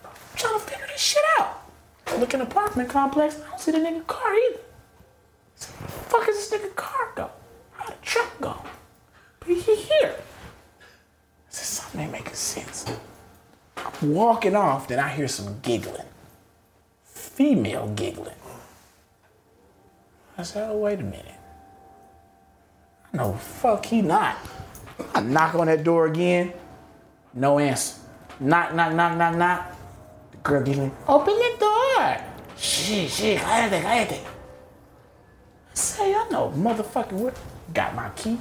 I'm 0.05 0.11
trying 0.35 0.53
to 0.53 0.59
figure 0.59 0.85
this 0.85 1.01
shit 1.01 1.23
out. 1.39 1.63
Look 2.19 2.35
in 2.35 2.39
the 2.39 2.45
apartment 2.45 2.87
complex. 2.87 3.35
I 3.35 3.49
don't 3.49 3.59
see 3.59 3.71
the 3.71 3.79
nigga 3.79 4.05
car 4.05 4.31
either. 4.31 4.59
Said, 5.55 5.75
where 5.75 5.87
the 5.87 5.93
fuck 5.93 6.29
is 6.29 6.49
this 6.49 6.61
nigga 6.61 6.75
car 6.75 7.11
go? 7.15 7.31
How'd 7.71 7.87
the 7.87 8.05
truck 8.05 8.39
go? 8.39 8.61
But 9.39 9.49
he 9.49 9.75
here. 9.75 10.15
I 10.15 11.49
said, 11.49 11.65
something 11.65 12.01
ain't 12.01 12.11
making 12.11 12.35
sense. 12.35 12.85
I'm 13.75 14.13
walking 14.13 14.55
off, 14.55 14.87
then 14.87 14.99
I 14.99 15.09
hear 15.09 15.27
some 15.27 15.59
giggling. 15.61 16.05
Female 17.05 17.87
giggling. 17.95 18.35
I 20.37 20.43
said, 20.43 20.69
oh, 20.69 20.77
wait 20.77 20.99
a 20.99 21.03
minute. 21.03 21.25
No, 23.13 23.33
fuck, 23.33 23.85
he 23.85 24.03
not. 24.03 24.37
I 25.15 25.21
knock 25.21 25.55
on 25.55 25.67
that 25.67 25.83
door 25.83 26.05
again. 26.05 26.53
No 27.35 27.59
answer. 27.59 27.99
Knock, 28.39 28.73
knock, 28.73 28.93
knock, 28.93 29.17
knock, 29.17 29.35
knock. 29.35 29.75
The 30.31 30.37
girl 30.37 30.63
giggling, 30.63 30.91
open 31.07 31.33
the 31.35 31.55
door. 31.59 32.17
Shit, 32.57 33.09
shit, 33.11 33.39
cállate, 33.39 33.81
cállate. 33.81 34.19
Say, 35.73 36.13
I 36.15 36.27
know, 36.31 36.53
motherfucking 36.55 37.11
what? 37.11 37.37
Got 37.73 37.93
my 37.93 38.09
key. 38.15 38.37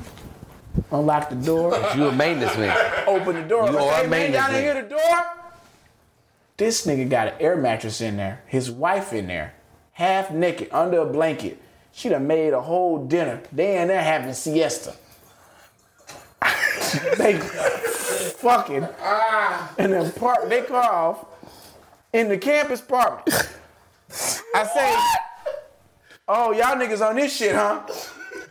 Unlock 0.92 1.30
the 1.30 1.36
door. 1.36 1.76
You 1.96 2.06
a 2.08 2.12
maintenance 2.12 2.56
man. 2.56 3.04
Open 3.08 3.34
the 3.34 3.42
door. 3.42 3.68
You 3.70 3.78
are 3.78 3.82
say, 3.82 4.00
a 4.00 4.02
hey, 4.02 4.06
man, 4.08 4.32
y'all 4.32 4.46
didn't 4.46 4.62
hear 4.62 4.82
the 4.82 4.88
door? 4.88 5.24
This 6.56 6.86
nigga 6.86 7.10
got 7.10 7.28
an 7.28 7.34
air 7.40 7.56
mattress 7.56 8.00
in 8.00 8.16
there. 8.16 8.42
His 8.46 8.70
wife 8.70 9.12
in 9.12 9.26
there, 9.26 9.54
half 9.92 10.30
naked, 10.30 10.68
under 10.70 11.00
a 11.00 11.06
blanket. 11.06 11.60
She 11.90 12.08
done 12.08 12.26
made 12.28 12.52
a 12.52 12.60
whole 12.60 13.06
dinner. 13.06 13.40
They 13.52 13.80
in 13.80 13.88
there 13.88 14.02
having 14.02 14.34
siesta. 14.34 14.94
they 17.16 17.38
fucking 17.38 18.86
ah. 19.00 19.74
and 19.78 19.92
then 19.92 20.12
park 20.12 20.48
their 20.48 20.64
car 20.64 20.92
off 20.92 21.26
in 22.12 22.28
the 22.28 22.38
campus 22.38 22.80
apartment. 22.80 23.28
I 24.54 24.64
say, 24.66 24.96
oh 26.28 26.52
y'all 26.52 26.76
niggas 26.76 27.06
on 27.06 27.16
this 27.16 27.36
shit, 27.36 27.54
huh? 27.54 27.82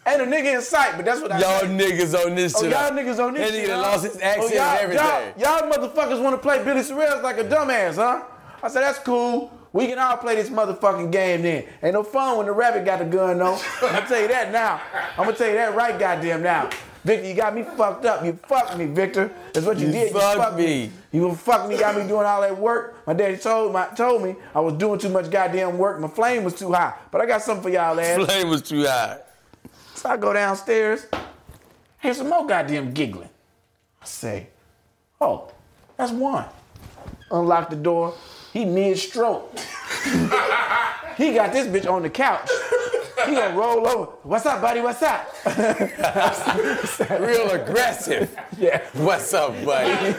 Ain't 0.05 0.21
a 0.21 0.25
nigga 0.25 0.55
in 0.55 0.61
sight, 0.61 0.97
but 0.97 1.05
that's 1.05 1.21
what 1.21 1.31
I 1.31 1.39
said. 1.39 1.69
Y'all 1.69 1.79
say. 1.79 1.91
niggas 1.91 2.25
on 2.25 2.35
this 2.35 2.53
Oh, 2.55 2.61
shit. 2.61 2.71
y'all 2.71 2.91
niggas 2.91 3.25
on 3.25 3.33
this 3.33 3.49
That 3.49 3.55
shit. 3.55 3.69
nigga 3.69 3.75
huh? 3.75 3.81
lost 3.81 4.03
his 4.03 4.21
accent 4.21 4.51
oh, 4.51 4.55
y'all, 4.55 4.63
and 4.63 4.79
everything. 4.79 5.41
Y'all, 5.41 5.59
y'all 5.59 5.71
motherfuckers 5.71 6.21
want 6.21 6.35
to 6.35 6.41
play 6.41 6.61
Billy 6.63 6.81
Sorrells 6.81 7.23
like 7.23 7.37
a 7.37 7.45
dumbass, 7.45 7.95
huh? 7.95 8.23
I 8.61 8.67
said, 8.67 8.81
that's 8.81 8.99
cool. 8.99 9.51
We 9.71 9.87
can 9.87 9.97
all 9.97 10.17
play 10.17 10.35
this 10.35 10.49
motherfucking 10.49 11.11
game 11.11 11.41
then. 11.41 11.65
Ain't 11.81 11.93
no 11.93 12.03
fun 12.03 12.37
when 12.37 12.45
the 12.45 12.51
rabbit 12.51 12.85
got 12.85 12.99
the 12.99 13.05
gun, 13.05 13.39
though. 13.39 13.59
I'm 13.81 13.93
gonna 13.93 14.07
tell 14.07 14.21
you 14.21 14.27
that 14.27 14.51
now. 14.51 14.81
I'm 15.17 15.25
gonna 15.25 15.35
tell 15.35 15.47
you 15.47 15.55
that 15.55 15.73
right 15.73 15.97
goddamn 15.97 16.43
now. 16.43 16.69
Victor, 17.03 17.27
you 17.27 17.33
got 17.35 17.53
me 17.53 17.63
fucked 17.63 18.05
up. 18.05 18.23
You 18.23 18.33
fucked 18.47 18.77
me, 18.77 18.85
Victor. 18.85 19.31
That's 19.53 19.65
what 19.65 19.77
you, 19.77 19.87
You 19.87 19.91
did. 19.91 20.13
fucked 20.13 20.35
you 20.35 20.41
fucked 20.41 20.57
me. 20.57 20.91
You 21.11 21.35
fucked 21.35 21.69
me, 21.69 21.77
got 21.77 21.95
me 21.97 22.07
doing 22.07 22.25
all 22.25 22.41
that 22.41 22.57
work. 22.57 23.05
My 23.05 23.13
daddy 23.13 23.37
told, 23.37 23.73
my, 23.73 23.87
told 23.87 24.23
me 24.23 24.35
I 24.55 24.61
was 24.61 24.75
doing 24.75 24.99
too 24.99 25.09
much 25.09 25.29
goddamn 25.29 25.77
work. 25.77 25.99
My 25.99 26.07
flame 26.07 26.43
was 26.45 26.53
too 26.53 26.71
high. 26.71 26.93
But 27.11 27.19
I 27.21 27.25
got 27.25 27.41
something 27.41 27.63
for 27.63 27.69
y'all, 27.69 27.99
ass. 27.99 28.23
Flame 28.25 28.49
was 28.49 28.61
too 28.61 28.85
high. 28.85 29.19
So 29.95 30.09
I 30.09 30.17
go 30.17 30.33
downstairs, 30.33 31.05
hear 32.01 32.13
some 32.13 32.29
more 32.29 32.47
goddamn 32.47 32.93
giggling. 32.93 33.29
I 34.01 34.05
say, 34.05 34.47
oh, 35.19 35.51
that's 35.97 36.11
Juan. 36.11 36.47
Unlock 37.31 37.69
the 37.69 37.75
door. 37.75 38.15
He 38.53 38.63
mid 38.65 38.97
stroke. 38.97 39.51
he 41.17 41.33
got 41.33 41.51
this 41.51 41.67
bitch 41.67 41.89
on 41.89 42.01
the 42.03 42.09
couch. 42.09 42.49
He 43.25 43.35
gonna 43.35 43.55
roll 43.55 43.87
over. 43.87 44.11
What's 44.23 44.45
up, 44.45 44.61
buddy? 44.61 44.81
What's 44.81 45.01
up? 45.01 45.27
Real 47.19 47.51
aggressive. 47.51 48.35
Yeah. 48.57 48.81
What's 48.93 49.33
up, 49.33 49.53
buddy? 49.63 50.13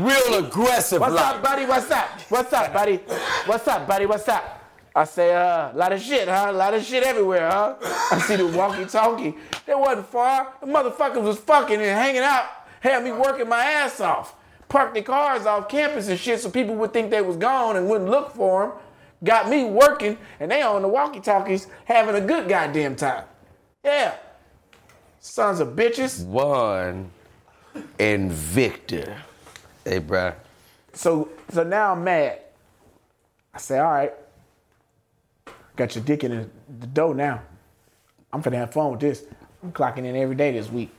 Real 0.00 0.44
aggressive. 0.46 1.00
What's 1.00 1.14
like. 1.14 1.36
up, 1.36 1.42
buddy? 1.42 1.66
What's 1.66 1.90
up? 1.90 2.20
What's 2.28 2.52
up, 2.52 2.72
buddy? 2.72 2.96
What's 3.46 3.68
up, 3.68 3.86
buddy? 3.86 4.06
What's 4.06 4.28
up? 4.28 4.60
I 4.94 5.04
say, 5.04 5.34
uh, 5.34 5.72
a 5.72 5.76
lot 5.76 5.92
of 5.92 6.00
shit, 6.00 6.26
huh? 6.26 6.46
A 6.48 6.52
lot 6.52 6.72
of 6.72 6.82
shit 6.82 7.02
everywhere, 7.02 7.50
huh? 7.50 7.74
I 8.12 8.18
see 8.18 8.36
the 8.36 8.46
walkie-talkie. 8.46 9.34
It 9.66 9.78
wasn't 9.78 10.06
far. 10.06 10.54
The 10.60 10.66
motherfuckers 10.66 11.22
was 11.22 11.38
fucking 11.38 11.76
and 11.76 11.84
hanging 11.84 12.22
out. 12.22 12.46
Had 12.80 13.04
me 13.04 13.12
working 13.12 13.46
my 13.46 13.62
ass 13.62 14.00
off. 14.00 14.34
Parked 14.68 14.94
the 14.94 15.02
cars 15.02 15.44
off 15.44 15.68
campus 15.68 16.08
and 16.08 16.18
shit 16.18 16.40
so 16.40 16.50
people 16.50 16.74
would 16.76 16.94
think 16.94 17.10
they 17.10 17.20
was 17.20 17.36
gone 17.36 17.76
and 17.76 17.88
wouldn't 17.90 18.08
look 18.10 18.32
for 18.34 18.68
them. 18.68 18.72
Got 19.26 19.50
me 19.50 19.64
working 19.64 20.16
and 20.38 20.50
they 20.50 20.62
on 20.62 20.82
the 20.82 20.88
walkie-talkies 20.88 21.66
having 21.84 22.14
a 22.14 22.20
good 22.20 22.48
goddamn 22.48 22.94
time. 22.94 23.24
Yeah. 23.84 24.14
Sons 25.18 25.58
of 25.58 25.70
bitches. 25.70 26.24
Juan 26.24 27.10
and 27.98 28.30
Victor. 28.30 29.18
Hey, 29.84 29.98
bruh. 29.98 30.36
So 30.92 31.28
so 31.50 31.64
now 31.64 31.92
I'm 31.92 32.04
mad. 32.04 32.38
I 33.52 33.58
say, 33.58 33.78
all 33.78 33.90
right, 33.90 34.12
got 35.74 35.96
your 35.96 36.04
dick 36.04 36.22
in 36.22 36.48
the, 36.78 36.86
dough 36.86 37.12
now. 37.12 37.42
I'm 38.32 38.42
finna 38.42 38.56
have 38.56 38.72
fun 38.72 38.92
with 38.92 39.00
this. 39.00 39.24
I'm 39.62 39.72
clocking 39.72 40.04
in 40.04 40.14
every 40.14 40.36
day 40.36 40.52
this 40.52 40.70
week. 40.70 40.90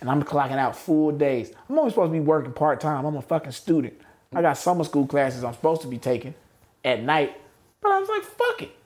And 0.00 0.10
I'm 0.10 0.22
clocking 0.24 0.58
out 0.58 0.76
full 0.76 1.12
days. 1.12 1.52
I'm 1.68 1.78
only 1.78 1.90
supposed 1.90 2.10
to 2.10 2.12
be 2.12 2.20
working 2.20 2.52
part-time. 2.52 3.04
I'm 3.04 3.16
a 3.16 3.22
fucking 3.22 3.52
student. 3.52 4.00
I 4.34 4.42
got 4.42 4.58
summer 4.58 4.84
school 4.84 5.06
classes 5.06 5.44
I'm 5.44 5.52
supposed 5.54 5.82
to 5.82 5.88
be 5.88 5.98
taking 5.98 6.34
at 6.84 7.02
night. 7.02 7.36
But 7.80 7.92
I 7.92 7.98
was 8.00 8.08
like, 8.08 8.22
fuck 8.22 8.62
it. 8.62 8.76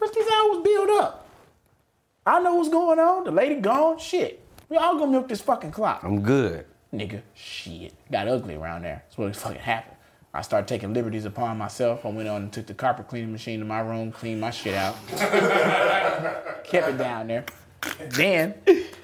Let 0.00 0.14
these 0.14 0.26
hours 0.28 0.62
build 0.64 0.90
up. 0.90 1.28
I 2.26 2.40
know 2.40 2.54
what's 2.54 2.68
going 2.68 2.98
on. 2.98 3.24
The 3.24 3.30
lady 3.30 3.56
gone. 3.56 3.98
Shit. 3.98 4.40
We 4.68 4.76
all 4.76 4.98
gonna 4.98 5.10
milk 5.10 5.28
this 5.28 5.40
fucking 5.40 5.72
clock 5.72 6.04
I'm 6.04 6.22
good. 6.22 6.64
nigga, 6.94 7.22
shit, 7.34 7.92
got 8.10 8.28
ugly 8.28 8.54
around 8.54 8.82
there. 8.82 9.02
That's 9.04 9.18
what 9.18 9.34
fucking 9.34 9.58
happened. 9.60 9.96
I 10.32 10.42
started 10.42 10.68
taking 10.68 10.94
liberties 10.94 11.24
upon 11.24 11.58
myself. 11.58 12.06
I 12.06 12.10
went 12.10 12.28
on 12.28 12.42
and 12.42 12.52
took 12.52 12.66
the 12.66 12.74
carpet 12.74 13.08
cleaning 13.08 13.32
machine 13.32 13.58
to 13.58 13.64
my 13.66 13.80
room, 13.80 14.12
cleaned 14.12 14.40
my 14.40 14.50
shit 14.50 14.74
out, 14.74 14.94
kept 16.64 16.88
it 16.88 16.98
down 16.98 17.26
there. 17.26 17.44
Then 18.10 18.54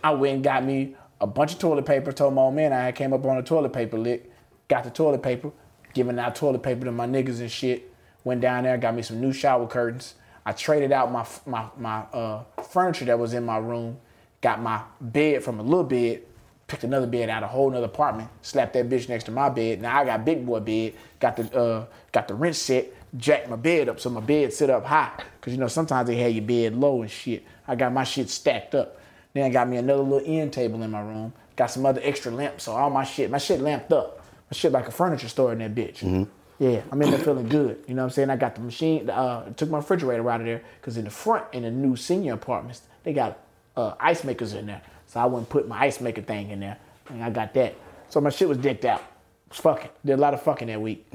I 0.05 0.13
went 0.13 0.35
and 0.37 0.45
got 0.45 0.65
me 0.65 0.95
a 1.21 1.27
bunch 1.27 1.53
of 1.55 1.59
toilet 1.59 1.85
paper. 1.85 2.13
Told 2.13 2.35
my 2.35 2.43
old 2.43 2.55
man 2.55 2.73
I 2.73 2.93
came 2.93 3.13
up 3.13 3.25
on 3.25 3.37
a 3.39 3.43
toilet 3.43 3.73
paper 3.73 3.99
lick. 3.99 4.31
Got 4.69 4.85
the 4.85 4.91
toilet 4.91 5.23
paper, 5.23 5.51
giving 5.95 6.17
out 6.21 6.37
toilet 6.37 6.63
paper 6.63 6.85
to 6.85 6.93
my 6.93 7.07
niggas 7.09 7.41
and 7.41 7.51
shit. 7.51 7.93
Went 8.27 8.41
down 8.41 8.65
there, 8.65 8.77
got 8.77 8.93
me 8.97 9.03
some 9.03 9.21
new 9.21 9.33
shower 9.33 9.69
curtains. 9.69 10.15
I 10.45 10.51
traded 10.51 10.91
out 10.91 11.13
my 11.13 11.25
my 11.47 11.67
my 11.79 11.99
uh, 12.13 12.43
furniture 12.71 13.05
that 13.05 13.21
was 13.21 13.33
in 13.33 13.47
my 13.47 13.59
room. 13.59 13.99
Got 14.41 14.61
my 14.61 14.83
bed 15.01 15.45
from 15.45 15.61
a 15.61 15.63
little 15.63 15.85
bed, 15.85 16.23
picked 16.67 16.83
another 16.83 17.07
bed 17.07 17.29
out 17.31 17.45
of 17.45 17.51
a 17.51 17.53
whole 17.53 17.71
nother 17.71 17.87
apartment, 17.87 18.29
slapped 18.43 18.73
that 18.73 18.89
bitch 18.89 19.09
next 19.09 19.25
to 19.25 19.31
my 19.31 19.49
bed. 19.49 19.81
Now 19.81 20.01
I 20.01 20.05
got 20.05 20.25
big 20.25 20.45
boy 20.45 20.59
bed, 20.59 20.95
got 21.21 21.37
the 21.37 21.57
uh, 21.57 21.87
got 22.11 22.27
the 22.27 22.35
wrench 22.35 22.57
set, 22.57 22.93
jacked 23.17 23.49
my 23.49 23.55
bed 23.55 23.89
up 23.89 24.01
so 24.01 24.11
my 24.11 24.21
bed 24.21 24.53
sit 24.53 24.71
up 24.71 24.85
high. 24.85 25.13
Cause 25.41 25.53
you 25.53 25.61
know 25.61 25.69
sometimes 25.69 26.09
they 26.09 26.17
have 26.17 26.33
your 26.33 26.45
bed 26.45 26.75
low 26.75 27.03
and 27.03 27.11
shit. 27.13 27.45
I 27.69 27.77
got 27.77 27.93
my 27.93 28.03
shit 28.03 28.29
stacked 28.29 28.75
up. 28.75 29.01
Then 29.35 29.45
I 29.45 29.51
got 29.51 29.69
me 29.69 29.77
another 29.77 30.03
little 30.03 30.29
end 30.29 30.53
table 30.53 30.83
in 30.83 30.91
my 30.91 31.01
room. 31.01 31.33
Got 31.55 31.71
some 31.71 31.87
other 31.87 32.01
extra 32.03 32.33
lamps, 32.33 32.65
so 32.65 32.73
all 32.73 32.91
my 32.91 33.05
shit, 33.05 33.31
my 33.31 33.39
shit 33.39 33.61
lamped 33.61 33.93
up. 33.93 34.19
My 34.51 34.57
shit 34.57 34.73
like 34.73 34.89
a 34.89 34.91
furniture 34.91 35.29
store 35.29 35.53
in 35.53 35.59
that 35.61 35.77
bitch. 35.77 36.27
Yeah, 36.59 36.83
I'm 36.91 37.01
in 37.03 37.11
there 37.11 37.19
feeling 37.21 37.49
good. 37.49 37.85
You 37.87 37.95
know 37.95 38.03
what 38.03 38.07
I'm 38.07 38.11
saying? 38.13 38.31
I 38.31 38.37
got 38.37 38.55
the 38.55 38.63
machine, 38.63 39.11
uh, 39.11 39.53
took 39.55 39.69
my 39.69 39.79
refrigerator 39.79 40.29
out 40.31 40.41
of 40.41 40.47
there 40.47 40.63
because 40.81 40.97
in 40.97 41.05
the 41.05 41.11
front, 41.11 41.45
in 41.53 41.65
the 41.65 41.71
new 41.71 41.97
senior 41.97 42.33
apartments, 42.35 42.83
they 43.05 43.13
got 43.13 43.39
uh, 43.77 43.95
ice 44.01 44.25
makers 44.25 44.55
in 44.55 44.67
there. 44.67 44.81
So 45.07 45.21
I 45.21 45.27
went 45.27 45.39
and 45.39 45.49
put 45.49 45.69
my 45.69 45.79
ice 45.81 46.01
maker 46.01 46.23
thing 46.23 46.51
in 46.51 46.61
there, 46.61 46.79
and 47.11 47.23
I 47.23 47.31
got 47.31 47.53
that. 47.55 47.75
So 48.09 48.21
my 48.21 48.31
shit 48.31 48.49
was 48.49 48.59
decked 48.59 48.85
out. 48.87 49.03
Was 49.51 49.59
fucking. 49.59 49.91
Did 50.05 50.15
a 50.15 50.17
lot 50.17 50.35
of 50.35 50.43
fucking 50.43 50.69
that 50.69 50.81
week. 50.81 51.07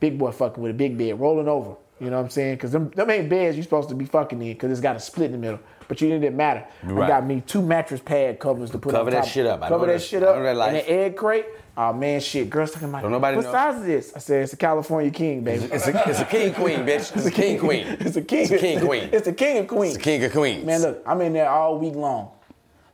Big 0.00 0.18
boy 0.18 0.30
fucking 0.32 0.62
with 0.62 0.70
a 0.70 0.74
big 0.74 0.96
bed, 0.96 1.20
rolling 1.20 1.46
over. 1.48 1.76
You 1.98 2.10
know 2.10 2.16
what 2.18 2.24
I'm 2.24 2.30
saying? 2.30 2.56
Because 2.56 2.72
them, 2.72 2.90
them 2.90 3.08
ain't 3.10 3.28
beds 3.30 3.56
you're 3.56 3.64
supposed 3.64 3.88
to 3.88 3.94
be 3.94 4.04
fucking 4.04 4.40
in 4.42 4.52
because 4.52 4.70
it's 4.70 4.80
got 4.80 4.96
a 4.96 5.00
split 5.00 5.26
in 5.26 5.32
the 5.32 5.38
middle. 5.38 5.60
But 5.88 6.00
you 6.00 6.08
didn't 6.08 6.36
matter. 6.36 6.66
I 6.84 6.90
Right. 6.90 7.08
got 7.08 7.24
me 7.26 7.42
two 7.46 7.62
mattress 7.62 8.00
pad 8.04 8.38
covers 8.38 8.70
to 8.72 8.78
put 8.78 8.94
on. 8.94 9.00
Cover 9.00 9.16
on 9.16 9.22
that 9.22 9.28
shit 9.30 9.46
up. 9.46 9.62
I 9.62 9.68
Cover 9.68 9.86
that 9.86 9.92
that- 9.94 10.02
shit 10.02 10.22
up. 10.22 10.36
know 10.36 10.42
that 10.42 10.68
And 10.68 10.76
the 10.76 10.90
egg 10.90 11.16
crate. 11.16 11.46
Oh 11.78 11.92
man, 11.92 12.20
shit. 12.20 12.48
Girls 12.50 12.72
talking 12.72 12.88
about 12.88 13.02
Don't 13.02 13.12
nobody 13.12 13.36
what 13.36 13.44
know. 13.46 13.52
size 13.52 13.76
is 13.80 13.84
this? 13.86 14.12
I 14.16 14.18
said 14.18 14.42
it's 14.42 14.52
a 14.52 14.56
California 14.56 15.10
king, 15.10 15.42
baby. 15.42 15.64
It's 15.72 15.86
a, 15.86 16.08
it's 16.08 16.20
a 16.20 16.24
king 16.24 16.52
queen, 16.54 16.80
bitch. 16.80 17.14
It's 17.16 17.26
a 17.26 17.30
king 17.30 17.58
queen. 17.58 17.86
It's 18.00 18.16
a 18.16 18.22
king. 18.22 18.42
It's 18.44 18.50
a 18.52 18.58
king 18.58 18.80
queen. 18.80 19.08
It's 19.12 19.26
a 19.26 19.32
king 19.32 19.58
of 19.58 19.66
queens. 19.68 19.94
It's 19.96 20.02
a 20.02 20.08
king 20.08 20.24
of 20.24 20.32
queens. 20.32 20.64
Man, 20.66 20.80
look, 20.82 21.02
I'm 21.06 21.20
in 21.20 21.32
there 21.34 21.48
all 21.48 21.78
week 21.78 21.94
long. 21.94 22.30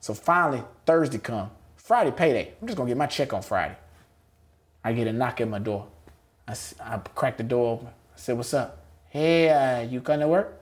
So 0.00 0.14
finally, 0.14 0.62
Thursday 0.84 1.18
come. 1.18 1.50
Friday 1.76 2.10
payday. 2.10 2.52
I'm 2.60 2.66
just 2.68 2.76
gonna 2.76 2.88
get 2.88 2.96
my 2.96 3.06
check 3.06 3.32
on 3.32 3.42
Friday. 3.42 3.76
I 4.84 4.92
get 4.92 5.06
a 5.06 5.12
knock 5.12 5.40
at 5.40 5.48
my 5.48 5.58
door. 5.60 5.86
I, 6.48 6.54
I 6.80 6.98
crack 7.14 7.36
the 7.36 7.44
door 7.44 7.74
open. 7.74 7.86
I 7.88 7.90
said, 8.16 8.36
"What's 8.36 8.52
up? 8.54 8.81
Hey, 9.12 9.50
uh, 9.50 9.82
you 9.82 10.00
come 10.00 10.20
to 10.20 10.28
work?" 10.28 10.58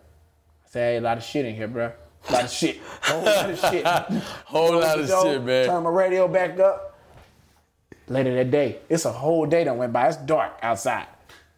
I 0.67 0.69
said, 0.69 0.93
"Hey, 0.93 0.97
a 0.97 1.01
lot 1.01 1.19
of 1.19 1.23
shit 1.23 1.45
in 1.47 1.55
here, 1.55 1.69
bro. 1.69 1.93
A 2.29 2.33
lot 2.33 2.45
of 2.45 2.51
shit. 2.51 2.81
Whole 3.03 3.23
lot 3.23 3.51
of 3.51 3.59
shit. 3.61 3.87
Whole 4.47 4.81
lot 4.81 4.99
of 4.99 5.09
shit, 5.09 5.43
man. 5.45 5.67
Turn 5.67 5.83
my 5.85 5.91
radio 5.91 6.27
back 6.27 6.59
up. 6.59 6.99
Later 8.09 8.35
that 8.35 8.51
day, 8.51 8.81
it's 8.89 9.05
a 9.05 9.13
whole 9.13 9.47
day 9.47 9.63
that 9.63 9.77
went 9.77 9.93
by. 9.93 10.09
It's 10.09 10.17
dark 10.17 10.59
outside. 10.63 11.07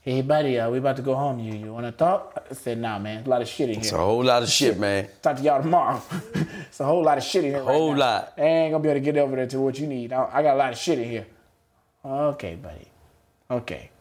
Hey, 0.02 0.20
buddy, 0.20 0.58
uh, 0.58 0.68
we 0.68 0.78
about 0.78 0.96
to 0.96 1.02
go 1.02 1.14
home. 1.14 1.38
You 1.38 1.54
you 1.54 1.72
want 1.72 1.86
to 1.86 1.92
talk? 1.92 2.46
I 2.50 2.54
said, 2.54 2.78
Nah, 2.78 2.98
man. 2.98 3.24
A 3.24 3.28
lot 3.28 3.40
of 3.40 3.48
shit 3.48 3.70
in 3.70 3.76
here. 3.76 3.84
It's 3.84 3.92
a 3.92 3.96
whole 3.96 4.22
lot 4.22 4.42
of 4.42 4.50
shit, 4.50 4.78
man. 4.78 5.08
Talk 5.22 5.38
to 5.38 5.42
y'all 5.42 5.62
tomorrow. 5.62 6.02
it's 6.34 6.80
a 6.80 6.84
whole 6.84 7.02
lot 7.02 7.16
of 7.16 7.24
shit 7.24 7.44
in 7.44 7.52
here. 7.52 7.62
Whole 7.62 7.92
right 7.92 7.98
lot. 7.98 8.32
I 8.36 8.42
ain't 8.42 8.72
gonna 8.72 8.82
be 8.82 8.90
able 8.90 9.00
to 9.00 9.04
get 9.04 9.16
over 9.16 9.36
there 9.36 9.46
to 9.46 9.60
what 9.60 9.78
you 9.78 9.86
need. 9.86 10.12
I, 10.12 10.28
I 10.30 10.42
got 10.42 10.54
a 10.54 10.58
lot 10.58 10.72
of 10.72 10.78
shit 10.78 10.98
in 10.98 11.08
here. 11.08 11.26
Okay, 12.04 12.56
buddy. 12.56 12.88
Okay. 13.50 13.91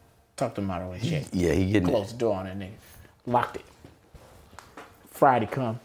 Talk 0.42 0.56
tomorrow 0.56 0.90
and 0.90 1.00
check. 1.00 1.26
Yeah, 1.30 1.52
he 1.52 1.70
getting. 1.70 1.88
Closed 1.88 2.14
the 2.14 2.18
door 2.18 2.34
on 2.34 2.46
that 2.46 2.58
nigga. 2.58 2.72
Locked 3.26 3.58
it. 3.58 3.64
Friday 5.08 5.46
come. 5.46 5.78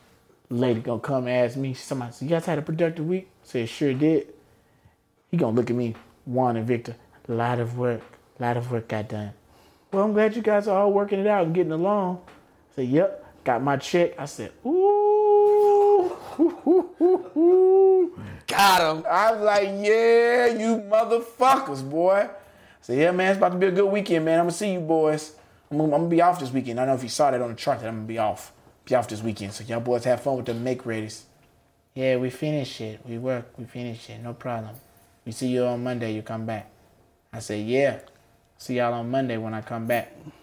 Lady 0.50 0.80
gonna 0.80 1.00
come 1.00 1.28
ask 1.28 1.56
me. 1.56 1.76
Somebody 1.76 2.14
said, 2.14 2.28
You 2.28 2.36
guys 2.36 2.48
had 2.48 2.58
a 2.58 2.64
productive 2.64 3.06
week? 3.06 3.28
I 3.44 3.48
said, 3.48 3.70
Sure 3.70 3.94
did. 3.94 4.34
He 5.30 5.38
gonna 5.38 5.56
look 5.56 5.70
at 5.70 5.76
me, 5.76 5.94
Juan 6.26 6.58
and 6.58 6.66
Victor. 6.66 6.96
A 7.30 7.34
lot 7.34 7.60
of 7.60 7.78
work. 7.78 8.02
A 8.40 8.42
lot 8.42 8.58
of 8.58 8.72
work 8.72 8.88
got 8.88 9.10
done. 9.10 9.32
Well, 9.94 10.06
I'm 10.06 10.14
glad 10.14 10.36
you 10.36 10.42
guys 10.42 10.68
are 10.68 10.80
all 10.80 10.92
working 10.92 11.20
it 11.20 11.28
out 11.28 11.46
and 11.46 11.54
getting 11.54 11.72
along. 11.72 12.24
I 12.26 12.78
said, 12.78 12.88
Yep. 12.88 13.26
Got 13.44 13.62
my 13.62 13.78
check. 13.78 14.20
I 14.20 14.26
said, 14.26 14.54
Ooh. 14.66 16.18
Got 18.48 18.98
him. 18.98 19.06
I 19.08 19.34
was 19.34 19.42
like, 19.42 19.70
yeah, 19.86 20.48
you 20.48 20.78
motherfuckers, 20.90 21.88
boy. 21.88 22.28
Said, 22.88 23.00
yeah, 23.00 23.12
man, 23.12 23.32
it's 23.32 23.38
about 23.38 23.52
to 23.52 23.58
be 23.58 23.66
a 23.66 23.72
good 23.72 23.92
weekend, 23.92 24.24
man. 24.24 24.40
I'm 24.40 24.46
gonna 24.46 24.54
see 24.54 24.72
you 24.72 24.80
boys. 24.80 25.34
I'm 25.70 25.78
gonna, 25.78 25.94
I'm 25.94 26.00
gonna 26.04 26.10
be 26.10 26.22
off 26.22 26.40
this 26.40 26.54
weekend. 26.54 26.80
I 26.80 26.86
don't 26.86 26.96
know 26.96 26.98
if 26.98 27.04
you 27.04 27.10
saw 27.10 27.30
that 27.30 27.42
on 27.42 27.50
the 27.50 27.56
chart 27.56 27.82
that 27.82 27.90
I'm 27.90 27.96
gonna 27.96 28.08
be 28.08 28.18
off. 28.18 28.54
Be 28.86 28.96
off 28.96 29.10
this 29.10 29.22
weekend. 29.22 29.52
So 29.52 29.66
y'all 29.66 29.82
boys 29.82 30.06
have 30.06 30.22
fun 30.22 30.38
with 30.38 30.46
the 30.46 30.54
make 30.54 30.84
readies. 30.84 31.24
Yeah, 31.96 32.16
we 32.16 32.30
finish 32.30 32.80
it. 32.80 33.02
We 33.06 33.18
work. 33.18 33.52
We 33.58 33.66
finish 33.66 34.10
it. 34.10 34.24
No 34.24 34.34
problem. 34.34 34.74
We 35.26 35.34
see 35.34 35.50
you 35.50 35.66
on 35.66 35.84
Monday. 35.84 36.14
You 36.14 36.22
come 36.22 36.46
back. 36.46 36.72
I 37.34 37.40
said, 37.40 37.68
yeah. 37.68 38.00
See 38.58 38.78
y'all 38.78 38.94
on 38.94 39.12
Monday 39.12 39.36
when 39.36 39.54
I 39.54 39.60
come 39.60 39.86
back. 39.86 40.16
And 40.24 40.34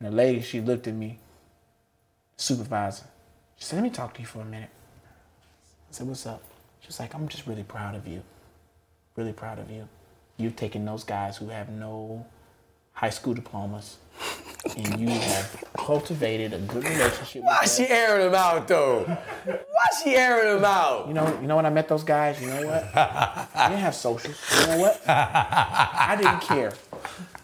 the 0.00 0.10
lady, 0.10 0.42
she 0.42 0.60
looked 0.60 0.86
at 0.88 0.94
me, 0.94 1.20
supervisor. 2.36 3.06
She 3.56 3.64
said, 3.64 3.76
let 3.76 3.84
me 3.84 3.88
talk 3.88 4.12
to 4.12 4.20
you 4.20 4.26
for 4.26 4.42
a 4.42 4.44
minute. 4.44 4.68
I 5.88 5.92
said, 5.92 6.06
what's 6.06 6.26
up? 6.26 6.42
She's 6.80 7.00
like, 7.00 7.14
I'm 7.14 7.28
just 7.28 7.46
really 7.46 7.64
proud 7.64 7.94
of 7.94 8.06
you. 8.06 8.22
Really 9.16 9.32
proud 9.32 9.58
of 9.58 9.70
you. 9.70 9.88
You've 10.42 10.56
taken 10.56 10.84
those 10.84 11.04
guys 11.04 11.36
who 11.36 11.48
have 11.48 11.68
no 11.68 12.26
high 12.92 13.10
school 13.10 13.32
diplomas 13.32 13.98
and 14.76 15.00
you 15.00 15.08
have 15.08 15.64
cultivated 15.76 16.52
a 16.52 16.58
good 16.58 16.84
relationship 16.84 17.42
Why 17.42 17.60
with 17.62 17.72
she 17.72 17.84
them. 17.84 17.92
airing 17.92 18.26
him 18.26 18.34
out 18.34 18.66
though? 18.68 19.04
Why 19.44 19.86
she 20.02 20.16
airing 20.16 20.58
him 20.58 20.64
out? 20.64 21.06
You 21.08 21.14
know, 21.14 21.40
you 21.40 21.46
know 21.46 21.56
when 21.56 21.66
I 21.66 21.70
met 21.70 21.88
those 21.88 22.04
guys, 22.04 22.40
you 22.40 22.48
know 22.48 22.66
what? 22.66 22.90
I 22.96 23.68
didn't 23.68 23.80
have 23.80 23.94
socials. 23.94 24.36
You 24.60 24.66
know 24.66 24.78
what? 24.78 25.00
I 25.08 26.16
didn't 26.20 26.40
care. 26.40 26.72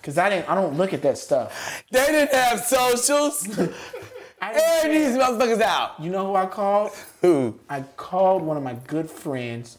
Cause 0.03 0.17
I 0.19 0.29
didn't 0.31 0.49
I 0.49 0.55
don't 0.55 0.77
look 0.77 0.93
at 0.93 1.03
that 1.03 1.19
stuff. 1.19 1.85
They 1.91 2.05
didn't 2.07 2.33
have 2.33 2.61
socials. 2.61 3.47
Air 4.43 4.93
these 4.93 5.17
motherfuckers 5.17 5.61
out. 5.61 6.01
You 6.01 6.11
know 6.11 6.27
who 6.27 6.35
I 6.35 6.47
called? 6.47 6.93
Who? 7.23 7.59
I 7.69 7.83
called 7.97 8.43
one 8.43 8.57
of 8.57 8.63
my 8.63 8.75
good 8.87 9.11
friends 9.11 9.79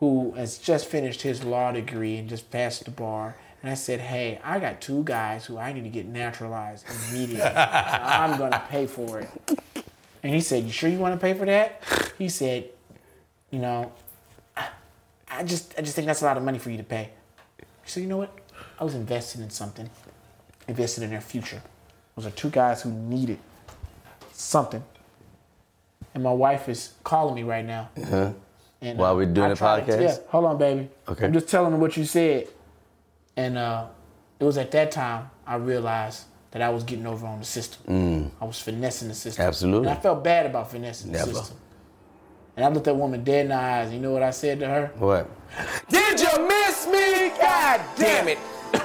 who 0.00 0.32
has 0.32 0.58
just 0.58 0.86
finished 0.86 1.22
his 1.22 1.42
law 1.44 1.72
degree 1.72 2.16
and 2.16 2.28
just 2.28 2.50
passed 2.50 2.84
the 2.84 2.90
bar. 2.90 3.36
And 3.62 3.70
I 3.70 3.74
said, 3.74 4.00
hey, 4.00 4.38
I 4.44 4.58
got 4.60 4.80
two 4.80 5.02
guys 5.04 5.46
who 5.46 5.56
I 5.58 5.72
need 5.72 5.84
to 5.84 5.88
get 5.90 6.06
naturalized 6.06 6.84
immediately. 7.10 7.42
I'm 7.56 8.36
going 8.38 8.52
to 8.52 8.62
pay 8.68 8.86
for 8.86 9.20
it. 9.20 9.28
And 10.22 10.34
he 10.34 10.40
said, 10.40 10.64
you 10.64 10.70
sure 10.72 10.90
you 10.90 10.98
want 10.98 11.14
to 11.14 11.20
pay 11.20 11.34
for 11.34 11.46
that? 11.46 11.82
He 12.18 12.28
said, 12.28 12.68
you 13.50 13.58
know, 13.58 13.92
I- 14.56 14.68
I 15.28 15.42
just, 15.44 15.74
I 15.78 15.82
just 15.82 15.94
think 15.96 16.06
that's 16.06 16.22
a 16.22 16.24
lot 16.26 16.36
of 16.36 16.42
money 16.42 16.58
for 16.58 16.70
you 16.70 16.76
to 16.76 16.82
pay. 16.84 17.10
He 17.58 17.90
said, 17.90 18.02
you 18.02 18.08
know 18.08 18.18
what? 18.18 18.32
I 18.78 18.84
was 18.84 18.94
investing 18.94 19.42
in 19.42 19.50
something, 19.50 19.88
invested 20.68 21.02
in 21.04 21.10
their 21.10 21.20
future. 21.20 21.62
Those 22.16 22.26
are 22.26 22.30
two 22.30 22.50
guys 22.50 22.82
who 22.82 22.90
needed 22.90 23.38
something 24.32 24.82
and 26.14 26.22
my 26.22 26.32
wife 26.32 26.68
is 26.68 26.92
calling 27.04 27.34
me 27.34 27.42
right 27.42 27.64
now. 27.64 27.90
Uh-huh. 28.00 28.32
And. 28.80 28.98
While 28.98 29.16
we're 29.16 29.26
doing 29.26 29.46
I 29.46 29.48
the 29.50 29.54
to- 29.56 29.64
podcast? 29.64 30.00
yeah, 30.02 30.16
hold 30.28 30.44
on, 30.44 30.58
baby. 30.58 30.88
Okay. 31.08 31.24
I'm 31.24 31.32
just 31.32 31.48
telling 31.48 31.72
her 31.72 31.78
what 31.78 31.96
you 31.96 32.04
said. 32.04 32.48
And 33.36 33.56
uh, 33.58 33.86
it 34.40 34.44
was 34.44 34.56
at 34.58 34.70
that 34.72 34.90
time 34.90 35.30
I 35.46 35.56
realized 35.56 36.24
that 36.52 36.62
I 36.62 36.68
was 36.70 36.84
getting 36.84 37.06
over 37.06 37.26
on 37.26 37.38
the 37.38 37.44
system. 37.44 38.30
I 38.40 38.44
was 38.44 38.58
finessing 38.60 39.08
the 39.08 39.14
system. 39.14 39.44
Mm. 39.44 39.48
Absolutely. 39.48 39.88
And 39.88 39.98
I 39.98 40.00
felt 40.00 40.24
bad 40.24 40.46
about 40.46 40.70
finessing 40.70 41.12
Never. 41.12 41.26
the 41.32 41.34
system. 41.38 41.56
And 42.56 42.64
I 42.64 42.68
looked 42.68 42.86
that 42.86 42.96
woman 42.96 43.22
dead 43.24 43.42
in 43.42 43.48
the 43.48 43.54
eyes. 43.56 43.92
You 43.92 43.98
know 44.00 44.12
what 44.12 44.22
I 44.22 44.30
said 44.30 44.60
to 44.60 44.66
her? 44.66 44.90
What? 44.96 45.28
Did 45.90 46.18
you 46.18 46.48
miss 46.48 46.86
me? 46.86 47.28
God 47.38 47.82
damn 47.96 48.28
it. 48.28 48.38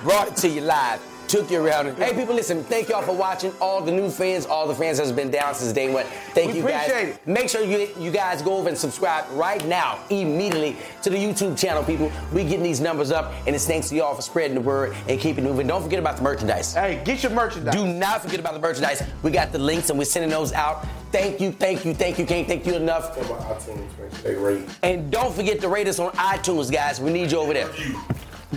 Brought 0.03 0.27
it 0.29 0.35
to 0.37 0.49
you 0.49 0.61
live. 0.61 0.99
Took 1.31 1.49
you 1.49 1.65
around. 1.65 1.87
it. 1.87 1.97
Hey, 1.97 2.13
people, 2.13 2.35
listen, 2.35 2.61
thank 2.65 2.89
y'all 2.89 3.01
for 3.01 3.15
watching. 3.15 3.53
All 3.61 3.79
the 3.81 3.91
new 3.91 4.09
fans, 4.09 4.45
all 4.45 4.67
the 4.67 4.75
fans 4.75 4.97
that's 4.97 5.13
been 5.13 5.31
down 5.31 5.55
since 5.55 5.71
day 5.71 5.89
one. 5.91 6.03
Thank 6.33 6.51
We 6.51 6.57
you 6.59 6.67
guys. 6.67 6.89
appreciate 6.89 7.09
it. 7.15 7.25
Make 7.25 7.47
sure 7.47 7.63
you, 7.63 7.87
you 7.97 8.11
guys 8.11 8.41
go 8.41 8.57
over 8.57 8.67
and 8.67 8.77
subscribe 8.77 9.23
right 9.31 9.65
now, 9.65 9.99
immediately, 10.09 10.75
to 11.03 11.09
the 11.09 11.15
YouTube 11.15 11.57
channel, 11.57 11.83
people. 11.85 12.11
We 12.33 12.43
getting 12.43 12.63
these 12.63 12.81
numbers 12.81 13.11
up, 13.11 13.31
and 13.47 13.55
it's 13.55 13.65
thanks 13.65 13.87
to 13.89 13.95
y'all 13.95 14.13
for 14.13 14.21
spreading 14.21 14.55
the 14.55 14.61
word 14.61 14.93
and 15.07 15.17
keeping 15.21 15.45
it 15.45 15.47
moving. 15.47 15.67
Don't 15.67 15.81
forget 15.81 15.99
about 15.99 16.17
the 16.17 16.23
merchandise. 16.23 16.73
Hey, 16.73 17.01
get 17.05 17.23
your 17.23 17.31
merchandise. 17.31 17.75
Do 17.75 17.87
not 17.87 18.21
forget 18.23 18.41
about 18.41 18.53
the 18.53 18.59
merchandise. 18.59 19.01
We 19.23 19.31
got 19.31 19.53
the 19.53 19.59
links 19.59 19.89
and 19.89 19.97
we're 19.97 20.03
sending 20.03 20.31
those 20.31 20.51
out. 20.51 20.85
Thank 21.13 21.39
you, 21.39 21.53
thank 21.53 21.85
you, 21.85 21.93
thank 21.93 22.19
you. 22.19 22.25
Can't 22.25 22.45
thank 22.45 22.65
you 22.65 22.73
enough. 22.75 23.15
About 23.17 23.57
iTunes, 23.57 23.87
make 24.23 24.35
sure 24.35 24.55
they. 24.57 24.65
And 24.83 25.09
don't 25.09 25.33
forget 25.33 25.61
to 25.61 25.69
rate 25.69 25.87
us 25.87 25.97
on 25.99 26.11
iTunes, 26.11 26.69
guys. 26.69 26.99
We 26.99 27.11
need 27.13 27.31
you 27.31 27.37
over 27.37 27.53
there. 27.53 27.69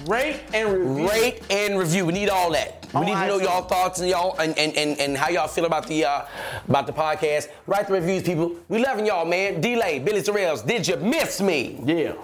Rate 0.06 0.40
and 0.52 0.72
review. 0.72 1.08
Rate 1.08 1.42
and 1.50 1.78
review. 1.78 2.04
We 2.06 2.12
need 2.12 2.28
all 2.28 2.50
that. 2.52 2.86
We 2.94 3.06
need 3.06 3.14
to 3.14 3.26
know 3.26 3.38
y'all 3.38 3.62
thoughts 3.62 4.00
and 4.00 4.08
y'all 4.08 4.36
and, 4.38 4.56
and, 4.58 4.76
and, 4.76 5.00
and 5.00 5.16
how 5.16 5.28
y'all 5.28 5.48
feel 5.48 5.64
about 5.64 5.86
the 5.86 6.04
uh, 6.04 6.26
about 6.68 6.86
the 6.86 6.92
podcast. 6.92 7.48
Write 7.66 7.86
the 7.86 7.94
reviews, 7.94 8.22
people. 8.22 8.56
We 8.68 8.78
loving 8.78 9.06
y'all, 9.06 9.24
man. 9.24 9.60
D'lai, 9.60 10.00
Billy 10.00 10.20
Sorrells. 10.20 10.66
Did 10.66 10.86
you 10.86 10.96
miss 10.96 11.40
me? 11.40 11.80
Yeah. 11.84 12.14